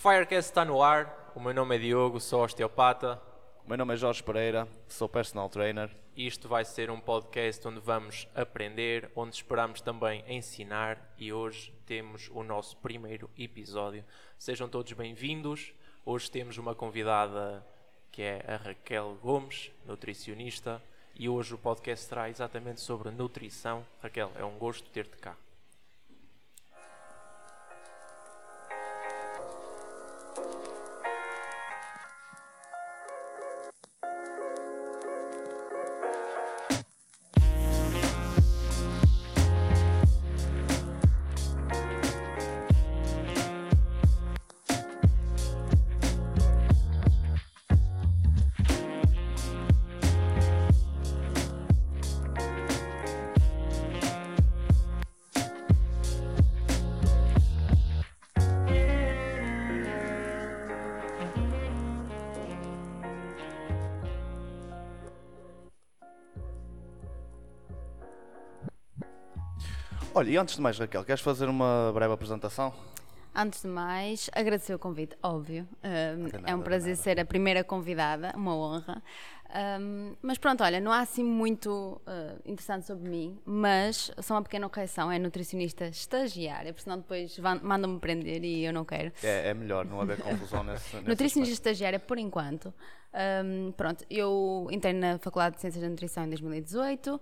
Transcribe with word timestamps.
Firecast 0.00 0.48
está 0.48 0.64
no 0.64 0.82
ar. 0.82 1.30
O 1.34 1.40
meu 1.40 1.52
nome 1.52 1.76
é 1.76 1.78
Diogo, 1.78 2.18
sou 2.20 2.42
osteopata. 2.42 3.20
O 3.62 3.68
meu 3.68 3.76
nome 3.76 3.92
é 3.92 3.96
Jorge 3.98 4.22
Pereira, 4.22 4.66
sou 4.88 5.06
personal 5.06 5.50
trainer. 5.50 5.94
Isto 6.16 6.48
vai 6.48 6.64
ser 6.64 6.90
um 6.90 6.98
podcast 6.98 7.68
onde 7.68 7.80
vamos 7.80 8.26
aprender, 8.34 9.10
onde 9.14 9.36
esperamos 9.36 9.82
também 9.82 10.24
ensinar 10.26 11.12
e 11.18 11.34
hoje 11.34 11.70
temos 11.84 12.30
o 12.32 12.42
nosso 12.42 12.78
primeiro 12.78 13.28
episódio. 13.36 14.02
Sejam 14.38 14.70
todos 14.70 14.90
bem-vindos. 14.94 15.74
Hoje 16.06 16.30
temos 16.30 16.56
uma 16.56 16.74
convidada 16.74 17.62
que 18.10 18.22
é 18.22 18.42
a 18.48 18.56
Raquel 18.56 19.18
Gomes, 19.20 19.70
nutricionista, 19.84 20.82
e 21.14 21.28
hoje 21.28 21.52
o 21.52 21.58
podcast 21.58 22.06
será 22.06 22.30
exatamente 22.30 22.80
sobre 22.80 23.10
nutrição. 23.10 23.86
Raquel, 24.02 24.32
é 24.34 24.44
um 24.46 24.56
gosto 24.56 24.88
ter-te 24.88 25.18
cá. 25.18 25.36
Olha, 70.20 70.32
e 70.32 70.36
antes 70.36 70.54
de 70.54 70.60
mais, 70.60 70.78
Raquel, 70.78 71.02
queres 71.02 71.22
fazer 71.22 71.48
uma 71.48 71.90
breve 71.94 72.12
apresentação? 72.12 72.74
Antes 73.34 73.62
de 73.62 73.68
mais, 73.68 74.28
agradecer 74.34 74.74
o 74.74 74.78
convite, 74.78 75.16
óbvio. 75.22 75.66
Um, 75.82 76.26
De 76.26 76.32
nada, 76.34 76.50
é 76.50 76.54
um 76.54 76.60
prazer 76.60 76.94
ser 76.98 77.18
a 77.18 77.24
primeira 77.24 77.64
convidada, 77.64 78.30
uma 78.36 78.54
honra. 78.54 79.02
Um, 79.52 80.14
mas 80.22 80.38
pronto, 80.38 80.62
olha, 80.62 80.78
não 80.78 80.92
há 80.92 81.00
assim 81.00 81.24
muito 81.24 82.00
uh, 82.06 82.40
interessante 82.44 82.86
sobre 82.86 83.08
mim, 83.08 83.36
mas 83.44 84.10
só 84.20 84.34
uma 84.34 84.42
pequena 84.42 84.68
correção: 84.68 85.10
é 85.10 85.18
nutricionista 85.18 85.86
estagiária, 85.88 86.72
porque 86.72 86.84
senão 86.84 86.98
depois 86.98 87.36
mandam-me 87.62 87.98
prender 87.98 88.44
e 88.44 88.64
eu 88.64 88.72
não 88.72 88.84
quero. 88.84 89.12
É, 89.22 89.48
é 89.48 89.54
melhor 89.54 89.84
não 89.84 90.00
haver 90.00 90.20
confusão 90.20 90.62
nesse, 90.62 90.96
Nutricionista 91.00 91.52
estagiária, 91.52 91.98
por 91.98 92.18
enquanto. 92.18 92.72
Um, 93.12 93.72
pronto, 93.72 94.04
eu 94.08 94.68
entrei 94.70 94.92
na 94.92 95.18
Faculdade 95.18 95.56
de 95.56 95.62
Ciências 95.62 95.82
da 95.82 95.88
Nutrição 95.88 96.24
em 96.24 96.28
2018, 96.28 97.20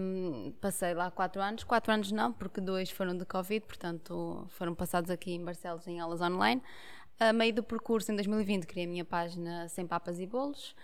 um, 0.00 0.52
passei 0.60 0.92
lá 0.92 1.08
quatro 1.08 1.40
anos, 1.40 1.62
quatro 1.62 1.92
anos 1.92 2.10
não, 2.10 2.32
porque 2.32 2.60
dois 2.60 2.90
foram 2.90 3.16
de 3.16 3.24
Covid, 3.24 3.64
portanto 3.64 4.44
foram 4.50 4.74
passados 4.74 5.10
aqui 5.10 5.32
em 5.32 5.44
Barcelos 5.44 5.86
em 5.86 6.00
aulas 6.00 6.20
online. 6.20 6.60
A 7.20 7.32
meio 7.32 7.54
do 7.54 7.62
percurso, 7.62 8.10
em 8.10 8.16
2020, 8.16 8.66
criei 8.66 8.86
a 8.86 8.88
minha 8.88 9.04
página 9.04 9.68
Sem 9.68 9.86
Papas 9.86 10.18
e 10.18 10.26
Bolos, 10.26 10.74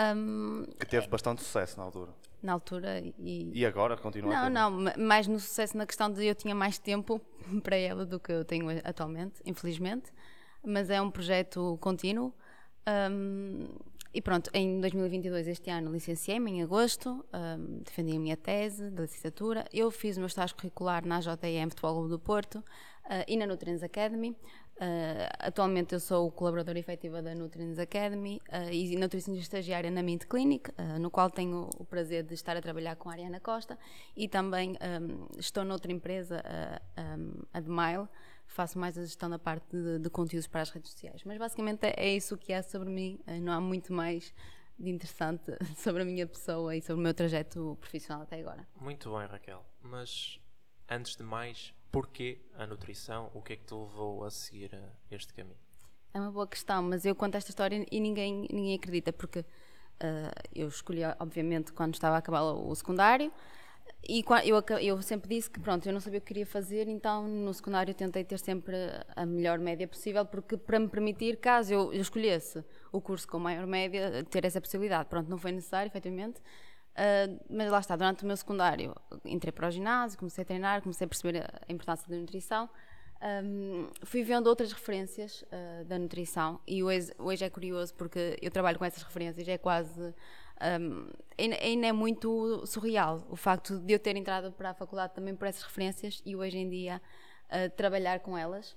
um, 0.00 0.64
Que 0.78 0.86
teve 0.86 1.06
bastante 1.08 1.42
sucesso 1.42 1.76
na 1.78 1.84
altura. 1.84 2.12
na 2.42 2.52
altura 2.52 3.00
e... 3.18 3.50
E 3.54 3.66
agora 3.66 3.96
continua 3.96 4.32
a 4.32 4.36
Não, 4.36 4.44
ter? 4.44 4.50
não, 4.50 4.70
ma- 4.70 4.94
mais 4.96 5.26
no 5.26 5.38
sucesso 5.40 5.76
na 5.76 5.86
questão 5.86 6.10
de 6.10 6.24
eu 6.24 6.34
tinha 6.34 6.54
mais 6.54 6.78
tempo 6.78 7.20
para 7.62 7.76
ela 7.76 8.06
do 8.06 8.18
que 8.20 8.30
eu 8.32 8.44
tenho 8.44 8.66
atualmente, 8.84 9.40
infelizmente. 9.44 10.12
Mas 10.64 10.90
é 10.90 11.00
um 11.00 11.10
projeto 11.10 11.78
contínuo. 11.80 12.32
Um, 13.10 13.66
e 14.14 14.22
pronto, 14.22 14.50
em 14.54 14.80
2022, 14.80 15.46
este 15.48 15.70
ano, 15.70 15.92
licenciei-me 15.92 16.50
em 16.50 16.62
agosto, 16.62 17.24
um, 17.32 17.80
defendi 17.84 18.16
a 18.16 18.18
minha 18.18 18.36
tese 18.36 18.90
de 18.90 19.02
licenciatura. 19.02 19.64
Eu 19.72 19.90
fiz 19.90 20.16
o 20.16 20.20
meu 20.20 20.26
estágio 20.26 20.56
curricular 20.56 21.04
na 21.06 21.20
JM 21.20 21.68
Futebol 21.70 21.94
Clube 21.94 22.08
do 22.10 22.18
Porto 22.18 22.56
uh, 22.58 22.64
e 23.28 23.36
na 23.36 23.46
Nutrients 23.46 23.82
Academy. 23.82 24.36
Uh, 24.78 25.26
atualmente 25.40 25.92
eu 25.92 25.98
sou 25.98 26.30
colaboradora 26.30 26.78
efetiva 26.78 27.20
da 27.20 27.34
Nutrients 27.34 27.80
Academy 27.80 28.40
uh, 28.48 28.72
e 28.72 28.94
nutricionista 28.94 29.58
estagiária 29.58 29.90
na 29.90 30.04
Mint 30.04 30.26
Clinic, 30.26 30.70
uh, 30.70 31.00
no 31.00 31.10
qual 31.10 31.28
tenho 31.28 31.68
o 31.78 31.84
prazer 31.84 32.22
de 32.22 32.34
estar 32.34 32.56
a 32.56 32.62
trabalhar 32.62 32.94
com 32.94 33.10
a 33.10 33.12
Ariana 33.12 33.40
Costa 33.40 33.76
e 34.16 34.28
também 34.28 34.76
um, 35.02 35.26
estou 35.36 35.64
noutra 35.64 35.90
empresa, 35.90 36.44
um, 36.96 37.42
a 37.52 37.58
Demile, 37.58 38.08
faço 38.46 38.78
mais 38.78 38.96
a 38.96 39.02
gestão 39.02 39.28
da 39.28 39.38
parte 39.38 39.66
de, 39.76 39.98
de 39.98 40.08
conteúdos 40.08 40.46
para 40.46 40.60
as 40.60 40.70
redes 40.70 40.92
sociais. 40.92 41.24
Mas 41.24 41.38
basicamente 41.38 41.84
é, 41.84 41.94
é 41.96 42.14
isso 42.14 42.36
que 42.36 42.52
há 42.52 42.62
sobre 42.62 42.88
mim, 42.88 43.18
não 43.42 43.52
há 43.52 43.60
muito 43.60 43.92
mais 43.92 44.32
de 44.78 44.90
interessante 44.90 45.56
sobre 45.76 46.02
a 46.02 46.04
minha 46.04 46.26
pessoa 46.26 46.76
e 46.76 46.80
sobre 46.80 47.00
o 47.00 47.02
meu 47.02 47.14
trajeto 47.14 47.76
profissional 47.80 48.22
até 48.22 48.38
agora. 48.38 48.64
Muito 48.80 49.10
bem, 49.10 49.26
Raquel. 49.26 49.64
Mas 49.82 50.38
antes 50.88 51.16
de 51.16 51.24
mais, 51.24 51.74
porquê 51.90 52.38
a 52.54 52.66
nutrição? 52.66 53.30
O 53.34 53.42
que 53.42 53.54
é 53.54 53.56
que 53.56 53.64
te 53.64 53.74
levou 53.74 54.24
a 54.24 54.30
seguir 54.30 54.74
eh, 54.74 54.90
este 55.10 55.32
caminho? 55.32 55.56
É 56.14 56.20
uma 56.20 56.30
boa 56.30 56.46
questão, 56.46 56.82
mas 56.82 57.04
eu 57.04 57.14
conto 57.14 57.36
esta 57.36 57.50
história 57.50 57.86
e 57.90 58.00
ninguém, 58.00 58.48
ninguém 58.50 58.74
acredita, 58.74 59.12
porque 59.12 59.44
ah, 60.00 60.32
eu 60.54 60.68
escolhi, 60.68 61.02
obviamente, 61.18 61.72
quando 61.72 61.94
estava 61.94 62.16
a 62.16 62.18
acabar 62.18 62.42
o 62.42 62.74
secundário, 62.74 63.32
e 64.08 64.24
eu, 64.44 64.62
eu 64.80 65.02
sempre 65.02 65.28
disse 65.28 65.50
que, 65.50 65.58
pronto, 65.60 65.86
eu 65.86 65.92
não 65.92 66.00
sabia 66.00 66.18
o 66.18 66.20
que 66.20 66.28
queria 66.28 66.46
fazer, 66.46 66.88
então 66.88 67.26
no 67.26 67.52
secundário 67.52 67.92
tentei 67.94 68.24
ter 68.24 68.38
sempre 68.38 68.76
a 69.16 69.26
melhor 69.26 69.58
média 69.58 69.88
possível, 69.88 70.24
porque 70.24 70.56
para 70.56 70.78
me 70.78 70.88
permitir, 70.88 71.38
caso 71.38 71.72
eu 71.72 71.92
escolhesse 71.92 72.64
o 72.92 73.00
curso 73.00 73.26
com 73.26 73.38
maior 73.38 73.66
média, 73.66 74.24
ter 74.30 74.44
essa 74.44 74.60
possibilidade. 74.60 75.08
Pronto, 75.08 75.28
não 75.28 75.38
foi 75.38 75.52
necessário, 75.52 75.88
efetivamente. 75.88 76.40
Uh, 76.98 77.38
mas 77.48 77.70
lá 77.70 77.78
está, 77.78 77.94
durante 77.94 78.24
o 78.24 78.26
meu 78.26 78.36
secundário 78.36 78.92
entrei 79.24 79.52
para 79.52 79.68
o 79.68 79.70
ginásio, 79.70 80.18
comecei 80.18 80.42
a 80.42 80.44
treinar, 80.44 80.82
comecei 80.82 81.04
a 81.04 81.08
perceber 81.08 81.44
a 81.44 81.72
importância 81.72 82.08
da 82.08 82.16
nutrição. 82.16 82.68
Um, 83.22 83.88
fui 84.02 84.24
vendo 84.24 84.48
outras 84.48 84.72
referências 84.72 85.42
uh, 85.42 85.84
da 85.84 85.96
nutrição 85.96 86.60
e 86.66 86.82
hoje, 86.82 87.12
hoje 87.18 87.44
é 87.44 87.50
curioso 87.50 87.94
porque 87.94 88.36
eu 88.42 88.50
trabalho 88.50 88.78
com 88.78 88.84
essas 88.84 89.02
referências, 89.04 89.46
é 89.46 89.56
quase. 89.56 90.12
Um, 90.80 91.08
ainda, 91.38 91.86
é 91.86 91.92
muito 91.92 92.66
surreal 92.66 93.24
o 93.30 93.36
facto 93.36 93.78
de 93.78 93.92
eu 93.92 93.98
ter 94.00 94.16
entrado 94.16 94.50
para 94.50 94.70
a 94.70 94.74
faculdade 94.74 95.14
também 95.14 95.36
por 95.36 95.46
essas 95.46 95.62
referências 95.62 96.20
e 96.26 96.34
hoje 96.34 96.58
em 96.58 96.68
dia 96.68 97.00
uh, 97.46 97.70
trabalhar 97.76 98.18
com 98.20 98.36
elas. 98.36 98.76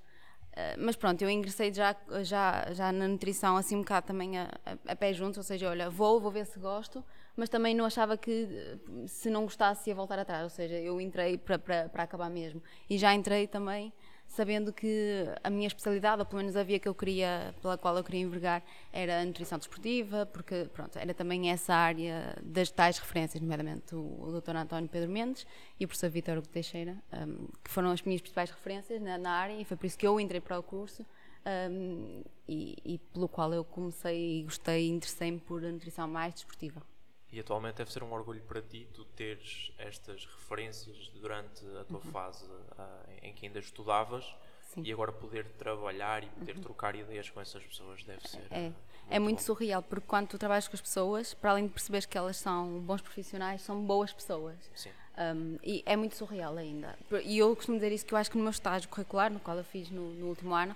Mas 0.78 0.98
pronto, 0.98 1.22
eu 1.22 1.30
ingressei 1.30 1.74
já, 1.74 1.96
já, 2.24 2.68
já 2.74 2.92
na 2.92 3.08
nutrição 3.08 3.56
assim 3.56 3.78
um 3.78 3.80
bocado 3.80 4.06
também 4.06 4.38
a, 4.38 4.50
a, 4.66 4.92
a 4.92 4.96
pé 4.98 5.14
juntos, 5.14 5.38
ou 5.38 5.44
seja, 5.44 5.70
olha, 5.70 5.90
vou, 5.90 6.20
vou 6.20 6.30
ver 6.30 6.46
se 6.46 6.60
gosto, 6.60 7.02
mas 7.36 7.50
também 7.50 7.74
não 7.76 7.86
achava 7.86 8.18
que 8.18 8.48
eh, 8.52 9.08
se 9.08 9.30
não 9.30 9.44
gostasse 9.44 9.90
ia 9.90 9.96
voltar 9.96 10.20
atrás, 10.20 10.44
ou 10.44 10.50
seja, 10.50 10.76
eu 10.76 11.00
entrei 11.00 11.38
para, 11.38 11.90
acabar 11.96 12.30
mesmo. 12.30 12.62
E 12.90 12.98
já 12.98 13.14
entrei 13.14 13.48
também 13.48 13.94
sabendo 14.32 14.72
que 14.72 15.26
a 15.44 15.50
minha 15.50 15.68
especialidade, 15.68 16.22
ou 16.22 16.26
pelo 16.26 16.38
menos 16.42 16.56
a 16.56 16.64
via 16.64 16.80
que 16.80 16.88
eu 16.88 16.96
queria, 16.96 17.54
pela 17.62 17.78
qual 17.78 17.98
eu 17.98 18.04
queria 18.04 18.22
envergar, 18.22 18.64
era 18.92 19.22
a 19.22 19.26
nutrição 19.26 19.58
desportiva, 19.58 20.26
porque 20.26 20.70
pronto, 20.74 20.98
era 20.98 21.14
também 21.14 21.52
essa 21.52 21.74
área 21.74 22.38
das 22.42 22.72
tais 22.72 22.98
referências, 22.98 23.42
nomeadamente 23.42 23.94
o, 23.94 24.00
o 24.00 24.40
Dr. 24.40 24.56
António 24.56 24.90
Pedro 24.90 25.10
Mendes 25.10 25.46
e 25.78 25.84
o 25.84 25.88
professor 25.88 26.10
Vítor 26.10 26.42
Teixeira, 26.48 26.96
um, 27.14 27.48
que 27.62 27.70
foram 27.70 27.92
as 27.92 28.02
minhas 28.04 28.22
principais 28.22 28.50
referências 28.50 29.02
na, 29.02 29.18
na 29.18 29.32
área 29.32 29.60
e 29.60 29.66
foi 29.66 29.76
por 29.76 29.86
isso 29.86 29.98
que 29.98 30.08
eu 30.08 30.18
entrei 30.18 30.40
para 30.40 30.58
o 30.58 30.64
curso. 30.64 31.06
um, 31.70 32.24
e, 32.48 32.78
e 32.86 32.98
pelo 33.14 33.28
qual 33.28 33.54
eu 33.54 33.64
comecei 33.64 34.40
e 34.40 34.44
gostei 34.44 34.88
e 34.88 34.90
interessei-me 34.90 35.40
por 35.40 35.64
a 35.64 35.72
nutrição 35.72 36.08
mais 36.08 36.34
desportiva. 36.34 36.82
E 37.32 37.40
atualmente 37.40 37.76
deve 37.76 37.92
ser 37.92 38.04
um 38.04 38.12
orgulho 38.12 38.42
para 38.42 38.62
ti 38.62 38.88
tu 38.94 39.06
teres 39.06 39.72
estas 39.78 40.26
referências 40.26 41.10
durante 41.10 41.66
a 41.80 41.86
tua 41.86 42.02
fase 42.02 42.46
ah, 42.78 43.04
em 43.22 43.34
que 43.34 43.46
ainda 43.46 43.60
estudavas 43.60 44.26
Sim. 44.74 44.84
e 44.84 44.92
agora 44.92 45.12
poder 45.12 45.46
trabalhar 45.58 46.24
e 46.24 46.28
poder 46.28 46.60
trocar 46.60 46.96
ideias 46.96 47.30
com 47.30 47.40
essas 47.40 47.64
pessoas 47.64 48.04
deve 48.04 48.28
ser. 48.28 48.46
É, 48.52 48.68
ah, 48.68 48.72
é 49.10 49.20
muito 49.20 49.40
bom. 49.40 49.46
surreal, 49.46 49.82
porque 49.82 50.06
quando 50.08 50.28
tu 50.28 50.38
trabalhas 50.38 50.68
com 50.68 50.76
as 50.76 50.82
pessoas, 50.82 51.34
para 51.34 51.52
além 51.52 51.68
de 51.68 51.74
perceberes 51.74 52.06
que 52.06 52.18
elas 52.18 52.38
são 52.38 52.80
bons 52.80 53.02
profissionais, 53.02 53.62
são 53.62 53.82
boas 53.82 54.12
pessoas. 54.14 54.58
Um, 55.18 55.58
e 55.64 55.84
é 55.86 55.96
muito 55.96 56.16
surreal 56.16 56.58
ainda. 56.58 56.98
E 57.24 57.38
eu 57.38 57.56
costumo 57.56 57.78
dizer 57.78 57.92
isso 57.92 58.06
que 58.06 58.14
eu 58.14 58.18
acho 58.18 58.32
que 58.32 58.38
no 58.38 58.44
meu 58.44 58.52
estágio 58.52 58.90
curricular, 58.90 59.32
no 59.32 59.40
qual 59.40 59.58
eu 59.58 59.64
fiz 59.64 59.90
no, 59.90 60.14
no 60.14 60.28
último 60.28 60.54
ano, 60.54 60.76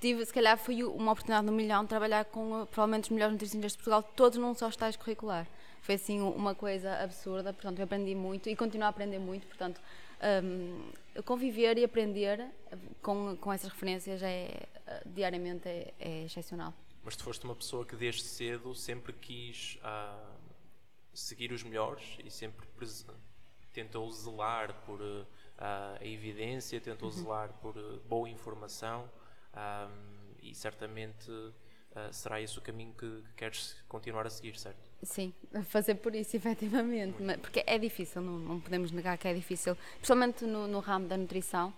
tive, 0.00 0.24
se 0.24 0.32
calhar 0.32 0.56
foi 0.58 0.82
uma 0.82 1.12
oportunidade 1.12 1.46
no 1.46 1.52
milhão 1.52 1.82
de 1.82 1.88
trabalhar 1.88 2.24
com 2.24 2.62
uh, 2.62 2.66
provavelmente 2.66 3.04
os 3.04 3.10
melhores 3.10 3.32
nutricionistas 3.32 3.72
de 3.72 3.78
Portugal, 3.78 4.02
todos 4.02 4.38
num 4.38 4.54
só 4.54 4.68
estágio 4.68 4.98
curricular. 4.98 5.46
Foi 5.80 5.94
assim 5.94 6.20
uma 6.20 6.54
coisa 6.54 6.94
absurda, 6.96 7.52
portanto 7.52 7.78
eu 7.78 7.84
aprendi 7.84 8.14
muito 8.14 8.48
e 8.48 8.56
continuo 8.56 8.86
a 8.86 8.88
aprender 8.88 9.18
muito, 9.18 9.46
portanto 9.46 9.80
um, 10.44 11.22
conviver 11.22 11.78
e 11.78 11.84
aprender 11.84 12.46
com, 13.02 13.36
com 13.36 13.52
essas 13.52 13.70
referências 13.70 14.22
é, 14.22 14.66
uh, 14.86 15.08
diariamente 15.08 15.68
é, 15.68 15.94
é 15.98 16.24
excepcional. 16.24 16.74
Mas 17.02 17.16
tu 17.16 17.24
foste 17.24 17.44
uma 17.44 17.54
pessoa 17.54 17.84
que 17.84 17.96
desde 17.96 18.22
cedo 18.22 18.74
sempre 18.74 19.12
quis 19.12 19.78
ah, 19.82 20.36
seguir 21.14 21.52
os 21.52 21.62
melhores 21.62 22.18
e 22.22 22.30
sempre 22.30 22.66
tentou 23.72 24.10
zelar 24.10 24.74
por 24.84 25.00
ah, 25.58 25.96
a 25.98 26.04
evidência, 26.04 26.80
tentou 26.80 27.10
zelar 27.10 27.52
por 27.54 27.76
ah, 27.78 27.98
boa 28.06 28.28
informação. 28.28 29.10
ah, 29.54 29.90
e 30.42 30.54
certamente 30.54 31.30
será 32.12 32.40
esse 32.40 32.58
o 32.58 32.62
caminho 32.62 32.94
que, 32.94 33.22
que, 33.22 33.32
queres 33.34 33.76
continuar 33.86 34.26
a 34.26 34.30
seguir, 34.30 34.58
certo? 34.58 34.89
Sim, 35.02 35.32
fazer 35.64 35.96
por 35.96 36.14
isso, 36.14 36.36
efetivamente. 36.36 37.16
Porque 37.40 37.62
é 37.66 37.78
difícil, 37.78 38.20
não, 38.20 38.38
não 38.38 38.60
podemos 38.60 38.90
negar 38.92 39.16
que 39.16 39.26
é 39.28 39.34
difícil, 39.34 39.76
principalmente 39.96 40.44
no, 40.44 40.66
no 40.66 40.80
ramo 40.80 41.06
da 41.06 41.16
nutrição 41.16 41.72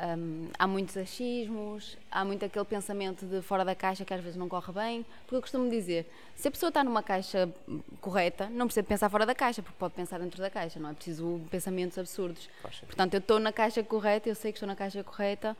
um, 0.00 0.48
há 0.58 0.66
muitos 0.66 0.96
achismos, 0.96 1.96
há 2.10 2.24
muito 2.24 2.44
aquele 2.44 2.64
pensamento 2.64 3.26
de 3.26 3.42
fora 3.42 3.64
da 3.64 3.74
caixa 3.74 4.04
que 4.04 4.14
às 4.14 4.20
vezes 4.20 4.36
não 4.36 4.48
corre 4.48 4.72
bem. 4.72 5.06
Porque 5.22 5.36
eu 5.36 5.40
costumo 5.40 5.68
dizer: 5.68 6.10
se 6.34 6.48
a 6.48 6.50
pessoa 6.50 6.68
está 6.68 6.82
numa 6.82 7.02
caixa 7.02 7.52
correta, 8.00 8.48
não 8.48 8.66
precisa 8.66 8.82
pensar 8.82 9.10
fora 9.10 9.26
da 9.26 9.34
caixa, 9.34 9.62
porque 9.62 9.76
pode 9.78 9.94
pensar 9.94 10.18
dentro 10.18 10.40
da 10.40 10.48
caixa, 10.48 10.80
não 10.80 10.90
é 10.90 10.94
preciso 10.94 11.40
pensamentos 11.50 11.98
absurdos. 11.98 12.48
Portanto, 12.86 13.14
eu 13.14 13.18
estou 13.18 13.38
na 13.38 13.52
caixa 13.52 13.82
correta, 13.82 14.28
eu 14.28 14.34
sei 14.34 14.52
que 14.52 14.56
estou 14.56 14.66
na 14.66 14.76
caixa 14.76 15.04
correta 15.04 15.56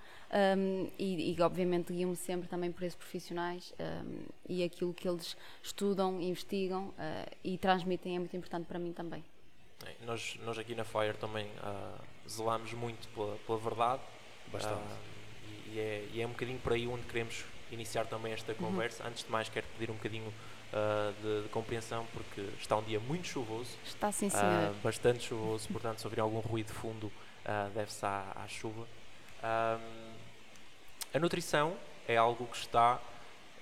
um, 0.57 0.89
e, 0.99 1.35
e, 1.35 1.43
obviamente, 1.43 1.93
guio-me 1.93 2.17
sempre 2.17 2.49
também 2.49 2.73
por 2.73 2.83
esses 2.83 2.97
profissionais 2.97 3.75
um, 3.79 4.23
e 4.49 4.65
aquilo 4.65 4.95
que 4.95 5.07
eles 5.07 5.37
estudam, 5.63 6.21
investigam 6.21 6.89
uh, 6.89 7.37
e 7.45 7.59
transmitem 7.59 8.17
é 8.17 8.19
muito 8.19 8.37
importante 8.37 8.67
para 8.67 8.79
mim 8.79 8.93
também. 8.93 9.23
Nós, 10.05 10.39
nós 10.45 10.59
aqui 10.59 10.75
na 10.75 10.85
Fire 10.85 11.17
também 11.19 11.47
uh, 11.47 12.29
zelamos 12.29 12.73
muito 12.75 13.09
pela, 13.09 13.37
pela 13.47 13.59
verdade 13.59 14.03
Bastante. 14.53 14.75
Uh, 14.75 15.73
e, 15.73 15.79
é, 15.79 16.09
e, 16.13 16.21
é, 16.21 16.27
um 16.27 16.31
bocadinho 16.31 16.59
por 16.59 16.73
aí 16.73 16.87
onde 16.87 17.03
queremos 17.03 17.45
iniciar 17.71 18.07
também 18.07 18.33
esta 18.33 18.53
uhum. 18.53 18.59
conversa. 18.59 19.03
Uhum. 19.03 19.11
Antes 19.11 19.25
de 19.25 19.31
mais, 19.31 19.49
quero 19.49 19.67
pedir 19.79 19.91
um 19.91 19.95
bocadinho 19.95 20.29
uh, 20.29 21.13
de, 21.23 21.43
de, 21.45 21.49
compreensão, 21.51 22.07
porque 22.13 22.41
está 22.59 22.77
um 22.77 22.83
dia 22.83 22.99
muito 23.01 23.27
chuvoso. 23.27 23.77
Está 23.85 24.11
sim, 24.11 24.29
senhor. 24.29 24.73
Uh, 24.73 24.75
bastante 24.83 25.25
chuvoso, 25.25 25.69
portanto, 25.69 26.01
se 26.01 26.07
ouvir 26.07 26.21
algum 26.21 26.41
ruído 26.41 26.69
de 26.69 26.73
fundo, 26.73 27.13
deve-se 27.75 28.05
à, 28.05 28.33
à, 28.37 28.47
chuva. 28.47 28.87
a 29.43 31.19
nutrição 31.19 31.77
é 32.07 32.17
algo 32.17 32.47
que 32.47 32.57
está 32.57 33.01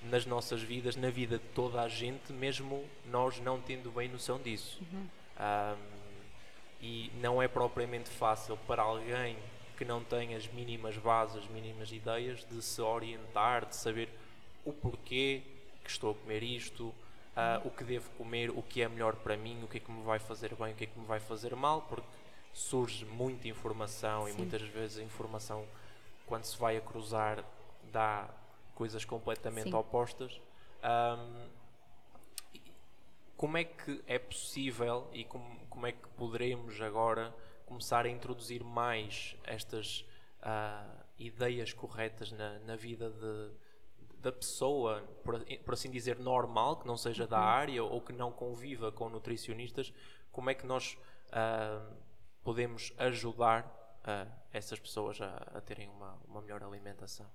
nas 0.03 0.27
nossas 0.27 0.61
vidas, 0.63 0.97
na 0.97 1.11
vida 1.11 1.39
de 1.39 1.45
toda 1.55 1.81
a 1.81 1.89
gente, 1.89 2.33
mesmo 2.33 2.85
nós 3.07 3.41
não 3.41 3.61
tendo 3.61 3.91
bem 3.91 4.09
noção 4.09 4.39
disso. 4.39 4.83
Uhum. 4.93 5.07
e 6.81 7.11
não 7.21 7.41
é 7.41 7.49
propriamente 7.49 8.11
fácil 8.11 8.57
para 8.67 8.83
alguém 8.83 9.37
que 9.79 9.85
não 9.85 10.03
tem 10.03 10.35
as 10.35 10.49
mínimas 10.49 10.97
bases, 10.97 11.37
as 11.37 11.49
mínimas 11.49 11.93
ideias 11.93 12.45
de 12.45 12.61
se 12.61 12.83
orientar, 12.83 13.65
de 13.65 13.77
saber 13.77 14.09
o 14.65 14.73
porquê 14.73 15.41
que 15.85 15.89
estou 15.89 16.11
a 16.11 16.15
comer 16.15 16.43
isto, 16.43 16.89
uh, 16.89 17.65
o 17.65 17.71
que 17.71 17.85
devo 17.85 18.11
comer, 18.19 18.51
o 18.51 18.61
que 18.61 18.83
é 18.83 18.89
melhor 18.89 19.15
para 19.15 19.37
mim, 19.37 19.63
o 19.63 19.69
que 19.69 19.77
é 19.77 19.81
que 19.81 19.91
me 19.93 20.03
vai 20.03 20.19
fazer 20.19 20.53
bem, 20.57 20.73
o 20.73 20.75
que 20.75 20.83
é 20.83 20.87
que 20.89 20.99
me 20.99 21.07
vai 21.07 21.21
fazer 21.21 21.55
mal, 21.55 21.83
porque 21.83 22.09
surge 22.53 23.05
muita 23.05 23.47
informação 23.47 24.27
Sim. 24.27 24.33
e 24.33 24.37
muitas 24.37 24.63
vezes 24.63 24.99
a 24.99 25.03
informação, 25.05 25.65
quando 26.27 26.43
se 26.43 26.59
vai 26.59 26.77
a 26.77 26.81
cruzar, 26.81 27.45
dá 27.93 28.29
coisas 28.75 29.05
completamente 29.05 29.71
Sim. 29.71 29.77
opostas. 29.77 30.41
Um, 30.83 31.47
como 33.37 33.57
é 33.57 33.63
que 33.63 34.03
é 34.09 34.19
possível 34.19 35.07
e 35.13 35.23
como, 35.23 35.61
como 35.71 35.87
é 35.87 35.93
que 35.93 36.09
poderemos 36.17 36.81
agora 36.81 37.33
começar 37.69 38.07
a 38.07 38.09
introduzir 38.09 38.65
mais 38.65 39.37
estas 39.45 40.01
uh, 40.41 41.05
ideias 41.19 41.73
corretas 41.73 42.33
na, 42.33 42.59
na 42.61 42.75
vida 42.75 43.11
de, 43.11 43.51
da 44.21 44.33
pessoa, 44.33 45.03
por, 45.23 45.45
por, 45.65 45.75
assim 45.75 45.91
dizer, 45.91 46.19
normal, 46.19 46.79
que 46.79 46.87
não 46.87 46.97
seja 46.97 47.27
da 47.27 47.39
uhum. 47.39 47.45
área 47.45 47.85
ou 47.85 48.01
que 48.01 48.13
não 48.13 48.33
conviva 48.33 48.91
com 48.91 49.09
nutricionistas, 49.09 49.93
como 50.33 50.51
é 50.51 50.55
que 50.55 50.67
nós 50.67 50.97
uh, 51.29 51.95
podemos 52.43 52.93
ajudar 52.99 53.67
uh, 54.01 54.33
essas 54.53 54.79
pessoas 54.79 55.21
a, 55.21 55.37
a 55.55 55.61
terem 55.61 55.89
uma, 55.89 56.19
uma, 56.27 56.41
melhor 56.41 56.63
alimentação? 56.63 57.27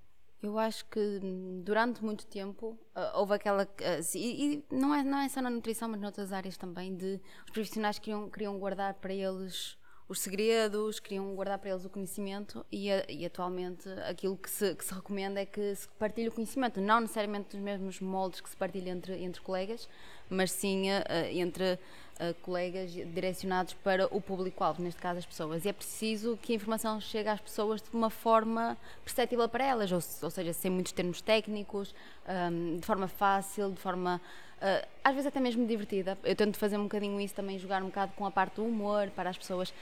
Eu 0.41 0.59
acho 0.59 0.85
que 0.89 1.19
durante 1.63 2.03
muito 2.03 2.25
tempo 2.25 2.77
uh, 2.95 3.17
houve 3.17 3.35
aquela. 3.35 3.63
Uh, 3.63 4.17
e, 4.17 4.55
e, 4.55 4.65
não, 4.69 4.93
é, 4.93 5.03
não 5.03 5.19
é 5.19 5.29
só 5.29 5.41
na 5.41 5.49
nutrição, 5.49 5.87
mas 5.87 6.01
noutras 6.01 6.33
áreas 6.33 6.57
também, 6.57 6.95
de 6.95 7.21
os 7.45 7.51
profissionais 7.51 7.97
queriam, 7.97 8.29
queriam 8.29 8.59
guardar 8.59 8.95
para 8.95 9.13
eles 9.13 9.77
os 10.07 10.19
segredos, 10.19 10.99
queriam 10.99 11.33
guardar 11.33 11.57
para 11.57 11.69
eles 11.69 11.85
o 11.85 11.89
conhecimento 11.89 12.65
e, 12.71 12.89
e 13.09 13.25
atualmente 13.25 13.87
aquilo 14.07 14.35
que 14.35 14.49
se, 14.49 14.75
que 14.75 14.83
se, 14.83 14.93
recomenda 14.93 15.39
é 15.39 15.45
que 15.45 15.73
se 15.75 15.87
partilhe 15.99 16.27
o 16.27 16.31
conhecimento, 16.31 16.81
não 16.81 16.99
necessariamente 16.99 17.55
nos 17.55 17.63
mesmos 17.63 17.99
moldes 17.99 18.41
que 18.41 18.49
se 18.49 18.57
partilha 18.57 18.91
entre, 18.91 19.23
entre 19.23 19.41
colegas, 19.41 19.87
mas 20.29 20.51
sim 20.51 20.89
uh, 20.89 21.03
entre 21.31 21.73
uh, 21.73 22.33
colegas 22.41 22.91
direcionados 22.91 23.73
para 23.75 24.07
o 24.15 24.19
público-alvo, 24.19 24.81
neste 24.81 25.01
caso 25.01 25.19
as 25.19 25.25
pessoas. 25.25 25.63
E 25.65 25.69
é 25.69 25.73
preciso 25.73 26.37
que 26.41 26.53
a 26.53 26.55
informação 26.55 26.99
chegue 26.99 27.29
às 27.29 27.39
pessoas 27.39 27.81
de 27.81 27.89
uma 27.93 28.09
forma 28.09 28.77
perceptível 29.03 29.47
para 29.47 29.65
elas, 29.65 29.91
ou, 29.91 29.99
ou 30.23 30.29
seja, 30.29 30.53
sem 30.53 30.69
muitos 30.69 30.91
termos 30.91 31.21
técnicos, 31.21 31.95
um, 32.27 32.77
de 32.77 32.85
forma 32.85 33.07
fácil, 33.07 33.71
de 33.71 33.79
forma 33.79 34.19
uh, 34.63 34.87
às 35.03 35.13
vezes 35.13 35.27
até 35.27 35.39
mesmo 35.39 35.67
divertida. 35.67 36.17
Eu 36.23 36.35
tento 36.35 36.57
fazer 36.57 36.77
um 36.77 36.83
bocadinho 36.83 37.19
isso 37.19 37.35
também, 37.35 37.59
jogar 37.59 37.83
um 37.83 37.87
bocado 37.87 38.13
com 38.15 38.25
a 38.25 38.31
parte 38.31 38.55
do 38.55 38.65
humor, 38.65 39.09
para 39.09 39.29
as 39.29 39.37
pessoas 39.37 39.73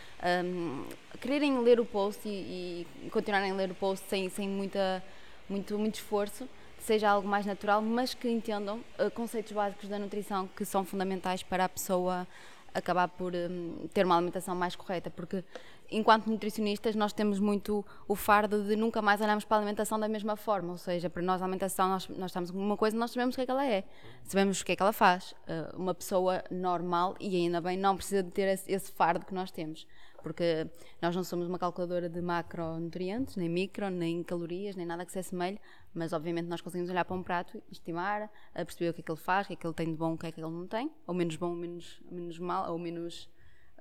um, 0.43 0.83
quererem 1.19 1.59
ler 1.59 1.79
o 1.79 1.85
post 1.85 2.27
e, 2.27 2.87
e, 3.05 3.09
continuarem 3.11 3.51
a 3.51 3.53
ler 3.53 3.71
o 3.71 3.75
post 3.75 4.05
sem, 4.09 4.27
sem 4.29 4.49
muita, 4.49 5.03
muito, 5.47 5.77
muito 5.77 5.95
esforço, 5.95 6.49
seja 6.79 7.09
algo 7.09 7.27
mais 7.27 7.45
natural, 7.45 7.81
mas 7.81 8.13
que 8.13 8.27
entendam 8.27 8.81
uh, 8.99 9.11
conceitos 9.11 9.51
básicos 9.51 9.87
da 9.87 9.99
nutrição 9.99 10.47
que 10.47 10.65
são 10.65 10.83
fundamentais 10.83 11.43
para 11.43 11.65
a 11.65 11.69
pessoa 11.69 12.27
acabar 12.73 13.07
por 13.07 13.33
um, 13.35 13.87
ter 13.93 14.05
uma 14.05 14.15
alimentação 14.15 14.55
mais 14.55 14.75
correta, 14.75 15.09
porque 15.09 15.43
enquanto 15.91 16.27
nutricionistas, 16.27 16.95
nós 16.95 17.11
temos 17.11 17.39
muito 17.39 17.85
o 18.07 18.15
fardo 18.15 18.63
de 18.63 18.75
nunca 18.75 19.01
mais 19.01 19.19
olharmos 19.19 19.43
para 19.43 19.57
a 19.57 19.59
alimentação 19.59 19.99
da 19.99 20.07
mesma 20.07 20.35
forma. 20.35 20.71
Ou 20.71 20.77
seja, 20.77 21.09
para 21.09 21.21
nós 21.21 21.41
a 21.41 21.45
alimentação, 21.45 21.89
nós, 21.89 22.07
nós 22.07 22.31
estamos 22.31 22.49
com 22.49 22.57
uma 22.57 22.77
coisa, 22.77 22.97
nós 22.97 23.11
sabemos 23.11 23.35
o 23.35 23.37
que 23.37 23.41
é 23.41 23.45
que 23.45 23.51
ela 23.51 23.65
é, 23.65 23.83
sabemos 24.23 24.61
o 24.61 24.65
que 24.65 24.71
é 24.71 24.75
que 24.75 24.81
ela 24.81 24.93
faz. 24.93 25.31
Uh, 25.31 25.77
uma 25.77 25.93
pessoa 25.93 26.43
normal, 26.49 27.15
e 27.19 27.35
ainda 27.35 27.59
bem, 27.59 27.77
não 27.77 27.97
precisa 27.97 28.23
de 28.23 28.31
ter 28.31 28.47
esse, 28.47 28.71
esse, 28.71 28.91
fardo 28.91 29.25
que 29.25 29.33
nós 29.33 29.51
temos. 29.51 29.85
Porque 30.23 30.67
nós 31.01 31.15
não 31.15 31.23
somos 31.23 31.47
uma 31.47 31.57
calculadora 31.57 32.07
de 32.07 32.21
macronutrientes, 32.21 33.35
nem 33.35 33.49
micro, 33.49 33.89
nem 33.89 34.23
calorias, 34.23 34.75
nem 34.75 34.85
nada 34.85 35.03
que 35.03 35.11
se 35.11 35.19
assemelhe, 35.19 35.59
mas 35.93 36.13
obviamente 36.13 36.45
nós 36.45 36.61
conseguimos 36.61 36.91
olhar 36.91 37.03
para 37.03 37.15
um 37.15 37.23
prato, 37.23 37.61
estimar, 37.71 38.29
perceber 38.53 38.89
o 38.89 38.93
que 38.93 39.01
é 39.01 39.03
que 39.03 39.11
ele 39.11 39.19
faz, 39.19 39.45
o 39.45 39.47
que 39.47 39.53
é 39.53 39.55
que 39.55 39.65
ele 39.65 39.73
tem 39.73 39.87
de 39.87 39.95
bom, 39.95 40.13
o 40.13 40.17
que 40.17 40.27
é 40.27 40.31
que 40.31 40.39
ele 40.39 40.51
não 40.51 40.67
tem, 40.67 40.91
ou 41.07 41.15
menos 41.15 41.35
bom, 41.35 41.49
ou 41.49 41.55
menos, 41.55 41.99
menos 42.09 42.37
mal, 42.37 42.71
ou 42.71 42.77
menos. 42.77 43.27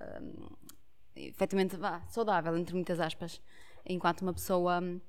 Um, 0.01 0.49
efetivamente 1.29 1.77
vá, 1.77 2.01
saudável, 2.09 2.57
entre 2.57 2.75
muitas 2.75 3.01
aspas, 3.01 3.41
enquanto 3.85 4.23
uma 4.23 4.33
pessoa 4.33 4.81
hum, 4.81 5.01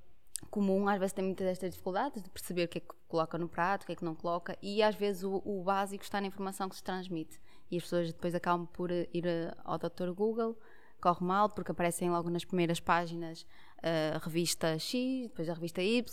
comum 0.49 0.87
às 0.87 0.99
vezes 0.99 1.13
tem 1.13 1.23
muitas 1.23 1.45
destas 1.47 1.71
dificuldades 1.71 2.23
de 2.23 2.29
perceber 2.29 2.65
o 2.65 2.67
que 2.67 2.77
é 2.79 2.81
que 2.81 2.87
coloca 3.07 3.37
no 3.37 3.47
prato, 3.47 3.83
o 3.83 3.85
que 3.85 3.91
é 3.91 3.95
que 3.95 4.05
não 4.05 4.15
coloca, 4.15 4.57
e 4.61 4.81
às 4.81 4.95
vezes 4.95 5.23
o, 5.23 5.41
o 5.45 5.63
básico 5.63 6.03
está 6.03 6.19
na 6.19 6.27
informação 6.27 6.69
que 6.69 6.75
se 6.75 6.83
transmite. 6.83 7.39
E 7.69 7.77
as 7.77 7.83
pessoas 7.83 8.11
depois 8.11 8.35
acabam 8.35 8.67
por 8.67 8.91
ir 8.91 9.25
eh, 9.25 9.53
ao 9.63 9.77
Dr. 9.77 10.11
Google, 10.13 10.57
corre 10.99 11.25
mal, 11.25 11.49
porque 11.49 11.71
aparecem 11.71 12.09
logo 12.09 12.29
nas 12.29 12.45
primeiras 12.45 12.79
páginas 12.79 13.45
a 13.81 14.17
uh, 14.17 14.19
revista 14.23 14.77
X, 14.77 15.23
depois 15.23 15.49
a 15.49 15.53
revista 15.53 15.81
Y, 15.81 16.03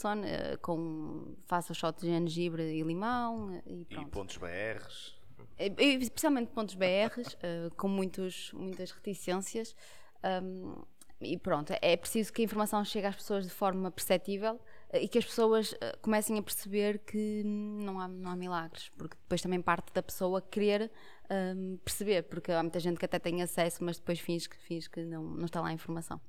com 0.62 1.36
faça 1.46 1.74
shot 1.74 2.00
de 2.00 2.06
gengibre 2.06 2.62
e 2.62 2.82
limão, 2.82 3.60
e 3.66 3.84
pronto. 3.84 4.08
E 4.08 4.10
pontos 4.10 4.36
BRs. 4.38 5.18
Especialmente 5.58 6.50
pontos 6.52 6.74
BRs, 6.74 7.36
com 7.76 7.88
muitos, 7.88 8.52
muitas 8.52 8.90
reticências. 8.92 9.76
Um, 10.24 10.82
e 11.20 11.36
pronto, 11.36 11.72
é 11.82 11.96
preciso 11.96 12.32
que 12.32 12.42
a 12.42 12.44
informação 12.44 12.84
chegue 12.84 13.06
às 13.06 13.16
pessoas 13.16 13.44
de 13.44 13.50
forma 13.50 13.90
perceptível 13.90 14.54
uh, 14.54 14.96
e 14.96 15.08
que 15.08 15.18
as 15.18 15.24
pessoas 15.24 15.72
uh, 15.72 15.98
comecem 16.00 16.38
a 16.38 16.42
perceber 16.42 17.00
que 17.00 17.42
não 17.44 17.98
há, 17.98 18.06
não 18.06 18.30
há 18.30 18.36
milagres, 18.36 18.90
porque 18.96 19.16
depois 19.16 19.42
também 19.42 19.60
parte 19.60 19.92
da 19.92 20.02
pessoa 20.02 20.40
querer 20.40 20.90
um, 21.30 21.76
perceber, 21.78 22.22
porque 22.24 22.52
há 22.52 22.62
muita 22.62 22.78
gente 22.78 22.98
que 22.98 23.04
até 23.04 23.18
tem 23.18 23.42
acesso, 23.42 23.82
mas 23.82 23.98
depois 23.98 24.20
finge 24.20 24.48
que, 24.48 24.56
finge 24.56 24.88
que 24.88 25.04
não, 25.04 25.22
não 25.22 25.46
está 25.46 25.60
lá 25.60 25.68
a 25.68 25.72
informação. 25.72 26.20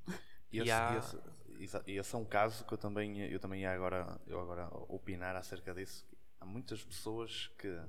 E 0.51 0.59
esse, 0.59 0.71
há... 0.71 0.97
esse, 1.59 1.81
esse, 1.85 2.15
é 2.15 2.17
um 2.17 2.25
caso 2.25 2.65
que 2.65 2.73
eu 2.73 2.77
também, 2.77 3.19
eu 3.31 3.39
também 3.39 3.61
ia 3.61 3.71
agora, 3.71 4.19
eu 4.25 4.39
agora 4.39 4.67
opinar 4.87 5.35
acerca 5.35 5.73
disso. 5.75 6.03
Há 6.41 6.45
muitas 6.45 6.83
pessoas 6.83 7.51
que 7.57 7.79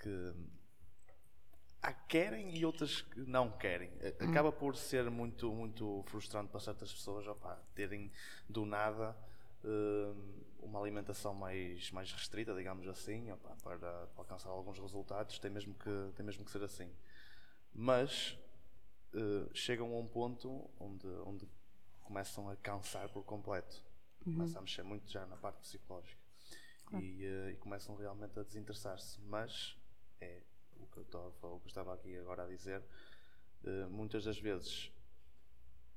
que 0.00 0.34
há 1.82 1.92
querem 1.92 2.56
e 2.56 2.64
outras 2.64 3.02
que 3.02 3.20
não 3.20 3.50
querem. 3.50 3.90
Hum. 3.90 4.30
Acaba 4.30 4.52
por 4.52 4.76
ser 4.76 5.10
muito, 5.10 5.52
muito 5.52 6.02
frustrante 6.06 6.50
para 6.50 6.60
certas 6.60 6.92
pessoas 6.92 7.26
opa, 7.26 7.60
terem 7.74 8.10
do 8.48 8.64
nada 8.66 9.16
uh, 9.64 10.44
uma 10.60 10.80
alimentação 10.80 11.34
mais, 11.34 11.90
mais 11.90 12.12
restrita, 12.12 12.54
digamos 12.54 12.86
assim, 12.88 13.30
opa, 13.30 13.56
para, 13.62 13.78
para, 13.78 14.08
alcançar 14.16 14.50
alguns 14.50 14.78
resultados, 14.78 15.38
tem 15.38 15.50
mesmo 15.50 15.74
que, 15.74 16.12
tem 16.14 16.24
mesmo 16.24 16.44
que 16.44 16.50
ser 16.50 16.62
assim. 16.62 16.90
Mas 17.72 18.38
uh, 19.14 19.48
chegam 19.54 19.92
a 19.94 19.98
um 19.98 20.06
ponto 20.06 20.68
onde, 20.78 21.06
onde 21.24 21.48
começam 22.00 22.48
a 22.48 22.56
cansar 22.56 23.08
por 23.10 23.24
completo. 23.24 23.82
Uhum. 24.26 24.32
Começam 24.34 24.58
a 24.58 24.62
mexer 24.62 24.82
muito 24.82 25.10
já 25.10 25.26
na 25.26 25.36
parte 25.36 25.60
psicológica. 25.60 26.18
E, 26.94 27.26
uh, 27.26 27.50
e 27.50 27.56
começam 27.56 27.94
realmente 27.96 28.38
a 28.40 28.42
desinteressar-se. 28.42 29.20
Mas 29.20 29.76
é 30.20 30.42
o 30.80 30.86
que 30.86 30.98
eu, 30.98 31.02
estava, 31.02 31.46
o 31.48 31.60
que 31.60 31.68
estava 31.68 31.94
aqui 31.94 32.16
agora 32.18 32.44
a 32.44 32.46
dizer. 32.46 32.82
Uh, 33.64 33.88
muitas 33.90 34.24
das 34.24 34.38
vezes 34.38 34.92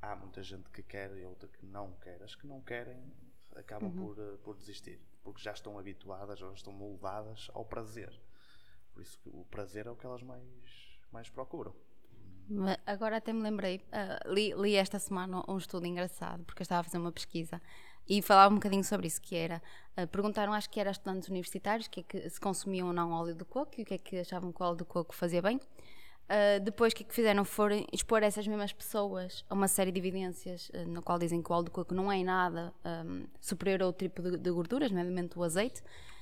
há 0.02 0.16
muita 0.16 0.42
gente 0.42 0.70
que 0.70 0.82
quer 0.82 1.16
e 1.18 1.26
outra 1.26 1.48
que 1.48 1.66
não 1.66 1.94
quer. 2.02 2.22
As 2.24 2.36
que 2.36 2.48
não 2.48 2.62
querem, 2.62 3.00
acabam 3.56 3.92
por, 3.94 4.18
uh, 4.18 4.38
por 4.40 4.58
desistir, 4.58 5.00
porque 5.24 5.42
já 5.42 5.52
estão 5.52 5.78
habituadas, 5.78 6.40
já 6.40 6.52
estão 6.54 6.74
moldadas 6.74 7.50
ao 7.54 7.66
prazer. 7.66 8.12
Por 8.94 9.02
isso 9.02 9.20
o 9.26 9.46
prazer 9.46 9.88
é 9.88 9.92
o 9.92 9.96
que 9.96 10.06
elas 10.06 10.24
mais, 10.24 11.00
mais 11.12 11.30
procuram. 11.30 11.74
Agora 12.86 13.18
até 13.18 13.32
me 13.32 13.42
lembrei, 13.42 13.78
uh, 13.78 14.34
li, 14.34 14.54
li, 14.54 14.76
esta 14.76 15.00
semana 15.00 15.44
um 15.48 15.58
estudo 15.58 15.86
engraçado, 15.86 16.44
porque 16.44 16.62
eu 16.62 16.64
estava 16.64 16.82
a 16.82 16.84
fazer 16.84 16.98
uma 16.98 17.12
pesquisa 17.12 17.62
e 18.18 18.22
falava 18.22 18.53
um 18.53 18.58
bocadinho 18.58 18.84
sobre 18.84 19.08
isso, 19.08 19.22
que 19.22 19.38
era, 19.38 19.62
uh, 19.98 20.06
perguntaram, 20.08 20.51
acho 20.51 20.70
que 20.70 20.82
era 20.82 20.91
estudantes 20.91 21.30
universitários, 21.30 21.88
que, 21.88 22.01
é 22.01 22.03
que 22.03 22.30
se 22.30 22.41
consumiam 22.41 22.88
ou 22.88 22.94
não 22.94 23.13
óleo 23.13 23.34
de 23.34 23.46
coco 23.46 23.72
e 23.77 23.84
o 23.84 23.86
que 23.86 23.94
é 23.94 23.98
que 23.98 24.18
achavam 24.18 24.51
que 24.51 24.62
o 24.62 24.65
óleo 24.65 24.75
de 24.75 24.84
coco 24.84 25.15
fazia 25.15 25.41
bem. 25.41 25.56
Uh, 25.56 26.60
depois, 26.62 26.91
o 26.91 26.96
que 26.96 27.03
é 27.03 27.06
que 27.06 27.13
fizeram? 27.13 27.46
Foram 27.46 27.86
expor 27.94 28.22
essas 28.22 28.46
mesmas 28.46 28.74
pessoas 28.74 29.46
a 29.50 29.53
uma 29.53 29.70
série 29.70 29.94
de 29.94 30.00
evidências, 30.00 30.70
uh, 30.70 31.01
qual 31.01 31.18
dizem 31.18 31.41
que 31.41 31.50
o 31.50 31.56
óleo 31.56 31.65
de 31.65 31.72
coco 31.72 31.94
não 31.94 32.12
é 32.12 32.22
nada 32.22 32.74
um, 33.06 33.24
superior 33.39 33.82
ao 33.82 33.94
tipo 33.94 34.22
de, 34.22 34.36
de 34.36 34.51
gorduras, 34.51 34.91
nomeadamente 34.91 35.39
o 35.39 35.44
azeite. 35.44 35.82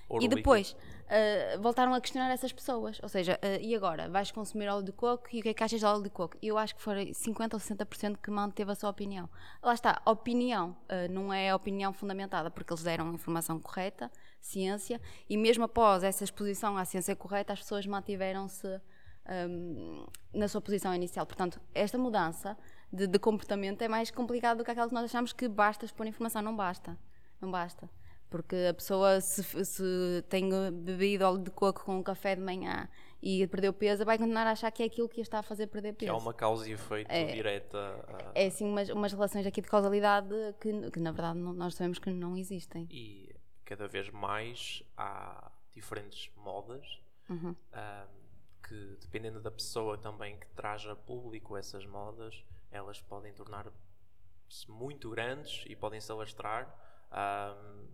Ouro 0.10 0.26
e 0.26 0.28
depois 0.28 0.72
uh, 0.72 1.62
voltaram 1.62 1.94
a 1.94 2.02
questionar 2.02 2.32
essas 2.32 2.52
pessoas. 2.52 3.00
Ou 3.02 3.08
seja, 3.08 3.40
e 3.62 3.76
agora? 3.76 4.10
Vais 4.10 4.32
consumir 4.32 4.68
óleo 4.68 4.84
de 4.84 4.92
coco 4.92 5.28
e 5.32 5.40
o 5.40 5.44
que 5.44 5.50
é 5.50 5.54
que 5.54 5.64
achas 5.64 5.80
de 5.80 5.86
óleo 5.86 6.04
de 6.04 6.10
coco? 6.10 6.38
Eu 6.42 6.58
acho 6.58 6.76
que 6.76 6.82
foram 6.82 7.02
50% 7.02 7.54
ou 7.54 7.60
60% 7.60 8.18
que 8.18 8.32
manteve 8.32 8.72
a 8.72 8.76
sua 8.76 8.90
opinião. 8.90 9.30
Lá 9.62 9.74
está, 9.74 10.02
opinião, 10.06 10.76
não 11.12 11.32
é 11.32 11.54
opinião 11.54 11.94
fundamentada, 11.94 12.50
porque 12.50 12.74
eles 12.74 12.84
deram 12.84 13.14
informação 13.14 13.60
correta, 13.60 14.12
ciência, 14.42 15.00
e 15.30 15.38
mesmo 15.38 15.64
após 15.64 16.04
essa 16.04 16.24
exposição 16.24 16.76
à 16.76 16.86
ciência 16.86 17.16
correta, 17.16 17.54
as 17.54 17.60
pessoas 17.60 17.86
mantiveram-se 17.86 18.82
um, 19.30 20.06
na 20.34 20.48
sua 20.48 20.62
posição 20.62 20.94
inicial. 20.94 21.26
Portanto, 21.26 21.62
esta 21.74 21.98
mudança 21.98 22.58
de, 22.92 23.08
de, 23.08 23.20
comportamento 23.20 23.82
é 23.82 23.88
mais 23.88 24.10
complicada 24.12 24.58
do 24.58 24.66
que 24.66 24.72
aquela 24.72 24.88
que 24.88 24.94
nós 24.94 25.06
achamos 25.06 25.34
que 25.34 25.48
basta 25.48 25.86
expor 25.86 26.08
informação. 26.08 26.42
Não 26.42 26.56
basta. 26.56 26.98
Não 27.40 27.52
basta. 27.52 27.90
Porque 28.30 28.56
a 28.70 28.74
pessoa, 28.74 29.20
se, 29.22 29.44
se 29.66 30.24
tem 30.30 30.50
bebido 30.72 31.26
óleo 31.26 31.44
de 31.44 31.50
coco 31.50 31.84
com 31.84 31.98
um 31.98 32.04
café 32.04 32.36
de 32.36 32.42
manhã 32.42 32.88
e 33.22 33.46
perdeu 33.48 33.74
peso, 33.74 34.06
vai 34.06 34.18
continuar 34.18 34.46
a 34.46 34.52
achar 34.52 34.72
que 34.72 34.84
é 34.84 34.86
aquilo 34.86 35.10
que 35.10 35.20
está 35.20 35.40
a 35.40 35.44
fazer 35.44 35.68
perder 35.68 35.94
peso. 35.94 36.12
Que 36.12 36.18
é 36.18 36.22
uma 36.22 36.34
causa 36.34 36.70
e 36.70 36.74
efeito 36.74 37.12
é, 37.12 37.26
direta. 37.34 37.78
A... 38.08 38.32
É 38.36 38.48
assim, 38.48 38.66
umas, 38.66 38.90
umas 38.90 39.12
relações 39.12 39.46
aqui 39.46 39.62
de 39.62 39.68
causalidade 39.68 40.36
que, 40.62 40.92
que 40.92 41.00
na 41.00 41.12
verdade 41.12 41.40
não, 41.40 41.54
nós 41.54 41.74
sabemos 41.74 41.98
que 41.98 42.12
não 42.12 42.38
existem. 42.38 42.88
E 42.92 43.36
cada 43.66 43.88
vez 43.88 44.10
mais 44.10 44.84
há 44.96 45.52
diferentes 45.72 46.32
modas. 46.36 47.02
Uhum. 47.30 47.50
Um, 47.50 48.20
que, 48.68 48.98
dependendo 49.02 49.42
da 49.42 49.50
pessoa 49.50 49.98
também 49.98 50.38
que 50.38 50.48
traz 50.50 50.86
a 50.86 50.96
público 50.96 51.58
essas 51.58 51.86
modas, 51.86 52.44
elas 52.72 53.02
podem 53.02 53.34
tornar-se 53.34 54.70
muito 54.70 55.10
grandes 55.10 55.66
e 55.68 55.76
podem 55.76 56.00
se 56.00 56.12
alastrar. 56.12 56.68
Um, 57.12 57.88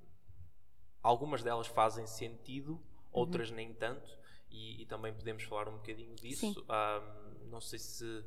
algumas 1.06 1.44
delas 1.44 1.68
fazem 1.68 2.08
sentido, 2.08 2.72
uhum. 2.72 2.80
outras 3.12 3.50
uhum. 3.52 3.58
nem 3.58 3.74
tanto, 3.74 4.18
e, 4.50 4.82
e, 4.82 4.86
também 4.86 5.14
podemos 5.14 5.44
falar 5.44 5.70
um 5.70 5.74
bocadinho 5.74 6.16
disso. 6.16 6.66
Um, 6.68 7.50
não 7.50 7.62
sei 7.62 7.78
se 7.78 8.26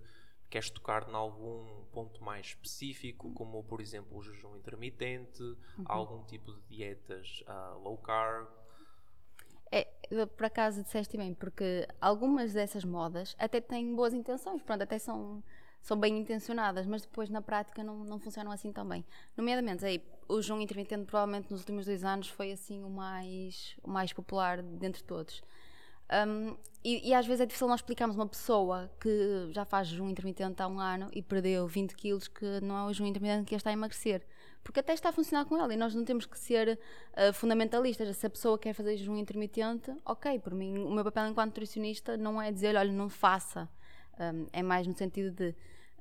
queres 0.48 0.70
tocar 0.70 1.08
em 1.08 1.14
algum 1.14 1.84
ponto 1.92 2.22
mais 2.22 2.46
específico, 2.46 3.32
como 3.32 3.62
por 3.64 3.80
exemplo 3.80 4.16
o 4.16 4.22
jejum 4.22 4.56
intermitente, 4.56 5.42
uhum. 5.42 5.84
algum 5.86 6.24
tipo 6.24 6.52
de 6.52 6.60
dietas 6.68 7.42
uh, 7.48 7.78
low 7.78 7.98
carb. 7.98 8.46
É, 9.70 9.86
por 10.36 10.46
acaso 10.46 10.82
disseste 10.82 11.16
bem, 11.16 11.34
porque 11.34 11.86
algumas 12.00 12.52
dessas 12.52 12.84
modas 12.84 13.34
até 13.38 13.60
têm 13.60 13.94
boas 13.94 14.14
intenções, 14.14 14.62
pronto, 14.62 14.82
até 14.82 14.98
são, 14.98 15.42
são 15.82 15.98
bem 15.98 16.18
intencionadas, 16.18 16.86
mas 16.86 17.02
depois 17.02 17.28
na 17.28 17.42
prática 17.42 17.82
não, 17.82 18.04
não 18.04 18.18
funcionam 18.20 18.52
assim 18.52 18.72
tão 18.72 18.88
bem. 18.88 19.04
Nomeadamente, 19.36 19.84
aí, 19.84 20.02
o 20.28 20.42
João 20.42 20.60
intermitente 20.60 21.04
provavelmente 21.04 21.50
nos 21.50 21.60
últimos 21.60 21.86
dois 21.86 22.04
anos 22.04 22.28
foi 22.28 22.52
assim 22.52 22.82
o 22.84 22.90
mais, 22.90 23.76
o 23.82 23.90
mais 23.90 24.12
popular 24.12 24.62
dentre 24.62 25.02
todos. 25.02 25.42
Um, 26.10 26.56
e, 26.82 27.10
e, 27.10 27.14
às 27.14 27.26
vezes 27.26 27.42
é 27.42 27.46
difícil 27.46 27.68
nós 27.68 27.80
explicarmos 27.80 28.16
uma 28.16 28.26
pessoa 28.26 28.90
que 28.98 29.50
já 29.52 29.66
faz 29.66 29.88
jejum 29.88 30.08
intermitente 30.08 30.62
há 30.62 30.66
um 30.66 30.80
ano 30.80 31.10
e 31.12 31.20
perdeu 31.20 31.66
20 31.66 31.94
quilos 31.94 32.28
que 32.28 32.60
não 32.62 32.78
é 32.78 32.84
o 32.84 32.92
jejum 32.92 33.06
intermitente 33.06 33.44
que 33.44 33.54
está 33.54 33.68
a 33.68 33.74
emagrecer 33.74 34.24
porque 34.68 34.80
até 34.80 34.92
está 34.92 35.08
a 35.08 35.12
funcionar 35.12 35.46
com 35.46 35.56
ela 35.56 35.72
e 35.72 35.76
nós 35.78 35.94
não 35.94 36.04
temos 36.04 36.26
que 36.26 36.38
ser 36.38 36.78
uh, 37.12 37.32
fundamentalistas. 37.32 38.14
Se 38.16 38.26
a 38.26 38.30
pessoa 38.30 38.58
quer 38.58 38.74
fazer 38.74 38.98
jejum 38.98 39.16
intermitente, 39.16 39.90
ok, 40.04 40.38
por 40.40 40.54
mim, 40.54 40.76
o 40.78 40.90
meu 40.90 41.02
papel 41.04 41.28
enquanto 41.28 41.48
nutricionista 41.48 42.18
não 42.18 42.40
é 42.40 42.52
dizer, 42.52 42.76
olha, 42.76 42.92
não 42.92 43.08
faça. 43.08 43.68
Um, 44.20 44.46
é 44.52 44.62
mais 44.62 44.86
no 44.86 44.94
sentido 44.94 45.30
de, 45.30 45.54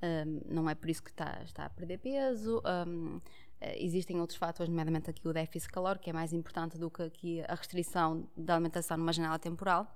um, 0.03 0.41
não 0.53 0.69
é 0.69 0.75
por 0.75 0.89
isso 0.89 1.01
que 1.01 1.09
está, 1.09 1.39
está 1.45 1.65
a 1.65 1.69
perder 1.69 1.99
peso. 1.99 2.61
Um, 2.85 3.21
existem 3.61 4.19
outros 4.19 4.37
fatores, 4.37 4.69
nomeadamente 4.69 5.09
aqui 5.09 5.27
o 5.27 5.33
déficit 5.33 5.71
calórico, 5.71 6.03
que 6.03 6.09
é 6.09 6.13
mais 6.13 6.33
importante 6.33 6.77
do 6.77 6.89
que 6.89 7.03
aqui 7.03 7.41
a 7.47 7.55
restrição 7.55 8.27
da 8.35 8.55
alimentação 8.55 8.97
numa 8.97 9.11
janela 9.11 9.39
temporal. 9.39 9.87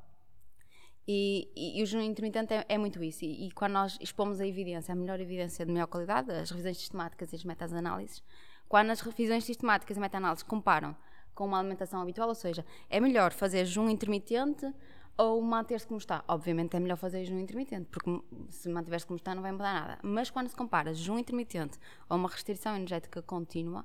E, 1.08 1.50
e, 1.56 1.80
e, 1.80 1.84
o 1.84 1.86
jejum 1.86 2.04
intermitente 2.04 2.54
é, 2.54 2.66
é 2.70 2.78
muito 2.78 3.04
isso. 3.04 3.26
E, 3.26 3.48
e, 3.48 3.52
quando 3.52 3.74
nós 3.74 3.98
expomos 4.00 4.40
a 4.40 4.48
evidência, 4.48 4.94
a 4.94 4.96
melhor 4.96 5.20
evidência 5.20 5.66
de 5.66 5.72
melhor 5.72 5.88
qualidade, 5.88 6.32
as 6.32 6.50
revisões 6.50 6.78
sistemáticas 6.78 7.34
e 7.34 7.36
as 7.36 7.44
metas-análises, 7.44 8.24
quando 8.68 8.92
as 8.92 9.02
revisões 9.02 9.44
sistemáticas 9.44 9.98
e 9.98 10.00
meta-análises 10.00 10.44
comparam 10.44 10.96
com 11.34 11.46
uma 11.46 11.60
alimentação 11.60 12.02
habitual, 12.02 12.30
ou 12.30 12.36
seja, 12.36 12.66
é 12.90 13.00
melhor 13.00 13.32
fazer 13.32 13.66
jejum 13.66 13.90
intermitente 13.90 14.72
ou 15.18 15.42
manter-se 15.42 15.86
como 15.86 15.98
está. 15.98 16.24
Obviamente 16.28 16.76
é 16.76 16.80
melhor 16.80 16.98
fazer 16.98 17.24
jejum 17.24 17.40
intermitente, 17.40 17.88
porque 17.92 18.10
se 18.50 18.70
mantiver-se 18.70 19.06
como 19.06 19.18
está 19.18 19.36
não 19.36 19.42
vai 19.42 19.52
mudar 19.52 19.74
nada. 19.74 20.00
Mas 20.02 20.30
quando 20.30 20.48
se 20.48 20.56
compara 20.56 20.94
jejum 20.94 21.20
intermitente 21.20 21.78
ou 22.10 22.18
uma 22.18 22.30
restrição 22.30 22.76
energética 22.76 23.22
contínua, 23.22 23.82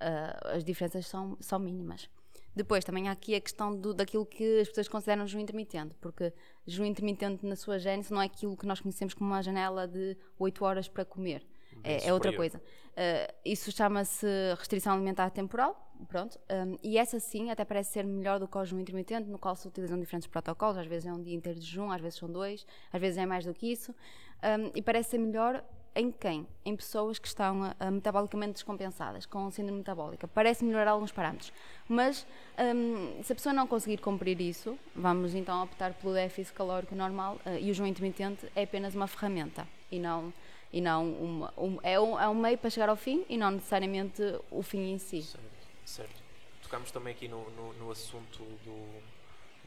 uh, 0.00 0.48
as 0.56 0.64
diferenças 0.64 1.06
são, 1.06 1.36
são 1.40 1.58
mínimas. 1.58 2.08
Depois 2.54 2.84
também 2.84 3.08
há 3.08 3.12
aqui 3.12 3.34
a 3.34 3.40
questão 3.40 3.74
do, 3.76 3.94
daquilo 3.94 4.26
que 4.26 4.60
as 4.60 4.68
pessoas 4.68 4.88
consideram 4.88 5.26
jejum 5.26 5.40
intermitente, 5.40 5.94
porque 6.00 6.32
jejum 6.66 6.84
intermitente 6.84 7.46
na 7.46 7.54
sua 7.54 7.78
gênese 7.78 8.12
não 8.12 8.20
é 8.20 8.26
aquilo 8.26 8.56
que 8.56 8.66
nós 8.66 8.80
conhecemos 8.80 9.14
como 9.14 9.30
uma 9.30 9.42
janela 9.42 9.86
de 9.86 10.16
8 10.38 10.64
horas 10.64 10.88
para 10.88 11.04
comer 11.04 11.46
é, 11.84 12.08
é, 12.08 12.12
outra 12.12 12.32
coisa. 12.32 12.58
Uh, 12.58 13.32
isso 13.44 13.70
chama-se 13.70 14.26
restrição 14.58 14.94
alimentar 14.94 15.30
temporal, 15.30 15.89
pronto, 16.08 16.38
um, 16.50 16.76
e 16.82 16.98
essa 16.98 17.18
sim 17.18 17.50
até 17.50 17.64
parece 17.64 17.92
ser 17.92 18.04
melhor 18.04 18.38
do 18.38 18.48
que 18.48 18.56
o 18.56 18.64
jejum 18.64 18.80
intermitente, 18.80 19.28
no 19.28 19.38
qual 19.38 19.56
se 19.56 19.66
utilizam 19.66 19.98
diferentes 19.98 20.28
protocolos, 20.28 20.76
às 20.76 20.86
vezes 20.86 21.06
é 21.06 21.12
um 21.12 21.22
dia 21.22 21.34
inteiro 21.34 21.58
de 21.58 21.66
jejum, 21.66 21.90
às 21.90 22.00
vezes 22.00 22.18
são 22.18 22.30
dois, 22.30 22.66
às 22.92 23.00
vezes 23.00 23.18
é 23.18 23.26
mais 23.26 23.44
do 23.44 23.54
que 23.54 23.70
isso, 23.70 23.94
um, 24.42 24.70
e 24.74 24.82
parece 24.82 25.10
ser 25.10 25.18
melhor 25.18 25.62
em 25.94 26.10
quem? 26.10 26.46
Em 26.64 26.76
pessoas 26.76 27.18
que 27.18 27.26
estão 27.26 27.62
uh, 27.62 27.90
metabolicamente 27.90 28.52
descompensadas, 28.52 29.26
com 29.26 29.50
síndrome 29.50 29.78
metabólica. 29.78 30.28
Parece 30.28 30.64
melhorar 30.64 30.92
alguns 30.92 31.10
parâmetros. 31.10 31.52
Mas 31.88 32.26
um, 32.58 33.22
se 33.22 33.32
a 33.32 33.34
pessoa 33.34 33.52
não 33.52 33.66
conseguir 33.66 33.98
cumprir 33.98 34.40
isso, 34.40 34.78
vamos 34.94 35.34
então 35.34 35.62
optar 35.64 35.92
pelo 35.94 36.14
déficit 36.14 36.54
calórico 36.54 36.94
normal 36.94 37.38
uh, 37.44 37.58
e 37.58 37.64
o 37.70 37.74
jejum 37.74 37.86
intermitente 37.86 38.46
é 38.54 38.62
apenas 38.62 38.94
uma 38.94 39.06
ferramenta 39.06 39.66
e 39.90 39.98
não 39.98 40.32
e 40.72 40.80
não 40.80 41.12
uma, 41.14 41.52
um, 41.58 41.78
é, 41.82 41.98
um, 41.98 42.20
é 42.20 42.28
um 42.28 42.34
meio 42.34 42.56
para 42.56 42.70
chegar 42.70 42.88
ao 42.88 42.94
fim 42.94 43.24
e 43.28 43.36
não 43.36 43.50
necessariamente 43.50 44.22
o 44.52 44.62
fim 44.62 44.92
em 44.92 44.98
si. 44.98 45.22
Certo, 45.22 45.49
certo. 45.84 46.22
Tocamos 46.62 46.90
também 46.90 47.14
aqui 47.14 47.28
no, 47.28 47.48
no, 47.50 47.72
no 47.74 47.90
assunto 47.90 48.38
do, 48.38 49.02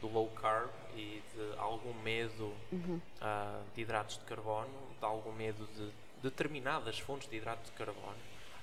do, 0.00 0.08
low 0.08 0.28
carb 0.30 0.70
e 0.94 1.22
de 1.34 1.58
algum 1.58 1.92
medo 2.02 2.54
uhum. 2.72 3.00
uh, 3.20 3.64
de 3.74 3.82
hidratos 3.82 4.18
de 4.18 4.24
carbono, 4.24 4.68
de 4.98 5.04
algum 5.04 5.32
medo 5.32 5.66
de 5.74 5.90
determinadas 6.22 6.98
fontes 6.98 7.28
de 7.28 7.36
hidratos 7.36 7.70
de 7.70 7.76
carbono. 7.76 8.16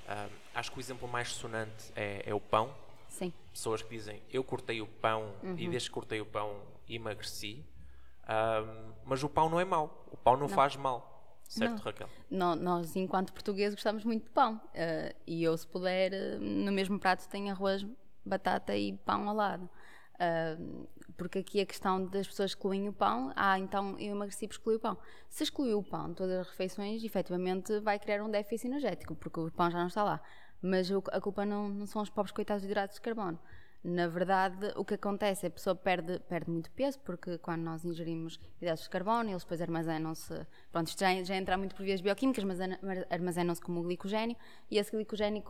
Uh, 0.08 0.32
acho 0.56 0.72
que 0.72 0.78
o 0.78 0.82
exemplo 0.82 1.08
mais 1.08 1.30
sonante 1.30 1.92
é, 1.96 2.24
é, 2.26 2.34
o 2.34 2.40
pão. 2.40 2.74
Sim. 3.08 3.32
Pessoas 3.52 3.82
que 3.82 3.90
dizem 3.90 4.22
eu 4.32 4.44
cortei 4.44 4.82
o 4.82 4.88
pão 4.88 5.34
uhum. 5.44 5.56
e 5.58 5.68
desde 5.68 5.90
que 5.90 5.94
cortei 5.94 6.22
o 6.22 6.26
pão 6.26 6.62
emagreci. 6.90 7.64
Uh, 8.24 8.94
mas 9.06 9.24
o 9.24 9.30
pão 9.30 9.50
não 9.50 9.60
é 9.60 9.66
mau, 9.66 10.06
o 10.12 10.18
pão 10.18 10.34
não, 10.34 10.48
não. 10.48 10.50
faz 10.50 10.76
mal. 10.76 11.21
Certo, 11.52 11.72
não. 11.72 11.78
Raquel? 11.80 12.10
Não, 12.30 12.56
nós, 12.56 12.96
enquanto 12.96 13.34
portugueses, 13.34 13.76
gostamos 13.76 14.06
muito 14.06 14.24
de 14.24 14.30
pão. 14.30 14.56
Uh, 14.56 15.14
e 15.28 15.44
eu, 15.44 15.56
se 15.58 15.68
puder, 15.68 16.14
uh, 16.14 16.40
no 16.40 16.72
mesmo 16.72 16.98
prato 16.98 17.28
tenho 17.28 17.52
arroz, 17.52 17.86
batata 18.26 18.74
e 18.76 18.94
pão 18.94 19.28
ao 19.28 19.36
lado. 19.36 19.70
Uh, 20.16 20.88
porque 21.18 21.40
aqui 21.40 21.60
a 21.60 21.66
questão 21.66 22.06
das 22.06 22.26
pessoas 22.26 22.52
excluem 22.52 22.88
o 22.88 22.94
pão, 22.94 23.34
ah, 23.36 23.60
então 23.60 24.00
eu 24.00 24.16
emagreci 24.16 24.48
por 24.48 24.54
excluir 24.54 24.76
o 24.78 24.80
pão. 24.80 24.98
Se 25.30 25.44
excluir 25.44 25.74
o 25.74 25.84
pão 25.84 26.14
todas 26.14 26.40
as 26.40 26.50
refeições, 26.50 27.04
efetivamente 27.04 27.80
vai 27.82 28.00
criar 28.00 28.24
um 28.24 28.32
déficit 28.32 28.68
energético, 28.68 29.14
porque 29.14 29.40
o 29.40 29.52
pão 29.52 29.70
já 29.70 29.80
não 29.80 29.88
está 29.88 30.04
lá. 30.04 30.22
Mas 30.62 30.90
a 31.12 31.20
culpa 31.20 31.46
não, 31.46 31.68
não 31.68 31.86
são 31.86 32.02
os 32.02 32.10
pobres 32.10 32.32
coitados 32.32 32.62
de 32.62 32.70
hidratos 32.70 32.96
de 32.96 33.02
carbono. 33.02 33.38
Na 33.84 34.08
verdade, 34.08 34.72
o 34.76 34.86
que 34.86 34.94
acontece 34.94 35.48
é 35.48 35.50
que 35.50 35.54
a 35.54 35.58
pessoa 35.58 35.76
perde, 35.76 36.20
perde 36.20 36.52
muito 36.52 36.70
peso, 36.72 37.00
porque 37.00 37.40
quando 37.40 37.64
nós 37.64 37.84
ingerimos 37.84 38.40
hidratos 38.62 38.84
de 38.84 38.90
carbono, 38.92 39.32
eles 39.32 39.42
depois 39.42 39.60
armazenam-se. 39.60 40.46
Pronto, 40.72 40.88
isto 40.88 41.00
já, 41.00 41.24
já 41.24 41.36
entra 41.36 41.58
muito 41.58 41.74
por 41.74 41.84
vias 41.84 42.00
bioquímicas, 42.00 42.44
mas 42.44 42.60
armazenam-se 43.10 43.60
como 43.60 43.82
glicogênio, 43.82 44.38
e 44.70 44.78
esse 44.78 44.92
glicogénio, 44.92 45.44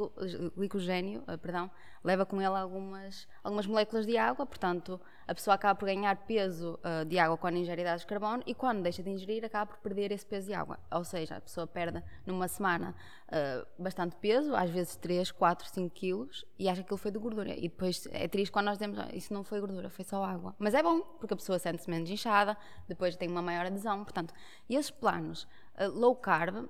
glicogênio 0.56 1.24
uh, 1.28 1.38
perdão, 1.38 1.70
leva 2.02 2.26
com 2.26 2.38
ele 2.38 2.56
algumas, 2.56 3.28
algumas 3.44 3.68
moléculas 3.68 4.06
de 4.06 4.18
água, 4.18 4.46
portanto, 4.46 5.00
a 5.28 5.36
pessoa 5.36 5.56
acaba 5.56 5.78
por 5.78 5.86
ganhar 5.86 6.16
peso 6.26 6.80
uh, 6.84 7.06
de 7.06 7.18
água 7.20 7.38
quando 7.38 7.58
ingere 7.58 7.82
hidratos 7.82 8.02
de 8.02 8.08
carbono, 8.08 8.44
e 8.46 8.54
quando 8.54 8.82
deixa 8.82 9.02
de 9.04 9.10
ingerir, 9.10 9.46
acaba 9.46 9.72
por 9.72 9.80
perder 9.80 10.12
esse 10.12 10.26
peso 10.26 10.48
de 10.48 10.54
água. 10.54 10.80
Ou 10.92 11.04
seja, 11.04 11.38
a 11.38 11.42
pessoa 11.42 11.68
perde 11.68 12.04
numa 12.26 12.48
semana 12.48 12.96
uh, 13.28 13.82
bastante 13.82 14.16
peso, 14.18 14.56
às 14.56 14.70
vezes 14.70 14.96
3, 14.96 15.32
4, 15.32 15.68
5 15.68 15.90
quilos, 15.94 16.46
e 16.58 16.68
acha 16.68 16.82
que 16.82 16.86
aquilo 16.86 16.98
foi 16.98 17.12
de 17.12 17.20
gordura. 17.20 17.56
E 17.56 17.64
depois 17.64 18.08
é 18.12 18.28
triste 18.28 18.52
quando 18.52 18.66
nós 18.66 18.78
dizemos, 18.78 19.00
ah, 19.00 19.10
isso 19.14 19.34
não 19.34 19.44
foi 19.44 19.60
gordura, 19.60 19.90
foi 19.90 20.06
só 20.06 20.24
água. 20.24 20.56
Mas 20.60 20.74
é 20.74 20.84
bom, 20.84 21.02
porque 21.02 21.34
a 21.34 21.38
pessoa 21.38 21.60
sente-se 21.60 21.90
menos 21.90 22.10
inchada, 22.10 22.58
depois 22.88 23.16
tem 23.16 23.30
uma 23.30 23.42
maior 23.42 23.66
adesão. 23.66 24.04
Portanto, 24.04 24.34
esses 24.70 24.92
planos 24.92 25.44
uh, 25.80 25.90
low 25.94 26.16
carb 26.16 26.68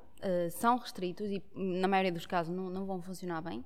são 0.51 0.77
restritos 0.77 1.31
e, 1.31 1.43
na 1.55 1.87
maioria 1.87 2.11
dos 2.11 2.27
casos, 2.27 2.55
não, 2.55 2.69
não 2.69 2.85
vão 2.85 3.01
funcionar 3.01 3.41
bem. 3.41 3.65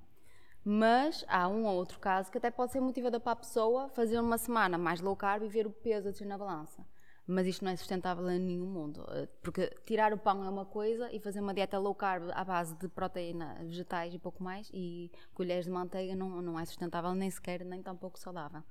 Mas 0.66 1.24
há 1.28 1.48
um 1.48 1.66
ou 1.66 1.76
outro 1.76 2.00
caso 2.00 2.32
que 2.32 2.40
até 2.40 2.50
pode 2.50 2.72
ser 2.72 2.82
motivador 2.82 3.22
para 3.22 3.34
a 3.34 3.36
pessoa 3.36 3.88
fazer 3.90 4.20
uma 4.20 4.38
semana 4.38 4.78
mais 4.78 5.00
low 5.00 5.16
carb 5.16 5.44
e 5.44 5.48
ver 5.48 5.68
o 5.68 5.72
peso 5.72 6.08
a 6.08 6.12
descer 6.12 6.26
na 6.26 6.38
balança 6.38 6.84
mas 7.28 7.48
isto 7.48 7.66
não 7.66 7.72
é 7.72 7.76
sustentável 7.76 8.30
em 8.30 8.40
nenhum 8.40 8.68
mundo. 8.68 9.06
Eh, 9.10 9.28
porque 9.42 9.70
tirar 9.86 10.14
o 10.14 10.18
pão 10.18 10.44
é 10.44 10.50
uma 10.50 10.66
coisa 10.66 11.12
e 11.12 11.20
fazer 11.20 11.40
uma 11.40 11.54
dieta 11.54 11.78
low 11.80 11.96
carb 11.96 12.30
à 12.32 12.44
base 12.44 12.76
de 12.76 12.88
proteína, 12.88 13.56
vegetais 13.62 14.14
e 14.14 14.20
pouco 14.20 14.44
mais, 14.44 14.70
e 14.74 15.12
colheres 15.34 15.66
de 15.66 15.72
manteiga 15.72 16.16
não, 16.16 16.42
não 16.42 16.60
é 16.60 16.66
sustentável 16.66 17.14
nem 17.16 17.30
sequer, 17.30 17.66
nem 17.66 17.82
tão 17.82 17.96
pouco 17.98 18.20
saudável. 18.20 18.64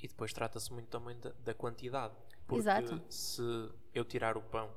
E 0.00 0.06
depois 0.06 0.32
trata-se 0.32 0.72
muito 0.72 0.88
também 0.88 1.18
da, 1.18 1.30
da, 1.44 1.52
quantidade. 1.52 2.14
Porque 2.46 2.60
Exato. 2.60 3.02
se 3.08 3.42
eu 3.92 4.04
tirar 4.04 4.36
o 4.36 4.42
pão, 4.42 4.70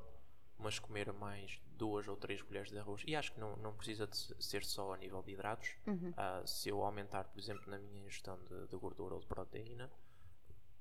mas 0.58 0.78
comer 0.78 1.12
mais 1.12 1.60
duas 1.76 2.06
ou 2.08 2.16
três 2.16 2.40
colheres 2.42 2.70
de 2.70 2.78
arroz, 2.78 3.02
e 3.06 3.16
acho 3.16 3.32
que 3.32 3.40
não, 3.40 3.56
não 3.56 3.74
precisa 3.74 4.06
de 4.06 4.16
ser 4.42 4.64
só 4.64 4.92
a 4.92 4.96
nível 4.96 5.22
de 5.22 5.32
hidratos, 5.32 5.74
uhum. 5.86 6.10
uh, 6.10 6.46
se 6.46 6.68
eu 6.68 6.82
aumentar, 6.82 7.24
por 7.24 7.38
exemplo, 7.38 7.70
na 7.70 7.78
minha 7.78 8.00
ingestão 8.04 8.38
de, 8.44 8.68
de 8.68 8.76
gordura 8.76 9.14
ou 9.14 9.20
de 9.20 9.26
proteína, 9.26 9.90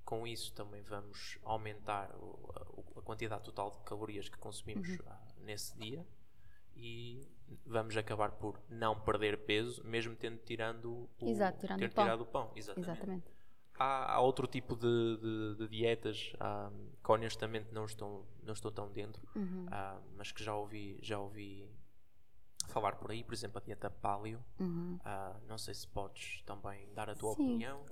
com 0.05 0.27
isso 0.27 0.53
também 0.53 0.81
vamos 0.81 1.37
aumentar 1.43 2.13
o, 2.15 2.51
a, 2.55 2.99
a, 2.99 3.01
quantidade 3.01 3.43
total 3.43 3.71
de 3.71 3.79
calorias 3.79 4.29
que 4.29 4.37
consumimos 4.37 4.89
uhum. 4.89 4.97
Ah, 5.07 5.21
nesse 5.37 5.75
dia 5.77 6.05
e 6.75 7.27
vamos 7.65 7.95
acabar 7.95 8.31
por 8.31 8.59
não 8.69 8.99
perder 8.99 9.45
peso, 9.45 9.83
mesmo 9.83 10.15
tendo 10.15 10.37
tirando 10.39 11.09
o, 11.19 11.29
Exato, 11.29 11.59
tirando 11.59 11.79
ter 11.79 11.85
o 11.85 11.91
pão. 11.91 12.03
tirado 12.03 12.21
o 12.21 12.25
pão. 12.25 12.51
Exatamente. 12.55 12.91
Exatamente. 12.91 13.32
Há, 13.77 14.13
há, 14.13 14.19
outro 14.21 14.47
tipo 14.47 14.75
de, 14.75 15.17
de, 15.17 15.55
de 15.57 15.67
dietas 15.67 16.33
ah, 16.39 16.71
que 17.03 17.11
honestamente 17.11 17.73
não 17.73 17.85
estou, 17.85 18.25
não 18.43 18.53
estou 18.53 18.71
tão 18.71 18.91
dentro, 18.91 19.27
uhum. 19.35 19.65
mas 20.15 20.31
que 20.31 20.43
já 20.43 20.55
ouvi, 20.55 20.99
já 21.01 21.19
ouvi 21.19 21.67
falar 22.67 22.95
por 22.95 23.11
aí, 23.11 23.23
por 23.23 23.33
exemplo, 23.33 23.57
a 23.57 23.61
dieta 23.61 23.89
paleo. 23.89 24.43
Uhum. 24.59 24.99
Não 25.47 25.57
sei 25.57 25.73
se 25.73 25.87
podes 25.87 26.43
também 26.45 26.87
dar 26.93 27.09
a 27.09 27.15
tua 27.15 27.33
Sim. 27.33 27.55
opinião 27.55 27.83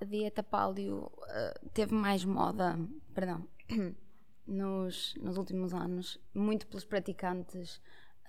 a 0.00 0.04
dieta 0.04 0.42
paleo 0.42 1.04
uh, 1.04 1.68
teve 1.72 1.94
mais 1.94 2.24
moda, 2.24 2.78
perdão, 3.14 3.46
nos, 4.46 5.14
nos 5.16 5.36
últimos 5.38 5.72
anos, 5.72 6.20
muito 6.34 6.66
pelos 6.66 6.84
praticantes 6.84 7.80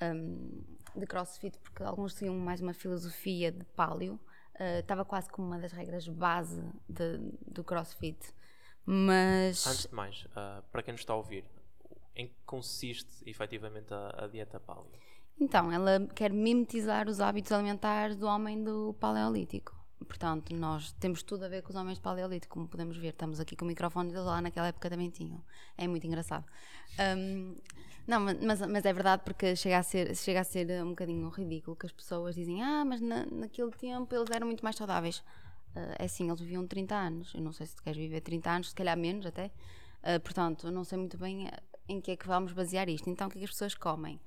um, 0.01 0.63
de 0.95 1.05
crossfit, 1.05 1.57
porque 1.59 1.83
alguns 1.83 2.13
tinham 2.13 2.35
mais 2.35 2.61
uma 2.61 2.73
filosofia 2.73 3.51
de 3.51 3.63
paleo, 3.75 4.19
uh, 4.59 4.79
estava 4.79 5.05
quase 5.05 5.29
como 5.29 5.47
uma 5.47 5.59
das 5.59 5.71
regras 5.71 6.07
base 6.07 6.63
de, 6.87 7.17
do 7.47 7.63
crossfit. 7.63 8.17
Mas. 8.85 9.65
Antes 9.65 9.87
de 9.87 9.95
mais, 9.95 10.25
uh, 10.25 10.63
para 10.71 10.83
quem 10.83 10.93
nos 10.93 11.01
está 11.01 11.13
a 11.13 11.17
ouvir, 11.17 11.45
em 12.15 12.27
que 12.27 12.35
consiste 12.45 13.27
efetivamente 13.29 13.93
a, 13.93 14.25
a 14.25 14.27
dieta 14.27 14.59
paleo? 14.59 14.91
Então, 15.39 15.71
ela 15.71 16.05
quer 16.13 16.31
mimetizar 16.31 17.07
os 17.09 17.19
hábitos 17.19 17.51
alimentares 17.51 18.15
do 18.15 18.27
homem 18.27 18.63
do 18.63 18.93
Paleolítico. 18.99 19.83
Portanto, 20.05 20.53
nós 20.55 20.91
temos 20.93 21.23
tudo 21.23 21.45
a 21.45 21.47
ver 21.47 21.61
com 21.61 21.69
os 21.69 21.75
homens 21.75 21.97
de 21.97 22.01
paleolítico, 22.01 22.53
como 22.53 22.67
podemos 22.67 22.97
ver. 22.97 23.09
Estamos 23.09 23.39
aqui 23.39 23.55
com 23.55 23.65
o 23.65 23.67
microfone 23.67 24.09
deles 24.09 24.25
lá 24.25 24.41
naquela 24.41 24.67
época 24.67 24.89
também 24.89 25.09
tinham. 25.09 25.43
É 25.77 25.87
muito 25.87 26.05
engraçado. 26.05 26.45
Um, 27.17 27.55
não, 28.05 28.19
mas, 28.19 28.59
mas 28.67 28.85
é 28.85 28.93
verdade 28.93 29.23
porque 29.23 29.55
chega 29.55 29.77
a, 29.77 29.83
ser, 29.83 30.15
chega 30.15 30.41
a 30.41 30.43
ser 30.43 30.83
um 30.83 30.89
bocadinho 30.89 31.29
ridículo 31.29 31.75
que 31.75 31.85
as 31.85 31.91
pessoas 31.91 32.35
dizem 32.35 32.61
ah, 32.61 32.83
mas 32.83 32.99
na, 32.99 33.25
naquele 33.25 33.71
tempo 33.71 34.13
eles 34.13 34.29
eram 34.29 34.47
muito 34.47 34.63
mais 34.63 34.75
saudáveis. 34.75 35.23
Uh, 35.75 35.95
é 35.97 36.05
assim, 36.05 36.27
eles 36.27 36.39
viviam 36.39 36.67
30 36.67 36.95
anos. 36.95 37.33
Eu 37.33 37.41
não 37.41 37.51
sei 37.51 37.65
se 37.65 37.75
tu 37.75 37.83
queres 37.83 37.97
viver 37.97 38.21
30 38.21 38.49
anos, 38.49 38.69
se 38.69 38.75
calhar 38.75 38.97
menos 38.97 39.25
até. 39.25 39.47
Uh, 40.03 40.19
portanto, 40.21 40.69
não 40.69 40.83
sei 40.83 40.97
muito 40.97 41.17
bem 41.17 41.49
em 41.87 41.99
que 41.99 42.11
é 42.11 42.15
que 42.15 42.27
vamos 42.27 42.53
basear 42.53 42.89
isto. 42.89 43.09
Então, 43.09 43.27
o 43.27 43.29
que 43.31 43.37
é 43.37 43.39
que 43.39 43.45
as 43.45 43.51
pessoas 43.51 43.73
comem? 43.73 44.19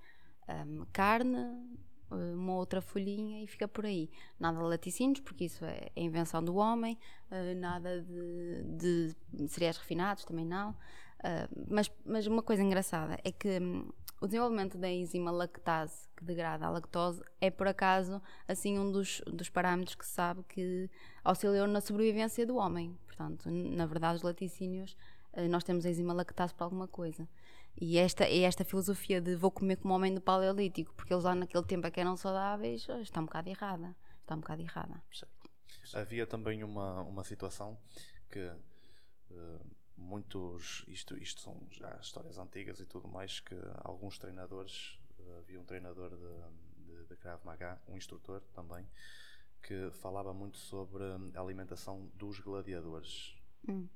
Um, 0.48 0.84
carne, 0.92 1.38
eh, 2.10 2.34
uma 2.34 2.54
outra 2.54 2.80
folhinha 2.80 3.42
e 3.42 3.46
fica 3.46 3.66
por 3.66 3.84
aí. 3.84 4.10
Nada 4.38 4.58
de 4.58 4.64
laticínios, 4.64 5.20
porque 5.20 5.44
isso 5.44 5.64
é, 5.64 5.88
é 5.94 6.02
invenção 6.02 6.42
do 6.44 6.54
homem, 6.56 6.98
nada 7.56 8.00
de, 8.02 9.14
de, 9.32 9.48
cereais 9.48 9.76
refinados, 9.76 10.24
também 10.24 10.44
não. 10.44 10.76
Uh, 11.26 11.64
mas, 11.68 11.90
mas 12.04 12.26
uma 12.28 12.40
coisa 12.40 12.62
engraçada 12.62 13.18
é 13.24 13.32
que 13.32 13.58
um, 13.58 13.90
o 14.20 14.26
desenvolvimento 14.26 14.78
da 14.78 14.88
enzima 14.88 15.32
lactase, 15.32 16.08
que 16.16 16.24
degrada 16.24 16.66
a 16.66 16.70
lactose, 16.70 17.20
é 17.40 17.50
por 17.50 17.66
acaso 17.66 18.22
assim 18.46 18.78
um 18.78 18.92
dos, 18.92 19.20
dos 19.26 19.48
parâmetros 19.48 19.96
que 19.96 20.06
se 20.06 20.12
sabe 20.12 20.44
que 20.44 20.88
auxiliou 21.24 21.66
na 21.66 21.80
sobrevivência 21.80 22.46
do 22.46 22.56
homem. 22.56 22.96
Portanto, 23.06 23.50
na 23.50 23.86
verdade, 23.86 24.18
os 24.18 24.22
laticínios, 24.22 24.96
uh, 25.32 25.48
nós 25.48 25.64
temos 25.64 25.84
a 25.84 25.90
enzima 25.90 26.14
lactase 26.14 26.54
para 26.54 26.64
alguma 26.64 26.86
coisa. 26.86 27.28
E 27.78 27.98
esta, 27.98 28.24
é 28.24 28.42
esta 28.42 28.64
filosofia 28.64 29.20
de 29.20 29.34
vou 29.34 29.50
comer 29.50 29.76
como 29.76 29.94
homem 29.94 30.14
do 30.14 30.20
paleolítico, 30.20 30.94
porque 30.94 31.12
eles 31.12 31.24
lá 31.24 31.34
naquele 31.34 31.64
tempo 31.64 31.88
é 31.88 31.90
que 31.90 32.00
eram 32.00 32.16
saudáveis, 32.16 32.86
está 33.00 33.20
um 33.20 33.24
bocado 33.24 33.50
errada. 33.50 33.96
Está 34.22 34.34
um 34.34 34.40
bocado 34.40 34.62
errada. 34.62 35.02
Havia 35.92 36.26
também 36.26 36.64
uma, 36.64 37.02
uma 37.02 37.22
situação 37.22 37.76
que 38.30 38.40
uh, 39.30 39.75
muitos, 39.96 40.84
isto, 40.88 41.16
isto 41.16 41.40
são 41.40 41.66
já 41.70 41.96
histórias 41.96 42.38
antigas 42.38 42.80
e 42.80 42.86
tudo 42.86 43.08
mais, 43.08 43.40
que 43.40 43.54
alguns 43.84 44.18
treinadores, 44.18 44.98
uh, 45.18 45.38
havia 45.38 45.60
um 45.60 45.64
treinador 45.64 46.10
de, 46.10 46.84
de, 46.84 47.04
de 47.06 47.16
Krav 47.16 47.44
Maga, 47.44 47.80
um 47.88 47.96
instrutor 47.96 48.40
também, 48.54 48.86
que 49.62 49.90
falava 49.90 50.32
muito 50.32 50.58
sobre 50.58 51.02
a 51.34 51.40
alimentação 51.40 52.06
dos 52.14 52.38
gladiadores. 52.38 53.36
Hum. 53.68 53.88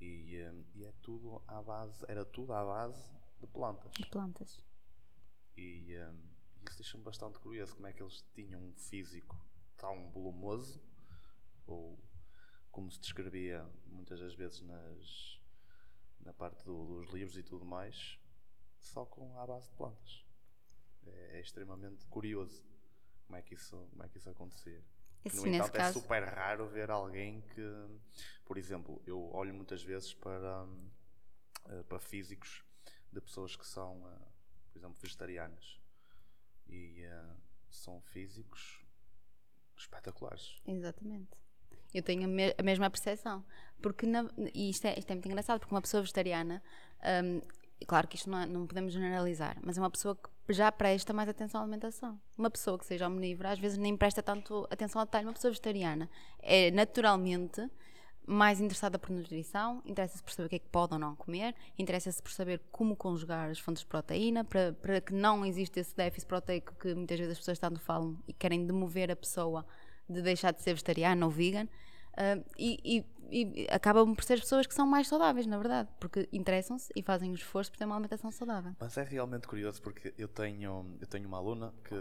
E, 0.00 0.36
eh, 0.36 0.54
e, 0.74 0.84
é 0.84 0.92
tudo 1.02 1.42
à 1.46 1.62
base, 1.62 2.04
era 2.08 2.24
tudo 2.24 2.52
à 2.52 2.64
base 2.64 3.12
de 3.38 3.46
plantas. 3.46 3.92
De 3.92 4.06
plantas. 4.06 4.64
E 5.56 5.96
um, 5.96 6.00
eh, 6.00 6.12
isso 6.66 6.76
deixa-me 6.78 7.04
bastante 7.04 7.38
curioso 7.38 7.74
como 7.74 7.86
é 7.86 7.92
que 7.92 8.02
eles 8.02 8.24
tinham 8.34 8.60
um 8.60 8.72
físico 8.72 9.36
tão 9.76 10.10
volumoso, 10.10 10.82
ou 11.66 11.98
como 12.72 12.90
se 12.90 12.98
descrevia 12.98 13.64
muitas 13.86 14.18
das 14.18 14.34
vezes 14.34 14.62
nas, 14.62 15.40
na 16.20 16.32
parte 16.32 16.64
do, 16.64 17.00
dos 17.00 17.10
livros 17.10 17.36
e 17.36 17.42
tudo 17.42 17.64
mais, 17.64 18.18
só 18.80 19.04
com 19.04 19.38
a 19.38 19.46
base 19.46 19.68
de 19.68 19.76
plantas. 19.76 20.26
É, 21.06 21.38
é 21.38 21.40
extremamente 21.40 22.06
curioso 22.06 22.64
como 23.26 23.36
é 23.36 23.42
que 23.42 23.54
isso, 23.54 23.76
como 23.90 24.02
é 24.02 24.08
que 24.08 24.18
isso 24.18 24.28
acontecia. 24.30 24.84
Esse, 25.24 25.36
no 25.36 25.46
entanto, 25.46 25.74
é 25.74 25.78
caso... 25.78 26.00
super 26.00 26.24
raro 26.24 26.68
ver 26.68 26.90
alguém 26.90 27.42
que, 27.42 27.62
por 28.44 28.58
exemplo, 28.58 29.00
eu 29.06 29.30
olho 29.32 29.54
muitas 29.54 29.82
vezes 29.82 30.12
para, 30.12 30.66
eh, 31.66 31.82
para 31.84 32.00
físicos 32.00 32.64
de 33.12 33.20
pessoas 33.20 33.54
que 33.54 33.66
são, 33.66 34.06
eh, 34.08 34.28
por 34.72 34.78
exemplo, 34.78 34.98
vegetarianas 35.00 35.80
e 36.66 37.04
uh, 37.06 37.36
são 37.70 38.00
físicos 38.00 38.84
espetaculares. 39.76 40.60
Exatamente. 40.66 41.36
Eu 41.92 42.02
tenho 42.02 42.24
a, 42.24 42.26
me 42.26 42.54
a 42.56 42.62
mesma 42.62 42.88
percepção. 42.90 43.44
Porque, 43.80 44.06
na, 44.06 44.26
e 44.54 44.70
isto 44.70 44.86
é, 44.86 44.98
isto 44.98 45.10
é 45.10 45.14
muito 45.14 45.26
engraçado, 45.26 45.60
porque 45.60 45.74
uma 45.74 45.82
pessoa 45.82 46.02
vegetariana, 46.02 46.62
um, 47.24 47.40
claro 47.86 48.06
que 48.06 48.16
isto 48.16 48.30
não, 48.30 48.38
é, 48.38 48.46
não 48.46 48.66
podemos 48.66 48.92
generalizar, 48.92 49.58
mas 49.62 49.76
é 49.76 49.80
uma 49.80 49.90
pessoa 49.90 50.16
que 50.16 50.52
já 50.52 50.70
presta 50.70 51.12
mais 51.12 51.28
atenção 51.28 51.60
à 51.60 51.64
alimentação. 51.64 52.20
Uma 52.38 52.50
pessoa 52.50 52.78
que 52.78 52.86
seja 52.86 53.06
omnívora 53.06 53.50
às 53.50 53.58
vezes 53.58 53.78
nem 53.78 53.96
presta 53.96 54.22
tanto 54.22 54.66
atenção 54.70 55.00
ao 55.00 55.06
detalhe. 55.06 55.26
Uma 55.26 55.32
pessoa 55.32 55.50
vegetariana 55.50 56.08
é 56.40 56.70
naturalmente 56.70 57.68
mais 58.26 58.60
interessada 58.60 58.98
por 58.98 59.10
nutrição, 59.10 59.82
interessa-se 59.84 60.22
por 60.22 60.32
saber 60.32 60.46
o 60.46 60.48
que 60.48 60.56
é 60.56 60.58
que 60.60 60.68
pode 60.68 60.92
ou 60.92 60.98
não 60.98 61.16
comer, 61.16 61.54
interessa-se 61.78 62.22
por 62.22 62.30
saber 62.30 62.60
como 62.70 62.94
conjugar 62.94 63.50
as 63.50 63.58
fontes 63.58 63.82
de 63.82 63.88
proteína 63.88 64.44
para, 64.44 64.72
para 64.74 65.00
que 65.00 65.12
não 65.12 65.44
exista 65.44 65.80
esse 65.80 65.94
déficit 65.96 66.28
proteico 66.28 66.72
que 66.76 66.94
muitas 66.94 67.18
vezes 67.18 67.32
as 67.32 67.38
pessoas 67.38 67.58
tanto 67.58 67.80
falam 67.80 68.16
e 68.26 68.32
querem 68.32 68.64
demover 68.64 69.10
a 69.10 69.16
pessoa 69.16 69.66
de 70.08 70.22
deixar 70.22 70.52
de 70.52 70.62
ser 70.62 70.72
vegetariana 70.72 71.24
ou 71.24 71.30
vegan. 71.30 71.64
Uh, 72.12 72.44
e, 72.58 72.78
e, 72.84 73.06
e, 73.30 73.66
acabam 73.70 74.14
por 74.14 74.22
ser 74.22 74.38
pessoas 74.38 74.66
que 74.66 74.74
são 74.74 74.86
mais 74.86 75.08
saudáveis, 75.08 75.46
na 75.46 75.56
verdade, 75.56 75.88
porque 75.98 76.28
interessam-se 76.32 76.92
e 76.94 77.02
fazem 77.02 77.30
o 77.30 77.34
esforço 77.34 77.70
por 77.70 77.78
ter 77.78 77.86
uma 77.86 77.94
alimentação 77.94 78.30
saudável. 78.30 78.74
Mas 78.78 78.96
é 78.98 79.02
realmente 79.02 79.48
curioso 79.48 79.80
porque 79.80 80.12
eu 80.18 80.28
tenho, 80.28 80.96
eu 81.00 81.06
tenho 81.06 81.26
uma 81.26 81.38
aluna 81.38 81.72
que, 81.84 81.96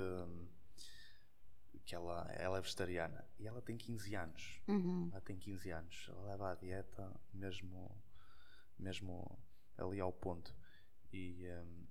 que 1.86 1.96
ela, 1.96 2.30
ela 2.38 2.58
é 2.58 2.62
vegetariana 2.62 3.26
e 3.40 3.48
ela 3.48 3.62
tem 3.62 3.78
15 3.78 4.16
anos. 4.16 4.62
Uhum. 4.68 5.10
Ela 5.12 5.22
tem 5.22 5.38
15 5.38 5.72
anos. 5.72 6.08
Ela 6.10 6.32
leva 6.32 6.52
a 6.52 6.56
dieta 6.56 7.12
mesmo, 7.34 7.90
mesmo 8.78 9.40
ali 9.78 10.02
ao 10.02 10.12
ponto. 10.12 10.54
E 11.14 11.48
hum, 11.48 11.88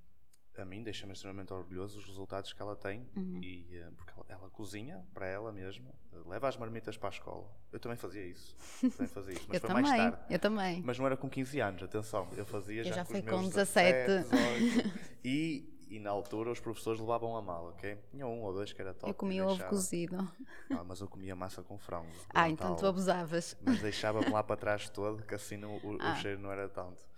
a 0.59 0.65
mim 0.65 0.83
deixa-me 0.83 1.13
extremamente 1.13 1.53
orgulhoso 1.53 1.99
os 1.99 2.05
resultados 2.05 2.53
que 2.53 2.61
ela 2.61 2.77
tem. 2.77 3.07
Uhum. 3.17 3.41
E, 3.43 3.67
eh, 3.77 3.89
porque 3.97 4.13
ela, 4.17 4.27
ela 4.29 4.51
cozinha 4.51 5.05
para 5.15 5.27
ela 5.27 5.53
mesma, 5.53 5.91
leva 6.27 6.49
as 6.49 6.57
marmitas 6.57 6.97
para 6.97 7.09
a 7.09 7.13
escola. 7.13 7.51
Eu 7.73 7.79
também 7.81 7.97
fazia 7.97 8.25
isso. 8.27 8.57
também 8.81 9.07
fazia 9.07 9.33
isso, 9.35 9.45
mas 9.49 9.55
eu 9.55 9.61
foi 9.61 9.69
também, 9.69 9.83
mais 9.85 9.97
tarde. 10.13 10.27
eu 10.35 10.39
também. 10.39 10.83
Mas 10.85 10.99
não 10.99 11.07
era 11.07 11.17
com 11.17 11.29
15 11.31 11.61
anos, 11.61 11.83
atenção. 11.83 12.29
Eu 12.37 12.45
fazia 12.45 12.81
Eu 12.81 12.85
já, 12.85 12.93
já 12.97 13.05
com 13.05 13.23
com 13.23 13.39
meus 13.39 13.49
17. 13.55 14.25
18. 14.31 14.93
e, 15.25 15.87
e 15.89 15.99
na 15.99 16.11
altura 16.11 16.51
os 16.51 16.61
professores 16.61 17.01
levavam 17.01 17.37
a 17.37 17.43
mal, 17.43 17.69
ok? 17.69 17.99
Tinha 18.11 18.27
um 18.27 18.43
ou 18.43 18.53
dois 18.53 18.73
que 18.73 18.81
era 18.81 18.93
top. 18.93 19.09
eu 19.11 19.15
comia 19.15 19.47
ovo 19.47 19.65
cozido. 19.65 20.17
Ah, 20.71 20.85
mas 20.85 21.01
eu 21.01 21.09
comia 21.09 21.35
massa 21.35 21.63
com 21.63 21.79
frango. 21.79 22.07
Ah, 22.35 22.49
então 22.49 22.75
tu 22.77 22.81
tal. 22.81 22.91
abusavas. 22.91 23.57
Mas 23.65 23.81
deixava-me 23.81 24.29
lá 24.31 24.43
para 24.43 24.57
trás 24.57 24.89
todo, 24.91 25.23
que 25.25 25.35
assim 25.35 25.57
não- 25.57 25.77
o, 25.79 25.97
o 25.97 25.99
Ah. 26.01 26.15
cheiro 26.17 26.39
não 26.41 26.53
era 26.53 26.69
tanto. 26.69 27.09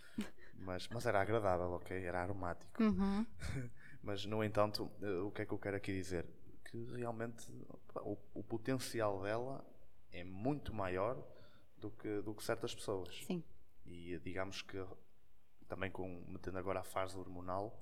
Mas, 0.65 0.89
mas 0.89 1.07
era 1.07 1.21
agradável, 1.21 1.71
ok? 1.73 1.97
Era 2.05 2.23
aromático. 2.23 2.83
Uhum. 2.83 3.27
Mas, 4.03 4.25
no 4.27 4.43
entanto, 4.43 4.91
eh, 5.01 5.21
o 5.21 5.31
que 5.31 5.43
é 5.43 5.47
que 5.47 5.53
eu 5.53 5.59
quero 5.59 5.77
aqui 5.77 5.93
dizer? 5.93 6.27
Que 6.65 6.85
realmente 6.97 7.49
o, 7.97 8.17
o 8.35 8.43
potencial 8.43 9.23
dela 9.23 9.65
é 10.11 10.25
muito 10.25 10.75
maior 10.75 11.23
do 11.79 11.91
que, 11.91 12.21
do 12.23 12.35
que 12.35 12.43
certas 12.43 12.75
pessoas. 12.75 13.15
Sim. 13.25 13.43
E 13.87 14.19
digamos 14.19 14.63
que 14.63 14.85
também 15.69 15.91
com 15.91 16.25
metendo 16.29 16.59
agora 16.59 16.81
a 16.81 16.85
fase 16.85 17.17
hormonal 17.19 17.81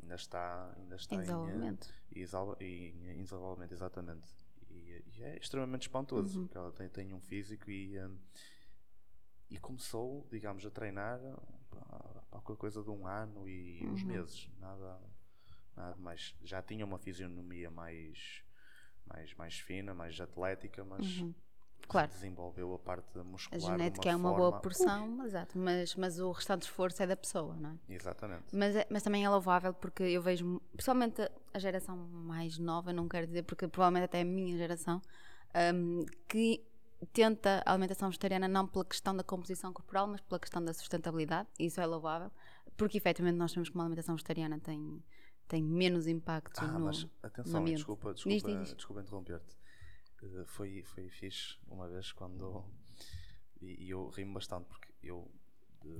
ainda 0.00 0.14
está 0.14 0.72
ainda 0.76 0.96
está 0.96 1.14
Em 1.14 1.18
em, 1.18 1.22
desenvolvimento. 1.22 1.94
em 2.10 3.22
desenvolvimento 3.22 3.72
exatamente 3.72 4.28
e, 4.70 5.02
e 5.16 5.22
é 5.22 5.36
extremamente 5.38 5.82
espantoso 5.82 6.38
Uhum. 6.40 6.46
porque 6.46 6.58
ela 6.58 6.72
tem, 6.72 6.88
tem 6.88 7.12
um 7.14 7.20
físico 7.20 7.70
e 7.70 7.96
eh, 7.96 8.08
e 9.52 9.58
começou 9.58 10.26
digamos 10.30 10.64
a 10.64 10.70
treinar 10.70 11.20
qualquer 12.30 12.56
coisa 12.56 12.82
de 12.82 12.90
um 12.90 13.06
ano 13.06 13.46
e 13.48 13.86
uns 13.86 14.02
Uhum. 14.02 14.08
meses 14.08 14.50
nada 14.58 14.98
nada 15.76 15.96
mais 15.96 16.34
já 16.42 16.62
tinha 16.62 16.84
uma 16.84 16.98
fisionomia 16.98 17.70
mais 17.70 18.42
mais 19.06 19.34
mais 19.34 19.58
fina 19.58 19.92
mais 19.94 20.18
atlética 20.20 20.84
mas 20.84 21.18
Uhum. 21.20 21.34
Claro. 21.88 22.08
desenvolveu 22.08 22.72
a 22.74 22.78
parte 22.78 23.18
A 23.18 23.24
muscular 23.24 23.60
de 23.60 23.66
genética 23.66 24.08
é 24.08 24.16
uma 24.16 24.30
forma- 24.30 24.50
boa 24.50 24.60
porção, 24.62 25.24
exato, 25.26 25.58
mas, 25.58 25.94
mas 25.96 26.18
o 26.20 26.30
restante 26.30 26.62
esforço 26.62 27.02
é 27.02 27.06
da 27.06 27.16
pessoa, 27.16 27.54
não 27.56 27.70
é? 27.70 27.92
exatamente 27.94 28.44
Mas, 28.56 28.76
é- 28.76 28.86
mas 28.88 29.02
também 29.02 29.24
é 29.24 29.28
louvável 29.28 29.74
porque 29.74 30.02
eu 30.04 30.22
vejo, 30.22 30.62
principalmente 30.72 31.20
a- 31.20 31.30
a 31.52 31.58
geração 31.58 31.96
mais 31.96 32.56
nova, 32.56 32.92
não 32.94 33.08
quero 33.08 33.26
dizer, 33.26 33.42
porque 33.42 33.68
provavelmente 33.68 34.04
até 34.04 34.20
a 34.22 34.24
minha 34.24 34.56
geração, 34.56 35.02
hum, 35.74 36.06
que 36.28 36.64
tenta 37.06 37.62
a 37.66 37.72
alimentação 37.72 38.08
vegetariana 38.08 38.46
não 38.48 38.66
pela 38.66 38.84
questão 38.84 39.16
da 39.16 39.24
composição 39.24 39.72
corporal, 39.72 40.06
mas 40.06 40.20
pela 40.20 40.38
questão 40.38 40.64
da 40.64 40.72
sustentabilidade, 40.72 41.48
e 41.58 41.66
isso 41.66 41.80
é 41.80 41.86
louvável, 41.86 42.30
porque 42.76 42.98
efetivamente 42.98 43.36
nós 43.36 43.50
sabemos 43.50 43.68
que 43.68 43.74
uma 43.74 43.84
alimentação 43.84 44.14
vegetariana 44.14 44.58
tem, 44.60 45.02
tem 45.48 45.62
menos 45.62 46.06
impacto 46.06 46.58
Ah, 46.60 46.66
no, 46.66 46.80
mas 46.86 47.04
no 47.04 47.10
atenção, 47.22 47.60
ambiente. 47.60 47.78
desculpa, 47.78 48.14
desculpa, 48.14 48.48
diz, 48.48 48.58
diz. 48.68 48.76
desculpa 48.76 49.02
interromper-te. 49.02 49.56
Eh, 50.22 50.44
foi, 50.46 50.82
foi 50.84 51.08
fixe 51.08 51.58
uma 51.66 51.88
vez 51.88 52.12
quando. 52.12 52.64
E, 53.60 53.84
e 53.86 53.90
eu 53.90 54.08
rimo 54.08 54.34
bastante 54.34 54.66
porque 54.66 54.92
eu, 55.02 55.30
de, 55.80 55.90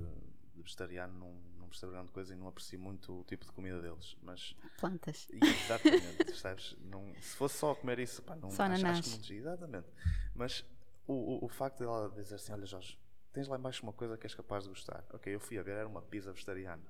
de 0.55 0.61
vegetariano, 0.61 1.13
não, 1.17 1.33
não 1.59 1.67
percebo 1.67 1.91
grande 1.91 2.11
coisa 2.11 2.33
e 2.33 2.37
não 2.37 2.47
aprecio 2.47 2.79
muito 2.79 3.19
o 3.19 3.23
tipo 3.23 3.45
de 3.45 3.51
comida 3.51 3.81
deles. 3.81 4.15
Mas, 4.21 4.55
Plantas. 4.79 5.27
exatamente, 5.31 6.17
percebes? 6.25 6.77
Não, 6.79 7.13
se 7.21 7.35
fosse 7.35 7.57
só 7.57 7.75
comer 7.75 7.99
isso, 7.99 8.21
pá, 8.23 8.35
não 8.35 8.49
Só 8.51 8.63
acho, 8.63 8.85
acho 8.87 9.03
que 9.03 9.29
não 9.31 9.37
Exatamente. 9.37 9.87
Mas 10.35 10.65
o, 11.07 11.13
o, 11.13 11.45
o 11.45 11.49
facto 11.49 11.79
de 11.79 11.83
ela 11.83 12.09
dizer 12.09 12.35
assim: 12.35 12.53
olha, 12.53 12.65
Jorge, 12.65 12.99
tens 13.31 13.47
lá 13.47 13.57
embaixo 13.57 13.83
uma 13.83 13.93
coisa 13.93 14.17
que 14.17 14.25
és 14.25 14.33
capaz 14.35 14.63
de 14.63 14.69
gostar. 14.69 15.03
Ok, 15.13 15.33
eu 15.33 15.39
fui 15.39 15.57
a 15.57 15.63
ver, 15.63 15.77
era 15.77 15.87
uma 15.87 16.01
pizza 16.01 16.31
vegetariana. 16.31 16.83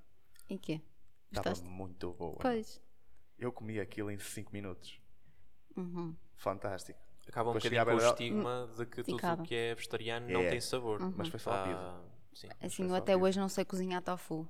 E 0.50 0.58
quê? 0.58 0.82
Estava 1.32 1.54
muito 1.64 2.14
boa. 2.14 2.38
Pois. 2.40 2.82
Eu 3.40 3.52
comi 3.52 3.80
aquilo 3.80 4.12
em 4.12 4.20
5 4.20 4.52
minutos. 4.54 5.00
Uhum. 5.76 6.16
Fantástico. 6.36 7.00
Acaba 7.28 7.50
um 7.52 7.54
bocadinho 7.54 7.86
com 7.86 7.92
o 7.92 7.98
estigma 7.98 8.70
de 8.78 8.86
que 8.86 9.04
tudo 9.04 9.16
o 9.16 9.44
que 9.44 9.56
é 9.56 9.76
vegetariano 9.76 10.30
não 10.30 10.42
É. 10.42 10.50
tem 10.50 10.62
sabor. 10.62 11.00
Mas 11.16 11.30
foi 11.30 11.40
só 11.40 11.52
a 11.52 11.64
pizza. 11.64 11.80
Ah, 11.80 12.02
sim. 12.34 12.48
Assim, 12.62 12.84
eu 12.88 12.96
até 12.96 13.14
pizza. 13.14 13.26
hoje 13.26 13.40
não 13.40 13.50
sei 13.50 13.66
cozinhar 13.66 14.02
tofu. 14.02 14.48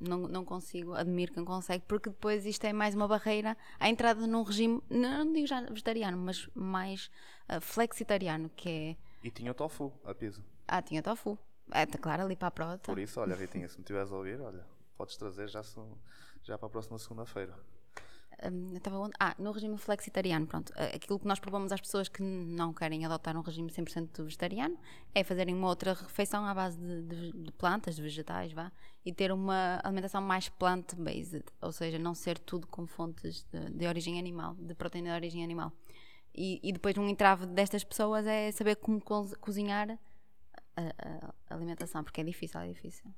Não, 0.00 0.18
não 0.28 0.44
consigo, 0.44 0.94
admiro 0.94 1.32
quem 1.34 1.44
consegue, 1.44 1.84
porque 1.86 2.08
depois 2.10 2.46
isto 2.46 2.64
é 2.64 2.72
mais 2.72 2.94
uma 2.94 3.06
barreira 3.06 3.56
à 3.78 3.88
entrada 3.88 4.26
num 4.26 4.42
regime, 4.42 4.82
não, 4.88 5.32
digo 5.32 5.46
já 5.46 5.60
vegetariano, 5.62 6.16
mas 6.16 6.48
mais 6.54 7.10
ah, 7.48 7.60
flexitariano, 7.60 8.48
que 8.50 8.68
é. 8.68 8.96
E 9.22 9.30
tinha 9.30 9.50
o 9.50 9.54
tofu, 9.54 9.92
a 10.04 10.14
pizza. 10.14 10.42
Ah, 10.66 10.80
tinha 10.80 11.02
tofu. 11.02 11.38
É, 11.72 11.84
tá 11.86 11.98
claro, 11.98 12.22
ali 12.24 12.34
para 12.36 12.48
a 12.48 12.50
prota. 12.50 12.92
Por 12.92 12.98
isso, 12.98 13.20
olha, 13.20 13.34
Ritinha, 13.36 13.68
se 13.68 13.76
me 13.76 13.82
estiveres 13.82 14.10
a 14.12 14.16
ouvir, 14.16 14.40
olha, 14.40 14.64
podes 14.96 15.16
trazer 15.16 15.48
já, 15.48 15.62
se- 15.62 15.78
já 16.42 16.56
para 16.58 16.66
a 16.66 16.70
próxima 16.70 16.98
segunda-feira. 16.98 17.54
Eu 18.42 18.76
estava 18.76 18.98
onde? 18.98 19.12
Ah, 19.20 19.34
no 19.38 19.50
regime 19.52 19.76
flexitariano, 19.76 20.46
pronto. 20.46 20.72
Aquilo 20.94 21.18
que 21.18 21.26
nós 21.26 21.38
propomos 21.38 21.72
às 21.72 21.80
pessoas 21.80 22.08
que 22.08 22.22
não 22.22 22.72
querem 22.72 23.04
adotar 23.04 23.36
um 23.36 23.42
regime 23.42 23.70
100% 23.70 24.22
vegetariano 24.24 24.78
é 25.14 25.22
fazerem 25.22 25.54
uma 25.54 25.68
outra 25.68 25.92
refeição 25.92 26.44
à 26.46 26.54
base 26.54 26.78
de, 26.78 27.02
de- 27.02 27.32
de 27.32 27.52
plantas, 27.52 27.96
de 27.96 28.02
vegetais, 28.02 28.52
vá, 28.52 28.72
e 29.04 29.12
ter 29.12 29.30
uma 29.32 29.80
alimentação 29.84 30.22
mais 30.22 30.48
plant-based, 30.48 31.44
ou 31.60 31.72
seja, 31.72 31.98
não 31.98 32.14
ser 32.14 32.38
tudo 32.38 32.66
com 32.66 32.86
fontes 32.86 33.44
de, 33.52 33.70
de 33.70 33.86
origem 33.86 34.18
animal, 34.18 34.54
de 34.54 34.74
proteína 34.74 35.10
de 35.10 35.16
origem 35.16 35.44
animal. 35.44 35.72
E, 36.34 36.60
e 36.62 36.72
depois 36.72 36.96
um 36.96 37.08
entrave 37.08 37.44
destas 37.46 37.84
pessoas 37.84 38.26
é 38.26 38.50
saber 38.52 38.76
como 38.76 39.00
co- 39.00 39.36
cozinhar 39.40 39.98
a- 40.76 41.34
a 41.50 41.54
alimentação, 41.54 42.02
porque 42.02 42.20
é 42.20 42.24
difícil, 42.24 42.60
é 42.60 42.68
difícil. 42.68 43.12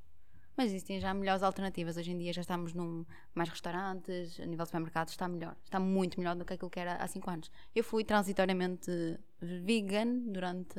Mas 0.62 0.70
existem 0.70 1.01
já 1.01 1.12
melhores 1.12 1.42
alternativas. 1.42 1.96
Hoje 1.96 2.12
em 2.12 2.18
dia 2.18 2.33
já 2.33 2.40
estamos 2.40 2.72
num 2.72 3.05
mais 3.35 3.48
restaurantes, 3.48 4.38
a 4.38 4.46
nível 4.46 4.64
de 4.64 4.68
supermercados 4.68 5.12
está 5.12 5.27
melhor. 5.27 5.57
Está 5.64 5.81
muito 5.81 6.20
melhor 6.20 6.37
do 6.37 6.44
que 6.44 6.53
aquilo 6.53 6.70
que 6.70 6.79
era 6.79 6.94
há 7.03 7.09
5 7.09 7.29
anos. 7.29 7.51
Eu 7.75 7.83
fui 7.83 8.05
transitoriamente 8.05 9.18
vegan 9.40 10.20
durante 10.31 10.79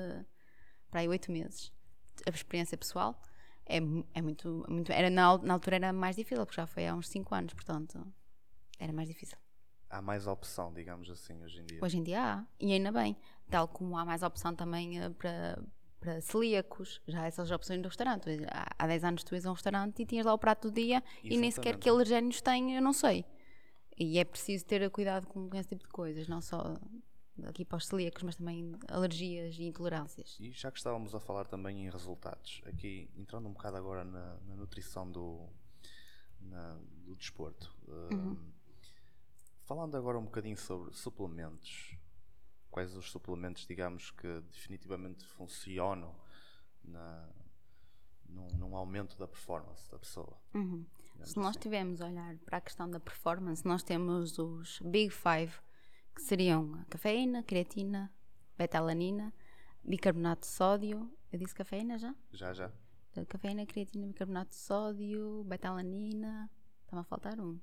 para 0.90 1.02
aí 1.02 1.08
8 1.10 1.30
meses. 1.34 1.70
A 2.26 2.30
experiência 2.30 2.78
pessoal 2.78 3.22
é, 3.66 3.80
é 4.14 4.22
muito, 4.22 4.66
muito. 4.70 4.90
Era 4.90 5.10
na, 5.10 5.38
na 5.40 5.54
altura 5.54 5.76
era 5.76 5.92
mais 5.92 6.16
difícil, 6.16 6.46
porque 6.46 6.62
já 6.62 6.66
foi 6.66 6.88
há 6.88 6.96
uns 6.96 7.10
5 7.10 7.36
anos, 7.36 7.54
portanto 7.54 8.08
era 8.80 8.94
mais 8.94 9.10
difícil. 9.10 9.38
Há 9.90 10.02
mais 10.02 10.28
opção, 10.28 10.72
digamos 10.74 11.10
assim, 11.10 11.44
hoje 11.44 11.60
em 11.60 11.66
dia. 11.66 11.80
Hoje 11.82 11.98
em 11.98 12.04
dia 12.04 12.24
há, 12.24 12.46
e 12.58 12.72
ainda 12.72 12.90
bem. 12.90 13.18
Tal 13.50 13.68
como 13.68 13.98
há 13.98 14.06
mais 14.06 14.24
opção 14.24 14.56
também 14.56 14.98
eh, 15.02 15.10
para, 15.10 15.62
para 16.04 16.20
celíacos, 16.20 17.02
já 17.08 17.26
essas 17.26 17.50
opções 17.50 17.82
no 17.82 17.88
restaurante. 17.88 18.30
Há, 18.52 18.68
há 18.78 18.88
10 18.88 19.04
anos 19.06 19.24
tu 19.24 19.34
ias 19.36 19.46
a 19.46 19.50
um 19.52 19.54
restaurante 19.54 20.02
e 20.02 20.06
tinhas 20.06 20.26
lá 20.26 20.34
o 20.34 20.38
prato 20.38 20.70
do 20.70 20.74
dia 20.74 21.02
e 21.24 21.38
nem 21.38 21.50
sequer 21.50 21.70
Exatamente. 21.70 21.80
que 21.84 21.90
alergénios 21.90 22.42
tem, 22.42 22.76
eu 22.76 22.82
não 22.82 22.92
sei. 22.92 23.24
E 23.98 24.20
é 24.20 24.26
preciso 24.26 24.66
ter 24.66 24.90
cuidado 24.90 25.28
com, 25.28 25.50
esse 25.56 25.70
tipo 25.70 25.84
de 25.84 25.90
coisas, 25.90 26.28
não 26.28 26.42
só 26.42 26.76
aqui 27.46 27.64
para 27.64 27.78
os 27.78 27.86
celíacos, 27.88 28.22
mas 28.24 28.36
também 28.36 28.74
alergias 28.90 29.56
e 29.58 29.64
intolerâncias. 29.64 30.36
E 30.40 30.52
já 30.52 30.70
que 30.72 30.78
estávamos 30.78 31.16
a 31.16 31.20
falar 31.22 31.46
também 31.48 31.86
em 31.86 31.90
resultados, 31.90 32.62
aqui 32.66 33.10
entrando 33.16 33.48
um 33.48 33.54
bocado 33.54 33.78
agora 33.78 34.04
na, 34.04 34.38
na 34.46 34.56
nutrição 34.56 35.10
do, 35.10 35.48
na- 36.42 36.80
do 37.06 37.16
desporto, 37.16 37.74
hum, 37.88 38.52
falando 39.64 39.96
agora 39.96 40.18
um 40.20 40.26
bocadinho 40.26 40.58
sobre 40.58 40.94
suplementos, 40.94 41.96
quais 42.74 42.96
os 42.98 43.12
suplementos, 43.12 43.68
digamos, 43.68 44.10
que 44.10 44.42
definitivamente 44.52 45.24
funcionam 45.28 46.14
na, 46.84 47.30
num, 48.28 48.48
num 48.58 48.76
aumento 48.76 49.16
da 49.16 49.28
performance 49.28 49.90
da 49.92 50.00
pessoa? 50.00 50.36
Uhum. 50.56 50.84
Se 51.24 51.38
nós 51.38 51.50
assim. 51.50 51.60
tivermos 51.60 52.02
a 52.02 52.08
olhar 52.08 52.36
para 52.40 52.58
a 52.58 52.62
questão 52.62 52.90
da 52.90 53.00
performance, 53.00 53.64
nós 53.64 53.84
temos 53.84 54.40
os 54.40 54.80
Big 54.80 55.12
Five, 55.12 55.54
que 56.16 56.22
seriam 56.24 56.74
a 56.82 56.86
cafeína, 56.86 57.44
creatina, 57.44 58.12
beta-alanina, 58.58 59.32
bicarbonato 59.84 60.42
de 60.42 60.48
sódio. 60.48 61.16
Eu 61.32 61.38
disse 61.38 61.54
cafeína 61.54 62.00
já? 62.00 62.16
Já, 62.32 62.54
já. 62.54 62.72
Cafeína, 63.30 63.68
creatina, 63.68 64.08
bicarbonato 64.08 64.50
de 64.50 64.56
sódio, 64.56 65.44
beta-alanina. 65.46 66.50
Está-me 66.82 67.02
a 67.02 67.04
faltar 67.04 67.40
um. 67.40 67.60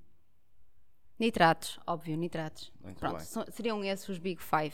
Nitratos, 1.21 1.79
óbvio, 1.85 2.17
nitratos. 2.17 2.73
Muito 2.83 2.97
Pronto, 2.97 3.17
bem. 3.17 3.25
são- 3.25 3.45
seriam 3.51 3.83
esses 3.85 4.09
os 4.09 4.17
Big 4.17 4.41
Five. 4.41 4.73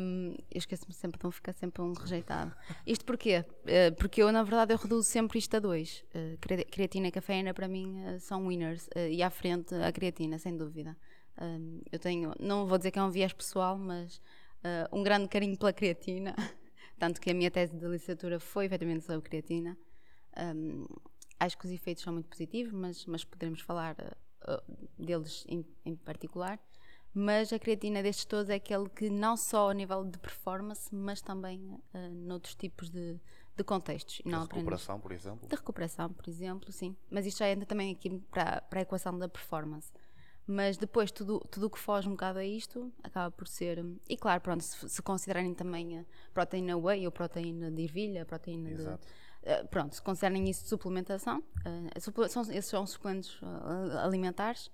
Um, 0.00 0.30
eu 0.50 0.58
esqueço-me 0.58 0.94
sempre 0.94 1.18
de 1.20 1.26
um, 1.26 1.30
fica 1.32 1.52
sempre 1.52 1.82
um 1.82 1.92
rejeitado. 1.92 2.54
Isto 2.86 3.04
porquê? 3.04 3.44
Eh, 3.66 3.90
porque 3.90 4.22
eu, 4.22 4.30
na 4.30 4.44
verdade, 4.44 4.72
eu 4.72 4.78
reduzo 4.78 5.02
sempre 5.08 5.40
isto 5.40 5.56
a 5.56 5.58
dois. 5.58 6.04
Cre- 6.40 6.64
creatina 6.66 7.08
e 7.08 7.10
cafeína, 7.10 7.52
para 7.52 7.66
mim, 7.66 8.00
eh, 8.04 8.18
são 8.20 8.46
winners. 8.46 8.88
E 9.10 9.20
à 9.24 9.28
frente, 9.28 9.74
a 9.74 9.90
creatina, 9.90 10.38
sem 10.38 10.56
dúvida. 10.56 10.96
Um, 11.38 11.80
eu 11.90 11.98
tenho, 11.98 12.32
não 12.38 12.64
vou 12.66 12.78
dizer 12.78 12.92
que 12.92 12.98
é 13.00 13.02
um 13.02 13.10
viés 13.10 13.32
pessoal, 13.32 13.76
mas 13.76 14.20
um 14.92 15.02
grande 15.02 15.28
carinho 15.28 15.58
pela 15.58 15.72
creatina. 15.72 16.32
Tanto 16.98 17.20
que 17.20 17.28
a 17.30 17.34
minha 17.34 17.50
tese 17.50 17.76
de 17.76 17.86
licenciatura 17.86 18.38
foi 18.38 18.66
efetivamente 18.66 19.04
sobre 19.04 19.28
creatina. 19.28 19.76
Um, 20.38 20.86
acho 21.40 21.58
que 21.58 21.66
os 21.66 21.72
efeitos 21.72 22.02
são 22.04 22.12
muito 22.12 22.28
positivos, 22.28 22.72
mas, 22.72 23.04
mas 23.04 23.24
poderemos 23.24 23.60
falar 23.60 23.94
uh, 23.98 24.04
uh, 24.04 24.25
deles 24.98 25.44
em, 25.48 25.64
em 25.84 25.96
particular. 25.96 26.58
Mas 27.18 27.50
a 27.50 27.58
creatina 27.58 28.02
destes 28.02 28.26
todos 28.26 28.50
é 28.50 28.56
aquele 28.56 28.90
que 28.90 29.08
não 29.08 29.38
só 29.38 29.70
a 29.70 29.74
nível 29.74 30.04
de 30.04 30.18
performance, 30.18 30.94
mas 30.94 31.22
também 31.22 31.58
uh, 31.62 32.10
noutros 32.12 32.54
tipos 32.54 32.90
de, 32.90 33.18
de 33.56 33.64
contextos. 33.64 34.20
De 34.22 34.30
não 34.30 34.42
recuperação, 34.42 35.00
por 35.00 35.12
exemplo? 35.12 35.48
De 35.48 35.56
recuperação, 35.56 36.12
por 36.12 36.28
exemplo, 36.28 36.70
sim. 36.70 36.94
Mas 37.10 37.24
isto 37.24 37.38
já 37.38 37.48
entra 37.48 37.64
também 37.64 37.90
aqui 37.90 38.18
para, 38.30 38.60
para 38.60 38.80
a 38.80 38.82
equação 38.82 39.18
da 39.18 39.30
performance. 39.30 39.90
Mas 40.46 40.76
depois, 40.76 41.10
tudo 41.10 41.42
o 41.42 41.70
que 41.70 41.78
foge 41.78 42.06
um 42.06 42.12
bocado 42.12 42.38
a 42.38 42.44
isto 42.44 42.92
acaba 43.02 43.30
por 43.30 43.48
ser. 43.48 43.84
E 44.08 44.16
claro, 44.16 44.40
pronto, 44.42 44.62
se, 44.62 44.88
se 44.88 45.02
considerarem 45.02 45.54
também 45.54 45.98
a 45.98 46.04
proteína 46.34 46.76
whey 46.76 47.04
ou 47.06 47.10
proteína 47.10 47.70
de 47.70 47.82
ervilha, 47.82 48.24
proteína 48.24 48.70
Exato. 48.70 49.06
de. 49.06 49.12
Uh, 49.46 49.64
pronto, 49.68 49.94
se 49.94 50.02
considerarem 50.02 50.50
isso 50.50 50.64
de 50.64 50.68
suplementação, 50.70 51.38
uh, 51.38 52.28
são, 52.28 52.42
esses 52.50 52.66
são 52.66 52.84
suplementos 52.84 53.40
uh, 53.42 53.98
alimentares, 53.98 54.70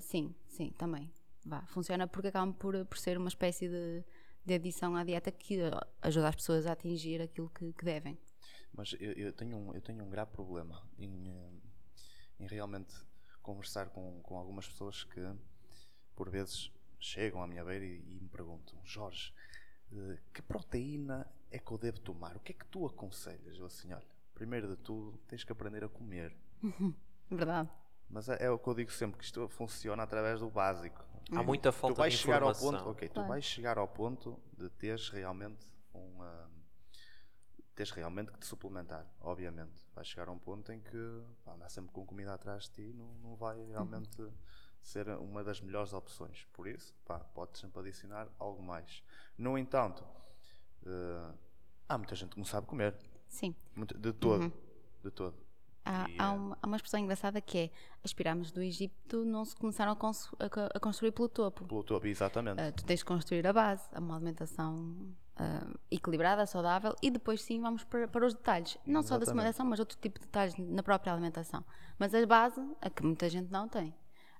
sim, 0.00 0.32
sim, 0.46 0.70
também. 0.78 1.12
Vá, 1.44 1.66
funciona 1.66 2.06
porque 2.06 2.28
acabam 2.28 2.54
por, 2.54 2.86
por 2.86 2.96
ser 2.96 3.18
uma 3.18 3.26
espécie 3.26 3.68
de, 3.68 4.04
de 4.44 4.54
adição 4.54 4.94
à 4.94 5.02
dieta 5.02 5.32
que 5.32 5.58
ajuda 6.00 6.28
as 6.28 6.36
pessoas 6.36 6.66
a 6.68 6.72
atingir 6.72 7.20
aquilo 7.20 7.50
que, 7.50 7.72
que 7.72 7.84
devem. 7.84 8.16
Mas 8.72 8.92
eu, 9.00 9.12
eu, 9.14 9.32
tenho 9.32 9.56
um, 9.56 9.74
eu 9.74 9.80
tenho 9.80 10.04
um 10.04 10.08
grave 10.08 10.30
problema 10.30 10.80
em, 10.96 11.60
em 12.38 12.46
realmente 12.46 12.94
conversar 13.42 13.88
com, 13.88 14.20
com 14.22 14.38
algumas 14.38 14.68
pessoas 14.68 15.02
que, 15.02 15.20
por 16.14 16.30
vezes, 16.30 16.70
chegam 17.00 17.42
à 17.42 17.46
minha 17.48 17.64
beira 17.64 17.84
e, 17.84 17.98
e 17.98 18.20
me 18.20 18.28
perguntam: 18.28 18.78
Jorge, 18.84 19.34
eh, 19.92 20.18
que 20.32 20.42
proteína 20.42 21.26
é 21.50 21.58
que 21.58 21.70
eu 21.70 21.78
devo 21.78 22.00
tomar? 22.00 22.36
O 22.36 22.40
que 22.40 22.52
é 22.52 22.54
que 22.54 22.66
tu 22.66 22.86
aconselhas? 22.86 23.58
Eu 23.58 23.66
assim, 23.66 23.92
olha, 23.92 24.06
primeiro 24.42 24.66
de 24.66 24.76
tudo, 24.76 25.16
tens 25.28 25.44
que 25.44 25.52
aprender 25.52 25.84
a 25.84 25.88
comer. 25.88 26.36
Verdade. 27.30 27.70
Mas 28.10 28.28
é, 28.28 28.44
é, 28.44 28.50
o 28.50 28.58
que 28.58 28.68
eu 28.68 28.74
digo 28.74 28.90
sempre, 28.90 29.16
que 29.16 29.24
isto 29.24 29.48
funciona 29.48 30.02
através 30.02 30.40
do 30.40 30.50
básico. 30.50 31.00
Há 31.30 31.42
muita 31.44 31.70
falta 31.70 31.94
tu 31.94 31.98
vais 31.98 32.12
de 32.12 32.18
chegar 32.18 32.42
informação. 32.42 32.66
ao 32.66 32.72
ponto, 32.72 32.90
ok, 32.90 33.08
claro. 33.08 33.28
tu 33.28 33.30
vais 33.30 33.44
chegar 33.44 33.78
ao 33.78 33.86
ponto 33.86 34.40
de 34.58 34.68
teres 34.70 35.08
realmente 35.08 35.64
um 35.94 36.12
tens 37.74 37.90
realmente 37.90 38.32
que 38.32 38.38
te 38.38 38.46
suplementar, 38.46 39.06
obviamente. 39.20 39.86
Vais 39.94 40.06
chegar 40.06 40.28
a 40.28 40.32
um 40.32 40.38
ponto 40.38 40.70
em 40.72 40.80
que 40.80 41.22
pá, 41.44 41.52
andar 41.54 41.70
sempre 41.70 41.92
com 41.92 42.04
comida 42.04 42.34
atrás 42.34 42.64
de 42.64 42.70
ti 42.70 42.92
não, 42.92 43.14
não 43.22 43.36
vai 43.36 43.64
realmente 43.66 44.20
uhum. 44.20 44.32
ser 44.82 45.08
uma 45.08 45.42
das 45.42 45.60
melhores 45.60 45.92
opções. 45.92 46.46
Por 46.52 46.66
isso, 46.66 46.92
pá, 47.06 47.20
podes 47.20 47.60
sempre 47.60 47.80
adicionar 47.80 48.28
algo 48.38 48.62
mais. 48.62 49.02
No 49.38 49.56
entanto, 49.56 50.04
uh, 50.82 51.32
há 51.88 51.96
muita 51.96 52.14
gente 52.14 52.30
que 52.30 52.38
não 52.38 52.44
sabe 52.44 52.66
comer. 52.66 52.94
Sim. 53.32 53.54
De 53.98 54.12
todo. 54.12 54.42
Uhum. 54.44 54.52
De 55.02 55.10
todo. 55.10 55.34
Há, 55.84 56.06
e, 56.08 56.16
há, 56.16 56.30
uma, 56.30 56.58
há, 56.62 56.66
uma, 56.66 56.76
expressão 56.76 57.00
engraçada 57.00 57.40
que 57.40 57.58
é 57.58 57.70
as 58.04 58.12
pirâmides 58.12 58.52
do 58.52 58.62
Egito 58.62 59.24
não 59.24 59.44
se 59.44 59.56
começaram 59.56 59.90
a, 59.90 59.96
a, 59.96 60.66
a 60.76 60.80
construir 60.80 61.10
pelo 61.10 61.28
topo. 61.28 61.64
Pelo 61.64 61.82
topo, 61.82 62.06
exatamente. 62.06 62.60
Uh, 62.62 62.72
tu 62.72 62.84
tens 62.84 63.00
de 63.00 63.04
construir 63.04 63.44
a 63.46 63.52
base, 63.52 63.82
uma 63.96 64.14
alimentação 64.14 64.94
uh, 65.40 65.78
equilibrada, 65.90 66.46
saudável 66.46 66.94
e 67.02 67.10
depois 67.10 67.42
sim 67.42 67.60
vamos 67.60 67.82
para, 67.84 68.06
para 68.06 68.24
os 68.24 68.34
detalhes. 68.34 68.78
Não 68.86 69.00
exatamente. 69.00 69.08
só 69.08 69.18
da 69.18 69.26
suplementação, 69.26 69.66
mas 69.66 69.80
outro 69.80 69.98
tipo 69.98 70.20
de 70.20 70.26
detalhes 70.26 70.54
na 70.56 70.82
própria 70.82 71.12
alimentação. 71.12 71.64
Mas 71.98 72.14
a 72.14 72.24
base, 72.26 72.60
a 72.80 72.88
que 72.88 73.02
muita 73.02 73.28
gente 73.28 73.50
não 73.50 73.66
tem, 73.66 73.88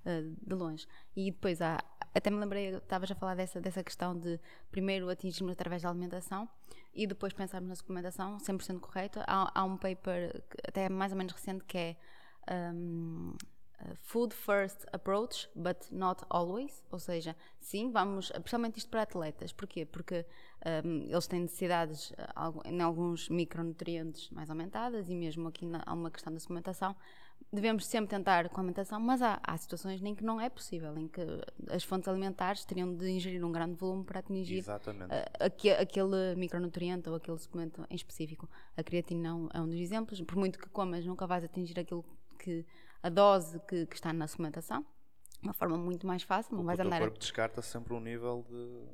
uh, 0.05 0.37
de 0.47 0.55
longe. 0.55 0.87
E 1.17 1.33
depois 1.33 1.61
há, 1.61 1.83
até 2.15 2.31
me 2.31 2.39
lembrei, 2.39 2.77
estavas 2.77 3.11
a 3.11 3.15
falar 3.17 3.35
dessa, 3.35 3.61
dessa 3.61 3.83
questão 3.83 4.17
de 4.17 4.39
primeiro 4.71 5.09
atingirmos 5.09 5.53
através 5.55 5.83
da 5.83 5.89
alimentação 5.89 6.49
e 6.95 7.07
depois 7.07 7.33
pensarmos 7.33 7.69
na 7.69 7.75
suplementação 7.75 8.39
100% 8.39 8.81
correta. 8.81 9.25
Há, 9.27 9.61
há, 9.61 9.65
um 9.65 9.77
paper, 9.77 10.43
até 10.67 10.89
mais 10.89 11.13
ou 11.13 11.19
menos 11.19 11.33
recente, 11.33 11.65
que 11.65 11.79
é 11.79 11.97
um, 12.51 13.35
Food 14.01 14.35
First 14.35 14.85
Approach, 14.93 15.49
but 15.55 15.91
not 15.91 16.23
always. 16.29 16.83
Ou 16.91 16.99
seja, 16.99 17.37
sim, 17.59 17.91
vamos, 17.91 18.31
principalmente 18.31 18.79
isto 18.79 18.91
para 18.91 19.03
atletas. 19.03 19.53
Porquê? 19.53 19.85
Porque 19.85 20.27
um, 20.85 21.03
eles 21.09 21.27
têm 21.27 21.41
necessidades 21.41 22.13
em 22.65 22.81
alguns 22.81 23.29
micronutrientes 23.29 24.31
mais 24.31 24.51
aumentadas 24.51 25.09
e 25.09 25.15
mesmo 25.15 25.49
aqui 25.49 25.67
há 25.85 25.93
uma 25.93 26.11
questão 26.11 26.33
da 26.33 26.39
suplementação 26.39 26.95
devemos 27.53 27.85
sempre 27.85 28.09
tentar 28.09 28.49
com 28.49 28.57
a 28.57 28.61
alimentação, 28.61 28.99
mas 28.99 29.21
há, 29.21 29.39
há 29.43 29.57
situações 29.59 30.03
em 30.03 30.15
que 30.15 30.25
não 30.25 30.41
é 30.41 30.49
possível, 30.49 30.97
em 30.97 31.07
que 31.07 31.21
as 31.69 31.85
fontes 31.85 32.09
alimentares 32.09 32.65
teriam 32.65 32.95
de 32.95 33.11
ingerir 33.11 33.45
um 33.45 33.53
grande 33.53 33.75
volume 33.75 34.05
para 34.05 34.21
atingir 34.21 34.65
a, 34.69 34.75
a, 34.75 35.83
aquele 35.83 36.35
micronutriente 36.37 37.09
ou 37.11 37.17
aquele 37.17 37.39
suplemento 37.39 37.87
em 37.91 37.95
específico. 37.95 38.49
A 38.77 38.83
creatina 38.83 39.29
é 39.53 39.61
um 39.61 39.69
dos 39.69 39.79
exemplos, 39.79 40.21
por 40.23 40.37
muito 40.37 40.59
que 40.59 40.69
comas, 40.71 41.05
nunca 41.05 41.27
vais 41.27 41.45
atingir 41.45 41.79
aquilo 41.79 42.05
que 42.39 42.65
a 43.03 43.11
dose 43.11 43.61
que, 43.69 43.87
que 43.87 43.97
está 43.97 44.13
na 44.13 44.27
suplementação, 44.27 44.85
uma 45.43 45.53
forma 45.53 45.77
muito 45.77 46.07
mais 46.07 46.23
fácil, 46.23 46.55
não 46.55 46.63
o 46.63 46.67
vais 46.67 46.81
andar. 46.81 47.03
O 47.03 47.05
corpo 47.05 47.19
descarta 47.19 47.61
sempre 47.61 47.93
um 47.93 48.01
nível 48.01 48.47
de 48.49 48.87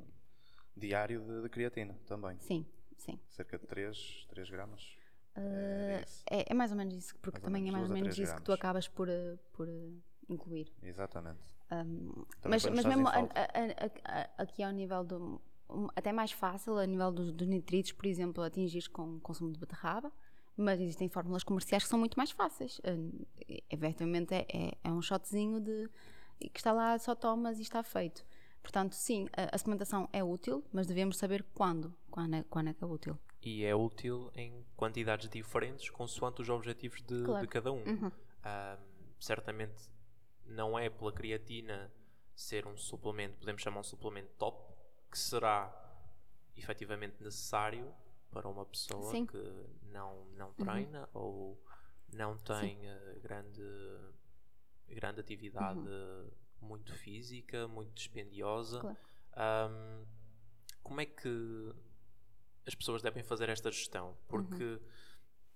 diário 0.75 1.21
de, 1.21 1.43
de 1.43 1.49
creatina 1.49 1.97
também. 2.05 2.37
Sim, 2.39 2.65
sim. 2.97 3.19
Cerca 3.29 3.57
de 3.57 3.67
3, 3.67 4.25
3 4.29 4.49
gramas. 4.49 4.98
Uh, 5.37 6.03
é, 6.29 6.51
é, 6.51 6.53
mais 6.53 6.71
ou 6.71 6.77
menos 6.77 6.93
isso, 6.93 7.15
porque 7.21 7.37
mais 7.39 7.43
também 7.43 7.69
é 7.69 7.71
mais 7.71 7.87
ou 7.87 7.93
menos 7.93 8.17
isso 8.17 8.35
que 8.35 8.41
tu 8.41 8.51
acabas 8.51 8.87
por, 8.87 9.07
eh, 9.07 9.37
por 9.53 9.69
eh, 9.69 9.91
incluir. 10.27 10.71
Exatamente. 10.81 11.39
Um, 11.71 12.25
mas 12.45 12.65
mas 12.65 12.83
mesmo 12.83 13.07
a, 13.07 13.19
a, 13.19 14.21
a, 14.21 14.43
aqui 14.43 14.63
ao 14.63 14.71
nível 14.71 15.03
do. 15.03 15.41
Até 15.95 16.11
mais 16.11 16.31
fácil, 16.31 16.77
a 16.77 16.85
nível 16.85 17.11
dos, 17.11 17.31
dos 17.31 17.47
nitritos, 17.47 17.91
por 17.91 18.07
exemplo, 18.07 18.43
atingir 18.43 18.89
com 18.89 19.17
o 19.17 19.19
consumo 19.19 19.51
de 19.51 19.59
beterraba, 19.59 20.11
mas 20.57 20.81
existem 20.81 21.07
fórmulas 21.07 21.43
comerciais 21.43 21.83
que 21.83 21.89
são 21.89 21.99
muito 21.99 22.17
mais 22.17 22.31
fáceis. 22.31 22.79
Uh, 22.79 23.25
efetivamente, 23.69 24.33
é, 24.33 24.47
é, 24.51 24.77
é, 24.83 24.91
um 24.91 25.01
shotzinho 25.01 25.61
de, 25.61 25.87
que 26.39 26.59
está 26.59 26.71
lá, 26.71 26.97
só 26.97 27.13
tomas 27.13 27.59
e 27.59 27.61
está 27.61 27.83
feito. 27.83 28.25
Portanto, 28.63 28.93
sim, 28.93 29.27
a, 29.31 29.55
a 29.55 29.57
suplementação 29.57 30.09
é 30.11 30.23
útil, 30.23 30.63
mas 30.73 30.87
devemos 30.87 31.17
saber 31.17 31.45
quando, 31.53 31.95
quando 32.09 32.33
é, 32.33 32.43
quando 32.49 32.69
é 32.69 32.73
que 32.73 32.83
é 32.83 32.87
útil 32.87 33.17
e 33.41 33.63
é 33.63 33.73
útil 33.75 34.31
em 34.35 34.65
quantidades 34.75 35.29
diferentes 35.29 35.89
consoante 35.89 36.41
os 36.41 36.49
objetivos 36.49 37.01
de, 37.01 37.23
claro. 37.23 37.41
de 37.41 37.47
cada 37.47 37.71
um. 37.71 37.83
Uhum. 37.83 38.11
certamente 39.19 39.89
não 40.45 40.77
é 40.77 40.89
pela 40.89 41.11
creatina 41.11 41.91
ser 42.35 42.65
um 42.65 42.77
suplemento, 42.77 43.37
podemos 43.37 43.61
chamar 43.61 43.81
um 43.81 43.83
suplemento 43.83 44.31
top, 44.37 44.73
que 45.11 45.17
será 45.17 45.75
efetivamente 46.55 47.21
necessário 47.21 47.93
para 48.31 48.47
uma 48.47 48.65
pessoa 48.65 49.11
Sim. 49.11 49.25
que 49.25 49.37
não, 49.91 50.25
não 50.37 50.47
uhum. 50.47 50.53
treina 50.53 51.09
uhum. 51.13 51.21
ou 51.21 51.63
não 52.13 52.37
tem 52.37 52.77
uh, 52.77 53.19
grande, 53.21 53.61
grande 54.87 55.19
atividade 55.19 55.79
uhum. 55.79 56.29
muito 56.61 56.93
física, 56.93 57.67
muito 57.67 57.93
dispendiosa. 57.93 58.79
Claro. 58.79 58.97
Um, 59.37 60.05
como 60.81 61.01
é 61.01 61.05
que 61.05 61.73
as 62.69 62.75
pessoas 62.75 63.01
devem 63.01 63.23
fazer 63.23 63.49
esta 63.49 63.71
gestão, 63.71 64.15
porque 64.27 64.63
uhum. 64.63 64.79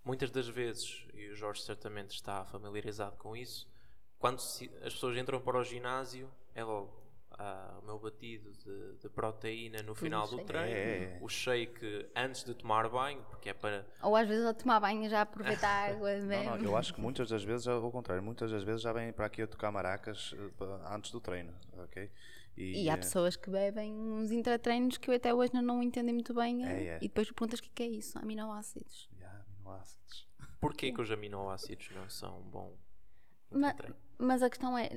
muitas 0.03 0.31
das 0.31 0.47
vezes, 0.47 1.05
e 1.13 1.29
o 1.29 1.35
Jorge 1.35 1.61
certamente 1.61 2.11
está 2.11 2.43
familiarizado 2.43 3.15
com 3.17 3.37
isso, 3.37 3.71
quando 4.17 4.39
se, 4.39 4.69
as 4.81 4.93
pessoas 4.93 5.15
entram 5.15 5.39
para 5.39 5.59
o 5.59 5.63
ginásio, 5.63 6.29
é 6.55 6.63
logo 6.63 7.03
ah, 7.37 7.77
o 7.81 7.85
meu 7.85 7.99
batido 7.99 8.51
de, 8.51 8.97
de 8.97 9.09
proteína 9.09 9.83
no 9.83 9.93
final 9.93 10.27
do 10.27 10.43
treino, 10.43 10.69
é. 10.69 11.19
o 11.21 11.29
shake 11.29 12.09
antes 12.15 12.43
de 12.43 12.55
tomar 12.55 12.89
banho, 12.89 13.23
porque 13.29 13.49
é 13.49 13.53
para. 13.53 13.85
Ou 14.01 14.15
às 14.15 14.27
vezes 14.27 14.45
ao 14.45 14.53
tomar 14.53 14.79
banho 14.79 15.07
já 15.07 15.21
aproveitar 15.21 15.67
a 15.67 15.91
água. 15.93 16.15
não, 16.17 16.57
não, 16.57 16.57
eu 16.57 16.75
acho 16.75 16.93
que 16.93 17.01
muitas 17.01 17.29
das 17.29 17.43
vezes, 17.43 17.67
ao 17.67 17.91
contrário, 17.91 18.23
muitas 18.23 18.49
das 18.49 18.63
vezes 18.63 18.81
já 18.81 18.91
vêm 18.91 19.13
para 19.13 19.27
aqui 19.27 19.43
a 19.43 19.47
tocar 19.47 19.71
maracas 19.71 20.33
eh, 20.35 20.65
antes 20.95 21.11
do 21.11 21.21
treino, 21.21 21.53
ok? 21.77 22.09
E, 22.55 22.83
e 22.83 22.89
há 22.89 22.97
pessoas 22.97 23.35
que 23.35 23.49
bebem 23.49 23.93
uns 23.93 24.31
intratreinos 24.31 24.97
que 24.97 25.09
eu 25.09 25.15
até 25.15 25.33
hoje 25.33 25.53
não 25.53 25.81
entendo 25.81 26.13
muito 26.13 26.33
bem. 26.33 26.65
É, 26.65 26.83
é. 26.83 26.97
E 26.97 27.07
depois 27.07 27.31
perguntas 27.31 27.59
o 27.59 27.63
que 27.63 27.83
é 27.83 27.87
isso? 27.87 28.17
Aminoácidos. 28.19 29.09
Yeah, 29.17 29.43
aminoácidos. 29.57 30.27
Porquê 30.61 30.91
que 30.91 31.01
os 31.01 31.11
aminoácidos 31.11 31.89
não 31.95 32.09
são 32.09 32.41
bom? 32.43 32.75
Mas, 33.51 33.75
mas 34.17 34.43
a 34.43 34.49
questão 34.49 34.77
é 34.77 34.89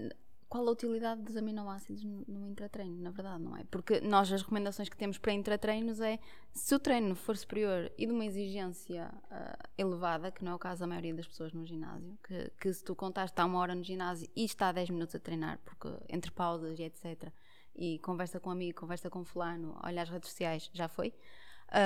qual 0.49 0.69
a 0.69 0.71
utilidade 0.71 1.23
dos 1.23 1.37
aminoácidos 1.37 2.05
no 2.05 2.47
intratreino, 2.47 2.97
na 3.03 3.11
verdade, 3.11 3.43
não 3.43 3.57
é? 3.57 3.65
Porque 3.65 4.01
nós 4.01 4.33
as 4.33 4.43
recomendações 4.43 4.89
que 4.89 4.97
temos 4.97 5.19
para 5.19 5.33
intratreinos 5.33 6.01
é 6.01 6.21
se 6.53 6.75
o 6.75 6.79
treino 6.79 7.17
for 7.17 7.37
superior 7.37 7.91
e 7.99 8.07
de 8.07 8.13
uma 8.13 8.25
exigência 8.25 9.13
uh, 9.25 9.69
elevada, 9.77 10.31
que 10.31 10.45
não 10.45 10.53
é 10.53 10.55
o 10.55 10.59
caso 10.59 10.81
da 10.81 10.87
maioria 10.87 11.15
das 11.15 11.27
pessoas 11.27 11.53
no 11.53 11.67
ginásio, 11.67 12.17
que, 12.23 12.53
que 12.61 12.73
se 12.73 12.85
tu 12.85 12.95
contaste 12.95 13.33
está 13.33 13.45
uma 13.45 13.59
hora 13.59 13.75
no 13.75 13.83
ginásio 13.83 14.29
e 14.37 14.45
está 14.45 14.71
10 14.71 14.91
minutos 14.91 15.17
a 15.17 15.19
treinar, 15.19 15.59
porque 15.65 15.89
entre 16.09 16.31
pausas 16.31 16.79
e 16.79 16.85
etc 16.85 17.33
e 17.77 17.99
conversa 17.99 18.41
com 18.41 18.49
um 18.49 18.53
amigo, 18.53 18.81
conversa 18.81 19.11
com 19.11 19.25
fulano, 19.25 19.79
olha 19.83 20.03
as 20.03 20.09
redes 20.09 20.31
sociais, 20.31 20.71
já 20.73 20.89
foi. 20.89 21.13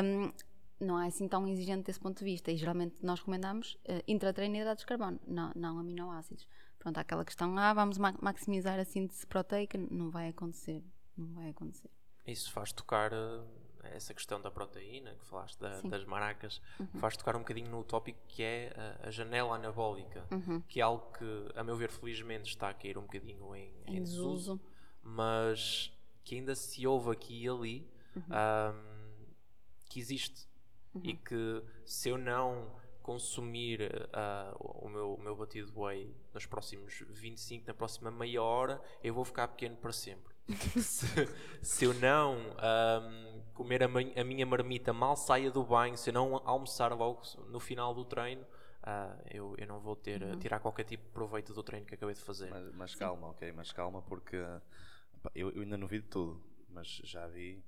Um, 0.04 0.32
não 0.80 0.98
é 0.98 1.08
assim 1.08 1.28
tão 1.28 1.46
exigente 1.46 1.84
desse 1.84 2.00
ponto 2.00 2.18
de 2.18 2.24
vista 2.24 2.50
e 2.50 2.56
geralmente 2.56 2.96
nós 3.02 3.18
recomendamos 3.18 3.74
uh, 3.84 4.02
intratreino 4.08 4.56
e 4.56 4.60
hidratos 4.60 4.82
de 4.82 4.86
carbono, 4.86 5.20
não, 5.26 5.52
não 5.54 5.78
aminoácidos. 5.78 6.48
Pronto, 6.78 6.96
há 6.96 7.00
aquela 7.02 7.24
questão, 7.24 7.58
ah, 7.58 7.74
vamos 7.74 7.98
ma 7.98 8.14
maximizar 8.22 8.78
a 8.78 8.84
síntese 8.84 9.26
proteica, 9.26 9.76
não 9.90 10.10
vai 10.10 10.28
acontecer, 10.28 10.82
não 11.16 11.28
vai 11.34 11.50
acontecer. 11.50 11.90
Isso 12.26 12.50
faz 12.50 12.72
tocar 12.72 13.12
uh, 13.12 13.44
essa 13.82 14.14
questão 14.14 14.40
da 14.40 14.50
proteína, 14.50 15.14
que 15.14 15.24
falaste 15.26 15.58
da, 15.58 15.82
das 15.82 16.04
maracas, 16.06 16.62
uhum. 16.78 16.86
faz 16.98 17.16
tocar 17.16 17.36
um 17.36 17.40
bocadinho 17.40 17.70
no 17.70 17.84
tópico 17.84 18.18
que 18.26 18.42
é 18.42 18.72
a, 19.02 19.08
a 19.08 19.10
janela 19.10 19.56
anabólica, 19.56 20.24
uhum. 20.30 20.62
que 20.62 20.80
é 20.80 20.82
algo 20.82 21.12
que, 21.12 21.48
a 21.54 21.62
meu 21.62 21.76
ver, 21.76 21.90
felizmente 21.90 22.48
está 22.48 22.70
a 22.70 22.74
cair 22.74 22.96
um 22.96 23.02
bocadinho 23.02 23.54
em, 23.54 23.74
em, 23.86 23.96
em 23.96 24.02
desuso. 24.02 24.56
desuso 24.56 24.69
mas 25.02 25.92
que 26.24 26.36
ainda 26.36 26.54
se 26.54 26.86
ouve 26.86 27.10
aqui 27.10 27.44
e 27.44 27.48
ali 27.48 27.90
um, 28.16 29.00
que 29.88 29.98
existe 29.98 30.48
e 31.02 31.14
que 31.14 31.62
se 31.84 32.08
eu 32.08 32.18
não 32.18 32.80
consumir 33.02 33.80
uh, 33.82 34.84
o, 34.84 34.88
meu, 34.88 35.14
o 35.14 35.20
meu 35.20 35.34
batido 35.34 35.72
whey 35.80 36.14
nos 36.32 36.46
próximos 36.46 37.02
25, 37.08 37.66
na 37.66 37.74
próxima 37.74 38.10
meia 38.10 38.42
hora, 38.42 38.80
eu 39.02 39.14
vou 39.14 39.24
ficar 39.24 39.48
pequeno 39.48 39.76
para 39.76 39.92
sempre. 39.92 40.34
se, 40.80 41.06
se, 41.62 41.84
eu 41.84 41.94
não 41.94 42.36
um, 42.36 43.42
comer 43.54 43.82
a, 43.82 43.86
a, 43.86 44.24
minha 44.24 44.44
marmita 44.44 44.92
mal 44.92 45.16
saia 45.16 45.50
do 45.50 45.62
banho, 45.62 45.96
se 45.96 46.10
eu 46.10 46.14
não 46.14 46.36
almoçar 46.44 46.92
logo 46.92 47.22
no 47.48 47.60
final 47.60 47.94
do 47.94 48.04
treino, 48.04 48.42
uh, 48.42 49.20
eu, 49.30 49.54
eu 49.56 49.66
não 49.66 49.80
vou 49.80 49.96
ter, 49.96 50.22
uhum. 50.22 50.38
tirar 50.38 50.58
qualquer 50.58 50.84
tipo 50.84 51.04
de 51.04 51.10
proveito 51.10 51.52
do 51.52 51.62
treino 51.62 51.86
que 51.86 51.94
acabei 51.94 52.14
de 52.14 52.20
fazer. 52.20 52.50
Mas, 52.50 52.74
mas 52.74 52.94
calma, 52.94 53.28
ok, 53.28 53.52
mas 53.52 53.72
calma, 53.72 54.02
porque 54.02 54.36
eu, 55.34 55.50
eu 55.50 55.62
ainda 55.62 55.76
não 55.76 55.86
vi 55.86 56.00
de 56.00 56.08
tudo, 56.08 56.42
mas 56.68 56.86
já 57.04 57.26
vi 57.26 57.64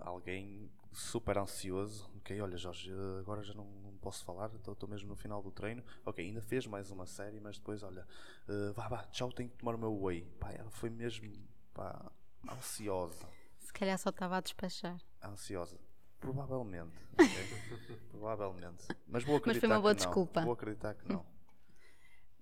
alguém 0.00 0.70
super 0.92 1.38
ansioso. 1.38 2.10
Ok, 2.16 2.40
olha 2.40 2.56
Jorge, 2.56 2.92
agora 3.20 3.42
já 3.42 3.54
não, 3.54 3.64
não 3.64 3.96
posso 3.98 4.24
falar, 4.24 4.50
estou 4.54 4.88
mesmo 4.88 5.08
no 5.08 5.16
final 5.16 5.42
do 5.42 5.50
treino. 5.50 5.82
Ok, 6.04 6.24
ainda 6.24 6.40
fez 6.40 6.66
mais 6.66 6.90
uma 6.90 7.06
série, 7.06 7.40
mas 7.40 7.58
depois, 7.58 7.82
olha, 7.82 8.06
uh, 8.48 8.72
vá, 8.72 8.88
vá, 8.88 9.04
tchau, 9.04 9.32
tenho 9.32 9.48
que 9.48 9.56
tomar 9.56 9.74
o 9.74 9.78
meu 9.78 10.02
whey. 10.02 10.24
Pá, 10.38 10.52
ela 10.52 10.70
foi 10.70 10.90
mesmo 10.90 11.30
pá, 11.72 12.10
ansiosa. 12.50 13.28
Se 13.58 13.72
calhar 13.72 13.98
só 13.98 14.10
estava 14.10 14.36
a 14.36 14.40
despachar. 14.40 14.98
Ansiosa. 15.22 15.78
Provavelmente. 16.20 17.06
Okay? 17.18 17.96
Provavelmente. 18.10 18.86
Mas 19.08 19.24
vou 19.24 19.36
acreditar 19.36 19.46
mas 19.46 19.58
foi 19.58 19.68
uma 19.68 19.80
boa 19.80 19.94
que 19.94 20.02
desculpa. 20.02 20.40
Não. 20.40 20.46
Vou 20.46 20.54
acreditar 20.54 20.94
que 20.94 21.12
não. 21.12 21.26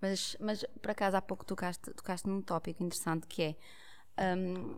Mas, 0.03 0.37
mas 0.39 0.65
por 0.83 0.91
acaso 0.91 1.17
há 1.17 1.23
pouco 1.23 1.47
tocaste, 1.47 1.93
tocaste 1.95 2.29
num 2.29 2.43
tópico 2.43 2.83
interessante 2.83 3.27
que 3.27 3.43
é 3.43 3.57
um, 4.19 4.77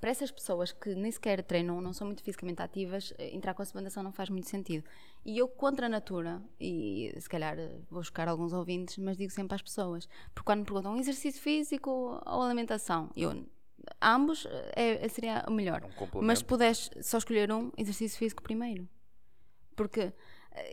para 0.00 0.10
essas 0.10 0.30
pessoas 0.30 0.72
que 0.72 0.94
nem 0.94 1.10
sequer 1.10 1.42
treinam, 1.42 1.80
não 1.80 1.92
são 1.92 2.06
muito 2.06 2.22
fisicamente 2.22 2.62
ativas, 2.62 3.12
eh, 3.18 3.34
entrar 3.34 3.54
com 3.54 3.62
a 3.62 3.64
suplementação 3.64 4.02
não 4.02 4.12
faz 4.12 4.30
muito 4.30 4.48
sentido. 4.48 4.84
E 5.24 5.38
eu, 5.38 5.48
contra 5.48 5.86
a 5.86 5.88
natura, 5.88 6.42
e 6.58 7.12
se 7.18 7.28
calhar 7.28 7.58
eh, 7.58 7.80
vou 7.90 8.00
buscar 8.00 8.28
alguns 8.28 8.52
ouvintes, 8.52 8.96
mas 8.98 9.16
digo 9.16 9.32
sempre 9.32 9.54
às 9.54 9.62
pessoas, 9.62 10.08
porque 10.34 10.46
quando 10.46 10.60
me 10.60 10.64
perguntam 10.64 10.96
exercício 10.96 11.40
físico 11.40 11.90
ou 12.24 12.42
alimentação, 12.42 13.10
eu 13.16 13.46
ambos 14.00 14.46
eh, 14.76 15.04
é, 15.04 15.08
seria 15.08 15.44
o 15.48 15.50
melhor. 15.50 15.84
Um 15.84 16.22
mas 16.22 16.38
se 16.38 16.44
puderes 16.44 16.90
só 17.02 17.18
escolher 17.18 17.50
um, 17.52 17.70
exercício 17.76 18.18
físico 18.18 18.42
primeiro. 18.42 18.88
Porque 19.74 20.12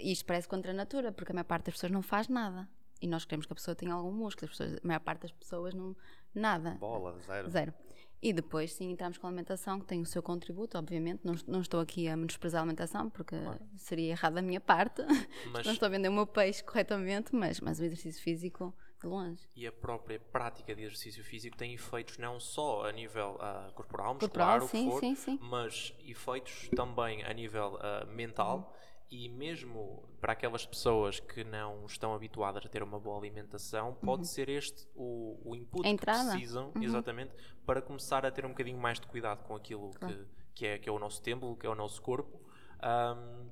isto 0.01 0.25
parece 0.25 0.47
contra 0.47 0.71
a 0.71 0.73
natura, 0.73 1.11
porque 1.11 1.31
a 1.31 1.35
maior 1.35 1.45
parte 1.45 1.65
das 1.65 1.75
pessoas 1.75 1.91
não 1.91 2.01
faz 2.01 2.27
nada. 2.27 2.69
E 3.01 3.07
nós 3.07 3.23
queremos 3.23 3.45
que 3.45 3.53
a 3.53 3.55
pessoa 3.55 3.75
tenha 3.75 3.93
algum 3.93 4.11
músculo, 4.11 4.49
pessoas, 4.49 4.73
a 4.73 4.87
maior 4.87 4.99
parte 4.99 5.21
das 5.21 5.31
pessoas 5.31 5.73
não. 5.73 5.95
Nada. 6.35 6.71
Bola, 6.71 7.17
zero. 7.19 7.49
Zero. 7.49 7.73
E 8.21 8.33
depois, 8.33 8.73
sim, 8.73 8.91
entramos 8.91 9.17
com 9.17 9.27
a 9.27 9.29
alimentação, 9.29 9.79
que 9.79 9.85
tem 9.85 10.01
o 10.01 10.05
seu 10.05 10.21
contributo, 10.21 10.77
obviamente. 10.77 11.21
Não, 11.23 11.35
não 11.47 11.61
estou 11.61 11.79
aqui 11.79 12.07
a 12.07 12.17
menosprezar 12.17 12.59
a 12.59 12.63
alimentação, 12.63 13.09
porque 13.09 13.37
claro. 13.37 13.59
seria 13.77 14.11
errado 14.11 14.33
da 14.33 14.41
minha 14.41 14.59
parte. 14.59 15.01
Mas... 15.53 15.65
não 15.65 15.73
estou 15.73 15.85
a 15.85 15.89
vender 15.89 16.09
o 16.09 16.13
meu 16.13 16.27
peixe 16.27 16.63
corretamente, 16.63 17.33
mas, 17.33 17.61
mas 17.61 17.79
o 17.79 17.83
exercício 17.85 18.21
físico, 18.21 18.73
de 19.01 19.07
longe. 19.07 19.47
E 19.55 19.65
a 19.65 19.71
própria 19.71 20.19
prática 20.19 20.75
de 20.75 20.81
exercício 20.83 21.23
físico 21.23 21.55
tem 21.55 21.73
efeitos 21.73 22.17
não 22.17 22.39
só 22.39 22.85
a 22.85 22.91
nível 22.91 23.35
uh, 23.35 23.71
corporal, 23.73 24.13
muscular, 24.15 24.59
corporal, 24.59 24.67
sim, 24.67 24.89
for, 24.89 24.99
sim, 24.99 25.15
sim. 25.15 25.39
mas 25.41 25.95
efeitos 26.05 26.69
também 26.75 27.23
a 27.23 27.33
nível 27.33 27.75
uh, 27.75 28.05
mental. 28.07 28.57
Uhum 28.57 28.79
e 29.11 29.27
mesmo 29.27 30.03
para 30.21 30.33
aquelas 30.33 30.65
pessoas 30.65 31.19
que 31.19 31.43
não 31.43 31.85
estão 31.85 32.13
habituadas 32.13 32.65
a 32.65 32.69
ter 32.69 32.83
uma 32.83 32.99
boa 32.99 33.17
alimentação, 33.17 33.95
pode 33.95 34.21
uhum. 34.21 34.25
ser 34.25 34.49
este 34.49 34.87
o, 34.95 35.39
o 35.43 35.55
input 35.55 35.83
que 35.83 35.97
precisam, 35.97 36.71
uhum. 36.75 36.83
exatamente, 36.83 37.33
para 37.65 37.81
começar 37.81 38.25
a 38.25 38.31
ter 38.31 38.45
um 38.45 38.49
bocadinho 38.49 38.77
mais 38.77 38.99
de 38.99 39.07
cuidado 39.07 39.43
com 39.43 39.55
aquilo 39.55 39.91
claro. 39.91 40.15
que, 40.15 40.25
que, 40.53 40.65
é, 40.65 40.77
que 40.77 40.87
é 40.87 40.91
o 40.91 40.99
nosso 40.99 41.21
templo, 41.21 41.55
que 41.55 41.65
é 41.65 41.69
o 41.69 41.75
nosso 41.75 42.01
corpo. 42.01 42.39
Um, 42.83 43.49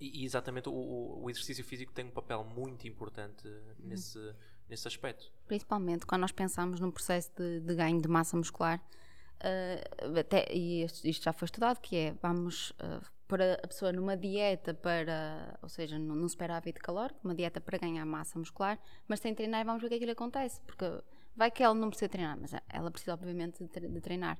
e, 0.00 0.22
e, 0.22 0.24
exatamente 0.24 0.68
o, 0.68 1.20
o, 1.22 1.30
exercício 1.30 1.64
físico 1.64 1.92
tem 1.92 2.04
um 2.04 2.10
papel 2.10 2.44
muito 2.44 2.86
importante 2.86 3.48
uhum. 3.48 3.74
nesse, 3.78 4.34
nesse 4.68 4.86
aspecto. 4.86 5.32
Principalmente 5.46 6.06
quando 6.06 6.20
nós 6.20 6.32
pensamos 6.32 6.78
num 6.78 6.90
processo 6.90 7.32
de, 7.36 7.60
de 7.60 7.74
ganho 7.74 8.00
de 8.00 8.08
massa 8.08 8.36
muscular, 8.36 8.80
uh, 9.40 10.18
até, 10.18 10.46
e 10.52 10.84
isto, 10.84 11.06
isto, 11.06 11.24
já 11.24 11.32
foi 11.32 11.46
estudado, 11.46 11.80
que 11.80 11.96
é 11.96 12.12
vamos 12.22 12.70
uh, 12.72 13.15
pôr 13.28 13.40
a 13.42 13.66
pessoa 13.66 13.92
numa 13.92 14.16
dieta 14.16 14.72
para, 14.74 15.58
ou 15.62 15.68
seja, 15.68 15.98
num 15.98 16.28
superávit 16.28 16.78
calórico, 16.78 17.20
uma 17.24 17.34
dieta 17.34 17.60
para 17.60 17.78
ganhar 17.78 18.04
massa 18.04 18.38
muscular, 18.38 18.78
mas 19.08 19.20
sem 19.20 19.34
treinar 19.34 19.64
vamos 19.64 19.80
ver 19.80 19.86
o 19.86 19.90
que 19.90 19.96
é 19.96 19.98
que 19.98 20.04
lhe 20.04 20.12
acontece, 20.12 20.60
porque 20.62 20.84
vai 21.34 21.50
que 21.50 21.62
ela 21.62 21.74
não 21.74 21.88
precisa 21.88 22.08
treinar, 22.08 22.38
mas 22.40 22.52
ela 22.68 22.90
precisa 22.90 23.14
obviamente 23.14 23.64
de 23.64 24.00
treinar. 24.00 24.38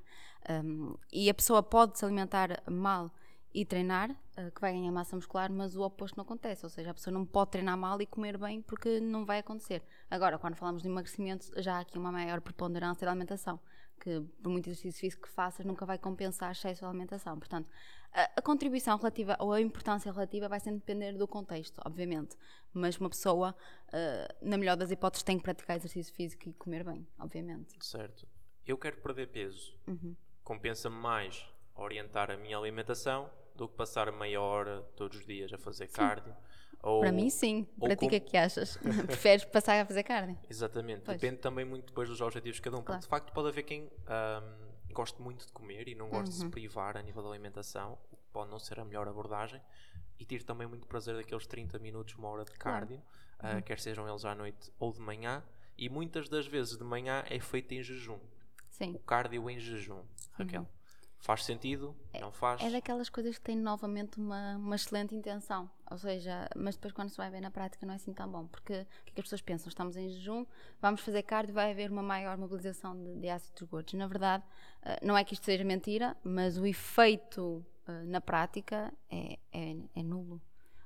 Um, 0.49 0.95
e 1.11 1.29
a 1.29 1.33
pessoa 1.33 1.61
pode 1.61 1.99
se 1.99 2.05
alimentar 2.05 2.63
mal 2.69 3.11
e 3.53 3.65
treinar, 3.65 4.11
uh, 4.11 4.51
que 4.53 4.61
vai 4.61 4.73
ganhar 4.73 4.91
massa 4.91 5.15
muscular, 5.15 5.51
mas 5.51 5.75
o 5.75 5.81
oposto 5.81 6.15
não 6.17 6.23
acontece, 6.23 6.65
ou 6.65 6.69
seja, 6.69 6.91
a 6.91 6.93
pessoa 6.93 7.13
não 7.13 7.25
pode 7.25 7.51
treinar 7.51 7.77
mal 7.77 8.01
e 8.01 8.05
comer 8.05 8.37
bem 8.37 8.61
porque 8.61 8.99
não 8.99 9.25
vai 9.25 9.39
acontecer. 9.39 9.83
Agora, 10.09 10.37
quando 10.37 10.55
falamos 10.55 10.81
de 10.81 10.87
emagrecimento, 10.87 11.51
já 11.61 11.77
há 11.77 11.79
aqui 11.79 11.97
uma 11.97 12.11
maior 12.11 12.41
preponderância 12.41 13.05
da 13.05 13.11
alimentação 13.11 13.59
que 13.99 14.21
por 14.41 14.49
muito 14.49 14.69
exercício 14.69 14.99
físico 14.99 15.23
que 15.23 15.33
faças 15.33 15.65
nunca 15.65 15.85
vai 15.85 15.97
compensar 15.97 16.51
excesso 16.51 16.81
de 16.81 16.85
alimentação. 16.85 17.37
Portanto, 17.37 17.69
a, 18.13 18.31
a, 18.37 18.41
contribuição 18.41 18.97
relativa 18.97 19.35
ou 19.39 19.53
a 19.53 19.61
importância 19.61 20.11
relativa 20.11 20.47
vai 20.47 20.59
sempre 20.59 20.79
depender 20.79 21.13
do 21.13 21.27
contexto, 21.27 21.81
obviamente. 21.85 22.35
Mas 22.73 22.97
uma 22.97 23.09
pessoa, 23.09 23.55
uh, 23.87 24.35
na 24.41 24.57
melhor 24.57 24.75
das 24.75 24.91
hipóteses, 24.91 25.23
tem 25.23 25.37
que 25.37 25.43
praticar 25.43 25.77
exercício 25.77 26.13
físico 26.13 26.49
e 26.49 26.53
comer 26.53 26.83
bem, 26.83 27.07
obviamente. 27.19 27.73
Certo. 27.79 28.27
Eu 28.65 28.77
quero 28.77 28.97
perder 28.97 29.27
peso. 29.27 29.77
Uhum. 29.87 30.15
Compensa-me 30.43 30.95
mais 30.95 31.45
orientar 31.75 32.31
a 32.31 32.37
minha 32.37 32.57
alimentação 32.57 33.29
do 33.55 33.67
que 33.67 33.75
passar 33.75 34.11
meia 34.11 34.41
hora 34.41 34.81
todos 34.95 35.19
os 35.19 35.25
dias 35.25 35.51
a 35.53 35.57
fazer 35.57 35.87
Sim. 35.87 35.93
cardio 35.93 36.35
ou, 36.81 37.01
Para 37.01 37.11
mim, 37.11 37.29
sim. 37.29 37.67
Para 37.79 37.95
ti, 37.95 38.05
o 38.05 38.09
que 38.09 38.15
é 38.15 38.19
que 38.19 38.37
achas? 38.37 38.77
Preferes 39.07 39.43
passar 39.45 39.81
a 39.81 39.85
fazer 39.85 40.03
carne? 40.03 40.37
Exatamente. 40.49 41.01
Pois. 41.01 41.19
Depende 41.19 41.41
também 41.41 41.65
muito 41.65 41.87
depois 41.87 42.07
dos 42.07 42.21
objetivos 42.21 42.57
de 42.57 42.61
cada 42.61 42.77
um. 42.77 42.81
Claro. 42.81 42.99
Porque, 42.99 43.05
de 43.05 43.09
facto, 43.09 43.33
pode 43.33 43.49
haver 43.49 43.63
quem 43.63 43.83
um, 43.83 44.67
goste 44.97 45.21
muito 45.21 45.45
de 45.45 45.51
comer 45.51 45.87
e 45.87 45.93
não 45.93 46.09
goste 46.09 46.23
uhum. 46.25 46.29
de 46.29 46.35
se 46.35 46.43
uhum. 46.45 46.49
privar 46.49 46.97
a 46.97 47.01
nível 47.03 47.21
da 47.21 47.29
alimentação, 47.29 47.99
o 48.11 48.17
que 48.17 48.27
pode 48.33 48.49
não 48.49 48.57
ser 48.57 48.79
a 48.79 48.85
melhor 48.85 49.07
abordagem. 49.07 49.61
E 50.19 50.25
tire 50.25 50.43
também 50.43 50.65
muito 50.65 50.87
prazer 50.87 51.15
daqueles 51.15 51.45
30 51.45 51.77
minutos, 51.77 52.15
uma 52.15 52.27
hora 52.29 52.43
de 52.43 52.51
cardio, 52.53 52.99
claro. 53.37 53.59
uh, 53.59 53.61
quer 53.61 53.79
sejam 53.79 54.09
eles 54.09 54.25
à 54.25 54.33
noite 54.33 54.71
ou 54.79 54.91
de 54.91 54.99
manhã. 54.99 55.43
E 55.77 55.87
muitas 55.87 56.27
das 56.27 56.47
vezes 56.47 56.75
de 56.75 56.83
manhã 56.83 57.23
é 57.29 57.39
feito 57.39 57.71
em 57.73 57.83
jejum. 57.83 58.19
Sim. 58.71 58.95
O 58.95 58.99
cardio 58.99 59.47
em 59.47 59.59
jejum, 59.59 60.03
Raquel. 60.31 60.61
Uhum. 60.61 60.67
Faz 61.19 61.43
sentido? 61.43 61.95
É, 62.13 62.21
não 62.21 62.31
faz? 62.31 62.61
É 62.61 62.69
daquelas 62.69 63.09
coisas 63.09 63.37
que 63.37 63.43
têm 63.43 63.57
novamente 63.57 64.17
uma, 64.17 64.55
uma 64.55 64.75
excelente 64.75 65.15
intenção. 65.15 65.69
Ou 65.89 65.97
seja, 65.97 66.47
mas 66.55 66.75
depois 66.75 66.93
quando 66.93 67.09
se 67.09 67.17
vai 67.17 67.29
ver 67.29 67.41
na 67.41 67.51
prática 67.51 67.85
não 67.85 67.93
é 67.93 67.97
assim 67.97 68.13
tão 68.13 68.29
bom. 68.29 68.45
Porque 68.47 68.73
o 68.73 69.05
que, 69.05 69.11
é 69.11 69.13
que 69.13 69.21
as 69.21 69.25
pessoas 69.25 69.41
pensam? 69.41 69.67
Estamos 69.67 69.97
em 69.97 70.09
jejum, 70.09 70.45
vamos 70.81 71.01
fazer 71.01 71.23
cardio, 71.23 71.53
vai 71.53 71.71
haver 71.71 71.91
uma 71.91 72.03
maior 72.03 72.37
mobilização 72.37 72.95
de, 72.95 73.15
de 73.15 73.29
ácidos 73.29 73.63
gordos. 73.63 73.93
Na 73.95 74.07
verdade, 74.07 74.43
eh, 74.83 74.99
não 75.01 75.17
é 75.17 75.23
que 75.23 75.33
isto 75.33 75.45
seja 75.45 75.63
mentira, 75.63 76.15
mas 76.23 76.57
o 76.57 76.65
efeito 76.65 77.65
eh, 77.87 78.03
na 78.05 78.21
prática 78.21 78.93
é, 79.09 79.39
é, 79.51 79.75
é 79.95 80.03
nulo. 80.03 80.41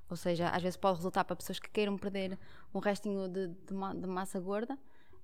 Ou 0.10 0.17
seja, 0.17 0.50
às 0.50 0.62
vezes 0.62 0.76
pode 0.76 0.98
resultar 0.98 1.24
para 1.24 1.36
pessoas 1.36 1.60
que 1.60 1.70
queiram 1.70 1.98
perder 1.98 2.38
um 2.74 2.80
restinho 2.80 3.30
de, 3.30 3.48
de, 3.48 3.74
de 4.02 4.08
massa 4.08 4.39
gorda, 4.39 4.78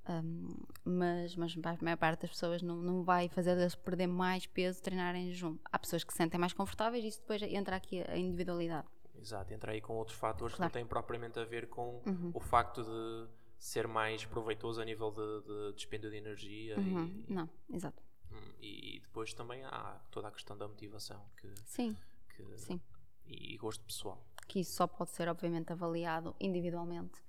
um, 0.10 0.50
mas, 0.86 1.36
mas 1.36 1.56
a 1.64 1.78
maior 1.84 1.98
parte 1.98 2.22
das 2.22 2.30
pessoas 2.30 2.62
não, 2.62 2.78
não 2.78 3.04
vai 3.04 3.28
fazer-las 3.28 3.76
perder 3.76 4.08
mais 4.08 4.46
peso 4.46 4.82
treinar 4.82 5.16
em 5.16 5.28
jejum. 5.28 5.58
Há 5.66 5.78
pessoas 5.78 6.04
que 6.04 6.12
se 6.14 6.18
sentem 6.18 6.40
mais 6.40 6.54
confortáveis 6.54 7.04
e 7.04 7.08
isso 7.08 7.20
depois 7.20 7.42
entra 7.42 7.76
aqui 7.76 8.02
a 8.08 8.18
individualidade. 8.18 8.88
Exato, 9.16 9.54
entra 9.54 9.72
aí 9.72 9.82
com 9.82 9.96
outros 9.96 10.18
fatores 10.18 10.56
claro. 10.56 10.72
que 10.72 10.78
não 10.78 10.82
têm 10.82 10.88
propriamente 10.88 11.40
a 11.40 11.44
ver 11.44 11.68
com 11.68 12.02
uhum. 12.06 12.32
o 12.34 12.40
facto 12.40 12.84
de 12.84 13.28
ser 13.60 13.88
mais 13.88 14.24
proveitoso 14.24 14.80
a 14.82 14.86
nível 14.86 15.12
de, 15.12 15.42
de 15.48 15.76
dispêndio 15.76 16.10
de 16.10 16.18
energia. 16.18 16.78
Uhum. 16.78 17.24
E, 17.28 17.34
não, 17.34 17.50
exato. 17.72 18.02
Hum, 18.32 18.38
e, 18.62 18.98
e, 18.98 19.00
depois 19.00 19.34
também 19.34 19.64
há 19.66 20.00
toda 20.12 20.28
a 20.28 20.32
questão 20.32 20.58
da 20.58 20.68
motivação. 20.68 21.22
Que, 21.36 21.52
sim, 21.66 21.98
que, 22.36 22.58
sim. 22.58 22.80
E, 23.26 23.56
e 23.56 23.58
gosto 23.58 23.84
pessoal. 23.84 24.24
Que 24.48 24.60
isso 24.60 24.74
só 24.74 24.88
pode 24.88 25.10
ser, 25.12 25.28
obviamente, 25.28 25.74
avaliado 25.74 26.36
individualmente 26.40 27.27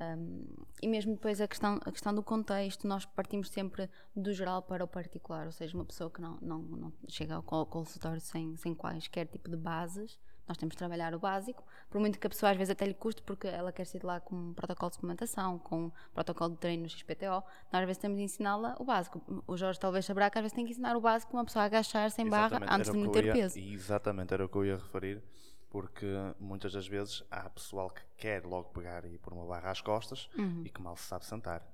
um, 0.00 0.44
e 0.82 0.88
mesmo 0.88 1.12
depois 1.12 1.40
a 1.40 1.46
questão, 1.46 1.78
a 1.84 1.92
questão 1.92 2.14
do 2.14 2.22
contexto, 2.22 2.86
nós 2.86 3.04
partimos 3.04 3.50
sempre 3.50 3.88
do 4.16 4.32
geral 4.32 4.62
para 4.62 4.82
o 4.82 4.88
particular, 4.88 5.44
ou 5.46 5.52
seja, 5.52 5.76
uma 5.76 5.84
pessoa 5.84 6.10
que 6.10 6.20
não, 6.20 6.38
não, 6.40 6.58
não 6.58 6.92
chega 7.06 7.34
ao 7.34 7.42
consultório 7.42 8.20
sem, 8.20 8.56
sem 8.56 8.74
quaisquer 8.74 9.26
tipo 9.26 9.50
de 9.50 9.56
bases, 9.56 10.18
nós 10.48 10.56
temos 10.56 10.72
de 10.72 10.78
trabalhar 10.78 11.14
o 11.14 11.18
básico, 11.18 11.62
por 11.88 12.00
muito 12.00 12.18
que 12.18 12.26
a 12.26 12.30
pessoa 12.30 12.50
às 12.50 12.56
vezes 12.56 12.72
até 12.72 12.86
lhe 12.86 12.94
custe, 12.94 13.22
porque 13.22 13.46
ela 13.46 13.70
quer 13.70 13.84
sair 13.84 14.00
de 14.00 14.06
lá 14.06 14.18
com 14.18 14.34
um 14.34 14.54
protocolo 14.54 14.90
de 14.90 14.96
suplementação, 14.96 15.58
com 15.58 15.84
um 15.84 15.92
protocolo 16.14 16.50
de 16.50 16.56
treino 16.56 16.82
no 16.84 16.88
XPTO, 16.88 17.44
nós 17.70 17.82
às 17.82 17.84
vezes 17.84 17.98
temos 17.98 18.16
de 18.16 18.24
ensiná-la 18.24 18.74
o 18.80 18.84
básico. 18.84 19.22
O 19.46 19.56
Jorge 19.56 19.78
talvez 19.78 20.06
saberá 20.06 20.30
que 20.30 20.38
às 20.38 20.42
vezes 20.42 20.54
tem 20.54 20.64
que 20.64 20.72
ensinar 20.72 20.96
o 20.96 21.00
básico 21.00 21.36
uma 21.36 21.44
pessoa 21.44 21.64
a 21.64 21.66
agachar 21.66 22.10
sem 22.10 22.26
exatamente, 22.26 22.60
barra 22.60 22.74
antes 22.74 22.90
de 22.90 22.96
meter 22.96 23.24
ia, 23.26 23.32
peso. 23.32 23.58
Exatamente, 23.58 24.34
era 24.34 24.44
o 24.44 24.48
que 24.48 24.56
eu 24.56 24.64
ia 24.64 24.76
referir 24.76 25.22
porque 25.70 26.06
muitas 26.38 26.72
das 26.72 26.86
vezes 26.86 27.22
há 27.30 27.48
pessoal 27.48 27.88
que 27.90 28.02
quer 28.16 28.44
logo 28.44 28.70
pegar 28.70 29.04
e 29.06 29.16
pôr 29.18 29.32
uma 29.32 29.46
barra 29.46 29.70
às 29.70 29.80
costas 29.80 30.28
uhum. 30.36 30.62
e 30.64 30.68
que 30.68 30.82
mal 30.82 30.96
se 30.96 31.04
sabe 31.04 31.24
sentar. 31.24 31.64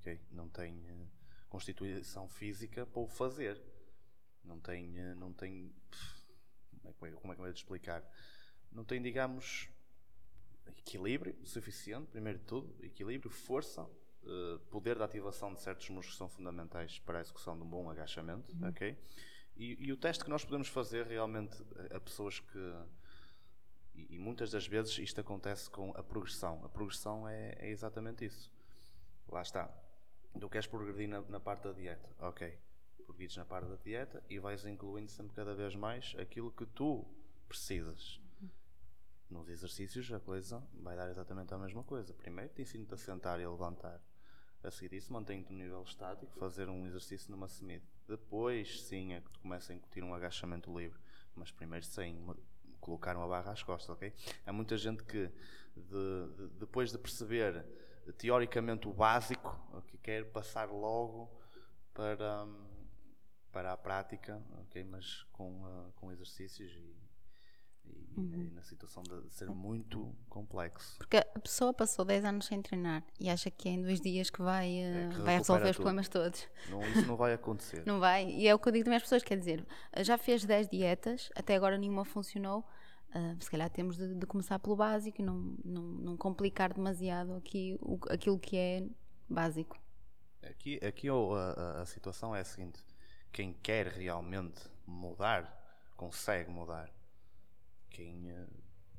Okay? 0.00 0.20
Não 0.30 0.48
tem 0.48 0.72
uh, 0.90 1.08
constituição 1.48 2.28
física 2.28 2.86
para 2.86 3.00
o 3.02 3.08
fazer. 3.08 3.60
não 4.44 4.58
tem, 4.60 4.98
eh, 4.98 5.14
não 5.16 5.30
tem, 5.32 5.74
como 6.80 7.06
é, 7.06 7.10
que- 7.10 7.16
como 7.16 7.32
é 7.32 7.36
que 7.36 7.42
eu 7.42 7.46
ia 7.46 7.52
te 7.52 7.58
explicar? 7.58 8.02
Não 8.72 8.82
tem, 8.84 9.02
digamos, 9.02 9.68
equilíbrio 10.76 11.36
suficiente, 11.44 12.06
primeiro 12.10 12.38
de 12.38 12.44
tudo, 12.46 12.74
equilíbrio, 12.82 13.30
força, 13.30 13.86
eh, 14.24 14.58
poder 14.70 14.96
de 14.96 15.02
ativação 15.02 15.52
de 15.52 15.60
certos 15.60 15.88
músculos 15.90 16.12
que 16.12 16.18
são 16.18 16.28
fundamentais 16.28 16.98
para 17.00 17.18
a 17.18 17.20
execução 17.20 17.56
de 17.58 17.62
um 17.62 17.68
bom 17.68 17.90
agachamento, 17.90 18.56
ok? 18.66 18.96
E, 19.56 19.76
e 19.88 19.92
o 19.92 19.96
teste 19.96 20.24
que 20.24 20.30
nós 20.30 20.44
podemos 20.44 20.68
fazer 20.68 21.06
realmente 21.06 21.56
a 21.92 22.00
pessoas 22.00 22.38
que 22.40 22.74
e, 24.10 24.18
muitas 24.18 24.50
das 24.50 24.66
vezes 24.66 24.98
isto 24.98 25.20
acontece 25.20 25.70
com 25.70 25.90
a 25.96 26.02
progressão. 26.02 26.64
A 26.64 26.68
progressão 26.68 27.28
é, 27.28 27.56
é 27.58 27.70
exatamente 27.70 28.24
isso. 28.24 28.52
Lá 29.28 29.42
está. 29.42 29.72
Tu 30.38 30.48
queres 30.48 30.66
progredir 30.66 31.08
na, 31.08 31.20
na 31.22 31.40
parte 31.40 31.64
da 31.64 31.72
dieta, 31.72 32.08
ok? 32.20 32.58
Progredes 33.04 33.36
na 33.36 33.44
parte 33.44 33.68
da 33.68 33.76
dieta 33.76 34.22
e 34.28 34.38
vais 34.38 34.64
incluindo 34.64 35.10
sempre 35.10 35.34
cada 35.34 35.54
vez 35.54 35.74
mais 35.74 36.14
aquilo 36.18 36.52
que 36.52 36.66
tu 36.66 37.04
precisas. 37.48 38.20
Nos 39.30 39.48
exercícios 39.48 40.10
a 40.12 40.20
coisa 40.20 40.62
vai 40.74 40.96
dar 40.96 41.10
exatamente 41.10 41.52
a 41.52 41.58
mesma 41.58 41.82
coisa. 41.82 42.14
Primeiro 42.14 42.52
te 42.52 42.62
ensino-te 42.62 42.94
a 42.94 42.96
sentar 42.96 43.40
e 43.40 43.44
a 43.44 43.50
levantar. 43.50 44.00
A 44.62 44.70
seguir 44.70 44.96
isso 44.96 45.12
mantém-te 45.12 45.52
no 45.52 45.58
nível 45.58 45.82
estático, 45.82 46.32
fazer 46.38 46.68
um 46.68 46.86
exercício 46.86 47.30
numa 47.30 47.48
semida. 47.48 47.84
Depois 48.06 48.82
sim 48.82 49.14
é 49.14 49.20
que 49.20 49.30
tu 49.30 49.40
começa 49.40 49.72
a 49.72 49.76
incutir 49.76 50.02
um 50.02 50.14
agachamento 50.14 50.76
livre. 50.76 50.98
Mas 51.34 51.50
primeiro 51.50 51.84
sem 51.84 52.18
colocar 52.88 53.14
uma 53.16 53.28
barra 53.28 53.52
às 53.52 53.62
costas, 53.62 53.90
ok? 53.90 54.12
Há 54.46 54.52
muita 54.52 54.76
gente 54.78 55.04
que 55.04 55.30
de- 55.76 56.28
de- 56.36 56.48
depois 56.58 56.90
de 56.90 56.98
perceber 56.98 57.64
teoricamente 58.16 58.88
o 58.88 58.92
básico, 58.92 59.54
que 59.86 59.98
quer 59.98 60.24
passar 60.32 60.70
logo 60.70 61.30
para, 61.92 62.44
hum, 62.44 62.66
para 63.52 63.72
a 63.74 63.76
prática, 63.76 64.42
ok? 64.62 64.82
Mas 64.84 65.24
com, 65.32 65.64
ah, 65.66 65.90
com 65.96 66.10
exercícios 66.10 66.72
e, 66.72 66.96
e- 67.84 68.14
e 68.16 68.50
na 68.54 68.62
situação 68.62 69.02
de 69.02 69.30
ser 69.32 69.50
muito 69.50 70.14
complexo. 70.30 70.96
Porque 70.98 71.18
a 71.18 71.38
pessoa 71.38 71.72
passou 71.74 72.04
10 72.04 72.24
anos 72.24 72.46
sem 72.46 72.60
treinar 72.62 73.04
e 73.20 73.28
acha 73.28 73.50
que 73.50 73.68
é 73.68 73.72
em 73.72 73.82
dois 73.82 74.00
dias 74.00 74.30
que 74.30 74.40
vai, 74.42 74.68
eh, 74.70 75.04
É, 75.04 75.08
que 75.14 75.20
vai 75.20 75.36
resolver 75.36 75.64
os 75.64 75.70
tudo. 75.76 75.82
problemas 75.84 76.08
todos. 76.08 76.48
Não, 76.70 76.80
isso 76.82 77.06
não 77.06 77.16
vai 77.16 77.34
acontecer. 77.34 77.84
Não 77.86 78.00
vai. 78.00 78.28
E 78.30 78.48
é 78.48 78.54
o 78.54 78.58
que 78.58 78.68
eu 78.68 78.72
digo 78.72 78.84
também 78.84 78.96
às 78.96 79.02
pessoas: 79.02 79.22
quer 79.22 79.36
dizer, 79.38 79.64
já 79.98 80.16
fez 80.18 80.44
10 80.46 80.66
dietas, 80.68 81.30
até 81.36 81.54
agora 81.54 81.76
nenhuma 81.78 82.04
funcionou. 82.06 82.64
Ah, 83.12 83.34
se 83.40 83.50
calhar 83.50 83.70
temos 83.70 83.96
de, 83.96 84.14
de 84.14 84.26
começar 84.26 84.58
pelo 84.58 84.76
básico 84.76 85.20
e 85.20 85.24
não, 85.24 85.56
não, 85.64 85.82
não 85.82 86.16
complicar 86.16 86.72
demasiado 86.72 87.34
aqui 87.34 87.76
o, 87.80 87.98
aquilo 88.10 88.38
que 88.38 88.56
é 88.56 88.86
básico. 89.28 89.78
Aqui, 90.42 90.78
aqui 90.84 91.08
a- 91.08 91.82
a 91.82 91.86
situação 91.86 92.34
é 92.34 92.40
a 92.40 92.44
seguinte: 92.44 92.80
quem 93.32 93.52
quer 93.52 93.86
realmente 93.88 94.60
mudar, 94.86 95.44
consegue 95.96 96.50
mudar. 96.50 96.90
Quem, 97.90 98.30
eh, 98.30 98.46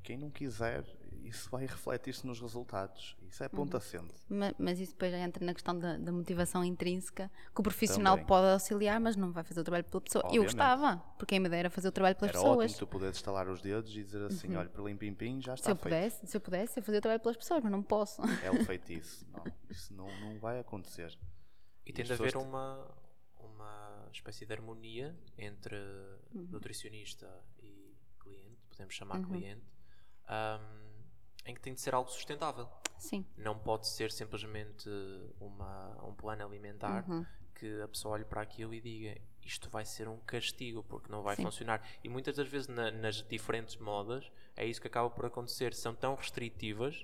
quem 0.02 0.16
não 0.16 0.30
quiser, 0.30 0.84
isso 1.24 1.48
vai 1.50 1.66
refletir-se 1.66 2.26
nos 2.26 2.40
resultados. 2.40 3.16
Isso 3.28 3.42
é 3.44 3.48
ponto 3.48 3.76
assente. 3.76 4.14
Ma- 4.28 4.54
Mas, 4.58 4.80
isso 4.80 4.92
depois 4.92 5.12
já 5.12 5.18
entra 5.18 5.44
na 5.44 5.52
questão 5.54 5.78
da, 5.78 5.96
da 5.96 6.10
motivação 6.10 6.64
intrínseca, 6.64 7.30
que 7.54 7.60
o 7.60 7.62
profissional 7.62 8.14
Também. 8.14 8.26
pode 8.26 8.46
auxiliar, 8.52 8.98
mas 9.00 9.14
não 9.16 9.30
vai 9.32 9.44
fazer 9.44 9.60
o 9.60 9.64
trabalho 9.64 9.84
pela 9.84 10.00
pessoa. 10.00 10.22
Eu 10.22 10.26
Obviamente. 10.28 10.46
gostava, 10.54 10.96
porque 11.18 11.34
a 11.34 11.38
minha 11.38 11.46
ideia 11.48 11.60
era 11.60 11.70
fazer 11.70 11.88
o 11.88 11.92
trabalho 11.92 12.16
pelas 12.16 12.30
Era 12.30 12.38
pessoas. 12.38 12.56
Uhum. 12.58 12.64
ótimo 12.64 12.78
tu 12.78 12.86
poderes 12.86 13.16
estalar 13.16 13.48
os 13.48 13.60
dedos 13.60 13.94
e 13.96 14.02
dizer 14.02 14.22
assim: 14.22 14.56
olha, 14.56 14.68
pim 14.68 14.96
pim 14.96 15.14
pim, 15.14 15.40
já 15.42 15.54
está 15.54 15.64
Se 15.66 15.70
eu 15.70 15.76
feito. 15.76 15.82
pudesse, 15.82 16.26
se 16.26 16.36
eu 16.36 16.40
pudesse, 16.40 16.80
eu 16.80 16.82
fazia 16.82 16.98
o 16.98 17.02
trabalho 17.02 17.20
pelas 17.22 17.36
pessoas, 17.36 17.62
mas 17.62 17.70
não 17.72 17.82
posso. 17.82 18.20
É 18.42 18.50
o 18.50 18.62
feitiço. 18.64 19.26
Não, 19.32 19.44
isso 19.68 19.92
não, 19.94 20.06
não 20.20 20.38
vai 20.38 20.58
acontecer. 20.58 21.16
E 21.86 21.92
tem 21.92 22.02
as 22.02 22.08
de 22.08 22.14
haver 22.14 22.36
uma, 22.36 22.86
uma 23.38 24.08
espécie 24.12 24.44
de 24.46 24.52
harmonia 24.52 25.16
entre 25.38 25.76
nutricionista 26.48 27.28
e 27.62 27.94
cliente, 28.18 28.58
podemos 28.68 28.94
chamar 28.94 29.22
cliente, 29.24 29.62
ahm, 30.30 30.62
em 31.44 31.54
que 31.54 31.60
tem 31.60 31.74
de 31.74 31.80
ser 31.80 31.94
algo 31.94 32.10
sustentável. 32.10 32.68
Sim. 32.98 33.24
Não 33.36 33.58
pode 33.58 33.88
ser 33.88 34.10
simplesmente 34.12 34.88
uma, 35.40 36.04
um 36.04 36.14
plano 36.14 36.44
alimentar 36.44 37.04
que 37.54 37.80
a 37.82 37.88
pessoa 37.88 38.14
olhe 38.14 38.24
para 38.24 38.40
aquilo 38.42 38.72
e 38.74 38.80
diga 38.80 39.20
isto 39.42 39.68
vai 39.70 39.84
ser 39.84 40.06
um 40.06 40.18
castigo 40.20 40.82
porque 40.84 41.10
não 41.10 41.22
vai 41.22 41.34
Sim. 41.36 41.42
funcionar. 41.42 41.82
E 42.04 42.08
muitas 42.08 42.36
das 42.36 42.46
vezes 42.46 42.68
na- 42.68 42.90
nas 42.90 43.16
diferentes 43.22 43.76
modas 43.78 44.30
é 44.54 44.66
isso 44.66 44.80
que 44.80 44.86
acaba 44.86 45.08
por 45.10 45.24
acontecer. 45.26 45.74
São 45.74 45.94
tão 45.94 46.14
restritivas 46.14 47.02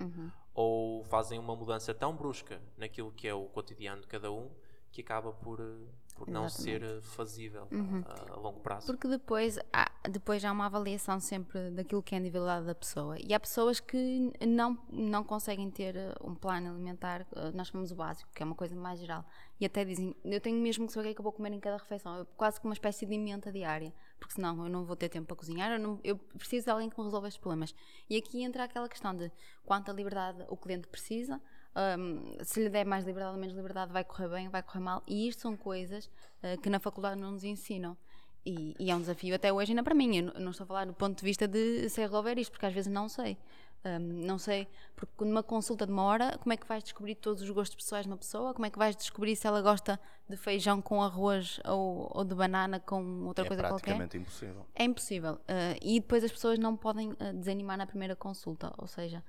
ou 0.54 1.02
fazem 1.04 1.38
uma 1.38 1.56
mudança 1.56 1.92
tão 1.94 2.14
brusca 2.14 2.60
naquilo 2.76 3.10
que 3.12 3.26
é 3.26 3.34
o 3.34 3.46
cotidiano 3.46 4.02
de 4.02 4.06
cada 4.06 4.30
um 4.30 4.50
que 4.92 5.00
acaba 5.00 5.32
por, 5.32 5.60
eh, 5.60 5.88
por 6.16 6.28
não 6.28 6.48
ser 6.48 6.82
eh, 6.82 7.00
fazível 7.02 7.68
a, 8.06 8.32
a 8.32 8.36
longo 8.36 8.60
prazo. 8.60 8.86
Porque 8.86 9.06
depois 9.06 9.58
há, 9.72 9.90
depois 10.08 10.44
há 10.44 10.50
uma 10.52 10.66
avaliação 10.66 11.20
sempre 11.20 11.70
daquilo 11.70 12.02
que 12.02 12.14
é 12.14 12.18
a 12.18 12.20
individualidade 12.20 12.66
da 12.66 12.74
pessoa. 12.74 13.16
E 13.20 13.34
há 13.34 13.38
pessoas 13.40 13.80
que 13.80 14.32
não, 14.46 14.78
não 14.90 15.22
conseguem 15.22 15.70
ter 15.70 15.94
eh, 15.96 16.14
um 16.22 16.34
plano 16.34 16.70
alimentar, 16.70 17.26
eh, 17.36 17.50
nós 17.54 17.68
chamamos 17.68 17.92
o 17.92 17.94
básico, 17.94 18.30
que 18.34 18.42
é 18.42 18.46
uma 18.46 18.54
coisa 18.54 18.74
mais 18.74 18.98
geral. 18.98 19.24
E 19.60 19.64
até 19.66 19.84
dizem, 19.84 20.14
eu 20.24 20.40
tenho 20.40 20.60
mesmo 20.60 20.86
que 20.86 20.92
saber 20.92 21.04
o 21.04 21.08
que 21.08 21.12
é 21.12 21.14
que 21.14 21.20
eu 21.20 21.24
vou 21.24 21.32
comer 21.32 21.52
em 21.52 21.60
cada 21.60 21.76
refeição. 21.76 22.26
Quase 22.36 22.60
que 22.60 22.66
uma 22.66 22.74
espécie 22.74 23.06
de 23.06 23.14
emenda 23.14 23.50
diária. 23.52 23.92
Porque 24.18 24.34
senão 24.34 24.64
eu 24.64 24.70
não 24.70 24.84
vou 24.84 24.96
ter 24.96 25.08
tempo 25.10 25.26
para 25.26 25.36
cozinhar, 25.36 25.70
eu, 25.72 25.78
não- 25.78 26.00
eu 26.02 26.16
preciso 26.16 26.64
de 26.64 26.70
alguém 26.70 26.88
que 26.90 26.98
me 26.98 27.04
resolva 27.04 27.28
estes 27.28 27.40
problemas. 27.40 27.74
E 28.08 28.16
aqui 28.16 28.42
entra 28.42 28.64
aquela 28.64 28.88
questão 28.88 29.14
de 29.14 29.30
quanta 29.64 29.92
liberdade 29.92 30.44
o 30.48 30.56
cliente 30.56 30.88
precisa, 30.88 31.40
um, 31.76 32.44
se 32.44 32.62
lhe 32.62 32.70
der 32.70 32.86
mais 32.86 33.04
liberdade 33.04 33.34
ou 33.34 33.40
menos 33.40 33.54
liberdade, 33.54 33.92
vai 33.92 34.02
correr 34.02 34.28
bem, 34.28 34.48
vai 34.48 34.62
correr 34.62 34.80
mal. 34.80 35.02
E 35.06 35.28
isto 35.28 35.42
são 35.42 35.56
coisas 35.56 36.06
uh, 36.42 36.60
que 36.62 36.70
na 36.70 36.80
faculdade 36.80 37.20
não 37.20 37.32
nos 37.32 37.44
ensinam. 37.44 37.96
E, 38.44 38.74
e 38.78 38.90
é 38.90 38.94
um 38.96 39.00
desafio 39.00 39.34
até 39.34 39.52
hoje 39.52 39.72
ainda 39.72 39.82
para 39.82 39.94
mim. 39.94 40.16
Eu 40.16 40.40
não- 40.40 40.50
estou 40.52 40.64
a 40.64 40.66
falar 40.68 40.86
do 40.86 40.94
ponto 40.94 41.18
de 41.18 41.24
vista 41.24 41.48
de 41.48 41.88
sei 41.88 42.04
resolver 42.04 42.38
isto, 42.38 42.52
porque 42.52 42.66
às 42.66 42.72
vezes 42.72 42.90
não 42.90 43.08
sei. 43.08 43.36
Um, 43.84 43.98
não 44.26 44.36
sei, 44.36 44.66
porque 44.96 45.24
numa 45.24 45.44
consulta 45.44 45.86
de 45.86 45.92
uma 45.92 46.02
hora, 46.02 46.36
como 46.38 46.52
é 46.52 46.56
que 46.56 46.66
vais 46.66 46.82
descobrir 46.82 47.14
todos 47.14 47.40
os 47.42 47.50
gostos 47.50 47.76
pessoais 47.76 48.04
de 48.04 48.10
uma 48.10 48.16
pessoa? 48.16 48.52
Como 48.52 48.66
é 48.66 48.70
que 48.70 48.78
vais 48.78 48.96
descobrir 48.96 49.36
se 49.36 49.46
ela 49.46 49.62
gosta 49.62 50.00
de 50.28 50.36
feijão 50.36 50.82
com 50.82 51.00
arroz 51.00 51.60
ou, 51.64 52.10
ou 52.12 52.24
de 52.24 52.34
banana 52.34 52.80
com 52.80 53.24
outra 53.26 53.44
é 53.44 53.48
coisa 53.48 53.62
qualquer? 53.62 53.94
praticamente 53.94 54.16
impossível. 54.16 54.66
É 54.74 54.84
impossível. 54.84 55.34
Uh, 55.34 55.78
e 55.82 56.00
depois 56.00 56.24
as 56.24 56.32
pessoas 56.32 56.58
não 56.58 56.76
podem 56.76 57.12
uh, 57.12 57.32
desanimar 57.34 57.76
na 57.78 57.86
primeira 57.86 58.16
consulta. 58.16 58.72
Ou 58.78 58.88
seja, 58.88 59.22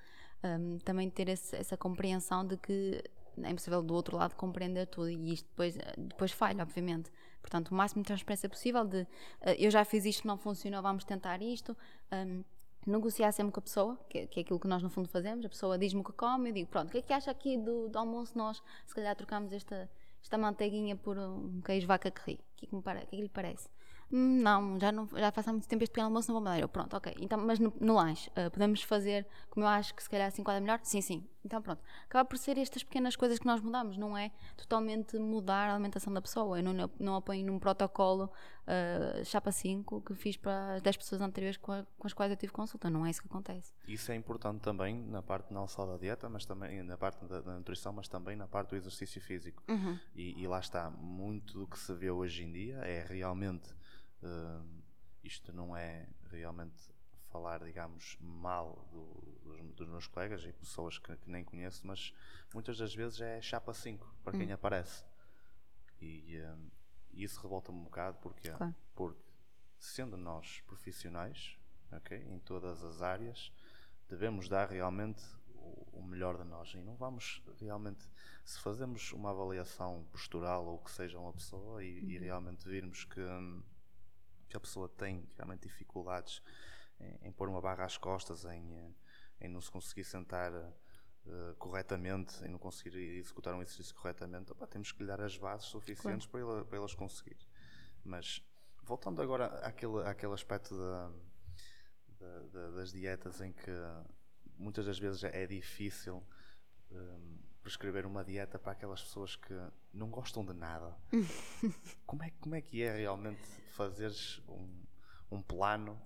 um, 0.59 0.77
também 0.79 1.09
ter 1.09 1.27
esse- 1.29 1.55
essa 1.55 1.75
compreensão 1.77 2.45
de 2.45 2.57
que 2.57 3.03
é 3.43 3.49
impossível 3.51 3.83
do 3.83 3.93
outro 3.93 4.17
lado 4.17 4.35
compreender 4.35 4.87
tudo 4.87 5.09
e 5.09 5.33
isto 5.33 5.47
depois, 5.49 5.75
uh, 5.75 5.79
depois 5.97 6.31
falha, 6.31 6.63
obviamente. 6.63 7.11
Portanto, 7.41 7.69
o 7.69 7.75
máximo 7.75 8.01
de 8.01 8.07
transparência 8.07 8.49
possível 8.49 8.83
de 8.83 9.01
uh, 9.01 9.07
eu 9.57 9.69
já 9.71 9.83
fiz 9.85 10.05
isto, 10.05 10.27
não 10.27 10.37
funcionou, 10.37 10.81
vamos 10.81 11.03
tentar 11.03 11.41
isto. 11.41 11.75
Um, 12.11 12.43
negociar 12.85 13.31
sempre 13.33 13.51
com 13.51 13.59
a 13.59 13.63
pessoa, 13.63 13.99
que, 14.09 14.25
que 14.27 14.39
é 14.39 14.43
aquilo 14.43 14.59
que 14.59 14.67
nós 14.67 14.81
no 14.81 14.89
fundo 14.89 15.09
fazemos. 15.09 15.45
A 15.45 15.49
pessoa 15.49 15.77
diz-me 15.77 16.01
o 16.01 16.03
que 16.03 16.13
come, 16.13 16.49
eu 16.49 16.53
digo, 16.53 16.69
pronto, 16.69 16.87
o 16.87 16.91
que 16.91 16.99
é 16.99 17.01
que 17.01 17.13
acha 17.13 17.29
aqui 17.29 17.57
do, 17.57 17.89
do 17.89 17.99
almoço? 17.99 18.37
Nós, 18.37 18.63
se 18.85 18.95
calhar, 18.95 19.15
trocamos 19.15 19.51
esta, 19.51 19.89
esta 20.23 20.37
manteiguinha 20.37 20.95
por 20.95 21.17
um 21.17 21.61
queijo 21.61 21.85
vaca 21.85 22.09
que 22.09 22.21
ri. 22.21 22.35
O 22.35 22.55
que, 22.55 22.65
é 22.65 22.69
que, 22.69 22.75
me 22.75 22.81
que 22.81 22.89
é 22.89 23.05
que 23.05 23.21
lhe 23.21 23.29
parece? 23.29 23.69
"Hum, 24.12 24.41
não, 24.41 24.80
já, 24.80 24.91
não, 24.91 25.08
já 25.08 25.32
faço 25.32 25.49
há 25.49 25.53
muito 25.53 25.68
tempo 25.68 25.84
este 25.84 25.91
pequeno 25.91 26.08
almoço, 26.08 26.32
não 26.32 26.41
vou. 26.41 26.53
Eu, 26.53 26.68
pronto, 26.70 26.95
ok. 26.95 27.14
Então, 27.20 27.38
mas 27.38 27.60
no, 27.60 27.74
no 27.80 27.95
lanche, 27.95 28.32
ah, 28.36 28.49
podemos 28.49 28.82
fazer 28.82 29.28
como 29.49 29.66
eu 29.66 29.70
acho 29.70 29.93
que 29.95 30.01
se 30.03 30.10
calhar 30.10 30.28
assim 30.28 30.43
quadra 30.43 30.62
melhor? 30.62 30.80
Sim, 30.84 31.01
sim. 31.01 31.28
Então, 31.43 31.62
pronto. 31.62 31.82
Acaba 32.05 32.26
por 32.26 32.38
ser 32.38 32.58
estas 32.58 32.84
pequenas 32.84 33.16
coisas 33.16 33.39
que 33.39 33.45
nós 33.45 33.62
mudamos, 33.62 33.97
não 33.97 34.18
é 34.18 34.32
totalmente 34.58 35.18
mudar 35.18 35.70
a 35.70 35.74
alimentação 35.76 36.12
da 36.14 36.22
pessoa. 36.22 36.60
Eu 36.60 36.64
não, 36.74 36.89
não 36.99 37.16
apoio 37.16 37.45
num 37.45 37.58
protocolo 37.60 38.30
ah, 38.66 39.24
chapa 39.24 39.51
5 39.51 40.01
que 40.01 40.14
fiz 40.14 40.36
para 40.38 40.76
as 40.76 40.82
10 40.82 40.97
pessoas 40.97 41.22
anteriores 41.22 41.58
com, 41.58 41.72
a- 41.72 41.86
com 41.97 42.05
as 42.08 42.14
quais 42.14 42.32
eu 42.32 42.38
tive 42.38 42.51
consulta. 42.51 42.89
Não 42.89 43.05
é 43.05 43.10
isso 43.10 43.22
que 43.22 43.28
acontece. 43.28 43.74
Isso 43.88 44.12
é 44.12 44.16
importante 44.16 44.60
também 44.62 44.95
na 45.08 45.22
parte 45.22 45.53
não 45.53 45.68
só 45.68 45.86
da 45.86 45.97
dieta, 45.97 46.28
mas 46.30 46.45
também 46.45 46.84
na 46.84 46.97
parte 46.97 47.24
da, 47.26 47.39
da 47.41 47.53
nutrição, 47.55 47.93
mas 47.93 48.08
também 48.08 48.36
na 48.36 48.47
parte 48.47 48.70
do 48.72 48.76
exercício 48.76 49.22
físico. 49.22 49.64
E, 50.16 50.41
e 50.41 50.47
lá 50.47 50.60
está, 50.60 50.89
muito 50.89 51.60
do 51.60 51.68
que 51.68 51.78
se 51.80 51.93
vê 51.93 52.10
hoje 52.12 52.43
em 52.43 52.51
dia 52.51 52.76
é 52.80 53.05
realmente, 53.08 53.70
eh, 54.24 54.61
isto 55.24 55.51
não 55.53 55.76
é 55.76 56.07
realmente 56.30 56.78
falar, 57.30 57.63
digamos, 57.63 58.18
mal 58.20 58.88
do- 58.91 59.39
dos, 59.43 59.76
dos 59.76 59.88
meus 59.89 60.07
colegas 60.07 60.43
e 60.45 60.53
pessoas 60.53 60.97
que, 60.97 61.15
que 61.18 61.30
nem 61.30 61.43
conheço, 61.43 61.86
mas 61.86 62.13
muitas 62.53 62.78
das 62.78 62.93
vezes 62.95 63.20
é 63.22 63.41
chapa 63.41 63.74
5 63.74 64.13
para 64.24 64.38
quem 64.38 64.51
aparece. 64.51 65.03
E 66.01 66.38
eh, 66.38 66.55
isso 67.13 67.41
revolta-me 67.41 67.80
um 67.80 67.84
bocado 67.84 68.18
porque, 68.22 68.49
Claro. 68.49 68.76
porque 68.95 69.22
sendo 69.80 70.15
nós 70.18 70.61
profissionais, 70.61 71.57
ok, 71.91 72.18
em 72.18 72.39
todas 72.39 72.84
as 72.84 73.01
áreas, 73.01 73.51
devemos 74.09 74.47
dar 74.47 74.70
realmente 74.70 75.24
o, 75.49 75.99
o 75.99 76.03
melhor 76.03 76.38
de 76.38 76.43
nós 76.45 76.74
e 76.74 76.78
não 76.82 76.95
vamos 76.95 77.41
realmente 77.59 78.07
se 78.45 78.59
fazemos 78.59 79.11
uma 79.11 79.32
avaliação 79.32 80.05
postural 80.11 80.65
ou 80.65 80.80
que 80.80 80.91
seja 80.91 81.20
uma 81.20 81.34
pessoa 81.34 81.84
e, 81.84 81.99
e 82.13 82.18
realmente 82.18 82.68
virmos 82.68 83.03
que, 83.03 83.20
hum, 83.20 83.61
que 84.49 84.57
a 84.57 84.59
pessoa 84.59 84.87
tem 84.89 85.27
realmente 85.35 85.63
dificuldades 85.67 86.41
em, 86.99 87.27
em 87.27 87.31
pôr 87.31 87.47
uma 87.49 87.61
barra 87.61 87.85
às 87.85 87.97
costas, 87.97 88.45
em, 88.45 88.75
eh, 88.75 88.91
em 89.41 89.47
não 89.49 89.61
se 89.61 89.69
conseguir 89.71 90.03
sentar 90.03 90.51
eh, 90.53 91.55
corretamente, 91.59 92.43
em 92.45 92.49
não 92.49 92.57
conseguir 92.59 92.97
executar 92.97 93.53
um 93.53 93.61
exercício 93.61 93.93
corretamente, 93.95 94.51
opá, 94.51 94.65
temos 94.67 94.91
que 94.91 95.01
lhe 95.03 95.07
dar 95.07 95.21
as 95.21 95.37
bases 95.37 95.67
suficientes 95.67 96.25
para, 96.25 96.39
ele- 96.41 96.65
para 96.65 96.77
elas 96.77 96.93
conseguir. 96.95 97.37
Mas 98.03 98.41
voltando 98.83 99.21
agora 99.21 99.47
àquele, 99.65 100.01
àquele 100.07 100.33
aspecto 100.33 100.77
da, 100.77 101.11
da- 102.19 102.39
da- 102.53 102.69
das 102.71 102.91
dietas 102.91 103.41
em 103.41 103.51
que 103.51 103.71
muitas 104.57 104.85
das 104.85 104.97
vezes 104.97 105.23
é 105.23 105.45
difícil 105.45 106.23
hum, 106.89 107.37
prescrever 107.68 108.05
uma 108.05 108.24
dieta 108.24 108.57
para 108.57 108.72
aquelas 108.72 109.03
pessoas 109.03 109.36
que 109.36 109.53
não 109.93 110.09
gostam 110.09 110.45
de 110.45 110.53
nada. 110.53 110.95
como, 112.07 112.24
é, 112.24 112.32
como 112.39 112.55
é 112.55 112.61
que 112.61 112.82
é 112.82 112.95
realmente 112.95 113.43
fazeres 113.72 114.41
um, 114.47 114.70
um 115.30 115.41
plano 115.41 116.01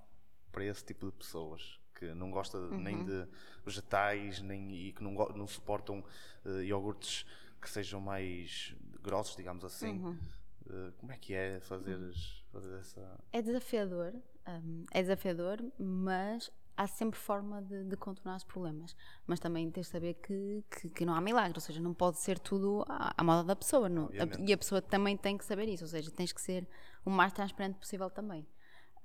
para 0.52 0.66
esse 0.66 0.84
tipo 0.84 1.06
de 1.06 1.12
pessoas? 1.12 1.80
Que 1.94 2.16
não 2.16 2.32
gosta 2.32 2.60
nem 2.70 3.06
de 3.06 3.28
vegetais 3.64 4.42
nem, 4.42 4.72
e 4.72 4.92
que 4.92 5.04
não, 5.04 5.14
não 5.36 5.48
suportam 5.48 6.04
eh, 6.44 6.64
iogurtes 6.64 7.28
que 7.62 7.70
sejam 7.70 8.02
mais 8.02 8.76
grossos, 9.00 9.36
digamos 9.36 9.64
assim. 9.64 10.18
Eh, 10.68 10.92
como 10.98 11.12
é 11.12 11.18
que 11.20 11.36
é 11.36 11.60
fazeres, 11.60 12.44
fazer 12.52 12.80
essa. 12.80 13.20
É 13.32 13.40
desafiador, 13.40 14.16
hum, 14.48 14.84
é 14.92 15.02
desafiador, 15.04 15.60
mas 15.78 16.52
há 16.78 16.88
sempre 16.88 17.20
forma 17.20 17.62
de, 17.62 17.84
de 17.86 17.96
contornar 17.98 18.38
os 18.38 18.44
problemas. 18.44 18.96
Mas 19.28 19.40
também 19.40 19.70
tens 19.72 19.86
de 19.88 19.92
saber 19.92 20.16
que, 20.16 20.64
que, 20.70 20.90
que 20.90 21.06
não 21.06 21.14
há 21.14 21.22
milagre, 21.22 21.58
ou 21.58 21.62
seja, 21.62 21.80
não 21.80 21.94
pode 21.94 22.18
ser 22.20 22.40
tudo 22.40 22.84
à, 22.88 23.14
à 23.18 23.24
moda 23.24 23.44
da 23.44 23.56
pessoa. 23.56 23.88
não- 23.90 24.06
Obviamente. 24.06 24.50
e 24.50 24.54
a 24.54 24.58
pessoa 24.58 24.82
também 24.82 25.16
tem 25.18 25.38
que 25.38 25.46
saber 25.46 25.68
isso, 25.70 25.84
ou 25.84 25.88
seja, 25.90 26.10
tens 26.12 26.32
que 26.34 26.42
ser 26.42 26.68
o 27.06 27.10
mais 27.10 27.34
transparente 27.34 27.78
possível 27.78 28.10
também. 28.10 28.48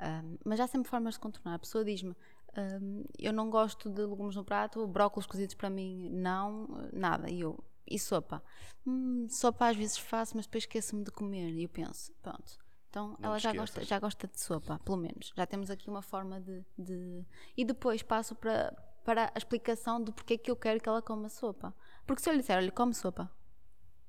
Hum, 0.00 0.36
mas 0.44 0.60
há 0.60 0.66
sempre 0.66 0.90
formas 0.90 1.14
de 1.14 1.20
contornar. 1.20 1.54
A 1.54 1.58
pessoa 1.58 1.84
diz-me: 1.84 2.14
hum, 2.56 3.04
Eu 3.18 3.32
não 3.32 3.48
gosto 3.50 3.88
de 3.90 4.02
legumes 4.02 4.36
no 4.36 4.44
prato, 4.44 4.86
brócolos 4.86 5.26
cozidos 5.26 5.54
para 5.54 5.70
mim, 5.70 6.10
não, 6.10 6.66
nada. 6.92 7.30
E 7.30 7.40
eu, 7.40 7.58
e 7.86 7.98
sopa? 7.98 8.42
Hum, 8.86 9.26
sopa 9.30 9.68
às 9.68 9.76
vezes 9.76 9.96
faço, 9.98 10.36
mas 10.36 10.46
depois 10.46 10.64
esqueço-me 10.64 11.02
de 11.04 11.10
comer. 11.10 11.50
E 11.50 11.62
eu 11.62 11.68
penso: 11.68 12.12
Pronto. 12.22 12.58
Então 12.90 13.16
Não 13.18 13.28
ela 13.30 13.38
já 13.38 13.52
gosta, 13.52 13.84
já 13.84 13.98
gosta 13.98 14.26
de 14.26 14.40
sopa, 14.40 14.78
pelo 14.84 14.96
menos. 14.96 15.32
Já 15.36 15.46
temos 15.46 15.70
aqui 15.70 15.88
uma 15.90 16.02
forma 16.02 16.40
de. 16.40 16.64
de- 16.78 17.24
E 17.56 17.64
depois 17.64 18.02
passo 18.02 18.34
para, 18.34 18.72
para 19.04 19.26
a 19.34 19.38
explicação 19.38 20.02
do 20.02 20.12
porquê 20.12 20.38
que 20.38 20.50
eu 20.50 20.56
quero 20.56 20.80
que 20.80 20.88
ela 20.88 21.02
coma 21.02 21.28
sopa. 21.28 21.74
Porque 22.06 22.22
se 22.22 22.28
eu 22.30 22.32
lhe 22.34 22.40
disser, 22.40 22.56
olha, 22.56 22.70
come 22.72 22.94
sopa. 22.94 23.30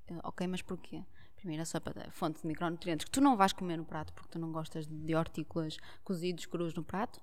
Eu, 0.07 0.19
ok, 0.23 0.47
mas 0.47 0.61
porquê? 0.61 1.03
Primeiro, 1.35 1.61
a 1.61 1.65
sopa 1.65 1.93
é 1.97 2.09
fonte 2.09 2.41
de 2.41 2.47
micronutrientes 2.47 3.05
que 3.05 3.11
tu 3.11 3.21
não 3.21 3.35
vais 3.37 3.53
comer 3.53 3.77
no 3.77 3.85
prato 3.85 4.11
porque 4.13 4.29
tu 4.29 4.39
não 4.39 4.51
gostas 4.51 4.87
de 4.87 5.15
hortícolas 5.15 5.77
cozidos 6.03 6.45
crus 6.45 6.73
no 6.73 6.83
prato. 6.83 7.19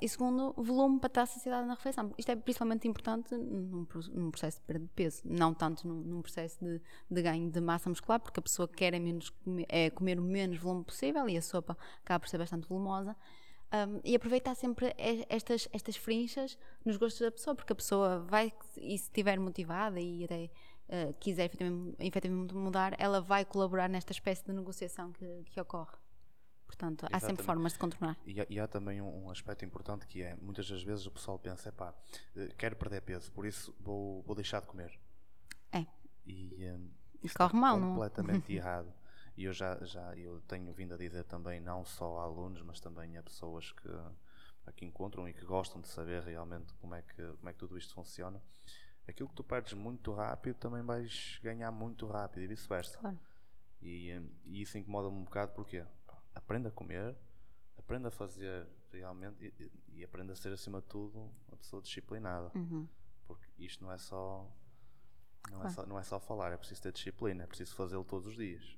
E 0.00 0.08
segundo, 0.08 0.54
volume 0.56 0.98
para 0.98 1.08
estar 1.08 1.26
saciedade 1.26 1.66
na 1.66 1.74
refeição. 1.74 2.12
Isto 2.16 2.32
é 2.32 2.36
principalmente 2.36 2.88
importante 2.88 3.34
num, 3.36 3.86
num 4.14 4.30
processo 4.30 4.58
de 4.58 4.64
perda 4.64 4.84
de 4.84 4.92
peso, 4.94 5.22
não 5.24 5.52
tanto 5.52 5.86
num, 5.86 6.00
num 6.00 6.22
processo 6.22 6.58
de, 6.64 6.80
de 7.10 7.22
ganho 7.22 7.50
de 7.50 7.60
massa 7.60 7.90
muscular, 7.90 8.18
porque 8.18 8.40
a 8.40 8.42
pessoa 8.42 8.66
quer 8.66 8.94
é, 8.94 8.98
menos, 8.98 9.32
é 9.68 9.90
comer 9.90 10.18
o 10.18 10.22
menos 10.22 10.58
volume 10.58 10.84
possível 10.84 11.28
e 11.28 11.36
a 11.36 11.42
sopa 11.42 11.76
acaba 12.02 12.20
por 12.20 12.28
ser 12.28 12.38
bastante 12.38 12.66
volumosa. 12.66 13.14
Um, 13.70 14.00
e 14.02 14.16
aproveitar 14.16 14.54
sempre 14.54 14.94
estas, 15.28 15.68
estas 15.70 15.94
frinchas 15.96 16.56
nos 16.82 16.96
gostos 16.96 17.20
da 17.20 17.30
pessoa, 17.30 17.54
porque 17.54 17.74
a 17.74 17.76
pessoa 17.76 18.20
vai, 18.20 18.50
e 18.78 18.96
se 18.96 19.04
estiver 19.04 19.38
motivada 19.38 20.00
e 20.00 20.24
até 20.24 20.50
uh, 20.88 21.12
quiser 21.20 21.44
efetivamente, 21.44 21.96
efetivamente 21.98 22.54
mudar, 22.54 22.94
ela 22.98 23.20
vai 23.20 23.44
colaborar 23.44 23.88
nesta 23.90 24.12
espécie 24.12 24.42
de 24.46 24.54
negociação 24.54 25.12
que, 25.12 25.44
que 25.44 25.60
ocorre. 25.60 25.98
Portanto, 26.68 27.04
há 27.06 27.06
sempre 27.06 27.16
Exatamente. 27.16 27.42
formas 27.42 27.72
de 27.72 27.78
contornar. 27.78 28.16
E 28.24 28.40
há, 28.40 28.46
e 28.48 28.60
há 28.60 28.68
também 28.68 29.00
um, 29.00 29.24
um 29.24 29.30
aspecto 29.30 29.64
importante 29.64 30.06
que 30.06 30.22
é, 30.22 30.36
muitas 30.36 30.68
das 30.68 30.82
vezes 30.82 31.06
o 31.06 31.10
pessoal 31.10 31.38
pensa, 31.38 31.70
epá, 31.70 31.92
eh, 32.36 32.52
quero 32.56 32.76
perder 32.76 33.00
peso, 33.00 33.32
por 33.32 33.44
isso 33.46 33.74
vou, 33.80 34.22
vou 34.22 34.36
deixar 34.36 34.60
de 34.60 34.66
comer. 34.68 34.96
É. 35.72 35.84
E 36.26 36.54
eh, 36.62 36.78
E 37.22 37.26
isso 37.26 37.36
corre 37.36 37.58
mal, 37.58 37.80
não 37.80 37.88
é? 37.88 37.90
completamente 37.90 38.52
errado. 38.54 38.92
E 39.36 39.44
eu 39.44 39.52
já, 39.52 39.82
já 39.84 40.14
eu 40.16 40.40
tenho 40.42 40.72
vindo 40.72 40.92
a 40.94 40.96
dizer 40.96 41.24
também, 41.24 41.58
não 41.58 41.84
só 41.84 42.18
a 42.18 42.24
alunos, 42.24 42.60
mas 42.62 42.78
também 42.80 43.16
a 43.16 43.22
pessoas 43.22 43.72
que 43.72 43.88
aqui 44.66 44.84
encontram 44.84 45.26
e 45.28 45.32
que 45.32 45.44
gostam 45.46 45.80
de 45.80 45.88
saber 45.88 46.22
realmente 46.22 46.72
como 46.74 46.94
é 46.94 47.02
que, 47.02 47.22
como 47.22 47.48
é 47.48 47.52
que 47.52 47.58
tudo 47.58 47.78
isto 47.78 47.94
funciona. 47.94 48.42
Aquilo 49.06 49.28
que 49.28 49.34
tu 49.34 49.42
perdes 49.42 49.72
muito 49.72 50.12
rápido 50.12 50.56
também 50.56 50.82
vais 50.82 51.38
ganhar 51.42 51.70
muito 51.70 52.06
rápido 52.06 52.42
e 52.42 52.46
vice-versa. 52.46 52.98
Claro. 52.98 53.18
E, 53.80 54.10
eh, 54.10 54.22
e 54.44 54.60
isso 54.60 54.76
incomoda-me 54.76 55.16
um 55.16 55.24
bocado 55.24 55.52
porque 55.52 55.82
pá, 55.82 55.88
aprenda 56.38 56.68
a 56.68 56.72
comer, 56.72 57.14
aprenda 57.76 58.08
a 58.08 58.10
fazer 58.10 58.66
realmente 58.92 59.44
e, 59.58 59.98
e- 60.00 60.04
aprenda 60.04 60.32
a 60.32 60.36
ser 60.36 60.52
acima 60.52 60.80
de 60.80 60.86
tudo 60.86 61.30
uma 61.48 61.56
pessoa 61.56 61.82
disciplinada. 61.82 62.50
Uhum. 62.54 62.86
Porque 63.26 63.46
isto 63.58 63.84
não 63.84 63.92
é 63.92 63.98
só 63.98 64.46
não, 65.50 65.58
é 65.58 65.60
Claro. 65.62 65.74
só 65.74 65.86
não 65.86 65.98
é 65.98 66.02
só 66.02 66.18
falar, 66.20 66.52
é 66.52 66.56
preciso 66.56 66.82
ter 66.82 66.92
disciplina, 66.92 67.44
é 67.44 67.46
preciso 67.46 67.74
fazê-lo 67.74 68.04
todos 68.04 68.26
os 68.26 68.36
dias. 68.36 68.76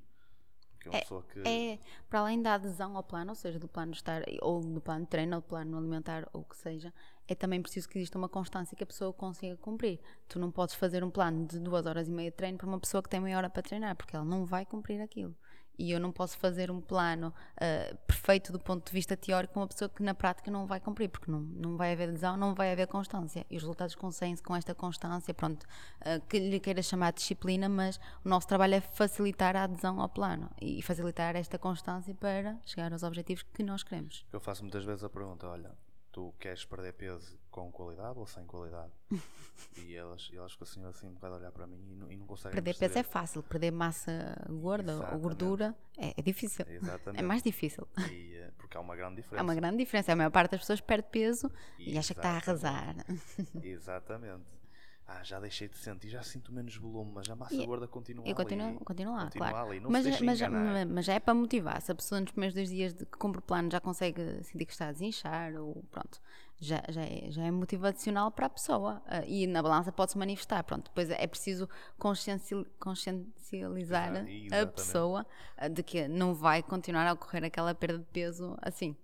É 0.82 0.88
uma 0.88 0.98
pessoa 1.00 1.22
que 1.22 1.40
É, 1.46 1.78
para 2.08 2.20
além 2.20 2.40
da 2.40 2.54
adesão 2.54 2.96
ao 2.96 3.02
plano, 3.02 3.30
ou 3.32 3.34
seja, 3.34 3.58
do 3.58 3.68
plano 3.68 3.92
de 3.92 3.98
estar, 3.98 4.22
ou 4.40 4.62
do 4.62 4.80
plano 4.80 5.04
de 5.04 5.10
treino, 5.10 5.36
ou 5.36 5.42
do 5.42 5.46
plano 5.46 5.76
alimentar, 5.76 6.26
ou 6.32 6.40
o 6.40 6.44
que 6.44 6.56
seja, 6.56 6.92
é 7.28 7.34
também 7.34 7.60
preciso 7.60 7.86
que 7.86 7.98
exista 7.98 8.16
uma 8.16 8.30
constância 8.30 8.74
que 8.74 8.82
a 8.82 8.86
pessoa 8.86 9.12
consiga 9.12 9.56
cumprir. 9.58 10.00
Tu 10.26 10.38
não 10.38 10.50
podes 10.50 10.74
fazer 10.74 11.04
um 11.04 11.10
plano 11.10 11.46
de 11.46 11.58
duas 11.60 11.84
horas 11.84 12.08
e 12.08 12.10
meia 12.10 12.30
de 12.30 12.36
treino 12.38 12.56
para 12.56 12.66
uma 12.66 12.80
pessoa 12.80 13.02
que 13.02 13.10
tem 13.10 13.20
meia 13.20 13.36
hora 13.36 13.50
para 13.50 13.62
treinar, 13.62 13.94
porque 13.94 14.16
ela 14.16 14.24
não 14.24 14.46
vai 14.46 14.64
cumprir 14.64 15.02
aquilo. 15.02 15.36
E 15.80 15.92
eu 15.92 15.98
não 15.98 16.12
posso 16.12 16.36
fazer 16.36 16.70
um 16.70 16.78
plano 16.78 17.32
ah, 17.58 17.96
perfeito 18.06 18.52
do 18.52 18.60
ponto 18.60 18.84
de 18.84 18.92
vista 18.92 19.16
teórico 19.16 19.54
com 19.54 19.60
uma 19.60 19.66
pessoa 19.66 19.88
que 19.88 20.02
na 20.02 20.12
prática 20.12 20.50
não 20.50 20.66
vai 20.66 20.78
cumprir, 20.78 21.08
porque 21.08 21.30
não, 21.30 21.40
não 21.40 21.78
vai 21.78 21.94
haver 21.94 22.10
adesão, 22.10 22.36
não 22.36 22.54
vai 22.54 22.70
haver 22.70 22.86
constância. 22.86 23.46
E 23.48 23.56
os 23.56 23.62
resultados 23.62 23.94
conseguem-se 23.94 24.42
com 24.42 24.54
esta 24.54 24.74
constância, 24.74 25.32
pronto, 25.32 25.66
ah, 26.02 26.20
que 26.28 26.38
lhe 26.38 26.60
queira 26.60 26.82
chamar 26.82 27.12
de 27.12 27.20
disciplina, 27.20 27.66
mas 27.66 27.98
o 28.22 28.28
nosso 28.28 28.46
trabalho 28.46 28.74
é 28.74 28.80
facilitar 28.82 29.56
a 29.56 29.64
adesão 29.64 29.98
ao 30.02 30.08
plano 30.10 30.50
e 30.60 30.82
facilitar 30.82 31.34
esta 31.34 31.58
constância 31.58 32.14
para 32.14 32.58
chegar 32.66 32.92
aos 32.92 33.02
objetivos 33.02 33.42
que 33.42 33.62
nós 33.62 33.82
queremos. 33.82 34.26
eu 34.30 34.38
faço 34.38 34.62
muitas 34.62 34.84
vezes 34.84 35.02
a 35.02 35.08
pergunta, 35.08 35.48
olha, 35.48 35.70
tu 36.12 36.34
queres 36.38 36.62
perder 36.66 36.92
peso 36.92 37.38
com 37.50 37.70
qualidade 37.72 38.18
ou 38.18 38.26
sem 38.26 38.44
qualidade? 38.46 38.92
e 39.76 39.94
elas, 39.94 40.28
e 40.32 40.36
elas 40.36 40.52
ficam 40.52 40.66
assim, 40.66 40.84
assim 40.84 41.08
um 41.08 41.14
bocado 41.14 41.34
a 41.34 41.38
olhar 41.38 41.52
para 41.52 41.66
mim 41.66 41.80
e 41.90 41.94
não, 41.96 42.10
e 42.10 42.16
não 42.16 42.26
conseguem 42.26 42.54
Perder 42.54 42.76
peso 42.78 42.98
é 42.98 43.02
fácil, 43.02 43.42
perder 43.42 43.70
massa 43.70 44.36
gorda 44.48 44.92
ou 44.92 44.98
Exatamente. 44.98 45.22
gordura 45.22 45.76
é, 45.98 46.14
é 46.16 46.22
difícil. 46.22 46.64
Exatamente. 46.68 47.20
É 47.20 47.26
mais 47.26 47.42
difícil. 47.42 47.86
E, 48.10 48.36
eh, 48.36 48.50
porque 48.56 48.76
há 48.76 48.80
uma 48.80 48.96
grande 48.96 49.16
diferença. 49.16 49.40
É 49.40 49.42
uma 49.42 49.54
grande 49.54 49.76
diferença. 49.76 50.12
A 50.12 50.16
maior 50.16 50.30
parte 50.30 50.52
das 50.52 50.60
pessoas 50.60 50.80
perde 50.80 51.08
peso 51.10 51.50
e 51.78 51.98
acha 51.98 52.14
que 52.14 52.20
está 52.20 52.30
a 52.30 52.36
arrasar. 52.36 52.94
Exatamente. 53.62 54.44
Ah, 55.12 55.24
já 55.24 55.40
deixei 55.40 55.66
de 55.66 55.76
sentir, 55.76 56.08
já 56.08 56.22
sinto 56.22 56.52
menos 56.52 56.76
volume, 56.76 57.10
mas 57.12 57.28
a 57.28 57.34
massa 57.34 57.56
E- 57.56 57.66
gorda 57.66 57.88
continua 57.88 58.24
Eu 58.28 58.34
continuo, 58.34 58.68
ali. 58.68 58.78
continuo 58.84 59.12
lá, 59.12 59.24
Continua 59.24 59.50
claro. 59.50 59.68
ali, 59.68 59.80
mas, 59.80 60.06
mas, 60.20 60.40
mas 60.88 61.04
já 61.04 61.14
é 61.14 61.18
para 61.18 61.34
motivar. 61.34 61.82
Se 61.82 61.90
a 61.90 61.94
pessoa 61.96 62.20
nos 62.20 62.30
primeiros 62.30 62.54
dois 62.54 62.68
dias 62.68 62.94
de 62.94 63.04
que 63.04 63.18
cumpre 63.18 63.40
o 63.40 63.42
plano 63.42 63.68
já 63.72 63.80
consegue 63.80 64.22
sentir 64.44 64.66
que 64.66 64.72
está 64.72 64.86
a 64.86 64.92
desinchar, 64.92 65.56
ou 65.56 65.82
pronto, 65.90 66.20
já, 66.60 66.82
já, 66.88 67.02
é, 67.02 67.30
já 67.30 67.44
é 67.44 67.50
motivacional 67.50 68.30
para 68.30 68.46
a 68.46 68.50
pessoa. 68.50 69.02
Ah, 69.06 69.24
e 69.26 69.46
na 69.46 69.62
balança 69.62 69.90
pode-se 69.90 70.18
manifestar. 70.18 70.62
Pronto, 70.62 70.84
depois 70.84 71.10
é 71.10 71.26
preciso 71.26 71.68
consciencial- 71.98 72.66
consciencializar 72.78 74.26
Exa- 74.26 74.62
a 74.62 74.66
pessoa 74.66 75.26
ah, 75.56 75.68
de 75.68 75.82
que 75.82 76.06
não 76.06 76.34
vai 76.34 76.62
continuar 76.62 77.06
a 77.06 77.12
ocorrer 77.14 77.44
aquela 77.44 77.74
perda 77.74 77.98
de 77.98 78.04
peso 78.06 78.56
assim. 78.62 78.96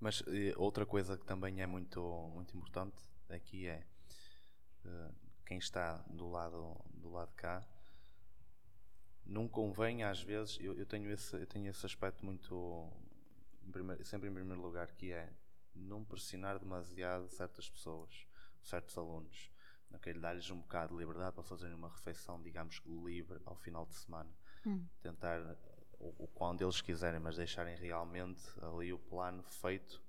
Mas 0.00 0.22
eh, 0.26 0.52
outra 0.56 0.84
coisa 0.84 1.16
que 1.16 1.24
também 1.24 1.62
é 1.62 1.66
muito, 1.66 2.00
muito 2.34 2.56
importante 2.56 2.96
aqui 3.28 3.68
é 3.68 3.86
eh, 4.84 5.10
quem 5.46 5.58
está 5.58 5.98
do 6.10 6.28
lado, 6.28 6.76
do 6.92 7.10
lado 7.10 7.28
de 7.28 7.36
cá 7.36 7.64
não 9.24 9.46
convém 9.48 10.02
às 10.02 10.20
vezes, 10.20 10.58
eu, 10.60 10.74
eu 10.76 10.84
tenho, 10.84 11.08
esse, 11.10 11.34
eu 11.36 11.46
tenho 11.46 11.68
esse 11.70 11.86
aspecto 11.86 12.24
muito 12.24 12.88
em 13.64 13.70
primeiro- 13.70 14.04
sempre 14.04 14.28
em 14.28 14.32
primeiro 14.34 14.60
lugar, 14.60 14.90
que 14.92 15.12
é 15.12 15.30
não 15.74 16.04
pressionar 16.04 16.58
demasiado 16.58 17.28
certas 17.28 17.68
pessoas, 17.68 18.26
certos 18.62 18.96
alunos. 18.96 19.50
Ok, 19.92 20.12
dar-lhes 20.14 20.50
um 20.50 20.58
bocado 20.60 20.94
de 20.94 20.98
liberdade 20.98 21.34
para 21.34 21.44
fazerem 21.44 21.74
uma 21.74 21.88
refeição, 21.90 22.40
digamos, 22.42 22.80
livre 22.86 23.40
ao 23.44 23.56
final 23.56 23.84
de 23.86 23.94
semana. 23.94 24.30
Tentar 25.02 25.40
o, 25.98 26.24
o 26.24 26.28
quando 26.28 26.62
eles 26.62 26.80
quiserem, 26.80 27.20
mas 27.20 27.36
deixarem 27.36 27.76
realmente 27.76 28.42
ali 28.62 28.92
o 28.92 28.98
plano 28.98 29.42
feito 29.42 30.02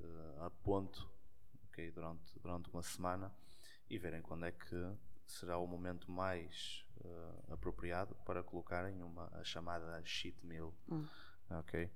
eh, 0.00 0.36
a 0.40 0.50
ponto 0.50 1.10
ok, 1.64 1.90
durante, 1.90 2.38
durante 2.38 2.70
uma 2.70 2.82
semana 2.82 3.34
e 3.90 3.98
verem 3.98 4.22
quando 4.22 4.44
é 4.46 4.52
que 4.52 4.96
será 5.26 5.58
o 5.58 5.66
momento 5.66 6.10
mais 6.10 6.84
eh, 7.04 7.52
apropriado 7.52 8.14
para 8.24 8.42
colocarem 8.42 9.02
uma, 9.02 9.28
a 9.34 9.44
chamada 9.44 10.02
cheat 10.04 10.36
meal. 10.44 10.74
ok? 11.50 11.90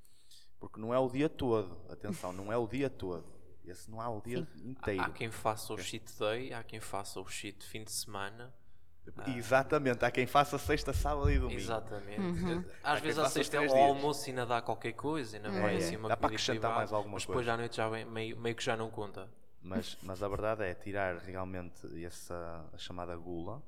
Porque 0.63 0.81
não 0.81 0.95
é 0.95 0.99
o 1.01 1.11
dia 1.11 1.29
todo, 1.29 1.77
atenção, 1.91 2.33
não 2.33 2.53
é 2.53 2.57
o 2.57 2.69
dia 2.69 2.89
todo. 2.89 3.27
Esse 3.65 3.91
não 3.91 4.01
há 4.01 4.09
o 4.09 4.21
dia 4.21 4.47
inteiro. 4.65 5.03
Há 5.03 5.11
quem 5.11 5.29
faça 5.29 5.75
o 5.75 5.77
cheat 5.77 6.17
day, 6.17 6.55
há 6.55 6.63
quem 6.63 6.79
faça 6.79 7.21
o 7.21 7.27
cheat 7.27 7.67
fim 7.67 7.83
de 7.83 7.91
semana. 7.91 8.55
Exatamente, 9.27 10.05
há 10.05 10.11
quem 10.13 10.25
faça 10.25 10.57
sexta, 10.59 10.93
sábado 10.93 11.29
e 11.33 11.37
domingo. 11.37 11.59
Exatamente. 11.59 12.21
Uhum. 12.21 12.65
Às 12.81 13.01
quem 13.01 13.03
vezes 13.09 13.19
a 13.19 13.29
sexta 13.29 13.59
ao 13.59 13.67
dias. 13.67 13.77
almoço 13.77 14.31
ainda 14.31 14.47
dá 14.47 14.63
qualquer 14.63 14.93
coisa, 14.93 15.37
ainda 15.37 15.51
vai 15.51 15.75
É, 15.75 15.79
assim 15.79 15.97
é. 15.97 15.99
uma 15.99 16.09
Dá 16.09 16.17
para 16.17 16.29
acrescentar 16.29 16.61
privada, 16.61 16.77
mais 16.77 16.93
alguma 16.93 17.15
mas 17.15 17.23
depois 17.23 17.39
coisa. 17.39 17.53
à 17.55 17.57
noite 17.57 17.77
já 17.77 17.89
vem, 17.89 18.05
meio, 18.05 18.39
meio 18.39 18.55
que 18.55 18.63
já 18.63 18.77
não 18.77 18.89
conta. 18.89 19.29
Mas, 19.61 19.99
mas 20.01 20.23
a 20.23 20.29
verdade 20.29 20.63
é 20.63 20.75
tirar 20.75 21.17
realmente 21.17 22.05
essa 22.05 22.65
a 22.73 22.79
chamada 22.79 23.17
gula, 23.17 23.61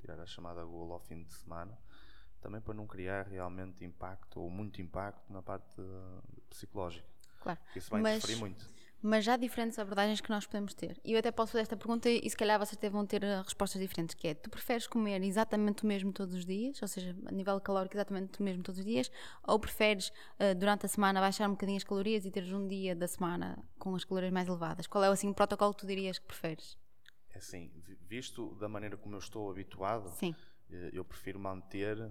tirar 0.00 0.18
a 0.18 0.26
chamada 0.26 0.64
gula 0.64 0.94
ao 0.94 1.00
fim 1.00 1.22
de 1.22 1.32
semana, 1.32 1.78
também 2.40 2.60
para 2.60 2.74
não 2.74 2.86
criar 2.86 3.26
realmente 3.26 3.84
impacto 3.84 4.40
ou 4.40 4.50
muito 4.50 4.80
impacto 4.80 5.32
na 5.32 5.42
parte 5.42 5.80
uh, 5.80 6.22
psicológica. 6.50 7.06
Claro. 7.40 7.58
Isso 7.74 7.90
vai 7.90 8.00
Mas- 8.02 8.16
interferir 8.18 8.38
muito. 8.40 8.78
Mas 9.00 9.24
já 9.24 9.34
há 9.34 9.36
diferentes 9.36 9.78
abordagens 9.78 10.20
que 10.20 10.28
nós 10.28 10.44
podemos 10.44 10.74
ter. 10.74 11.00
E 11.04 11.12
eu 11.12 11.20
até 11.20 11.30
posso 11.30 11.52
fazer 11.52 11.62
esta 11.62 11.76
pergunta 11.76 12.10
e 12.10 12.28
se 12.28 12.36
calhar 12.36 12.58
vocês 12.58 12.76
até 12.76 12.90
vão 12.90 13.06
ter 13.06 13.22
uh, 13.22 13.42
respostas 13.44 13.80
diferentes, 13.80 14.12
que 14.16 14.26
é, 14.26 14.34
tu 14.34 14.50
preferes 14.50 14.88
comer 14.88 15.22
exatamente 15.22 15.84
o 15.84 15.86
mesmo 15.86 16.12
todos 16.12 16.34
os 16.34 16.44
dias, 16.44 16.82
ou 16.82 16.88
seja, 16.88 17.14
a 17.26 17.30
nível 17.30 17.60
calórico 17.60 17.94
exatamente 17.94 18.40
o 18.40 18.42
mesmo 18.42 18.64
todos 18.64 18.80
os 18.80 18.84
dias, 18.84 19.08
ou 19.46 19.56
preferes 19.60 20.08
uh, 20.08 20.52
durante 20.58 20.84
a 20.84 20.88
semana 20.88 21.20
baixar 21.20 21.46
um 21.48 21.52
bocadinho 21.52 21.76
as 21.76 21.84
calorias 21.84 22.24
e 22.24 22.30
teres 22.32 22.50
um 22.52 22.66
dia 22.66 22.96
da 22.96 23.06
semana 23.06 23.56
com 23.78 23.94
as 23.94 24.02
calorias 24.04 24.32
mais 24.32 24.48
elevadas? 24.48 24.88
Qual 24.88 25.04
é 25.04 25.06
assim, 25.06 25.28
o 25.28 25.34
protocolo 25.34 25.72
que 25.74 25.80
tu 25.82 25.86
dirias 25.86 26.18
que 26.18 26.26
preferes? 26.26 26.76
É 27.30 27.38
Assim, 27.38 27.70
vi- 27.86 27.96
visto 28.08 28.56
da 28.56 28.68
maneira 28.68 28.96
como 28.96 29.14
eu 29.14 29.20
estou 29.20 29.48
habituado, 29.48 30.10
Sim. 30.16 30.34
eh, 30.72 30.90
eu 30.92 31.04
prefiro 31.04 31.38
manter 31.38 32.10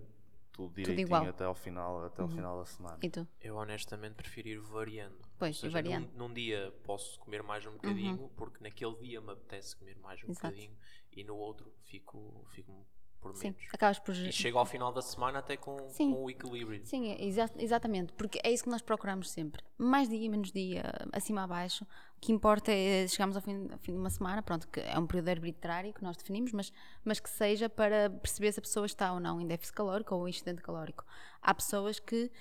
tudo 0.57 0.79
igual. 0.79 0.89
Uhum. 0.91 1.03
direitinho 1.05 1.29
até 1.29 1.43
ao 1.45 1.55
final, 1.55 2.05
até 2.05 2.21
ao 2.21 2.27
final 2.27 2.59
da 2.59 2.65
semana. 2.65 2.97
E 3.01 3.09
tu? 3.09 3.27
Eu 3.39 3.55
honestamente 3.55 4.15
prefiro 4.15 4.47
ir 4.49 4.59
variando. 4.59 5.17
Pois, 5.37 5.57
seja, 5.57 5.67
ir 5.67 5.71
variando. 5.83 6.09
Num, 6.13 6.27
num 6.27 6.33
dia 6.33 6.73
posso 6.83 7.19
comer 7.19 7.43
mais 7.43 7.65
um 7.65 7.71
bocadinho, 7.73 8.29
porque 8.35 8.63
naquele 8.63 8.95
dia 8.97 9.21
me 9.21 9.31
apetece 9.31 9.75
comer 9.75 9.97
mais 9.99 10.21
um 10.23 10.29
Exato. 10.31 10.47
bocadinho, 10.47 10.75
e 11.15 11.23
no 11.23 11.35
outro 11.35 11.71
fico, 11.83 12.43
fico 12.49 12.85
por 13.19 13.35
Sim. 13.35 13.51
menos. 13.51 13.63
Acabas 13.73 13.99
por... 13.99 14.15
E 14.15 14.31
chego 14.31 14.59
ao 14.59 14.65
final 14.65 14.91
da 14.91 15.01
semana 15.01 15.39
até 15.39 15.57
com, 15.57 15.77
Sim. 15.89 16.11
com 16.13 16.23
o 16.25 16.29
equilíbrio. 16.29 16.85
Sim, 16.85 17.15
exa- 17.19 17.49
exatamente, 17.57 18.13
porque 18.13 18.39
é 18.43 18.51
isso 18.51 18.63
que 18.63 18.69
nós 18.69 18.81
procuramos 18.81 19.29
sempre. 19.31 19.63
Mais 19.77 20.07
dia, 20.09 20.29
menos 20.29 20.51
dia, 20.51 20.83
acima 21.11 21.43
abaixo. 21.43 21.85
Que 22.19 22.31
importa 22.31 22.71
é 22.71 23.07
chegarmos 23.07 23.35
ao 23.35 23.41
fim, 23.41 23.67
ao 23.71 23.77
fim 23.77 23.91
de 23.91 23.97
uma 23.97 24.09
semana, 24.09 24.41
pronto, 24.41 24.67
que 24.67 24.79
é 24.79 24.97
um 24.97 25.05
período 25.05 25.29
arbitrário 25.29 25.93
que 25.93 26.03
nós 26.03 26.17
definimos, 26.17 26.51
mas, 26.51 26.73
mas 27.05 27.19
que 27.19 27.29
seja 27.29 27.69
para 27.69 28.09
perceber 28.09 28.51
se 28.51 28.59
a 28.59 28.61
pessoa 28.61 28.85
está 28.87 29.13
ou 29.13 29.19
não 29.19 29.39
em 29.39 29.45
déficit 29.45 29.75
calórico 29.75 30.15
ou 30.15 30.27
em 30.27 30.31
excedente 30.31 30.61
calórico. 30.61 31.05
Há 31.41 31.53
pessoas 31.53 31.99
que 31.99 32.31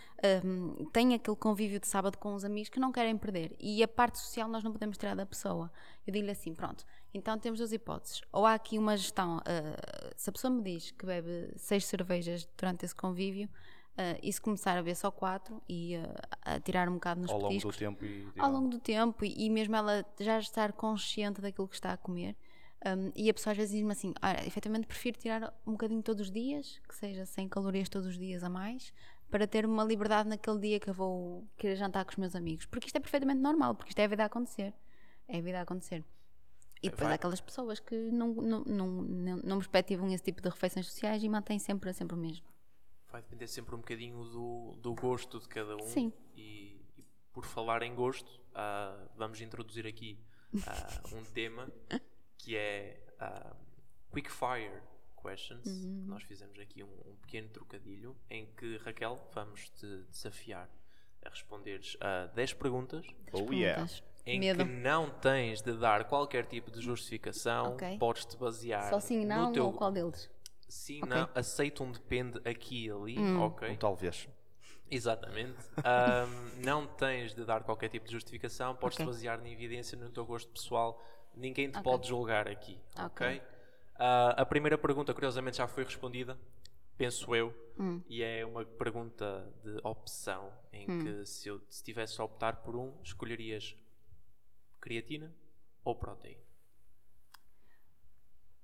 hum, 0.45 0.89
têm 0.93 1.15
aquele 1.15 1.37
convívio 1.37 1.79
de 1.79 1.87
sábado 1.87 2.17
com 2.17 2.35
os 2.35 2.45
amigos 2.45 2.71
que 2.71 2.81
não 2.81 2.91
querem 2.91 3.17
perder 3.19 3.55
e 3.61 3.83
a 3.83 3.89
parte 3.89 4.19
social 4.19 4.49
nós 4.49 4.65
não 4.65 4.73
podemos 4.73 4.97
tirar 4.97 5.15
da 5.15 5.27
pessoa. 5.27 5.71
Eu 6.07 6.13
digo-lhe 6.13 6.33
assim, 6.33 6.55
pronto, 6.55 6.85
então 7.13 7.39
temos 7.39 7.59
duas 7.59 7.73
hipóteses. 7.73 8.23
Ou 8.33 8.47
há 8.47 8.55
aqui 8.55 8.79
uma 8.79 8.97
gestão, 8.97 9.41
ah, 9.45 10.13
se 10.17 10.31
a 10.31 10.33
pessoa 10.33 10.51
me 10.51 10.63
diz 10.63 10.91
que 10.91 11.05
bebe 11.05 11.53
seis 11.57 11.85
cervejas 11.85 12.49
durante 12.57 12.85
esse 12.87 12.95
convívio, 12.95 13.49
ah, 13.97 14.19
e 14.23 14.33
se 14.33 14.41
começar 14.41 14.77
a 14.77 14.83
ver 14.83 14.95
só 14.95 15.11
quatro 15.11 15.63
e 15.69 15.97
ah, 15.97 16.55
a 16.57 16.61
tirar 16.61 16.89
um 16.89 16.95
bocado 16.95 17.23
nos 17.23 17.31
Ao 17.31 17.39
longo 17.39 17.59
do 17.59 17.73
tempo 17.73 18.05
e 18.05 18.29
ao 18.37 18.51
longo 18.51 18.69
do 18.69 18.79
tempo 18.79 19.25
e, 19.25 19.47
e 19.47 19.51
mesmo 19.51 19.75
ela 19.75 20.05
já 20.21 20.39
estar 20.39 20.73
consciente 20.73 21.41
daquilo 21.41 21.67
que 21.67 21.75
está 21.75 21.93
a 21.93 21.97
comer. 21.97 22.37
um, 22.87 23.11
e 23.17 23.31
a 23.31 23.35
pessoa 23.35 23.53
às 23.53 23.57
vezes 23.57 23.75
diz-me 23.75 23.93
assim: 23.93 24.13
"Olha, 24.23 24.47
efetivamente 24.47 24.87
prefiro 24.87 25.19
tirar 25.19 25.55
um 25.67 25.73
bocadinho 25.73 26.03
todos 26.03 26.27
os 26.27 26.31
dias, 26.31 26.79
que 26.87 26.95
seja 26.95 27.25
100 27.25 27.49
calorias 27.49 27.89
todos 27.89 28.07
os 28.07 28.19
dias 28.19 28.45
a 28.45 28.51
mais, 28.51 28.93
para 29.31 29.47
ter 29.47 29.65
uma 29.65 29.83
liberdade 29.83 30.29
naquele 30.29 30.59
dia 30.61 30.81
que 30.81 30.91
eu 30.91 30.95
vou 30.95 31.47
querer 31.57 31.77
jantar 31.77 32.05
com 32.05 32.11
os 32.11 32.17
meus 32.17 32.37
amigos. 32.37 32.67
Porque 32.67 32.87
isto 32.87 32.97
é 32.97 33.01
perfeitamente 33.01 33.41
normal, 33.41 33.75
porque 33.75 33.91
isto 33.91 33.99
é 33.99 34.05
a 34.05 34.09
vida 34.09 34.23
a 34.23 34.27
acontecer. 34.27 34.75
É 35.27 35.39
a 35.39 35.41
vida 35.41 35.59
a 35.59 35.63
acontecer. 35.63 36.05
E 36.83 36.91
depois 36.91 37.05
há 37.05 37.09
vai. 37.09 37.15
aquelas 37.15 37.41
pessoas 37.41 37.81
que 37.81 37.97
não, 38.13 38.35
não, 38.35 38.65
não, 38.65 38.89
não, 38.89 39.37
não 39.39 39.57
perspectivam 39.59 40.13
esse 40.13 40.23
tipo 40.23 40.43
de 40.43 40.49
refeições 40.49 40.87
sociais 40.87 41.23
e 41.23 41.29
mantêm 41.29 41.59
sempre, 41.59 41.93
sempre 41.93 42.15
o 42.15 42.19
mesmo. 42.19 42.47
Vai 43.11 43.23
depender 43.23 43.47
sempre 43.47 43.75
um 43.75 43.79
bocadinho 43.79 44.25
do, 44.25 44.77
do 44.81 44.95
gosto 44.95 45.39
de 45.39 45.49
cada 45.49 45.77
um. 45.77 45.87
Sim. 45.87 46.13
E, 46.35 46.81
e 46.97 47.05
por 47.33 47.45
falar 47.45 47.83
em 47.83 47.95
gosto, 47.95 48.41
ah, 48.55 49.07
vamos 49.17 49.41
introduzir 49.41 49.87
aqui 49.87 50.19
ah, 50.67 51.01
um 51.13 51.23
tema 51.33 51.69
que 52.39 52.57
é 52.57 53.01
ah, 53.19 53.55
Quick 54.13 54.31
Fire 54.31 54.83
Questions. 55.23 55.67
Uhum. 55.67 56.05
Nós 56.07 56.23
fizemos 56.25 56.59
aqui 56.59 56.83
um, 56.83 56.89
um 57.07 57.17
pequeno 57.17 57.49
trocadilho 57.49 58.17
em 58.31 58.47
que, 58.57 58.77
Raquel, 58.79 59.19
vamos 59.33 59.69
te 59.71 60.05
desafiar 60.11 60.69
a 61.25 61.29
responderes 61.29 61.97
a 62.01 62.27
10 62.27 62.55
perguntas 62.55 63.07
Oh 63.33 63.53
yeah. 63.53 63.87
Em 64.25 64.41
Medo. 64.41 64.65
que 64.65 64.71
não 64.71 65.09
tens 65.09 65.63
de 65.63 65.73
dar 65.75 66.09
qualquer 66.09 66.47
tipo 66.47 66.69
de 66.71 66.81
justificação, 66.81 67.75
Ok. 67.75 67.97
podes-te 67.99 68.37
basear 68.37 68.91
Só 68.91 68.99
sim, 68.99 69.21
no 69.21 69.29
não, 69.29 69.53
teu 69.53 69.67
ou 69.67 69.73
qual 69.73 69.93
deles? 69.93 70.29
Sim, 70.69 71.03
Ok. 71.03 71.11
Hum. 71.13 71.21
não, 71.21 71.29
aceito 71.35 71.83
um 71.85 71.93
depende 71.93 72.41
aqui 72.49 72.87
e 72.87 72.91
ali, 72.91 73.19
ok? 73.37 73.71
Ou 73.71 73.77
talvez. 73.77 74.29
Exatamente. 74.91 75.59
Ahm, 75.85 76.65
não 76.65 76.87
tens 76.87 77.35
de 77.35 77.45
dar 77.45 77.65
qualquer 77.65 77.89
tipo 77.89 78.07
de 78.07 78.13
justificação, 78.13 78.75
podes-te 78.77 79.01
Ok. 79.03 79.07
basear 79.07 79.41
na 79.41 79.49
evidência, 79.49 79.99
no 79.99 80.11
teu 80.11 80.25
gosto 80.25 80.51
pessoal. 80.53 81.03
Ninguém 81.35 81.71
te 81.71 81.79
Ok. 81.79 81.83
pode 81.83 82.09
julgar 82.09 82.49
aqui, 82.49 82.81
ok? 82.99 83.43
Ah, 83.97 84.31
a 84.43 84.47
primeira 84.47 84.79
pergunta, 84.79 85.13
curiosamente, 85.13 85.57
já 85.59 85.67
foi 85.67 85.85
respondida, 85.85 86.39
penso 86.97 87.35
eu, 87.35 87.53
Hum. 87.79 88.03
e 88.09 88.23
é 88.23 88.45
uma 88.45 88.65
pergunta 88.65 89.53
de 89.65 89.79
opção, 89.83 90.53
em 90.73 90.89
Hum. 90.89 90.99
que 91.03 91.27
se 91.27 91.49
eu 91.49 91.61
se 91.69 91.83
tivesse 91.83 92.21
a 92.21 92.25
optar 92.25 92.57
por 92.63 92.77
um, 92.77 92.95
escolherias 93.03 93.75
creatina 94.81 95.35
ou 95.85 95.95
proteína? 95.97 96.46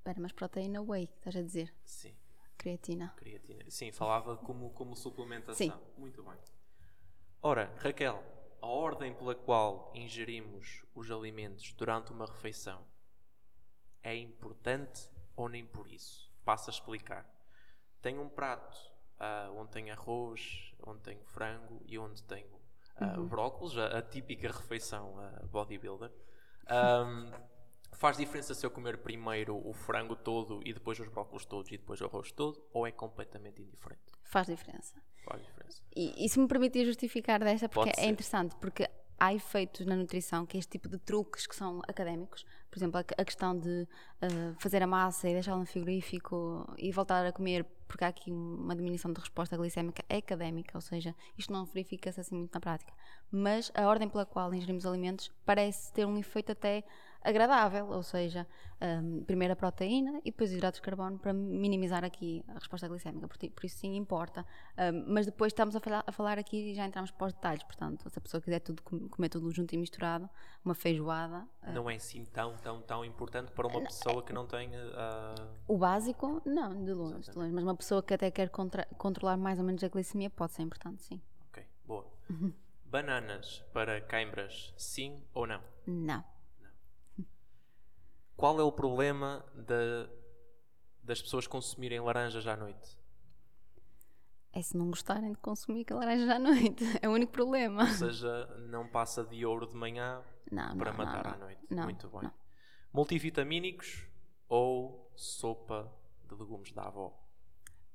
Espera, 0.02 0.20
mas 0.20 0.32
proteína 0.32 0.82
whey, 0.82 1.04
estás 1.04 1.36
a 1.36 1.42
dizer? 1.42 1.72
Sim. 1.84 2.12
Creatina. 2.58 3.14
Creatina. 3.16 3.70
Sim, 3.70 3.92
falava 3.92 4.36
como, 4.36 4.70
como 4.70 4.96
suplementação. 4.96 5.54
Sim. 5.54 5.72
Muito 5.96 6.24
bem. 6.24 6.36
Ora, 7.40 7.72
Raquel, 7.78 8.20
a 8.60 8.66
ordem 8.66 9.14
pela 9.14 9.36
qual 9.36 9.92
ingerimos 9.94 10.84
os 10.92 11.08
alimentos 11.08 11.72
durante 11.74 12.10
uma 12.10 12.26
refeição 12.26 12.84
é 14.02 14.16
importante 14.16 15.08
ou 15.36 15.48
nem 15.48 15.64
por 15.64 15.86
isso? 15.86 16.34
Passo 16.44 16.68
a 16.68 16.72
explicar. 16.72 17.24
Tenho 18.00 18.22
um 18.22 18.28
prato 18.28 18.76
ah, 19.20 19.52
onde 19.54 19.70
tenho 19.70 19.92
arroz, 19.92 20.74
onde 20.84 21.00
tenho 21.02 21.24
frango 21.26 21.80
e 21.86 21.96
onde 21.96 22.20
tenho 22.24 22.60
ah, 22.96 23.20
brócolis, 23.20 23.78
a, 23.78 23.98
a 23.98 24.02
típica 24.02 24.48
refeição 24.48 25.14
ah, 25.20 25.46
bodybuilder. 25.46 26.10
Ahm, 26.66 27.30
faz 28.02 28.16
diferença 28.16 28.52
se 28.52 28.66
eu 28.66 28.70
comer 28.70 28.98
primeiro 28.98 29.56
o 29.64 29.72
frango 29.72 30.16
todo 30.16 30.60
e 30.64 30.72
depois 30.72 30.98
os 30.98 31.06
brócolis 31.06 31.44
todos 31.44 31.70
e 31.70 31.78
depois 31.78 32.00
o 32.00 32.04
arroz 32.04 32.32
todo 32.32 32.60
ou 32.72 32.84
é 32.84 32.90
completamente 32.90 33.62
indiferente? 33.62 34.02
Faz 34.24 34.48
diferença. 34.48 35.00
Faz 35.24 35.40
diferença. 35.40 35.80
E, 35.94 36.26
e 36.26 36.28
se 36.28 36.40
me 36.40 36.48
permitir 36.48 36.84
justificar 36.84 37.38
desta, 37.38 37.68
porque 37.68 37.90
Pode 37.90 38.00
é 38.00 38.02
ser. 38.02 38.10
interessante, 38.10 38.56
porque 38.56 38.90
há 39.20 39.32
efeitos 39.32 39.86
na 39.86 39.94
nutrição 39.94 40.44
que 40.44 40.56
é 40.56 40.58
este 40.58 40.72
tipo 40.72 40.88
de 40.88 40.98
truques 40.98 41.46
que 41.46 41.54
são 41.54 41.80
académicos. 41.86 42.44
Por 42.68 42.76
exemplo, 42.76 42.98
a, 42.98 43.22
a 43.22 43.24
questão 43.24 43.56
de 43.56 43.86
ah, 44.20 44.56
fazer 44.58 44.82
a 44.82 44.86
massa 44.88 45.28
e 45.28 45.34
deixá-la 45.34 45.60
no 45.60 45.66
frigorífico 45.66 46.74
e 46.76 46.90
voltar 46.90 47.24
a 47.24 47.30
comer, 47.30 47.64
porque 47.86 48.02
há 48.02 48.08
aqui 48.08 48.32
uma 48.32 48.74
diminuição 48.74 49.12
de 49.12 49.20
resposta 49.20 49.56
glicémica 49.56 50.04
é 50.08 50.16
académica, 50.16 50.76
ou 50.76 50.80
seja, 50.82 51.14
isto 51.38 51.52
não 51.52 51.64
verifica-se 51.64 52.18
assim 52.18 52.34
muito 52.34 52.52
na 52.52 52.58
prática. 52.58 52.92
Mas 53.30 53.70
a 53.76 53.86
ordem 53.86 54.08
pela 54.08 54.26
qual 54.26 54.52
ingerimos 54.52 54.84
alimentos 54.84 55.30
parece 55.46 55.92
ter 55.92 56.04
um 56.04 56.18
efeito 56.18 56.50
até 56.50 56.82
agradável, 57.24 57.86
ou 57.88 58.02
seja, 58.02 58.46
hum, 58.80 59.22
primeiro 59.24 59.52
a 59.52 59.56
proteína 59.56 60.18
e 60.24 60.30
depois 60.30 60.50
os 60.50 60.56
hidratos 60.56 60.80
de 60.80 60.84
carbono 60.84 61.18
para 61.18 61.32
minimizar 61.32 62.04
aqui 62.04 62.44
a 62.48 62.54
resposta 62.54 62.88
glicémica, 62.88 63.26
por, 63.28 63.36
por 63.38 63.64
isso 63.64 63.78
sim 63.78 63.94
importa. 63.96 64.44
Hum, 64.78 65.04
mas 65.08 65.26
depois 65.26 65.52
estamos 65.52 65.74
a 65.76 65.80
falar, 65.80 66.04
a 66.06 66.12
falar 66.12 66.38
aqui 66.38 66.70
e 66.72 66.74
já 66.74 66.86
entramos 66.86 67.10
para 67.10 67.26
os 67.28 67.32
detalhes, 67.32 67.62
portanto, 67.64 68.08
se 68.08 68.18
a 68.18 68.20
pessoa 68.22 68.40
quiser 68.40 68.60
tudo, 68.60 68.82
com- 68.82 69.08
comer 69.08 69.28
tudo 69.28 69.50
junto 69.50 69.72
e 69.74 69.78
misturado, 69.78 70.28
uma 70.64 70.74
feijoada, 70.74 71.46
Não 71.72 71.88
é 71.90 71.94
assim 71.96 72.24
tão, 72.24 72.56
tão, 72.56 72.80
tão 72.82 73.04
importante 73.04 73.52
para 73.52 73.66
uma 73.66 73.80
pessoa 73.82 74.22
que 74.22 74.32
não 74.32 74.46
tenha. 74.46 74.78
ah, 74.94 75.34
o 75.68 75.78
básico, 75.78 76.42
não, 76.44 76.84
de 76.84 76.92
longe, 76.92 77.30
de 77.30 77.38
longe, 77.38 77.52
mas 77.52 77.62
uma 77.64 77.76
pessoa 77.76 78.02
que 78.02 78.12
até 78.14 78.30
quer 78.30 78.48
contra- 78.50 78.86
controlar 78.98 79.36
mais 79.36 79.58
ou 79.58 79.64
menos 79.64 79.82
a 79.84 79.88
glicemia 79.88 80.28
pode 80.28 80.52
ser 80.52 80.62
importante, 80.62 81.02
sim. 81.02 81.20
ok, 81.48 81.64
boa. 81.86 82.06
Bananas 82.84 83.64
para 83.72 84.00
queimbras, 84.02 84.74
sim 84.76 85.22
ou 85.32 85.46
não? 85.46 85.60
Não. 85.86 86.22
Qual 88.36 88.58
é 88.58 88.62
o 88.62 88.72
problema 88.72 89.44
da- 89.54 90.08
das 91.02 91.20
pessoas 91.22 91.46
consumirem 91.46 92.00
laranjas 92.00 92.46
à 92.46 92.56
noite? 92.56 92.98
É 94.52 94.60
se 94.60 94.76
não 94.76 94.88
gostarem 94.90 95.32
de 95.32 95.38
consumir 95.38 95.86
laranjas 95.90 96.28
à 96.28 96.38
noite, 96.38 96.84
é 97.00 97.08
o 97.08 97.12
único 97.12 97.32
problema. 97.32 97.82
Ou 97.84 97.88
seja, 97.88 98.46
não 98.68 98.86
passa 98.86 99.24
de 99.24 99.44
ouro 99.46 99.66
de 99.66 99.74
manhã 99.74 100.22
Não, 100.50 100.76
para 100.76 100.90
não, 100.92 100.98
matar 100.98 101.24
não, 101.24 101.32
à 101.32 101.36
noite. 101.38 101.60
não, 101.70 101.84
Muito 101.84 102.08
bem. 102.08 102.22
não. 102.22 102.32
Multivitamínicos 102.92 104.06
ou 104.48 105.10
sopa 105.16 105.90
de 106.28 106.34
legumes 106.34 106.72
da 106.72 106.82
avó? 106.84 107.18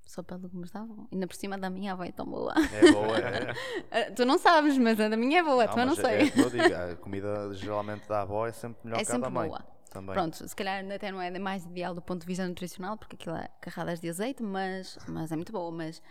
Sopa 0.07 0.37
de 0.37 0.43
legumes 0.43 0.71
da 0.71 0.81
avó. 0.81 1.05
Ainda 1.11 1.27
por 1.27 1.35
cima 1.35 1.57
da 1.57 1.69
minha 1.69 1.93
avó 1.93 2.03
é 2.03 2.11
tão 2.11 2.25
boa. 2.25 2.53
É 2.73 2.91
boa, 2.91 3.17
é. 3.19 3.53
Ah, 3.91 4.11
tu 4.15 4.25
não 4.25 4.37
sabes, 4.39 4.77
mas 4.77 4.99
a 4.99 5.09
da 5.09 5.17
minha 5.17 5.39
é 5.39 5.43
boa, 5.43 5.65
Não, 5.67 5.73
tu 5.73 5.79
eu 5.79 5.85
não 5.85 5.95
sei. 5.95 6.29
É, 6.29 6.41
eu 6.41 6.49
digo, 6.49 6.73
a 6.75 6.95
comida 6.95 7.53
geralmente 7.53 8.07
da 8.07 8.21
avó 8.21 8.47
é 8.47 8.51
sempre 8.51 8.79
melhor 8.85 8.99
É 9.01 9.05
que 9.05 9.11
a 9.11 9.17
da 9.17 9.19
sempre 9.27 9.29
mãe. 9.33 9.49
boa. 9.49 9.76
Também. 9.89 10.13
Pronto, 10.13 10.47
se 10.47 10.55
calhar 10.55 10.83
até 10.91 11.11
não 11.11 11.21
é 11.21 11.37
mais 11.39 11.65
ideal 11.65 11.93
do 11.93 12.01
ponto 12.01 12.21
de 12.21 12.27
vista 12.27 12.47
nutricional, 12.47 12.97
porque 12.97 13.15
aquilo 13.15 13.35
é 13.35 13.47
carradas 13.61 13.99
de 13.99 14.09
azeite, 14.09 14.43
mas, 14.43 14.97
mas 15.07 15.31
é 15.31 15.35
muito 15.35 15.51
boa. 15.51 15.71
Mas, 15.71 16.01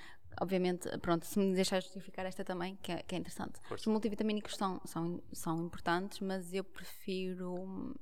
obviamente, 0.40 0.88
pronto, 0.98 1.24
se 1.24 1.38
me 1.38 1.54
deixar 1.54 1.80
justificar 1.80 2.26
esta 2.26 2.44
também, 2.44 2.76
que 2.82 2.92
é, 2.92 3.02
que 3.02 3.14
é 3.14 3.18
interessante. 3.18 3.60
Força. 3.68 3.82
Os 3.82 3.92
multivitamínicos 3.92 4.56
são, 4.56 4.80
são, 4.84 5.22
são 5.32 5.64
importantes, 5.64 6.20
mas 6.20 6.52
eu 6.52 6.64
prefiro 6.64 7.94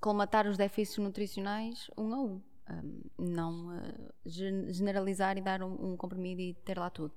colmatar 0.00 0.46
os 0.46 0.56
déficits 0.56 0.98
nutricionais 0.98 1.90
um 1.96 2.14
a 2.14 2.18
um. 2.18 2.42
Um, 2.70 3.02
não 3.18 3.76
uh, 3.76 4.12
generalizar 4.24 5.36
e 5.36 5.40
dar 5.40 5.60
um, 5.60 5.92
um 5.92 5.96
comprimido 5.96 6.40
e 6.40 6.54
ter 6.54 6.78
lá 6.78 6.88
tudo 6.88 7.12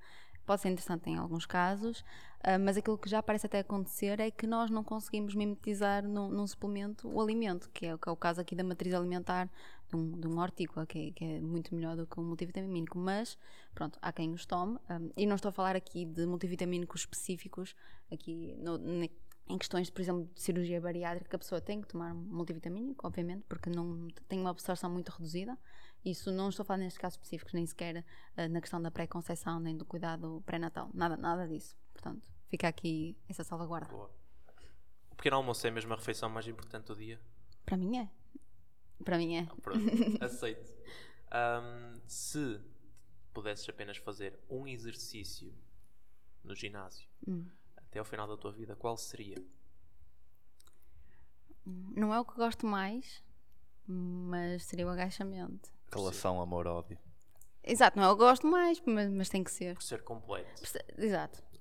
pode 0.46 0.62
ser 0.62 0.70
interessante 0.70 1.10
em 1.10 1.18
alguns 1.18 1.46
casos, 1.46 2.04
uh, 2.46 2.60
mas 2.60 2.78
aquilo 2.78 2.98
que 2.98 3.10
já 3.10 3.22
parece 3.22 3.46
até 3.46 3.60
acontecer 3.60 4.20
é 4.20 4.30
que 4.32 4.46
nós 4.46 4.70
não 4.70 4.84
conseguimos 4.84 5.36
mimetizar 5.36 6.08
num, 6.08 6.30
num 6.30 6.48
suplemento 6.48 7.08
o 7.08 7.22
alimento, 7.22 7.70
que 7.72 7.86
é, 7.86 7.98
que 7.98 8.10
é, 8.10 8.12
o 8.12 8.16
caso 8.16 8.42
aqui 8.42 8.56
da 8.56 8.64
matriz 8.64 8.94
alimentar 8.94 9.50
de 9.90 9.96
um, 9.96 10.12
de 10.12 10.28
um 10.28 10.40
hortícola, 10.40 10.86
que 10.86 11.08
é, 11.08 11.12
que 11.12 11.26
é, 11.26 11.42
muito 11.42 11.74
melhor 11.76 11.96
do 11.96 12.06
que 12.06 12.20
um 12.20 12.24
multivitamínico, 12.24 12.98
mas 12.98 13.38
pronto, 13.74 13.98
há 14.02 14.12
quem 14.12 14.32
os 14.34 14.46
tome, 14.46 14.78
um, 14.90 15.10
e 15.16 15.26
não 15.26 15.36
estou 15.36 15.50
a 15.50 15.52
falar 15.52 15.76
aqui 15.76 16.06
de 16.06 16.26
multivitamínicos 16.26 17.02
específicos, 17.02 17.76
aqui 18.12 18.56
no, 18.60 18.78
em 19.48 19.58
questões, 19.58 19.90
por 19.90 20.02
exemplo, 20.02 20.30
de 20.34 20.42
cirurgia 20.42 20.80
bariátrica, 20.80 21.36
a 21.36 21.40
pessoa 21.40 21.60
tem 21.60 21.82
que 21.82 21.88
tomar 21.88 22.14
multivitamínico, 22.14 23.06
obviamente, 23.06 23.44
porque 23.48 23.70
não 23.70 24.08
tem 24.28 24.40
uma 24.40 24.50
absorção 24.50 24.90
muito 24.90 25.10
reduzida. 25.10 25.58
Isso 26.04 26.32
não 26.32 26.50
estou 26.50 26.64
a 26.64 26.66
falar 26.66 26.80
nestes 26.80 26.98
casos 26.98 27.18
específicos, 27.18 27.54
nem 27.54 27.66
sequer 27.66 28.04
uh, 28.38 28.50
na 28.50 28.62
questão 28.62 28.82
da 28.82 28.92
pré-conceição, 28.92 29.60
nem 29.60 29.76
do 29.76 29.86
cuidado 29.86 30.42
pré-natal. 30.46 30.90
Nada, 30.94 31.16
nada 31.18 31.48
disso. 31.48 31.76
Portanto, 31.94 32.33
fica 32.54 32.68
aqui 32.68 33.18
essa 33.28 33.44
salvaguarda. 33.44 33.88
Boa. 33.88 34.12
O 35.10 35.16
pequeno 35.16 35.38
almoço 35.38 35.66
é 35.66 35.72
mesmo 35.72 35.92
a 35.92 35.96
refeição 35.96 36.30
mais 36.30 36.48
importante 36.48 36.86
do 36.86 36.96
dia? 36.96 37.20
Para 37.66 37.76
mim 37.76 37.98
é. 37.98 38.08
Para 39.04 39.18
mim 39.18 39.38
é. 39.38 39.48
pronto, 39.60 39.84
aceito. 40.24 40.72
Um, 41.34 42.00
se 42.06 42.62
pudesses 43.34 43.68
apenas 43.68 43.98
fazer 43.98 44.40
um 44.48 44.68
exercício 44.68 45.52
no 46.44 46.54
ginásio 46.54 47.10
hum. 47.28 47.48
até 47.76 47.98
ao 47.98 48.06
final 48.06 48.28
da 48.28 48.38
tua 48.38 48.52
vida, 48.52 48.76
qual 48.76 48.96
seria? 48.98 49.44
Não 51.66 52.14
é 52.14 52.20
o 52.20 52.26
que 52.26 52.36
gosto 52.36 52.68
mais, 52.68 53.24
mas 53.88 54.64
seria 54.66 54.86
o 54.86 54.90
agachamento. 54.90 55.72
Relação 55.92 56.40
amor-ódio. 56.40 57.00
Exato, 57.64 57.98
não 57.98 58.04
é 58.06 58.12
o 58.12 58.16
que 58.16 58.22
gosto 58.22 58.46
mais, 58.46 58.80
mas, 58.86 59.10
mas 59.10 59.30
tem 59.30 59.44
que 59.44 59.52
ser. 59.52 59.74
Por 59.74 59.82
ser 59.82 60.04
completo. 60.04 60.62
Exato. 61.00 61.42
Ok, 61.42 61.42
boa. 61.42 61.53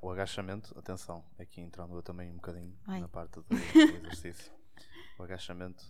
O 0.00 0.10
agachamento, 0.10 0.76
atenção, 0.78 1.24
aqui 1.38 1.60
entrando 1.60 1.94
eu 1.94 2.02
também 2.02 2.30
um 2.30 2.36
bocadinho 2.36 2.74
Ai. 2.86 3.00
na 3.00 3.08
parte 3.08 3.34
do, 3.34 3.42
do 3.42 3.54
exercício. 4.06 4.52
o 5.18 5.22
agachamento, 5.22 5.84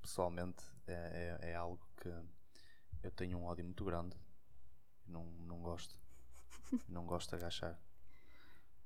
pessoalmente, 0.00 0.62
é, 0.86 1.38
é, 1.42 1.50
é, 1.50 1.54
algo 1.56 1.84
que 1.96 2.08
eu 3.02 3.10
tenho 3.10 3.38
um 3.38 3.44
ódio 3.44 3.64
muito 3.64 3.84
grande. 3.84 4.16
Não, 5.06 5.24
não 5.24 5.60
gosto. 5.60 5.98
Não 6.88 7.06
gosto 7.06 7.30
de 7.30 7.36
agachar. 7.36 7.80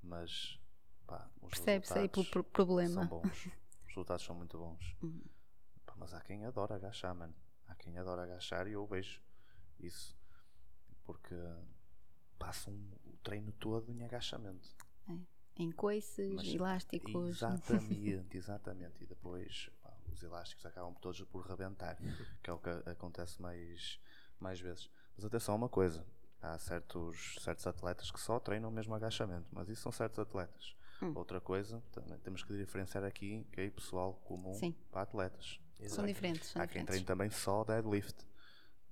Mas, 0.02 0.58
pá, 1.06 1.30
os 1.40 1.50
Percebe-se 1.50 1.98
aí 1.98 2.08
pelo 2.08 2.44
problema. 2.44 2.94
São 2.94 3.06
bons. 3.06 3.46
Os 3.82 3.88
resultados 3.88 4.24
são 4.24 4.34
muito 4.34 4.58
bons. 4.58 4.96
Uhum. 5.02 5.24
Pá, 5.84 5.94
mas 5.96 6.14
há 6.14 6.20
quem 6.20 6.44
adora 6.44 6.76
agachar, 6.76 7.14
mano. 7.14 7.34
Há 7.66 7.74
quem 7.74 7.98
adora 7.98 8.22
agachar 8.22 8.66
e 8.66 8.72
eu 8.72 8.86
vejo 8.86 9.20
isso. 9.78 10.16
Porque 11.04 11.34
passam 12.42 12.74
o 13.04 13.16
treino 13.22 13.52
todo 13.52 13.90
em 13.92 14.02
agachamento. 14.04 14.68
É. 15.08 15.16
Em 15.56 15.70
coices, 15.70 16.34
Mas, 16.34 16.48
elásticos. 16.48 17.28
Exatamente, 17.28 18.26
exatamente. 18.36 19.04
E 19.04 19.06
depois 19.06 19.70
pá, 19.80 19.94
os 20.12 20.22
elásticos 20.22 20.66
acabam 20.66 20.94
todos 20.94 21.22
por 21.24 21.46
rebentar, 21.46 21.96
que 22.42 22.50
é 22.50 22.52
o 22.52 22.58
que 22.58 22.70
acontece 22.90 23.40
mais, 23.40 24.00
mais 24.40 24.58
vezes. 24.58 24.90
Mas 25.14 25.24
atenção 25.24 25.54
a 25.54 25.56
uma 25.56 25.68
coisa: 25.68 26.04
há 26.40 26.58
certos, 26.58 27.36
certos 27.40 27.66
atletas 27.66 28.10
que 28.10 28.20
só 28.20 28.40
treinam 28.40 28.70
mesmo 28.70 28.94
agachamento, 28.94 29.46
mas 29.52 29.68
isso 29.68 29.82
são 29.82 29.92
certos 29.92 30.18
atletas. 30.18 30.74
Hum. 31.00 31.12
Outra 31.14 31.40
coisa, 31.40 31.82
também 31.92 32.18
temos 32.20 32.42
que 32.42 32.56
diferenciar 32.56 33.04
aqui 33.04 33.46
que 33.52 33.60
é 33.60 33.70
pessoal 33.70 34.14
comum 34.24 34.54
Sim. 34.54 34.74
para 34.90 35.02
atletas. 35.02 35.60
Exato. 35.78 35.96
São 35.96 36.06
diferentes. 36.06 36.48
São 36.48 36.62
há 36.62 36.66
diferentes. 36.66 36.86
quem 36.86 36.86
treine 36.86 37.06
também 37.06 37.30
só 37.30 37.64
deadlift 37.64 38.24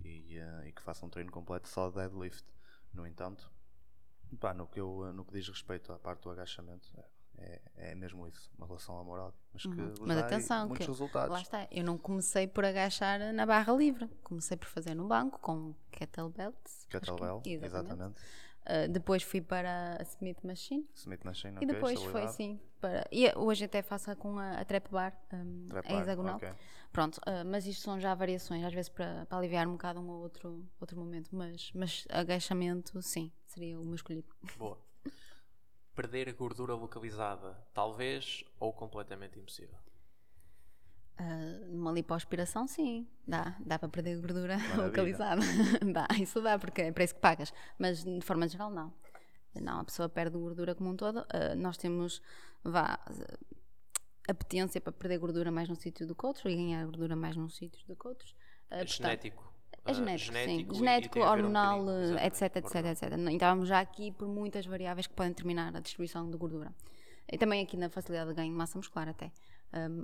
e, 0.04 0.38
uh, 0.38 0.66
e 0.66 0.72
que 0.72 0.82
faça 0.82 1.06
um 1.06 1.08
treino 1.08 1.30
completo 1.30 1.68
só 1.68 1.90
deadlift. 1.90 2.44
No 2.92 3.06
entanto, 3.06 3.50
Pá, 4.38 4.54
no, 4.54 4.66
que 4.66 4.78
eu, 4.78 5.12
no 5.12 5.24
que 5.24 5.32
diz 5.32 5.48
respeito 5.48 5.92
à 5.92 5.98
parte 5.98 6.22
do 6.22 6.30
agachamento, 6.30 6.88
é, 7.38 7.60
é, 7.76 7.94
mesmo 7.94 8.28
isso, 8.28 8.50
uma 8.56 8.66
relação 8.66 8.98
amorosa. 8.98 9.36
Mas, 9.52 9.62
que 9.62 9.68
uhum. 9.68 9.94
mas 10.02 10.18
atenção, 10.18 10.68
muitos 10.68 10.86
que, 10.86 10.92
resultados. 10.92 11.32
lá 11.32 11.40
está, 11.40 11.66
eu 11.70 11.82
não 11.82 11.98
comecei 11.98 12.46
por 12.46 12.64
agachar 12.64 13.32
na 13.32 13.44
barra 13.44 13.72
livre, 13.72 14.08
comecei 14.22 14.56
por 14.56 14.68
fazer 14.68 14.94
no 14.94 15.08
banco 15.08 15.38
com 15.40 15.74
kettlebells. 15.90 16.86
Kettlebell, 16.88 17.40
que, 17.40 17.54
exatamente. 17.54 17.92
exatamente. 17.92 18.20
Uh, 18.60 18.92
depois 18.92 19.22
fui 19.22 19.40
para 19.40 19.96
a 19.98 20.02
Smith 20.02 20.38
Machine. 20.44 20.86
Smith 20.94 21.24
Machine, 21.24 21.58
E 21.60 21.66
depois 21.66 22.00
foi 22.04 22.22
assim. 22.22 22.60
Para, 22.80 23.06
e 23.12 23.30
hoje 23.36 23.64
até 23.64 23.82
faço 23.82 24.14
com 24.16 24.38
a, 24.38 24.52
a 24.52 24.64
Trap 24.64 24.90
Bar, 24.90 25.12
um, 25.34 25.66
trap 25.66 25.86
a 25.86 26.00
hexagonal. 26.00 26.36
Okay. 26.36 26.52
Pronto, 26.92 27.18
uh, 27.18 27.44
mas 27.46 27.66
isto 27.66 27.82
são 27.82 28.00
já 28.00 28.14
variações, 28.14 28.64
às 28.64 28.72
vezes 28.72 28.88
para, 28.88 29.24
para 29.26 29.38
aliviar 29.38 29.68
um 29.68 29.72
bocado 29.72 30.00
um 30.00 30.08
ou 30.08 30.22
outro, 30.22 30.66
outro 30.80 30.98
momento. 30.98 31.28
Mas, 31.32 31.70
mas 31.74 32.06
agachamento, 32.10 33.00
sim, 33.02 33.30
seria 33.46 33.78
o 33.78 33.84
meu 33.84 33.94
escolhido. 33.94 34.26
Boa. 34.58 34.78
Perder 35.94 36.32
gordura 36.32 36.74
localizada, 36.74 37.56
talvez, 37.74 38.44
ou 38.58 38.72
completamente 38.72 39.38
impossível? 39.38 39.78
Uh, 41.20 41.66
numa 41.68 41.92
lipoaspiração, 41.92 42.66
sim, 42.66 43.06
dá, 43.28 43.54
dá 43.60 43.78
para 43.78 43.88
perder 43.90 44.18
gordura 44.18 44.56
Maravilha. 44.72 44.86
localizada. 44.86 45.42
dá, 45.92 46.08
isso 46.18 46.40
dá, 46.40 46.58
porque 46.58 46.80
é 46.80 46.92
para 46.92 47.04
isso 47.04 47.14
que 47.14 47.20
pagas. 47.20 47.52
Mas 47.78 48.02
de 48.02 48.20
forma 48.22 48.48
geral, 48.48 48.70
não. 48.70 48.92
Não, 49.54 49.80
a 49.80 49.84
pessoa 49.84 50.08
perde 50.08 50.36
gordura 50.36 50.74
como 50.74 50.90
um 50.90 50.96
todo. 50.96 51.20
Uh, 51.20 51.56
nós 51.56 51.76
temos, 51.76 52.22
vá, 52.62 52.98
apetência 54.28 54.80
para 54.80 54.92
perder 54.92 55.18
gordura 55.18 55.50
mais 55.50 55.68
num 55.68 55.74
sítio 55.74 56.06
do 56.06 56.14
que 56.14 56.24
outros 56.24 56.44
e 56.44 56.54
ganhar 56.54 56.84
gordura 56.84 57.16
mais 57.16 57.36
num 57.36 57.48
sítio 57.48 57.84
do 57.86 57.96
que 57.96 58.06
outros. 58.06 58.34
Uh, 58.70 58.86
genético. 58.86 59.50
É 59.84 59.94
genético, 59.94 60.32
genético 60.32 60.74
sim. 60.74 60.78
Genético, 60.80 61.18
hormonal, 61.20 61.82
um 61.82 62.18
etc, 62.18 62.56
etc, 62.56 62.74
etc. 62.86 63.02
Então 63.12 63.32
estávamos 63.32 63.68
já 63.68 63.80
aqui 63.80 64.12
por 64.12 64.28
muitas 64.28 64.66
variáveis 64.66 65.06
que 65.06 65.14
podem 65.14 65.32
determinar 65.32 65.74
a 65.74 65.80
distribuição 65.80 66.30
de 66.30 66.36
gordura. 66.36 66.72
E 67.26 67.38
também 67.38 67.62
aqui 67.62 67.76
na 67.76 67.88
facilidade 67.88 68.30
de 68.30 68.36
ganho 68.36 68.50
de 68.50 68.56
massa 68.56 68.76
muscular 68.76 69.08
até. 69.08 69.32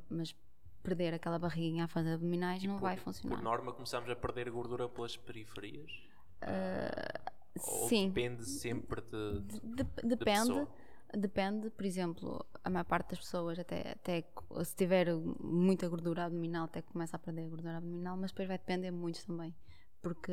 mas 0.08 0.34
perder 0.82 1.14
aquela 1.14 1.38
barriguinha 1.38 1.84
a 1.84 1.88
fazer 1.88 2.14
abdominais 2.14 2.62
e 2.62 2.68
não 2.68 2.76
por, 2.76 2.82
vai 2.82 2.96
funcionar. 2.96 3.36
Por 3.36 3.42
norma, 3.42 3.72
começamos 3.72 4.08
a 4.08 4.14
perder 4.14 4.48
gordura 4.50 4.88
pelas 4.88 5.16
periferias? 5.16 5.90
Uh, 6.42 7.35
Ou 7.62 7.88
sim. 7.88 8.08
depende 8.08 8.44
sempre 8.44 9.00
de, 9.02 9.40
de, 9.40 9.60
de, 9.60 10.08
depende. 10.08 10.54
De 10.54 10.66
depende, 11.14 11.70
por 11.70 11.84
exemplo, 11.84 12.44
a 12.64 12.70
maior 12.70 12.84
parte 12.84 13.10
das 13.10 13.18
pessoas, 13.18 13.58
até, 13.58 13.92
até 13.92 14.24
se 14.64 14.74
tiver 14.74 15.14
muita 15.40 15.88
gordura 15.88 16.24
abdominal, 16.24 16.64
até 16.64 16.82
começa 16.82 17.16
a 17.16 17.18
perder 17.18 17.44
a 17.44 17.48
gordura 17.48 17.76
abdominal, 17.78 18.16
mas 18.16 18.32
depois 18.32 18.48
vai 18.48 18.58
depender 18.58 18.90
muito 18.90 19.24
também. 19.24 19.54
Porque 20.02 20.32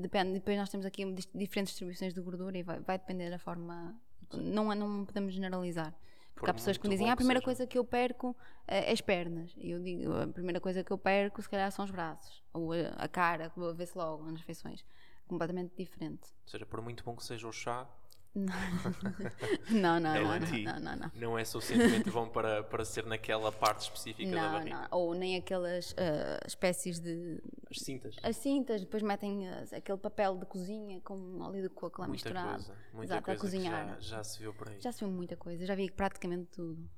depende, 0.00 0.34
depois 0.34 0.56
nós 0.56 0.68
temos 0.68 0.86
aqui 0.86 1.04
diferentes 1.34 1.72
distribuições 1.72 2.14
de 2.14 2.20
gordura 2.20 2.56
e 2.56 2.62
vai, 2.62 2.80
vai 2.80 2.98
depender 2.98 3.30
da 3.30 3.38
forma. 3.38 3.94
Não, 4.32 4.74
não 4.74 5.04
podemos 5.04 5.32
generalizar. 5.32 5.94
Porque 6.34 6.50
há 6.50 6.54
pessoas 6.54 6.76
que 6.76 6.88
me 6.88 6.94
dizem, 6.94 7.08
ah, 7.08 7.12
a 7.12 7.16
primeira 7.16 7.40
coisa 7.40 7.66
que 7.66 7.78
eu 7.78 7.84
perco 7.84 8.36
é 8.66 8.90
as 8.90 9.00
pernas. 9.00 9.54
E 9.56 9.70
eu 9.70 9.80
digo, 9.80 10.12
a 10.12 10.26
primeira 10.26 10.60
coisa 10.60 10.82
que 10.82 10.92
eu 10.92 10.98
perco, 10.98 11.40
se 11.40 11.48
calhar, 11.48 11.70
são 11.70 11.84
os 11.84 11.90
braços. 11.90 12.42
Ou 12.52 12.72
a 12.72 13.08
cara, 13.08 13.50
que 13.50 13.58
vou 13.58 13.72
ver-se 13.72 13.96
logo 13.96 14.24
nas 14.30 14.40
feições. 14.40 14.84
Completamente 15.26 15.74
diferente. 15.76 16.22
Ou 16.42 16.48
seja, 16.48 16.66
por 16.66 16.80
muito 16.80 17.02
bom 17.04 17.16
que 17.16 17.24
seja 17.24 17.48
o 17.48 17.52
chá, 17.52 17.88
não, 19.70 20.00
não, 20.00 20.00
não, 20.00 20.00
não, 20.00 20.40
não, 20.40 20.80
não, 20.80 20.96
não. 20.96 21.10
Não 21.14 21.38
é 21.38 21.44
suficientemente 21.44 22.10
bom 22.10 22.28
para, 22.28 22.64
para 22.64 22.84
ser 22.84 23.06
naquela 23.06 23.52
parte 23.52 23.82
específica 23.82 24.28
não, 24.28 24.42
da 24.42 24.48
barriga. 24.50 24.80
Não, 24.80 24.88
ou 24.90 25.14
nem 25.14 25.36
aquelas 25.36 25.92
uh, 25.92 26.44
espécies 26.44 26.98
de. 26.98 27.40
As 27.70 27.78
cintas. 27.78 28.16
As 28.20 28.36
cintas, 28.36 28.80
depois 28.80 29.04
metem 29.04 29.48
uh, 29.48 29.76
aquele 29.76 29.98
papel 29.98 30.36
de 30.36 30.46
cozinha 30.46 31.00
com 31.02 31.40
óleo 31.42 31.62
de 31.62 31.68
coco 31.68 32.00
lá 32.00 32.08
muita 32.08 32.24
misturado. 32.24 32.64
Coisa, 32.64 32.80
muita 32.92 33.12
Exato, 33.12 33.24
coisa 33.24 33.38
a 33.38 33.40
cozinhar. 33.40 33.86
Já, 34.00 34.16
já, 34.16 34.24
se 34.24 34.40
viu 34.40 34.52
por 34.52 34.68
aí. 34.68 34.80
Já 34.80 34.90
se 34.90 35.04
viu 35.04 35.14
muita 35.14 35.36
coisa, 35.36 35.64
já 35.64 35.74
vi 35.76 35.88
praticamente 35.88 36.46
tudo. 36.46 36.90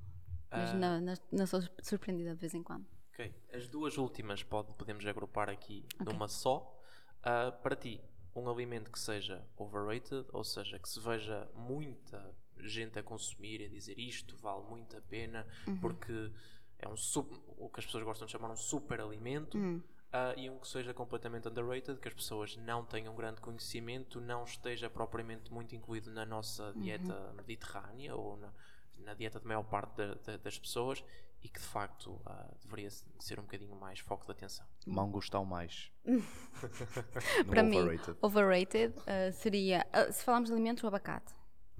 Mas 0.49 0.73
uh... 0.73 0.75
não, 0.75 1.01
não 1.31 1.45
sou 1.45 1.61
surpreendida 1.83 2.33
de 2.33 2.41
vez 2.41 2.55
em 2.55 2.63
quando. 2.63 2.87
Ok. 3.13 3.31
As 3.53 3.67
duas 3.67 3.99
últimas 3.99 4.41
pode, 4.41 4.73
podemos 4.73 5.05
agrupar 5.05 5.51
aqui 5.51 5.85
okay. 6.01 6.11
numa 6.11 6.27
só. 6.27 6.73
Uh, 7.19 7.51
para 7.61 7.75
ti, 7.75 8.01
um 8.39 8.49
alimento 8.49 8.91
que 8.91 8.99
seja 8.99 9.45
overrated, 9.57 10.25
ou 10.31 10.43
seja, 10.43 10.77
que 10.79 10.87
se 10.87 10.99
veja 10.99 11.49
muita 11.55 12.35
gente 12.59 12.97
a 12.97 13.03
consumir 13.03 13.61
e 13.61 13.65
a 13.65 13.69
dizer 13.69 13.97
isto 13.99 14.35
vale 14.37 14.63
muito 14.63 14.97
a 14.97 15.01
pena 15.01 15.45
uhum. 15.67 15.77
porque 15.79 16.31
é 16.79 16.87
um 16.87 16.97
super, 16.97 17.37
o 17.57 17.69
que 17.69 17.79
as 17.79 17.85
pessoas 17.85 18.03
gostam 18.03 18.25
de 18.25 18.31
chamar 18.31 18.51
um 18.51 18.55
super 18.55 18.99
alimento. 19.01 19.57
Uhum. 19.57 19.81
Uh, 20.07 20.39
e 20.39 20.49
um 20.49 20.57
que 20.57 20.67
seja 20.67 20.93
completamente 20.93 21.49
underrated, 21.49 21.99
que 21.99 22.07
as 22.07 22.13
pessoas 22.13 22.55
não 22.55 22.85
tenham 22.85 23.13
grande 23.13 23.41
conhecimento, 23.41 24.21
não 24.21 24.45
esteja 24.45 24.89
propriamente 24.89 25.51
muito 25.51 25.75
incluído 25.75 26.09
na 26.11 26.25
nossa 26.25 26.73
dieta 26.77 27.13
uhum. 27.13 27.33
mediterrânea 27.35 28.15
ou 28.15 28.37
na, 28.37 28.53
na, 28.99 29.13
dieta 29.13 29.37
de 29.37 29.45
maior 29.45 29.63
parte 29.63 29.95
de, 29.97 30.15
de, 30.15 30.37
das 30.37 30.57
pessoas 30.57 31.03
e 31.43 31.49
que 31.49 31.59
de 31.59 31.65
facto 31.65 32.11
uh, 32.11 32.57
deveria 32.61 32.89
ser 33.19 33.39
um 33.39 33.43
bocadinho 33.43 33.75
mais 33.75 33.99
foco 33.99 34.25
de 34.25 34.31
atenção. 34.31 34.65
Mangostão 34.85 35.45
mais. 35.45 35.91
Para 37.47 37.63
mim, 37.63 37.79
overrated 38.21 38.93
uh, 38.99 39.31
seria, 39.33 39.85
uh, 39.93 40.11
se 40.11 40.23
falarmos 40.23 40.49
de 40.49 40.53
alimentos, 40.55 40.83
o 40.83 40.87
abacate. 40.87 41.33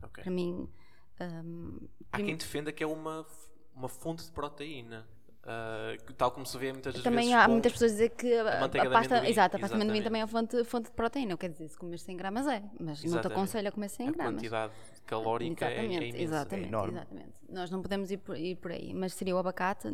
Okay. 0.04 0.24
Para 0.24 0.32
mim. 0.32 0.70
Um, 1.20 1.88
Há 2.12 2.18
quem 2.18 2.38
defenda 2.38 2.72
que 2.72 2.84
é 2.84 2.88
uma, 2.88 3.26
uma 3.74 3.90
fonte 3.90 4.24
de 4.24 4.32
proteína. 4.32 5.08
Uh, 5.48 6.14
tal 6.16 6.30
como 6.32 6.46
se 6.46 6.58
vê 6.58 6.74
muitas 6.74 6.94
das 6.94 7.02
Também 7.04 7.28
vezes 7.28 7.34
há 7.42 7.46
com- 7.46 7.52
muitas 7.54 7.72
pessoas 7.72 7.92
a 7.92 7.94
dizer 7.94 8.10
que 8.10 8.34
a, 8.34 8.42
a 8.42 8.66
a 8.66 8.70
pasta, 8.70 8.82
amendoim, 9.16 9.30
exato, 9.30 9.56
a 9.56 9.60
pasta 9.60 9.78
de 9.78 9.82
amendoim 9.82 10.00
exatamente. 10.00 10.04
também 10.04 10.22
é 10.22 10.28
fonte, 10.28 10.64
fonte 10.66 10.86
de 10.90 10.92
proteína. 10.92 11.38
Quer 11.38 11.52
dizer, 11.52 11.70
se 11.70 11.78
comer 11.78 11.98
100 12.00 12.18
gramas 12.18 12.48
é, 12.48 12.62
mas 12.78 12.88
não 12.88 12.96
te 12.96 13.06
Exatamente. 13.06 13.32
aconselho 13.38 13.68
a 13.70 13.72
comer 13.72 13.88
100 13.90 14.08
a 14.08 14.12
gramas. 14.12 14.34
quantidade 14.34 14.74
calórica 15.06 15.66
é, 15.66 15.70
é 15.70 15.72
Exatamente, 15.86 16.04
imensa. 16.10 16.18
exatamente, 16.24 16.66
É 16.66 16.68
enorme. 16.68 16.94
exatamente. 16.98 17.32
Nós 17.50 17.72
não 17.72 17.82
podemos 17.82 18.12
ir 18.12 18.18
por, 18.18 18.36
ir 18.38 18.56
por 18.58 18.72
aí, 18.74 18.94
mas 18.94 19.14
seria 19.14 19.34
o 19.36 19.38
abacate, 19.38 19.88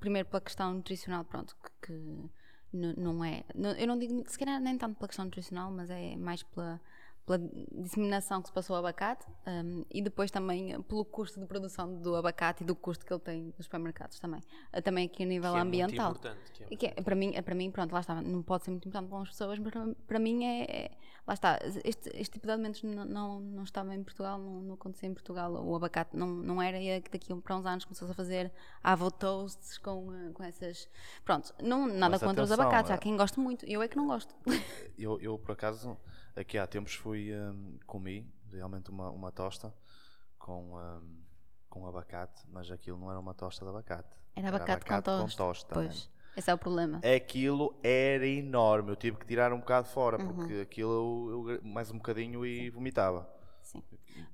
primeiro 0.00 0.26
pela 0.26 0.40
questão 0.40 0.72
nutricional, 0.72 1.22
pronto, 1.24 1.54
que, 1.82 1.86
que 1.86 2.24
não 2.72 3.22
é. 3.22 3.44
não- 3.54 3.72
eu 3.72 3.86
não 3.86 3.98
digo, 3.98 4.24
se 4.26 4.38
calhar 4.38 4.58
nem 4.58 4.78
tanto 4.78 4.96
pela 4.96 5.08
questão 5.08 5.26
nutricional, 5.26 5.70
mas 5.70 5.90
é 5.90 6.16
mais 6.16 6.42
pela, 6.42 6.80
pela 7.26 7.38
disseminação 7.72 8.42
que 8.42 8.48
se 8.48 8.52
passou 8.54 8.76
ao 8.76 8.80
abacate 8.80 9.26
hum, 9.46 9.84
e 9.90 10.02
depois 10.02 10.30
também 10.30 10.80
pelo 10.82 11.04
custo 11.04 11.40
de 11.40 11.46
produção 11.46 11.94
do 12.00 12.14
abacate 12.16 12.62
e 12.62 12.66
do 12.66 12.74
custo 12.74 13.04
que 13.04 13.12
ele 13.12 13.20
tem 13.20 13.42
nos 13.56 13.64
supermercados 13.64 14.18
também. 14.18 14.42
Ah, 14.72 14.82
Também 14.82 15.06
aqui 15.06 15.22
a 15.22 15.26
nível 15.26 15.52
Que 15.52 15.58
é 15.58 15.64
muito 15.64 15.68
ambiental. 15.84 16.10
importante, 16.10 16.52
que 16.52 16.64
é 16.64 16.76
que 16.76 16.86
é- 16.86 17.02
para, 17.02 17.14
mim, 17.14 17.32
é 17.34 17.40
para 17.42 17.54
mim, 17.54 17.70
pronto, 17.70 17.92
lá 17.92 18.00
está, 18.00 18.20
não 18.20 18.42
pode 18.42 18.64
ser 18.64 18.70
muito 18.70 18.86
importante 18.88 19.08
para 19.08 19.16
algumas 19.16 19.30
pessoas, 19.30 19.58
mas 19.58 19.72
para, 19.72 19.94
para 20.06 20.18
mim 20.18 20.44
é, 20.44 20.62
é- 20.64 20.90
Lá 21.26 21.32
está, 21.32 21.58
este, 21.86 22.10
este 22.12 22.34
tipo 22.34 22.46
de 22.46 22.52
alimentos 22.52 22.82
não, 22.82 23.02
não, 23.06 23.40
não 23.40 23.62
estava 23.62 23.94
em 23.94 24.02
Portugal, 24.04 24.38
não, 24.38 24.60
não 24.60 24.74
acontecia 24.74 25.08
em 25.08 25.14
Portugal. 25.14 25.54
O 25.54 25.74
abacate 25.74 26.14
não, 26.14 26.26
não 26.28 26.60
era, 26.60 26.78
e 26.78 26.86
é 26.88 27.00
daqui 27.00 27.32
a- 27.32 27.36
para 27.36 27.56
uns 27.56 27.64
anos 27.64 27.86
começou-se 27.86 28.12
a 28.12 28.14
fazer 28.14 28.52
avo 28.82 29.10
toasts 29.10 29.78
com, 29.78 30.12
eh, 30.14 30.32
com 30.34 30.42
essas. 30.44 30.86
Pronto, 31.24 31.54
não, 31.62 31.86
nada 31.86 32.10
Mas 32.10 32.22
contra 32.22 32.44
os 32.44 32.50
atenção, 32.52 32.66
abacates, 32.68 32.90
há 32.90 32.94
é- 32.96 32.98
quem 32.98 33.16
goste 33.16 33.40
muito, 33.40 33.64
eu 33.64 33.80
é 33.80 33.88
que 33.88 33.96
não 33.96 34.06
gosto. 34.06 34.34
Eu, 34.98 35.18
eu, 35.18 35.38
por 35.38 35.52
acaso, 35.52 35.96
aqui 36.36 36.58
há 36.58 36.66
tempos 36.66 36.94
fui, 36.94 37.32
hum, 37.34 37.78
comi 37.86 38.26
realmente 38.52 38.90
uma, 38.90 39.10
uma 39.10 39.32
tosta 39.32 39.74
com, 40.38 40.76
hum, 40.76 41.22
com 41.68 41.86
abacate, 41.86 42.42
mas 42.48 42.70
aquilo 42.70 42.98
não 42.98 43.10
era 43.10 43.18
uma 43.20 43.34
tosta 43.34 43.64
de 43.64 43.70
abacate. 43.70 44.08
Era 44.36 44.48
abacate, 44.48 44.84
com 44.84 45.00
tosta. 45.00 45.36
tosta, 45.36 45.74
pois, 45.74 46.06
man. 46.06 46.10
esse 46.36 46.50
é 46.50 46.54
o 46.54 46.58
problema. 46.58 47.00
Aquilo 47.16 47.78
era 47.82 48.26
enorme, 48.26 48.90
eu 48.90 48.96
tive 48.96 49.16
que 49.16 49.26
tirar 49.26 49.52
um 49.52 49.58
bocado 49.60 49.88
fora, 49.88 50.18
Uhum. 50.20 50.34
porque 50.34 50.54
aquilo 50.60 51.30
eu, 51.30 51.50
eu 51.50 51.62
mais 51.64 51.90
um 51.90 51.96
bocadinho 51.96 52.44
e 52.44 52.68
vomitava. 52.70 53.28
Sim. 53.62 53.82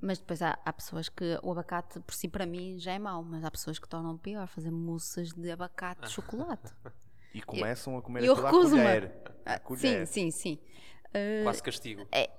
Mas 0.00 0.18
depois 0.18 0.42
há, 0.42 0.58
há 0.64 0.72
pessoas 0.72 1.08
que 1.08 1.38
o 1.42 1.52
abacate 1.52 2.00
por 2.00 2.12
si 2.14 2.28
para 2.28 2.44
mim 2.44 2.78
já 2.78 2.92
é 2.92 2.98
mau, 2.98 3.22
mas 3.22 3.44
há 3.44 3.50
pessoas 3.50 3.78
que 3.78 3.88
tornam 3.88 4.16
pior, 4.18 4.46
fazer 4.48 4.70
moças 4.70 5.32
de 5.32 5.50
abacate 5.50 6.02
de 6.02 6.10
chocolate. 6.10 6.72
E 7.32 7.40
começam 7.40 7.96
a 7.96 8.02
comer 8.02 8.24
eu 8.24 8.32
aquilo 8.32 8.46
à 8.48 8.50
recuso-me. 8.50 8.82
colher. 8.82 9.22
Ah, 9.46 9.54
À 9.54 9.58
colher. 9.60 10.04
Sim, 10.04 10.04
sim, 10.04 10.30
sim. 10.32 10.58
Eh, 11.12 11.42
Quase 11.42 11.62
castigo. 11.62 12.06
É, 12.12 12.30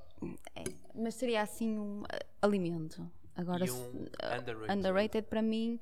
é, 0.55 0.63
mas 0.95 1.15
seria 1.15 1.41
assim 1.41 1.77
um 1.77 2.03
ah, 2.03 2.19
alimento. 2.41 3.09
Agora, 3.35 3.65
um 3.65 4.05
ah, 4.21 4.39
underrated. 4.39 4.77
underrated 4.77 5.27
para 5.27 5.41
mim, 5.41 5.79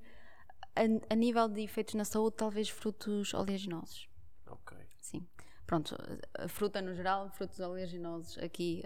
a, 0.76 1.14
a 1.14 1.16
nível 1.16 1.48
de 1.48 1.62
efeitos 1.62 1.96
na 1.96 2.06
saúde, 2.06 2.38
talvez 2.38 2.70
frutos 2.70 3.34
oleaginosos. 3.34 4.08
Ok. 4.48 4.78
Sim. 5.02 5.28
Pronto, 5.66 5.96
a 6.38 6.48
fruta 6.48 6.82
no 6.82 6.94
geral, 6.94 7.30
frutos 7.30 7.60
oleaginosos 7.60 8.38
aqui, 8.40 8.84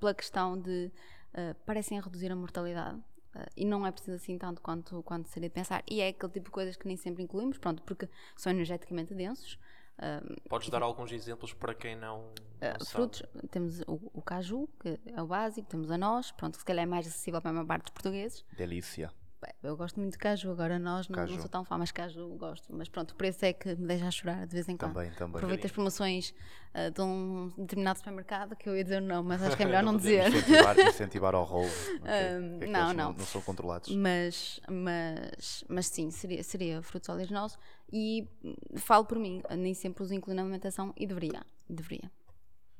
pela 0.00 0.14
questão 0.14 0.58
de 0.58 0.90
parecem 1.66 2.00
reduzir 2.00 2.32
a 2.32 2.36
mortalidade. 2.36 2.98
ah, 3.34 3.46
e 3.56 3.64
não 3.64 3.86
é 3.86 3.90
preciso 3.90 4.16
assim 4.16 4.38
tanto 4.38 4.60
quanto, 4.62 5.02
quanto 5.02 5.28
seria 5.28 5.48
de 5.48 5.54
pensar. 5.54 5.82
E 5.90 6.00
é 6.00 6.08
aquele 6.08 6.32
tipo 6.32 6.46
de 6.46 6.50
coisas 6.50 6.76
que 6.76 6.86
nem 6.86 6.96
sempre 6.96 7.22
incluímos, 7.22 7.58
pronto, 7.58 7.82
porque 7.82 8.08
são 8.36 8.52
energeticamente 8.52 9.14
densos. 9.14 9.58
Ah, 10.02 10.20
Podes 10.48 10.68
dar 10.68 10.82
alguns 10.82 11.12
exemplos 11.12 11.52
para 11.54 11.74
quem 11.74 11.94
não, 11.96 12.18
não 12.60 12.76
Uh, 12.76 12.78
sabe? 12.78 12.90
frutos, 12.90 13.22
temos 13.50 13.80
o, 13.88 14.10
o 14.14 14.22
caju, 14.22 14.68
que 14.80 14.98
é 15.06 15.20
o 15.20 15.26
básico, 15.26 15.68
temos 15.68 15.90
a 15.90 15.98
noz, 15.98 16.30
pronto, 16.30 16.52
que 16.52 16.58
se 16.60 16.64
calhar 16.64 16.84
é 16.84 16.86
mais 16.86 17.06
acessível 17.06 17.40
para 17.40 17.50
a 17.50 17.54
maior 17.54 17.66
parte 17.66 17.84
dos 17.84 17.92
portugueses. 17.92 18.44
Delícia. 18.56 19.10
Eu 19.62 19.76
gosto 19.76 19.98
muito 20.00 20.12
de 20.12 20.18
caju, 20.18 20.50
agora 20.50 20.78
nós 20.78 21.08
não, 21.08 21.24
não 21.24 21.38
sou 21.38 21.48
tão 21.48 21.64
fã, 21.64 21.78
mas 21.78 21.90
caju 21.90 22.28
gosto. 22.36 22.74
Mas 22.74 22.88
pronto, 22.88 23.12
o 23.12 23.14
preço 23.14 23.44
é 23.44 23.52
que 23.52 23.74
me 23.76 23.86
deixa 23.86 24.06
a 24.06 24.10
chorar 24.10 24.46
de 24.46 24.52
vez 24.52 24.68
em 24.68 24.76
quando. 24.76 24.94
Também, 24.94 25.10
também. 25.12 25.36
Aproveito 25.36 25.64
as 25.64 25.72
promoções 25.72 26.34
uh, 26.74 26.90
de 26.90 27.00
um 27.00 27.52
determinado 27.56 27.98
supermercado, 27.98 28.56
que 28.56 28.68
eu 28.68 28.76
ia 28.76 28.82
dizer 28.82 29.00
não, 29.00 29.22
mas 29.22 29.42
acho 29.42 29.56
que 29.56 29.62
é 29.62 29.66
melhor 29.66 29.82
não 29.84 29.96
dizer. 29.96 30.28
Incentivar, 30.28 30.78
incentivar 30.88 31.34
ao 31.34 31.44
roubo. 31.44 31.70
Porque 31.70 32.08
é 32.08 32.38
não, 32.38 32.88
não. 32.88 32.94
não. 32.94 33.12
Não 33.12 33.24
são 33.24 33.40
controlados. 33.40 33.94
Mas, 33.94 34.60
mas, 34.68 35.64
mas 35.68 35.86
sim, 35.86 36.10
seria, 36.10 36.42
seria 36.42 36.82
frutos 36.82 37.08
oleaginosos 37.08 37.58
e 37.92 38.28
falo 38.76 39.04
por 39.04 39.18
mim, 39.18 39.42
nem 39.56 39.74
sempre 39.74 40.02
os 40.02 40.10
incluo 40.10 40.34
na 40.34 40.42
alimentação 40.42 40.92
e 40.96 41.06
deveria, 41.06 41.44
deveria. 41.68 42.10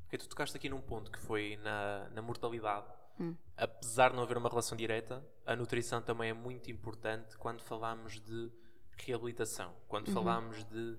Ok, 0.07 0.19
tu 0.19 0.29
tocaste 0.29 0.57
aqui 0.57 0.69
num 0.69 0.81
ponto 0.81 1.11
que 1.11 1.19
foi 1.19 1.59
na, 1.63 2.09
na 2.11 2.23
mortalidade. 2.23 2.87
Hum. 3.21 3.37
Apesar 3.57 4.11
de 4.11 4.17
não 4.17 4.23
haver 4.23 4.37
uma 4.39 4.49
relação 4.49 4.77
direta, 4.77 5.25
a 5.47 5.55
nutrição 5.55 6.01
também 6.03 6.31
é 6.31 6.33
muito 6.33 6.71
importante 6.71 7.37
quando 7.39 7.63
falamos 7.63 8.21
de 8.21 8.51
reabilitação, 8.97 9.75
quando 9.89 10.09
Uhum. 10.09 10.15
falamos 10.15 10.65
de 10.65 10.99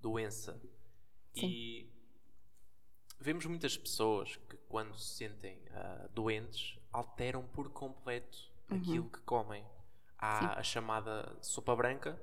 doença. 0.00 0.60
E 1.34 1.90
vemos 3.20 3.44
muitas 3.46 3.76
pessoas 3.76 4.36
que, 4.36 4.56
quando 4.68 4.96
se 4.98 5.16
sentem 5.16 5.60
ah, 5.72 6.08
doentes, 6.12 6.78
alteram 6.92 7.46
por 7.48 7.70
completo 7.70 8.38
Uhum. 8.70 8.76
aquilo 8.78 9.10
que 9.10 9.20
comem. 9.20 9.64
Há 10.18 10.58
a 10.58 10.62
chamada 10.62 11.36
sopa 11.40 11.74
branca, 11.76 12.20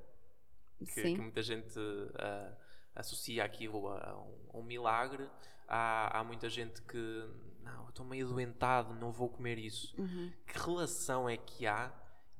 que, 0.80 0.86
Sim. 0.88 1.16
que 1.16 1.22
muita 1.22 1.42
gente 1.42 1.80
ah, 2.16 2.54
associa 2.96 3.44
aquilo 3.44 3.88
a 3.88 4.18
um, 4.20 4.50
a 4.54 4.58
um 4.58 4.64
milagre. 4.64 5.30
Há, 5.68 6.20
há 6.20 6.24
muita 6.24 6.50
gente 6.50 6.82
que, 6.84 7.30
não, 7.66 7.84
eu 7.84 7.89
estou 7.89 8.05
meio 8.05 8.28
doentado, 8.28 8.93
não 8.93 9.11
vou 9.11 9.28
comer 9.28 9.57
isso. 9.57 9.93
Uhum. 9.99 10.32
Que 10.45 10.59
relação 10.59 11.28
é 11.28 11.36
que 11.36 11.66
há 11.66 11.91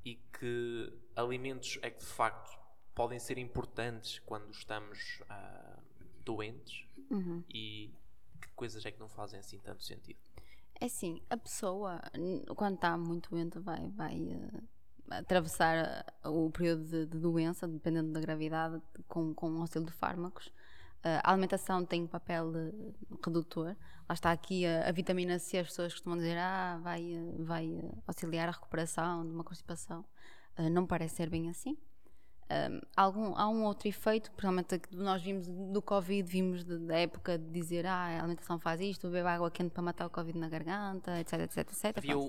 e 0.05 0.15
que 0.15 0.93
alimentos 1.15 1.80
é 1.82 1.89
que 1.89 1.99
de 1.99 2.05
facto 2.05 2.57
podem 2.93 3.19
ser 3.19 3.38
importantes 3.38 4.19
quando 4.19 4.49
estamos 4.51 5.21
ah, 5.28 5.80
doentes 6.23 6.86
Uhum. 7.09 7.43
e 7.49 7.93
que 8.41 8.47
coisas 8.55 8.86
é 8.86 8.91
que 8.91 8.99
não 8.99 9.07
fazem 9.07 9.39
assim 9.39 9.59
tanto 9.59 9.84
sentido? 9.84 10.19
É 10.80 10.86
assim, 10.86 11.21
a 11.30 11.38
pessoa, 11.38 12.01
quando 12.55 12.76
está 12.76 12.97
muito 12.97 13.30
doente, 13.30 13.59
vai, 13.59 13.88
vai 13.89 14.28
eh, 14.30 15.17
atravessar 15.17 15.78
eh, 15.78 16.28
o 16.28 16.49
período 16.49 16.84
de, 16.84 17.05
de 17.05 17.17
doença, 17.17 17.67
dependendo 17.67 18.11
da 18.11 18.19
gravidade, 18.19 18.82
com, 19.07 19.34
com 19.34 19.49
um 19.49 19.61
auxílio 19.61 19.86
de 19.86 19.93
fármacos. 19.93 20.51
A 21.24 21.32
alimentação 21.32 21.86
tem 21.86 22.03
um 22.03 22.08
papel 22.08 22.51
eh, 22.56 22.72
redutor. 23.26 23.76
Lá 24.08 24.14
está 24.14 24.32
aqui 24.32 24.66
a, 24.66 24.88
a 24.89 24.91
vitamina 24.91 25.38
C, 25.39 25.58
as 25.60 25.68
pessoas 25.68 25.93
costumam 25.93 26.18
dizer, 26.18 26.38
ah, 26.38 26.80
vai, 26.84 27.01
eh, 27.14 27.36
vai 27.39 27.68
eh, 27.68 27.91
auxiliar 28.08 28.49
a 28.49 28.51
recuperação 28.51 29.26
de 29.26 29.32
uma 29.32 29.43
constipação. 29.43 30.03
Eh, 30.58 30.70
não 30.70 30.86
parece 30.88 31.16
ser 31.16 31.30
bem 31.30 31.49
assim. 31.49 31.78
Um, 32.47 32.80
algum, 32.95 33.36
há 33.36 33.49
um 33.49 33.64
outro 33.64 33.88
efeito, 33.88 34.30
principalmente 34.34 34.78
que 34.78 34.95
nós 34.95 35.20
vimos 35.24 35.47
do 35.47 35.82
Covid, 35.82 36.30
vimos 36.30 36.64
da 36.64 36.95
época 36.95 37.39
de 37.39 37.49
dizer 37.49 37.88
ah, 37.88 38.06
a 38.06 38.20
alimentação 38.20 38.60
faz 38.60 38.80
isto, 38.82 39.08
beber 39.08 39.26
água 39.26 39.49
quente 39.49 39.72
para 39.72 39.82
matar 39.82 40.06
o 40.06 40.12
Covid 40.12 40.38
na 40.38 40.47
garganta, 40.47 41.20
etc, 41.20 41.39
etc, 41.39 41.58
etc. 41.58 41.97
Havia 41.97 42.16
o, 42.16 42.28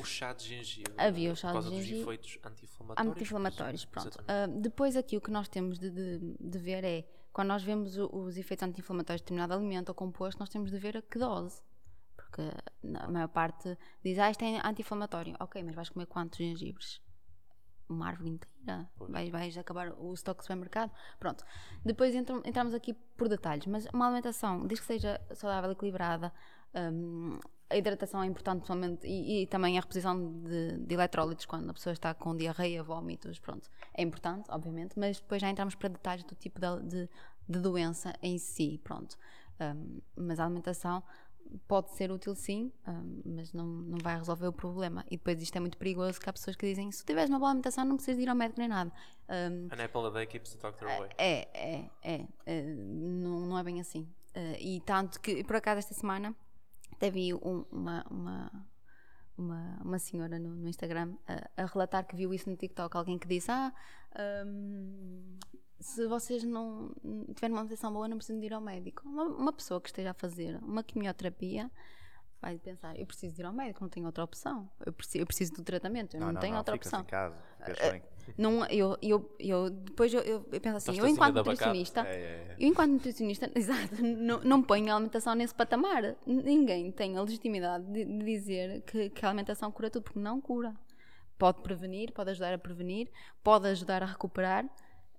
o- 0.00 0.04
chá 0.04 0.32
de 0.32 0.48
gengibre 0.48 0.94
Havia 0.96 1.30
o 1.32 1.36
chá 1.36 1.48
por 1.48 1.52
causa 1.54 1.68
de 1.68 1.76
dos 1.76 1.84
gengibre. 1.84 2.02
efeitos 2.14 2.38
anti-inflamatórios. 2.42 3.12
Anti-inflamatórios, 3.12 3.84
pronto. 3.84 4.24
Ah, 4.26 4.46
depois 4.46 4.96
aqui 4.96 5.18
o 5.18 5.20
que 5.20 5.30
nós 5.30 5.48
temos 5.50 5.78
de, 5.78 5.90
de- 5.90 6.34
de 6.40 6.58
ver 6.58 6.82
é, 6.82 7.04
quando 7.32 7.48
nós 7.48 7.62
vemos 7.62 7.96
os 7.96 8.36
efeitos 8.36 8.62
anti-inflamatórios 8.66 9.20
de 9.20 9.24
determinado 9.24 9.54
alimento 9.54 9.88
ou 9.88 9.94
composto, 9.94 10.38
nós 10.40 10.48
temos 10.48 10.70
de 10.70 10.78
ver 10.78 10.96
a 10.98 11.02
que 11.02 11.18
dose. 11.18 11.62
Porque 12.16 12.42
na 12.82 13.08
maior 13.08 13.28
parte 13.28 13.76
diz, 14.02 14.18
ah, 14.18 14.30
isto 14.30 14.44
é 14.44 14.60
anti-inflamatório. 14.66 15.36
Ok, 15.40 15.62
mas 15.62 15.74
vais 15.74 15.88
comer 15.88 16.06
quantos 16.06 16.38
gengibres? 16.38 17.00
Uma 17.88 18.08
árvore 18.08 18.30
inteira? 18.30 18.88
Vais, 18.96 19.28
vais 19.30 19.58
acabar 19.58 19.92
o 19.98 20.14
estoque 20.14 20.38
do 20.38 20.42
supermercado? 20.42 20.90
Pronto. 21.18 21.44
Depois 21.84 22.14
entram- 22.14 22.42
entramos 22.44 22.74
aqui 22.74 22.94
por 22.94 23.28
detalhes, 23.28 23.66
mas 23.66 23.86
uma 23.92 24.06
alimentação, 24.06 24.66
desde 24.66 24.86
que 24.86 24.86
seja 24.86 25.20
saudável, 25.34 25.70
equilibrada, 25.72 26.32
hum, 26.74 27.38
a 27.72 27.76
hidratação 27.76 28.22
é 28.22 28.26
importante, 28.26 28.58
principalmente, 28.58 29.06
e, 29.06 29.42
e 29.42 29.46
também 29.46 29.76
a 29.78 29.80
reposição 29.80 30.40
de, 30.42 30.78
de 30.78 30.94
eletrólitos 30.94 31.46
quando 31.46 31.70
a 31.70 31.72
pessoa 31.74 31.92
está 31.92 32.14
com 32.14 32.36
diarreia, 32.36 32.82
vómitos, 32.82 33.38
pronto. 33.38 33.68
É 33.94 34.02
importante, 34.02 34.46
obviamente, 34.50 34.98
mas 34.98 35.18
depois 35.20 35.40
já 35.40 35.50
entramos 35.50 35.74
para 35.74 35.88
detalhes 35.88 36.24
do 36.24 36.34
tipo 36.34 36.60
de, 36.60 36.82
de- 36.88 37.08
de 37.48 37.58
doença 37.58 38.12
em 38.22 38.38
si, 38.38 38.80
pronto. 38.84 39.16
Hum, 39.60 40.00
mas 40.16 40.38
a 40.38 40.44
alimentação 40.44 41.02
pode 41.68 41.90
ser 41.90 42.10
útil 42.10 42.34
sim, 42.34 42.72
hum, 42.88 43.20
mas 43.24 43.52
não, 43.52 43.66
não 43.66 43.98
vai 44.02 44.16
resolver 44.16 44.46
o 44.46 44.52
problema. 44.52 45.04
E 45.10 45.16
depois 45.16 45.40
isto 45.42 45.54
é 45.56 45.60
muito 45.60 45.76
perigoso 45.76 46.18
que 46.20 46.28
há 46.30 46.32
pessoas 46.32 46.56
que 46.56 46.66
dizem 46.66 46.90
se 46.92 47.04
tiveres 47.04 47.28
uma 47.28 47.38
boa 47.38 47.50
alimentação 47.50 47.84
não 47.84 47.96
precisas 47.96 48.22
ir 48.22 48.28
ao 48.28 48.34
médico 48.36 48.58
nem 48.60 48.68
nada. 48.68 48.90
Hum, 49.28 49.68
An 49.70 49.84
apple 49.84 50.06
a 50.06 50.10
day 50.10 50.26
keeps 50.26 50.54
the 50.54 50.58
doctor 50.60 50.88
away. 50.88 51.10
é, 51.18 51.48
é, 51.52 51.90
é, 52.02 52.26
é, 52.46 52.62
não, 52.74 53.40
não 53.46 53.58
é 53.58 53.62
bem 53.64 53.80
assim. 53.80 54.08
Eh, 54.34 54.58
e 54.62 54.80
tanto 54.80 55.20
que, 55.20 55.44
por 55.44 55.56
acaso, 55.56 55.78
esta 55.80 55.92
semana 55.94 56.34
teve 57.02 57.34
um- 57.34 57.64
uma, 57.72 58.04
uma, 58.08 58.66
uma, 59.36 59.80
uma 59.84 59.98
senhora 59.98 60.38
no, 60.38 60.54
no 60.54 60.68
Instagram 60.68 61.16
a, 61.26 61.62
a 61.62 61.66
relatar 61.66 62.06
que 62.06 62.14
viu 62.14 62.32
isso 62.32 62.48
no 62.48 62.56
TikTok. 62.56 62.96
Alguém 62.96 63.18
que 63.18 63.26
disse: 63.26 63.50
Ah, 63.50 63.72
hum, 64.46 65.36
se 65.80 66.06
vocês 66.06 66.44
não 66.44 66.94
tiverem 67.34 67.50
uma 67.56 67.60
alimentação 67.62 67.92
boa, 67.92 68.06
não 68.06 68.16
precisam 68.18 68.38
de 68.40 68.46
ir 68.46 68.52
ao 68.54 68.60
médico. 68.60 69.02
Uma, 69.08 69.24
uma 69.24 69.52
pessoa 69.52 69.80
que 69.80 69.88
esteja 69.88 70.12
a 70.12 70.14
fazer 70.14 70.56
uma 70.62 70.84
quimioterapia. 70.84 71.68
Vai 72.40 72.58
pensar, 72.58 72.98
eu 72.98 73.06
preciso 73.06 73.32
de 73.34 73.40
ir 73.40 73.44
ao 73.44 73.52
médico, 73.52 73.80
não 73.82 73.88
tenho 73.88 74.06
outra 74.06 74.24
opção. 74.24 74.68
Eu 74.84 74.92
preciso, 74.92 75.18
eu 75.22 75.26
preciso 75.26 75.52
do 75.54 75.62
tratamento, 75.62 76.16
eu 76.16 76.20
não, 76.20 76.34
tenho 76.40 76.56
outra 76.56 76.74
ficas 76.74 76.88
opção. 76.92 77.00
em 77.00 77.04
casa. 77.04 77.36
Não, 78.36 78.64
eu, 78.66 78.96
eu, 79.02 79.36
eu, 79.38 79.70
depois 79.70 80.12
eu, 80.12 80.20
eu, 80.22 80.46
eu 80.52 80.60
penso 80.60 80.76
assim, 80.76 80.98
eu 80.98 81.06
enquanto 81.06 81.36
nutricionista, 81.36 82.06
É, 82.06 82.14
é, 82.14 82.18
é. 82.18 82.56
eu 82.58 82.68
enquanto 82.68 82.92
nutricionista, 82.92 83.50
exato, 83.54 84.02
não, 84.02 84.40
não 84.40 84.62
ponho 84.62 84.90
a 84.92 84.96
alimentação 84.96 85.34
nesse 85.34 85.54
patamar. 85.54 86.16
Ninguém 86.26 86.90
tem 86.92 87.16
a 87.16 87.22
legitimidade 87.22 87.84
de, 87.92 88.04
de 88.04 88.24
dizer 88.24 88.82
que, 88.82 89.10
que 89.10 89.24
a 89.26 89.28
alimentação 89.28 89.70
cura 89.70 89.90
tudo, 89.90 90.02
porque 90.04 90.18
não 90.18 90.40
cura. 90.40 90.74
Pode 91.38 91.60
prevenir, 91.62 92.12
pode 92.12 92.30
ajudar 92.30 92.54
a 92.54 92.58
prevenir, 92.58 93.10
pode 93.42 93.66
ajudar 93.68 94.02
a 94.02 94.06
recuperar, 94.06 94.64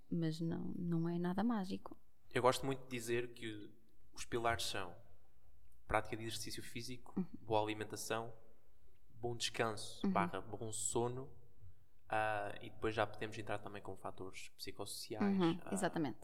mas 0.10 0.40
não, 0.40 0.72
não 0.78 1.10
é 1.10 1.18
nada 1.20 1.44
mágico. 1.44 1.98
Eu 2.34 2.42
gosto 2.42 2.66
muito 2.66 2.82
de 2.84 2.90
dizer 2.90 3.34
que 3.34 3.70
os 4.16 4.26
pilares 4.26 4.64
são 4.66 4.94
prática 5.88 6.16
de 6.16 6.24
exercício 6.24 6.64
físico, 6.64 7.14
Uhum. 7.18 7.26
boa 7.42 7.62
alimentação, 7.62 8.34
bom 9.20 9.36
descanso, 9.36 10.08
barra 10.08 10.42
bom 10.42 10.72
sono, 10.72 11.30
ah, 12.14 12.54
e 12.62 12.70
depois 12.70 12.94
já 12.94 13.08
podemos 13.08 13.36
entrar 13.40 13.58
também 13.58 13.82
com 13.82 13.96
fatores 13.98 14.50
psicossociais. 14.50 15.24
Uhum, 15.24 15.60
ah, 15.66 15.74
exatamente. 15.74 16.20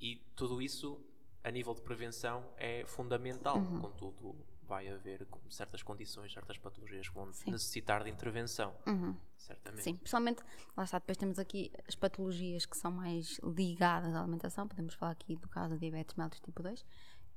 e 0.00 0.16
tudo 0.34 0.60
isso, 0.60 1.00
a 1.44 1.50
nível 1.50 1.72
de 1.74 1.80
prevenção, 1.82 2.44
é 2.56 2.84
fundamental. 2.84 3.56
Uhum. 3.56 3.80
Contudo, 3.80 4.36
vai 4.62 4.88
haver 4.88 5.24
certas 5.48 5.80
condições, 5.80 6.32
certas 6.32 6.58
patologias 6.58 7.08
que 7.08 7.14
vão 7.14 7.32
Sim. 7.32 7.52
necessitar 7.52 8.02
de 8.02 8.10
intervenção. 8.10 8.74
Uhum. 8.84 9.16
Certamente. 9.36 9.84
Sim, 9.84 9.94
principalmente, 9.94 10.42
lá 10.76 10.82
está, 10.82 10.98
depois 10.98 11.16
temos 11.16 11.38
aqui 11.38 11.70
as 11.86 11.94
patologias 11.94 12.66
que 12.66 12.76
são 12.76 12.90
mais 12.90 13.38
ligadas 13.44 14.12
à 14.14 14.20
alimentação, 14.20 14.66
podemos 14.66 14.94
falar 14.94 15.12
aqui 15.12 15.36
do 15.36 15.48
caso 15.48 15.74
da 15.74 15.76
diabetes 15.78 16.16
mellitus 16.16 16.40
tipo 16.40 16.62
2, 16.62 16.84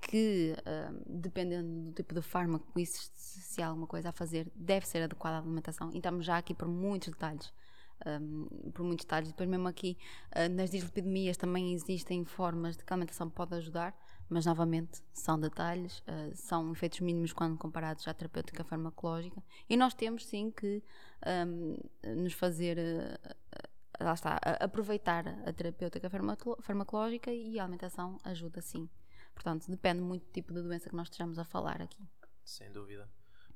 que 0.01 0.55
hum, 0.65 1.01
dependendo 1.05 1.89
do 1.89 1.93
tipo 1.93 2.15
de 2.15 2.21
fármaco 2.21 2.79
e 2.79 2.86
se, 2.86 3.11
se 3.15 3.61
há 3.61 3.67
alguma 3.67 3.86
coisa 3.86 4.09
a 4.09 4.11
fazer, 4.11 4.51
deve 4.55 4.88
ser 4.88 5.03
adequada 5.03 5.38
à 5.38 5.39
alimentação. 5.39 5.91
E 5.93 5.97
estamos 5.97 6.25
já 6.25 6.38
aqui 6.38 6.53
por 6.55 6.67
muitos 6.67 7.09
detalhes. 7.09 7.53
Hum, 8.21 8.47
por 8.73 8.83
muitos 8.83 9.05
detalhes. 9.05 9.29
Depois, 9.29 9.47
mesmo 9.49 9.67
aqui 9.67 9.97
ah, 10.31 10.47
nas 10.49 10.69
dislipidemias, 10.71 11.37
também 11.37 11.73
existem 11.73 12.25
formas 12.25 12.77
de 12.77 12.83
que 12.83 12.91
a 12.91 12.95
alimentação 12.95 13.29
pode 13.29 13.55
ajudar, 13.55 13.95
mas 14.29 14.45
novamente 14.45 15.01
são 15.13 15.39
detalhes, 15.39 16.03
ah, 16.07 16.31
são 16.33 16.71
efeitos 16.71 16.99
mínimos 16.99 17.33
quando 17.33 17.57
comparados 17.57 18.07
à 18.07 18.13
terapêutica 18.13 18.63
farmacológica. 18.63 19.43
E 19.69 19.77
nós 19.77 19.93
temos 19.93 20.25
sim 20.25 20.51
que 20.51 20.83
hum, 21.47 21.77
nos 22.15 22.33
fazer. 22.33 22.77
ah, 22.79 23.35
lá 24.01 24.13
está, 24.13 24.35
aproveitar 24.59 25.25
a 25.47 25.53
terapêutica 25.53 26.09
farmaco- 26.09 26.57
farmacológica 26.61 27.31
e 27.31 27.57
a 27.59 27.63
alimentação 27.63 28.17
ajuda 28.23 28.61
sim. 28.61 28.89
Portanto, 29.33 29.69
depende 29.69 30.01
muito 30.01 30.25
do 30.25 30.31
tipo 30.31 30.53
de 30.53 30.61
doença 30.61 30.89
que 30.89 30.95
nós 30.95 31.07
estejamos 31.07 31.37
a 31.39 31.43
falar 31.45 31.81
aqui. 31.81 32.03
Sem 32.43 32.71
dúvida. 32.71 33.09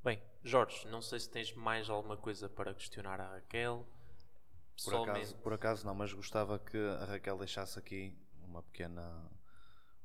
Bem, 0.03 0.21
Jorge, 0.43 0.87
não 0.87 1.01
sei 1.01 1.19
se 1.19 1.29
tens 1.29 1.53
mais 1.53 1.89
alguma 1.89 2.15
coisa 2.15 2.47
para 2.47 2.73
questionar 2.73 3.19
a 3.19 3.33
Raquel. 3.33 3.85
Por 4.83 4.95
acaso, 4.95 5.35
por 5.37 5.53
acaso 5.53 5.85
não, 5.85 5.95
mas 5.95 6.13
gostava 6.13 6.57
que 6.59 6.77
a 6.77 7.05
Raquel 7.05 7.37
deixasse 7.37 7.77
aqui 7.77 8.17
uma 8.43 8.61
pequena, 8.63 9.29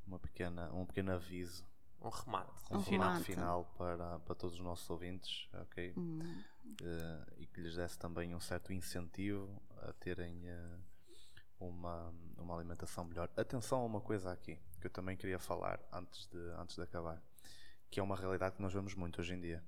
uma 0.06 0.18
pequena, 0.18 0.72
um 0.72 0.84
pequeno 0.86 1.12
aviso, 1.12 1.64
um 2.00 2.08
remate. 2.08 2.52
um 2.70 2.76
Um 2.76 2.82
final 2.82 3.08
remate. 3.08 3.24
final 3.24 3.64
para, 3.78 4.18
para 4.20 4.34
todos 4.34 4.56
os 4.56 4.60
nossos 4.60 4.88
ouvintes, 4.90 5.48
ok? 5.54 5.94
Eh, 6.82 7.24
e 7.38 7.46
que 7.46 7.60
lhes 7.60 7.76
desse 7.76 7.98
também 7.98 8.34
um 8.34 8.40
certo 8.40 8.72
incentivo 8.72 9.62
a 9.82 9.92
terem 9.94 10.48
eh, 10.48 10.78
uma, 11.60 12.12
uma 12.36 12.54
alimentação 12.56 13.04
melhor. 13.04 13.30
Atenção 13.36 13.80
a 13.80 13.84
uma 13.84 14.00
coisa 14.00 14.32
aqui 14.32 14.58
que 14.80 14.86
eu 14.86 14.90
também 14.90 15.16
queria 15.16 15.38
falar 15.38 15.80
antes 15.92 16.26
de, 16.26 16.38
antes 16.58 16.76
de 16.76 16.82
acabar, 16.82 17.22
que 17.90 18.00
é 18.00 18.02
uma 18.02 18.16
realidade 18.16 18.56
que 18.56 18.62
nós 18.62 18.72
vemos 18.72 18.94
muito 18.94 19.20
hoje 19.20 19.34
em 19.34 19.40
dia. 19.40 19.64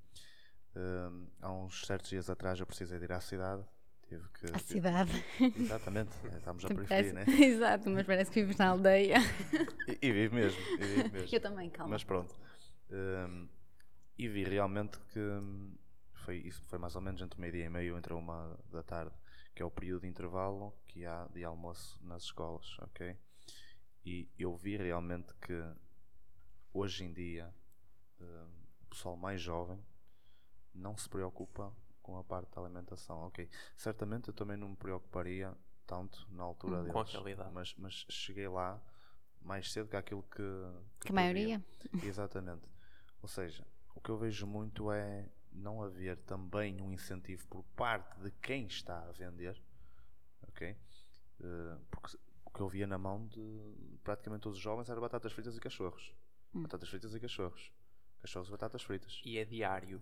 Eh, 0.75 1.11
há 1.41 1.51
uns 1.53 1.87
certos 1.87 2.11
dias 2.11 2.29
atrás 2.29 2.59
eu 2.61 2.67
precisei 2.67 2.99
de 2.99 3.05
ir 3.05 3.13
à 3.13 3.21
cidade. 3.21 3.65
Tive 4.09 4.29
que, 4.29 4.47
A 4.55 4.59
cidade. 4.59 5.25
Exatamente, 5.41 6.11
estamos 6.37 6.65
a 6.65 6.69
periferia, 6.69 7.13
né? 7.13 7.25
Exato, 7.43 7.91
mas 7.91 8.07
parece 8.07 8.31
que 8.31 8.41
vives 8.41 8.57
na 8.57 8.69
aldeia. 8.69 9.19
E, 9.89 9.99
e 10.07 10.13
vive 10.13 10.35
mesmo, 10.35 10.61
e 10.77 11.11
mesmo. 11.11 11.27
Eu 11.35 11.41
também, 11.41 11.69
calma. 11.71 11.91
Mas 11.91 12.05
pronto. 12.05 12.33
Hum, 12.91 13.49
e 14.17 14.29
vi 14.29 14.45
realmente 14.45 14.99
que 15.13 15.21
foi, 16.25 16.39
isso 16.39 16.63
foi 16.67 16.79
mais 16.79 16.95
ou 16.95 17.03
menos 17.03 17.21
entre 17.21 17.41
meio-dia 17.41 17.65
e 17.65 17.69
meio, 17.69 17.99
entre 17.99 18.13
uma 18.13 18.57
da 18.71 18.83
tarde, 18.83 19.13
que 19.55 19.63
é 19.63 19.67
o 19.67 19.71
período 19.71 20.03
de 20.03 20.09
intervalo 20.09 20.73
que 20.87 21.05
há 21.05 21.27
de 21.33 21.43
almoço 21.43 21.99
nas 22.05 22.23
escolas, 22.25 22.79
ok? 22.81 23.17
E 24.05 24.31
eu 24.39 24.55
vi 24.57 24.77
realmente 24.77 25.35
que 25.35 25.53
hoje 26.73 27.03
em 27.03 27.13
dia 27.13 27.53
hum, 28.21 28.49
o 28.83 28.87
pessoal 28.87 29.17
mais 29.17 29.41
jovem 29.41 29.85
não 30.73 30.97
se 30.97 31.09
preocupa 31.09 31.73
com 32.07 32.17
a 32.17 32.23
parte 32.23 32.55
da 32.55 32.61
alimentação, 32.63 33.27
ok? 33.27 33.49
Certamente 33.77 34.29
eu 34.29 34.35
também 34.35 34.57
não 34.57 34.69
me 34.69 34.77
preocuparia 34.77 35.53
tanto 35.85 36.25
na 36.31 36.45
altura 36.45 36.85
Com 36.85 37.01
a 37.01 37.03
deles, 37.03 37.13
realidade. 37.13 37.51
mas, 37.53 37.75
mas 37.77 38.07
cheguei 38.09 38.47
lá 38.47 38.81
mais 39.43 39.73
cedo 39.73 39.89
que 39.89 39.97
aquilo 39.97 40.23
que, 40.23 40.43
Que 41.01 41.11
a 41.11 41.15
maioria. 41.15 41.65
Exatamente. 42.05 42.63
Ou 43.21 43.29
seja, 43.29 43.67
o 43.93 44.01
que 44.01 44.09
eu 44.11 44.17
vejo 44.17 44.47
muito 44.47 44.93
é 44.93 45.29
não 45.51 45.83
haver 45.83 46.17
também 46.19 46.81
um 46.81 46.93
incentivo 46.93 47.45
por 47.49 47.65
parte 47.75 48.21
de 48.21 48.31
quem 48.31 48.67
está 48.67 49.03
a 49.03 49.11
vender, 49.13 49.61
ok? 50.49 50.77
Eh, 51.41 51.79
porque 51.91 52.17
o 52.45 52.51
que 52.51 52.61
eu 52.61 52.69
via 52.69 52.87
na 52.87 52.99
mão 52.99 53.27
de 53.27 53.99
praticamente 54.05 54.43
todos 54.43 54.59
os 54.59 54.63
jovens 54.63 54.89
era 54.89 55.01
batatas 55.01 55.33
fritas 55.33 55.57
e 55.57 55.61
cachorros. 55.61 56.15
Hum. 56.55 56.63
Batatas 56.63 56.89
fritas 56.89 57.15
e 57.15 57.21
cachorros. 57.21 57.73
Cachorros 58.21 58.49
e 58.49 58.53
batatas 58.53 58.83
fritas. 58.83 59.21
E 59.25 59.39
é 59.39 59.45
diário. 59.45 60.01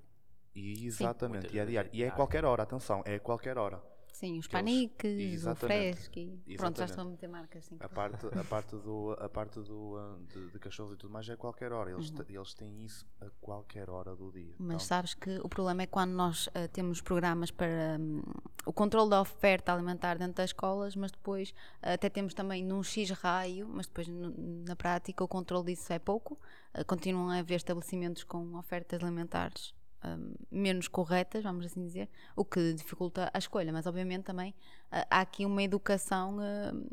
E 0.54 0.86
exatamente, 0.86 1.42
Muitas 1.46 1.54
e 1.54 1.58
é 1.58 1.60
vezes 1.64 1.70
diário. 1.72 1.90
é 1.92 1.96
E 1.96 1.98
é 2.02 2.04
a 2.04 2.06
diário. 2.08 2.16
qualquer 2.16 2.44
hora, 2.44 2.62
atenção, 2.62 3.02
é 3.04 3.14
a 3.16 3.20
qualquer 3.20 3.58
hora. 3.58 3.82
Sim, 4.12 4.38
os 4.38 4.46
paniques, 4.46 5.10
o 5.12 5.20
Exatamente. 5.20 5.96
fresco. 5.96 6.18
e- 6.46 6.56
Pronto, 6.56 6.78
já 6.78 6.84
estão 6.84 7.04
a 7.04 7.10
meter 7.10 7.28
marcas. 7.28 7.64
Sim. 7.64 7.76
A 7.80 7.88
parte, 7.88 8.24
a 8.26 8.44
parte, 8.48 8.76
do, 8.76 9.10
a 9.18 9.28
parte 9.28 9.60
do, 9.60 9.96
ah, 9.98 10.16
de, 10.32 10.50
de 10.52 10.58
cachorros 10.60 10.94
e 10.94 10.96
tudo 10.96 11.12
mais 11.12 11.28
é 11.28 11.32
a 11.32 11.36
qualquer 11.36 11.72
hora. 11.72 11.90
Eles, 11.90 12.10
te- 12.10 12.24
eles 12.32 12.54
têm 12.54 12.84
isso 12.84 13.04
a 13.20 13.26
qualquer 13.40 13.90
hora 13.90 14.14
do 14.14 14.30
dia. 14.30 14.50
Uhum. 14.52 14.66
Mas 14.66 14.76
Então, 14.76 14.78
sabes 14.86 15.14
que 15.14 15.36
o 15.42 15.48
problema 15.48 15.82
é 15.82 15.86
quando 15.88 16.12
nós 16.12 16.48
eh, 16.54 16.68
temos 16.68 17.00
programas 17.00 17.50
para 17.50 17.96
hum, 17.98 18.22
o 18.64 18.72
controle 18.72 19.10
da 19.10 19.20
oferta 19.20 19.72
alimentar 19.74 20.16
dentro 20.16 20.34
das 20.34 20.50
escolas, 20.50 20.94
mas 20.94 21.10
depois 21.10 21.52
eh, 21.82 21.94
até 21.94 22.08
temos 22.08 22.34
também 22.34 22.64
num 22.64 22.84
X 22.84 23.10
raio, 23.10 23.66
mas 23.68 23.88
depois 23.88 24.06
no- 24.06 24.32
na 24.64 24.76
prática 24.76 25.24
o 25.24 25.28
controle 25.28 25.74
disso 25.74 25.92
é 25.92 25.98
pouco. 25.98 26.38
Eh, 26.72 26.84
continuam 26.84 27.30
a 27.30 27.38
haver 27.40 27.56
estabelecimentos 27.56 28.22
com 28.22 28.54
ofertas 28.54 29.02
alimentares 29.02 29.74
hum, 30.04 30.34
menos 30.50 30.88
corretas, 30.88 31.42
vamos 31.42 31.64
assim 31.66 31.82
dizer, 31.82 32.08
o 32.36 32.44
que 32.44 32.72
dificulta 32.74 33.30
a 33.32 33.38
escolha. 33.38 33.72
Mas 33.72 33.86
obviamente 33.86 34.24
também 34.24 34.54
eh, 34.92 35.06
há 35.10 35.20
aqui 35.20 35.44
uma 35.46 35.62
educação 35.62 36.38
hum, 36.38 36.86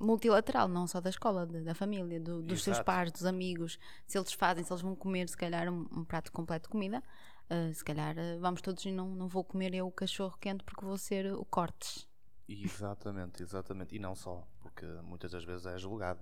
multilateral, 0.00 0.68
não 0.68 0.86
só 0.86 1.00
da 1.00 1.10
escola, 1.10 1.46
da, 1.46 1.60
da 1.60 1.74
família, 1.74 2.20
do- 2.20 2.42
dos 2.42 2.62
seus 2.62 2.80
pares, 2.80 3.12
dos 3.12 3.24
amigos, 3.24 3.78
se 4.06 4.18
eles 4.18 4.32
fazem, 4.32 4.62
se 4.64 4.72
eles 4.72 4.82
vão 4.82 4.94
comer, 4.94 5.28
se 5.28 5.36
calhar, 5.36 5.72
um, 5.72 5.86
um 5.92 6.04
prato 6.04 6.30
completo 6.32 6.68
de 6.68 6.72
comida, 6.72 7.02
uh, 7.50 7.72
se 7.72 7.82
calhar 7.84 8.14
uh, 8.16 8.38
vamos 8.40 8.60
todos 8.60 8.84
e 8.84 8.92
não, 8.92 9.08
não 9.08 9.28
vou 9.28 9.42
comer 9.42 9.74
eu 9.74 9.86
o 9.86 9.92
cachorro 9.92 10.36
quente 10.38 10.62
porque 10.64 10.84
vou 10.84 10.98
ser 10.98 11.32
o 11.32 11.44
cortes. 11.44 12.06
Exatamente, 12.48 13.42
exatamente. 13.42 13.96
E 13.96 13.98
não 13.98 14.14
só, 14.14 14.46
porque 14.60 14.86
muitas 15.02 15.32
das 15.32 15.44
vezes 15.44 15.66
é 15.66 15.78
julgado. 15.78 16.20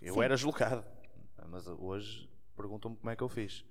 Eu 0.00 0.14
Sim. 0.14 0.22
era 0.22 0.36
julgado, 0.36 0.84
mas 1.48 1.66
hoje 1.66 2.30
perguntam-me 2.56 2.96
como 2.96 3.10
é 3.10 3.16
que 3.16 3.22
eu 3.22 3.28
fiz. 3.28 3.64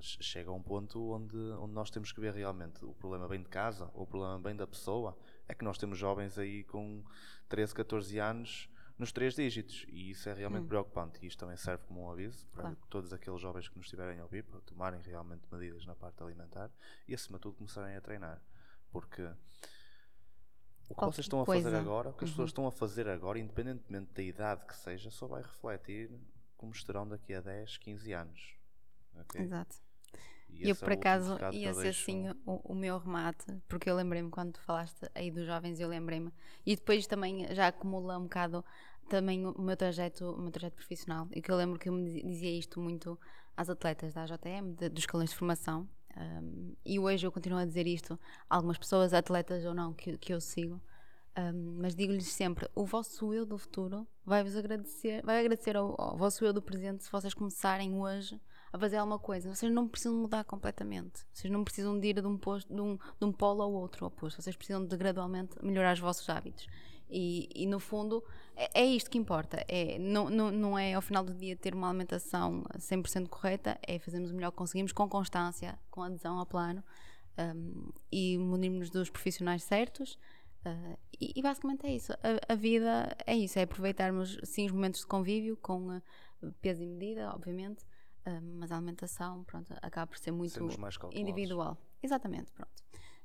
Mas 0.00 0.16
chega 0.22 0.48
a 0.48 0.54
um 0.54 0.62
ponto 0.62 1.10
onde, 1.12 1.36
onde 1.36 1.74
nós 1.74 1.90
temos 1.90 2.10
que 2.10 2.18
ver 2.22 2.32
realmente 2.32 2.82
o 2.82 2.94
problema 2.94 3.28
bem 3.28 3.42
de 3.42 3.50
casa 3.50 3.90
ou 3.92 4.04
o 4.04 4.06
problema 4.06 4.38
bem 4.40 4.56
da 4.56 4.66
pessoa. 4.66 5.14
É 5.46 5.52
que 5.54 5.62
nós 5.62 5.76
temos 5.76 5.98
jovens 5.98 6.38
aí 6.38 6.64
com 6.64 7.04
13, 7.50 7.74
14 7.74 8.18
anos 8.18 8.70
nos 8.98 9.12
três 9.12 9.34
dígitos 9.34 9.84
e 9.90 10.10
isso 10.10 10.26
é 10.30 10.32
realmente 10.32 10.66
preocupante. 10.66 11.18
E 11.22 11.26
isto 11.28 11.38
também 11.40 11.58
serve 11.58 11.84
como 11.84 12.00
um 12.06 12.10
aviso 12.10 12.46
para 12.46 12.62
Claro. 12.62 12.78
todos 12.88 13.12
aqueles 13.12 13.38
jovens 13.42 13.68
que 13.68 13.76
nos 13.76 13.84
estiverem 13.84 14.18
a 14.20 14.22
ouvir 14.22 14.42
para 14.42 14.58
tomarem 14.62 15.02
realmente 15.02 15.42
medidas 15.52 15.84
na 15.84 15.94
parte 15.94 16.22
alimentar 16.22 16.70
e 17.06 17.12
acima 17.14 17.36
de 17.36 17.42
tudo 17.42 17.56
começarem 17.58 17.94
a 17.94 18.00
treinar. 18.00 18.40
Porque 18.90 19.22
o 20.88 20.94
que 20.94 21.04
vocês 21.04 21.26
estão 21.26 21.42
a 21.42 21.44
coisa. 21.44 21.64
fazer 21.70 21.76
agora, 21.76 22.08
o 22.08 22.14
que 22.14 22.24
as 22.24 22.30
Uhum. 22.30 22.34
pessoas 22.36 22.48
estão 22.48 22.66
a 22.66 22.72
fazer 22.72 23.06
agora, 23.06 23.38
independentemente 23.38 24.14
da 24.14 24.22
idade 24.22 24.64
que 24.64 24.74
seja, 24.74 25.10
só 25.10 25.26
vai 25.26 25.42
refletir 25.42 26.10
como 26.56 26.72
estarão 26.72 27.06
daqui 27.06 27.34
a 27.34 27.42
10, 27.42 27.76
15 27.76 28.12
anos. 28.14 28.54
ok? 29.14 29.42
Exato. 29.42 29.76
E 30.54 30.68
eu, 30.68 30.72
é 30.72 30.74
por 30.74 30.92
acaso, 30.92 31.36
ia 31.52 31.72
ser 31.74 31.82
deixo. 31.82 32.02
assim 32.02 32.28
o, 32.46 32.72
o 32.72 32.74
meu 32.74 32.98
remate, 32.98 33.46
porque 33.68 33.88
eu 33.90 33.94
lembrei-me 33.96 34.30
quando 34.30 34.52
tu 34.52 34.60
falaste 34.60 35.08
aí 35.14 35.30
dos 35.30 35.46
jovens, 35.46 35.80
eu 35.80 35.88
lembrei-me. 35.88 36.32
E 36.66 36.76
depois 36.76 37.06
também 37.06 37.46
já 37.54 37.68
acumula 37.68 38.18
um 38.18 38.24
bocado 38.24 38.64
também 39.08 39.44
o 39.46 39.60
meu 39.60 39.76
trajeto, 39.76 40.30
o 40.32 40.40
meu 40.40 40.50
trajeto 40.50 40.76
profissional. 40.76 41.26
E 41.32 41.42
que 41.42 41.50
eu 41.50 41.56
lembro 41.56 41.78
que 41.78 41.88
eu 41.88 41.92
me 41.92 42.04
dizi- 42.04 42.22
dizia 42.22 42.50
isto 42.58 42.80
muito 42.80 43.18
às 43.56 43.68
atletas 43.68 44.14
da 44.14 44.24
de- 44.26 44.88
dos 44.88 45.02
escalões 45.02 45.30
de 45.30 45.36
formação. 45.36 45.88
um, 46.16 46.74
e 46.84 46.98
hoje 46.98 47.24
eu 47.26 47.30
continuo 47.32 47.58
a 47.58 47.64
dizer 47.64 47.86
isto 47.86 48.18
a 48.48 48.56
algumas 48.56 48.76
pessoas, 48.78 49.12
atletas 49.14 49.64
ou 49.64 49.72
não, 49.74 49.92
que, 49.94 50.18
que 50.18 50.32
eu 50.34 50.40
sigo. 50.40 50.80
um, 51.38 51.76
mas 51.80 51.94
digo-lhes 51.94 52.26
sempre: 52.26 52.68
o 52.74 52.84
vosso 52.84 53.32
eu 53.32 53.46
do 53.46 53.56
futuro 53.58 54.06
vai-vos 54.24 54.56
agradecer, 54.56 55.22
vai 55.24 55.38
agradecer 55.40 55.76
ao, 55.76 55.94
ao 56.00 56.16
vosso 56.16 56.44
eu 56.44 56.52
do 56.52 56.60
presente 56.62 57.04
se 57.04 57.10
vocês 57.12 57.32
começarem 57.34 57.94
hoje 57.96 58.40
a 58.72 58.78
fazer 58.78 58.96
alguma 58.96 59.18
coisa. 59.18 59.54
Vocês 59.54 59.72
não 59.72 59.88
precisam 59.88 60.14
mudar 60.14 60.44
completamente. 60.44 61.24
Vocês 61.32 61.52
não 61.52 61.64
precisam 61.64 61.98
de 61.98 62.08
ir 62.08 62.20
de 62.20 62.26
um, 62.26 62.36
posto, 62.36 62.72
de 62.72 62.80
um, 62.80 62.96
de 62.96 63.24
um 63.24 63.32
polo 63.32 63.62
ao 63.62 63.72
outro 63.72 64.06
oposto. 64.06 64.40
Vocês 64.40 64.56
precisam 64.56 64.84
de 64.84 64.96
gradualmente 64.96 65.56
melhorar 65.62 65.94
os 65.94 66.00
vossos 66.00 66.28
hábitos. 66.28 66.66
E, 67.10 67.48
e 67.54 67.66
no 67.66 67.80
fundo, 67.80 68.22
é, 68.54 68.82
é, 68.82 68.84
isto 68.84 69.10
que 69.10 69.18
importa. 69.18 69.64
É, 69.66 69.98
não, 69.98 70.30
não, 70.30 70.50
não 70.50 70.78
é 70.78 70.94
ao 70.94 71.02
final 71.02 71.24
do 71.24 71.34
dia 71.34 71.56
ter 71.56 71.74
uma 71.74 71.88
alimentação 71.88 72.62
100% 72.78 73.28
correta, 73.28 73.78
é 73.82 73.98
fazermos 73.98 74.30
o 74.30 74.34
melhor 74.34 74.52
que 74.52 74.56
conseguimos 74.56 74.92
com 74.92 75.08
constância, 75.08 75.78
com 75.90 76.02
adesão 76.02 76.38
ao 76.38 76.46
plano 76.46 76.82
um, 77.38 77.90
e 78.12 78.38
munirmos 78.38 78.90
dos 78.90 79.10
profissionais 79.10 79.64
certos. 79.64 80.14
Uh, 80.64 80.96
e, 81.18 81.32
e, 81.36 81.42
basicamente 81.42 81.86
é 81.86 81.94
isso. 81.94 82.12
A, 82.12 82.52
a, 82.52 82.54
vida 82.54 83.16
é 83.26 83.34
isso, 83.34 83.58
é 83.58 83.62
aproveitarmos 83.62 84.38
sim 84.44 84.66
os 84.66 84.72
momentos 84.72 85.00
de 85.00 85.06
convívio 85.06 85.56
com 85.56 85.96
uh, 85.96 86.02
peso 86.60 86.82
e 86.82 86.86
medida, 86.86 87.30
obviamente, 87.34 87.84
mas 88.58 88.70
a 88.70 88.76
alimentação 88.76 89.44
pronto, 89.44 89.74
acaba 89.82 90.06
por 90.06 90.18
ser 90.18 90.32
muito 90.32 90.58
individual. 91.12 91.76
Exatamente, 92.02 92.52
pronto 92.52 92.80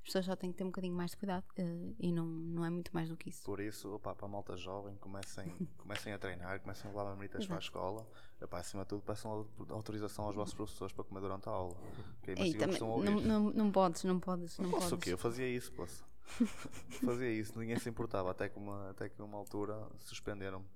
as 0.06 0.10
pessoas 0.10 0.26
só 0.26 0.36
têm 0.36 0.52
que 0.52 0.58
ter 0.60 0.64
um 0.64 0.68
bocadinho 0.68 0.94
mais 0.94 1.12
de 1.12 1.18
cuidado 1.18 1.44
uh, 1.58 1.96
e 1.98 2.12
não, 2.12 2.28
não 2.28 2.64
é 2.64 2.70
muito 2.70 2.94
mais 2.94 3.10
do 3.10 3.18
que 3.18 3.32
isso. 3.32 3.44
Por 3.44 3.60
isso, 3.60 3.92
opa, 3.92 4.14
para 4.14 4.28
a 4.28 4.30
malta 4.30 4.56
jovem, 4.56 4.96
comecem, 4.98 5.52
comecem 5.80 6.14
a 6.14 6.20
treinar, 6.20 6.60
comecem 6.60 6.86
a 6.86 6.94
levar 6.94 7.06
marmitas 7.06 7.48
para 7.48 7.56
a 7.56 7.60
escola. 7.60 8.08
Opa, 8.40 8.60
acima 8.60 8.84
de 8.84 8.90
tudo, 8.90 9.02
peçam 9.02 9.48
autorização 9.70 10.26
aos 10.26 10.36
vossos 10.36 10.54
professores 10.54 10.94
para 10.94 11.04
comer 11.04 11.22
durante 11.22 11.50
a 11.50 11.52
aula. 11.52 11.76
Okay? 12.22 12.36
Mas 12.38 12.48
Ei, 12.50 12.54
também, 12.54 12.80
não, 12.80 13.20
não, 13.20 13.40
não 13.52 13.72
podes, 13.72 14.04
não 14.04 14.20
podes. 14.20 14.60
Não 14.60 14.70
posso 14.70 14.90
podes. 14.90 14.92
o 14.92 14.98
quê? 15.00 15.14
Eu 15.14 15.18
fazia 15.18 15.50
isso, 15.50 15.72
posso. 15.74 16.06
fazia 17.04 17.32
isso, 17.32 17.58
ninguém 17.58 17.80
se 17.80 17.90
importava. 17.90 18.30
Até 18.30 18.48
que 18.48 18.60
uma, 18.60 18.92
até 18.92 19.10
que 19.10 19.20
uma 19.20 19.40
altura 19.40 19.90
suspenderam-me 19.98 20.68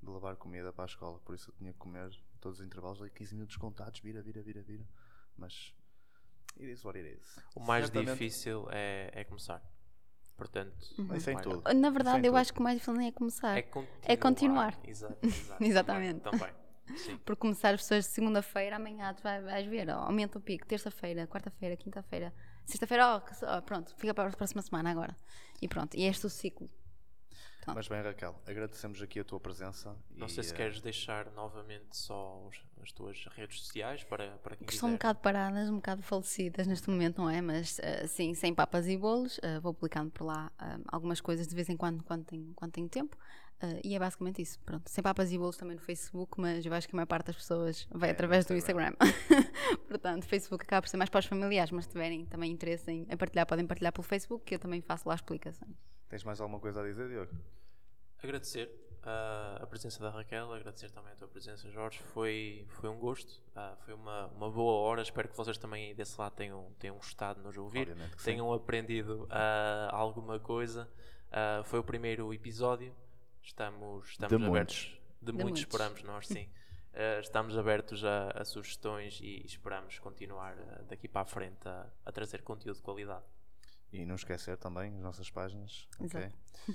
de 0.00 0.08
levar 0.08 0.36
comida 0.36 0.72
para 0.72 0.84
a 0.84 0.86
escola. 0.86 1.18
Por 1.24 1.34
isso 1.34 1.50
eu 1.50 1.54
tinha 1.54 1.72
que 1.72 1.78
comer 1.80 2.16
todos 2.38 2.60
os 2.60 2.66
intervalos, 2.66 3.00
ali 3.00 3.10
15 3.10 3.34
minutos 3.34 3.56
contados, 3.56 4.00
vira, 4.00 4.22
vira, 4.22 4.42
vira, 4.42 4.62
vira. 4.62 4.84
Mas 5.36 5.72
It 6.58 6.72
is 6.72 6.84
what 6.84 6.98
it 6.98 7.08
is. 7.08 7.38
O 7.54 7.60
mais 7.60 7.84
Certamente. 7.84 8.12
difícil 8.12 8.66
é, 8.70 9.10
é 9.12 9.24
começar. 9.24 9.62
Portanto, 10.36 10.74
uhum. 10.98 11.14
Isso 11.14 11.30
é 11.30 11.32
em 11.32 11.40
tudo. 11.40 11.62
Na 11.74 11.90
verdade, 11.90 12.18
eu 12.26 12.32
tudo. 12.32 12.36
acho 12.36 12.52
que 12.52 12.60
o 12.60 12.62
mais 12.62 12.76
difícil 12.76 12.94
nem 12.94 13.08
é 13.08 13.12
começar. 13.12 13.56
É 13.56 13.62
continuar. 13.62 14.02
É 14.04 14.16
continuar. 14.16 14.78
Exato, 14.86 15.26
exato. 15.26 15.64
Exatamente. 15.64 16.20
Também. 16.20 16.40
também. 16.40 16.54
Sim. 16.96 17.18
Por 17.18 17.36
começar 17.36 17.74
as 17.74 17.82
pessoas 17.82 18.06
de 18.06 18.12
segunda-feira, 18.12 18.76
amanhã 18.76 19.12
tu 19.12 19.22
vais, 19.22 19.44
vais 19.44 19.66
ver, 19.66 19.90
aumenta 19.90 20.38
o 20.38 20.40
pico, 20.40 20.66
terça-feira, 20.66 21.26
quarta-feira, 21.26 21.76
quinta-feira, 21.76 22.32
sexta-feira, 22.64 23.06
ó, 23.06 23.60
pronto, 23.60 23.94
fica 23.96 24.14
para 24.14 24.30
a 24.30 24.32
próxima 24.32 24.62
semana 24.62 24.90
agora. 24.90 25.14
E 25.60 25.68
pronto, 25.68 25.94
e 25.94 26.04
este 26.04 26.24
é 26.24 26.28
o 26.28 26.30
ciclo. 26.30 26.70
Pronto. 27.60 27.76
Mas 27.76 27.88
bem, 27.88 28.02
Raquel, 28.02 28.34
agradecemos 28.46 29.02
aqui 29.02 29.20
a 29.20 29.24
tua 29.24 29.40
presença. 29.40 29.94
Não 30.10 30.26
e, 30.26 30.30
sei 30.30 30.42
se 30.44 30.52
uh... 30.52 30.56
queres 30.56 30.80
deixar 30.80 31.30
novamente 31.32 31.96
só 31.96 32.46
os, 32.46 32.60
as 32.82 32.92
tuas 32.92 33.26
redes 33.36 33.60
sociais 33.60 34.04
para, 34.04 34.30
para 34.38 34.56
quem 34.56 34.66
Estão 34.68 34.88
um 34.88 34.92
bocado 34.92 35.18
paradas, 35.20 35.68
um 35.68 35.76
bocado 35.76 36.02
falecidas 36.02 36.66
neste 36.66 36.88
momento, 36.88 37.18
não 37.18 37.28
é? 37.28 37.40
Mas 37.40 37.78
uh, 37.78 38.08
sim, 38.08 38.34
sem 38.34 38.54
papas 38.54 38.86
e 38.86 38.96
bolos, 38.96 39.38
uh, 39.38 39.60
vou 39.60 39.74
publicando 39.74 40.10
por 40.10 40.24
lá 40.24 40.50
algumas 40.86 41.20
coisas 41.20 41.46
de 41.46 41.54
vez 41.54 41.68
em 41.68 41.76
quando, 41.76 42.02
quando 42.04 42.24
tenho, 42.24 42.52
quando 42.54 42.72
tenho 42.72 42.88
tempo. 42.88 43.16
e 43.84 43.94
é 43.94 43.98
basicamente 43.98 44.40
isso. 44.40 44.58
Pronto, 44.60 44.88
sem 44.88 45.02
papas 45.02 45.32
e 45.32 45.38
bolos 45.38 45.56
também 45.56 45.76
no 45.76 45.82
Facebook, 45.82 46.40
mas 46.40 46.64
eu 46.64 46.72
acho 46.72 46.88
que 46.88 46.94
a 46.94 46.96
maior 46.96 47.06
parte 47.06 47.26
das 47.26 47.36
pessoas 47.36 47.86
vai 47.90 48.08
é, 48.08 48.12
através 48.12 48.46
do 48.46 48.54
Instagram. 48.54 48.92
Portanto, 49.88 50.24
Facebook 50.24 50.64
acaba 50.64 50.82
por 50.82 50.88
ser 50.88 50.96
mais 50.96 51.10
para 51.10 51.18
os 51.18 51.26
familiares, 51.26 51.72
mas 51.72 51.84
se 51.84 51.90
tiverem 51.90 52.24
também 52.26 52.50
interesse 52.52 52.90
em, 52.90 53.06
em 53.08 53.16
partilhar, 53.16 53.46
podem 53.46 53.66
partilhar 53.66 53.92
pelo 53.92 54.04
Facebook, 54.04 54.44
que 54.44 54.54
eu 54.54 54.58
também 54.58 54.80
faço 54.80 55.08
lá 55.08 55.14
explicações. 55.14 55.76
Tens 56.08 56.24
mais 56.24 56.40
alguma 56.40 56.58
coisa 56.58 56.80
a 56.80 56.84
dizer, 56.84 57.08
Diogo? 57.08 57.32
Agradecer 58.22 58.68
uh, 59.02 59.62
a 59.62 59.66
presença 59.66 60.00
da 60.02 60.10
Raquel, 60.10 60.52
agradecer 60.52 60.90
também 60.90 61.12
a 61.12 61.16
tua 61.16 61.28
presença, 61.28 61.70
Jorge. 61.70 61.98
Foi, 62.14 62.66
foi 62.68 62.88
um 62.88 62.98
gosto, 62.98 63.42
uh, 63.54 63.76
foi 63.84 63.94
uma, 63.94 64.26
uma 64.28 64.50
boa 64.50 64.72
hora. 64.72 65.02
Espero 65.02 65.28
que 65.28 65.36
vocês 65.36 65.58
também 65.58 65.94
desse 65.94 66.18
lado 66.18 66.34
tenham, 66.34 66.72
tenham 66.78 66.96
gostado 66.96 67.40
de 67.40 67.46
nos 67.46 67.56
ouvir, 67.56 67.94
tenham 68.24 68.52
aprendido 68.52 69.24
uh, 69.24 69.90
alguma 69.90 70.38
coisa. 70.38 70.88
foi 71.64 71.78
o 71.78 71.84
primeiro 71.84 72.32
episódio, 72.32 72.94
estamos, 73.42 74.08
estamos 74.08 74.36
de 74.36 74.46
abertos. 74.46 74.86
Muitos. 74.86 74.98
De, 75.20 75.26
de 75.26 75.32
muitos, 75.32 75.42
muitos, 75.42 75.60
esperamos 75.60 76.02
nós, 76.02 76.26
sim. 76.26 76.48
estamos 77.20 77.56
abertos 77.56 78.04
a, 78.04 78.30
a, 78.30 78.44
sugestões 78.44 79.20
e 79.20 79.44
esperamos 79.44 79.98
continuar 79.98 80.56
daqui 80.88 81.06
para 81.06 81.20
a 81.20 81.24
frente 81.24 81.68
a, 81.68 81.86
a 82.04 82.10
trazer 82.10 82.42
conteúdo 82.42 82.76
de 82.76 82.82
qualidade. 82.82 83.24
E 83.92 84.04
não 84.04 84.14
esquecer 84.14 84.56
também 84.56 84.94
as 84.96 85.02
nossas 85.02 85.30
páginas. 85.30 85.88
Exato. 86.00 86.34
Okay? 86.68 86.74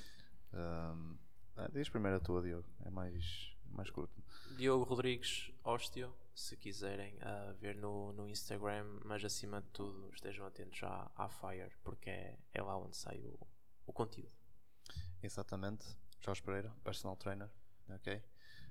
Um, 0.53 1.18
ah, 1.55 1.68
diz 1.72 1.89
primeiro 1.89 2.18
a 2.18 2.20
tua, 2.20 2.41
Diogo. 2.41 2.68
É 2.86 2.89
mais, 2.89 3.55
mais 3.72 3.89
curto. 3.89 4.14
Diogo 4.55 4.84
Rodrigues 4.84 5.51
Ostio, 5.64 6.16
se 6.36 6.55
quiserem 6.55 7.16
uh, 7.18 7.53
ver 7.55 7.76
no, 7.76 8.14
no 8.14 8.28
Instagram, 8.30 8.99
mas 9.03 9.24
acima 9.26 9.61
de 9.61 9.68
tudo 9.70 10.09
estejam 10.14 10.45
atentos 10.45 10.82
à, 10.84 11.11
à 11.16 11.30
Fire, 11.30 11.72
porque 11.84 12.09
é, 12.09 12.38
é 12.53 12.61
lá 12.61 12.78
onde 12.78 12.95
sai 12.95 13.20
o, 13.22 13.39
o 13.88 13.93
conteúdo. 13.93 14.32
Exatamente. 15.22 15.86
Jorge 16.20 16.41
Pereira, 16.41 16.74
personal 16.84 17.16
trainer. 17.18 17.49
Ok? 17.89 18.22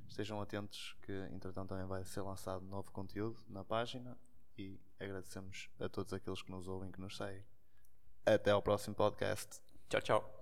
Estejam 0.08 0.40
atentos 0.40 0.96
que 1.02 1.12
entretanto 1.32 1.70
também 1.70 1.86
vai 1.86 2.04
ser 2.04 2.22
lançado 2.22 2.64
novo 2.64 2.90
conteúdo 2.92 3.38
na 3.48 3.64
página 3.64 4.18
e 4.58 4.80
agradecemos 5.00 5.70
a 5.80 5.88
todos 5.88 6.12
aqueles 6.12 6.42
que 6.42 6.50
nos 6.50 6.68
ouvem, 6.68 6.90
que 6.90 7.00
nos 7.00 7.16
seguem. 7.16 7.44
Até 8.24 8.50
ao 8.50 8.62
próximo 8.62 8.94
podcast. 8.94 9.60
Tchau, 9.88 10.00
tchau. 10.00 10.41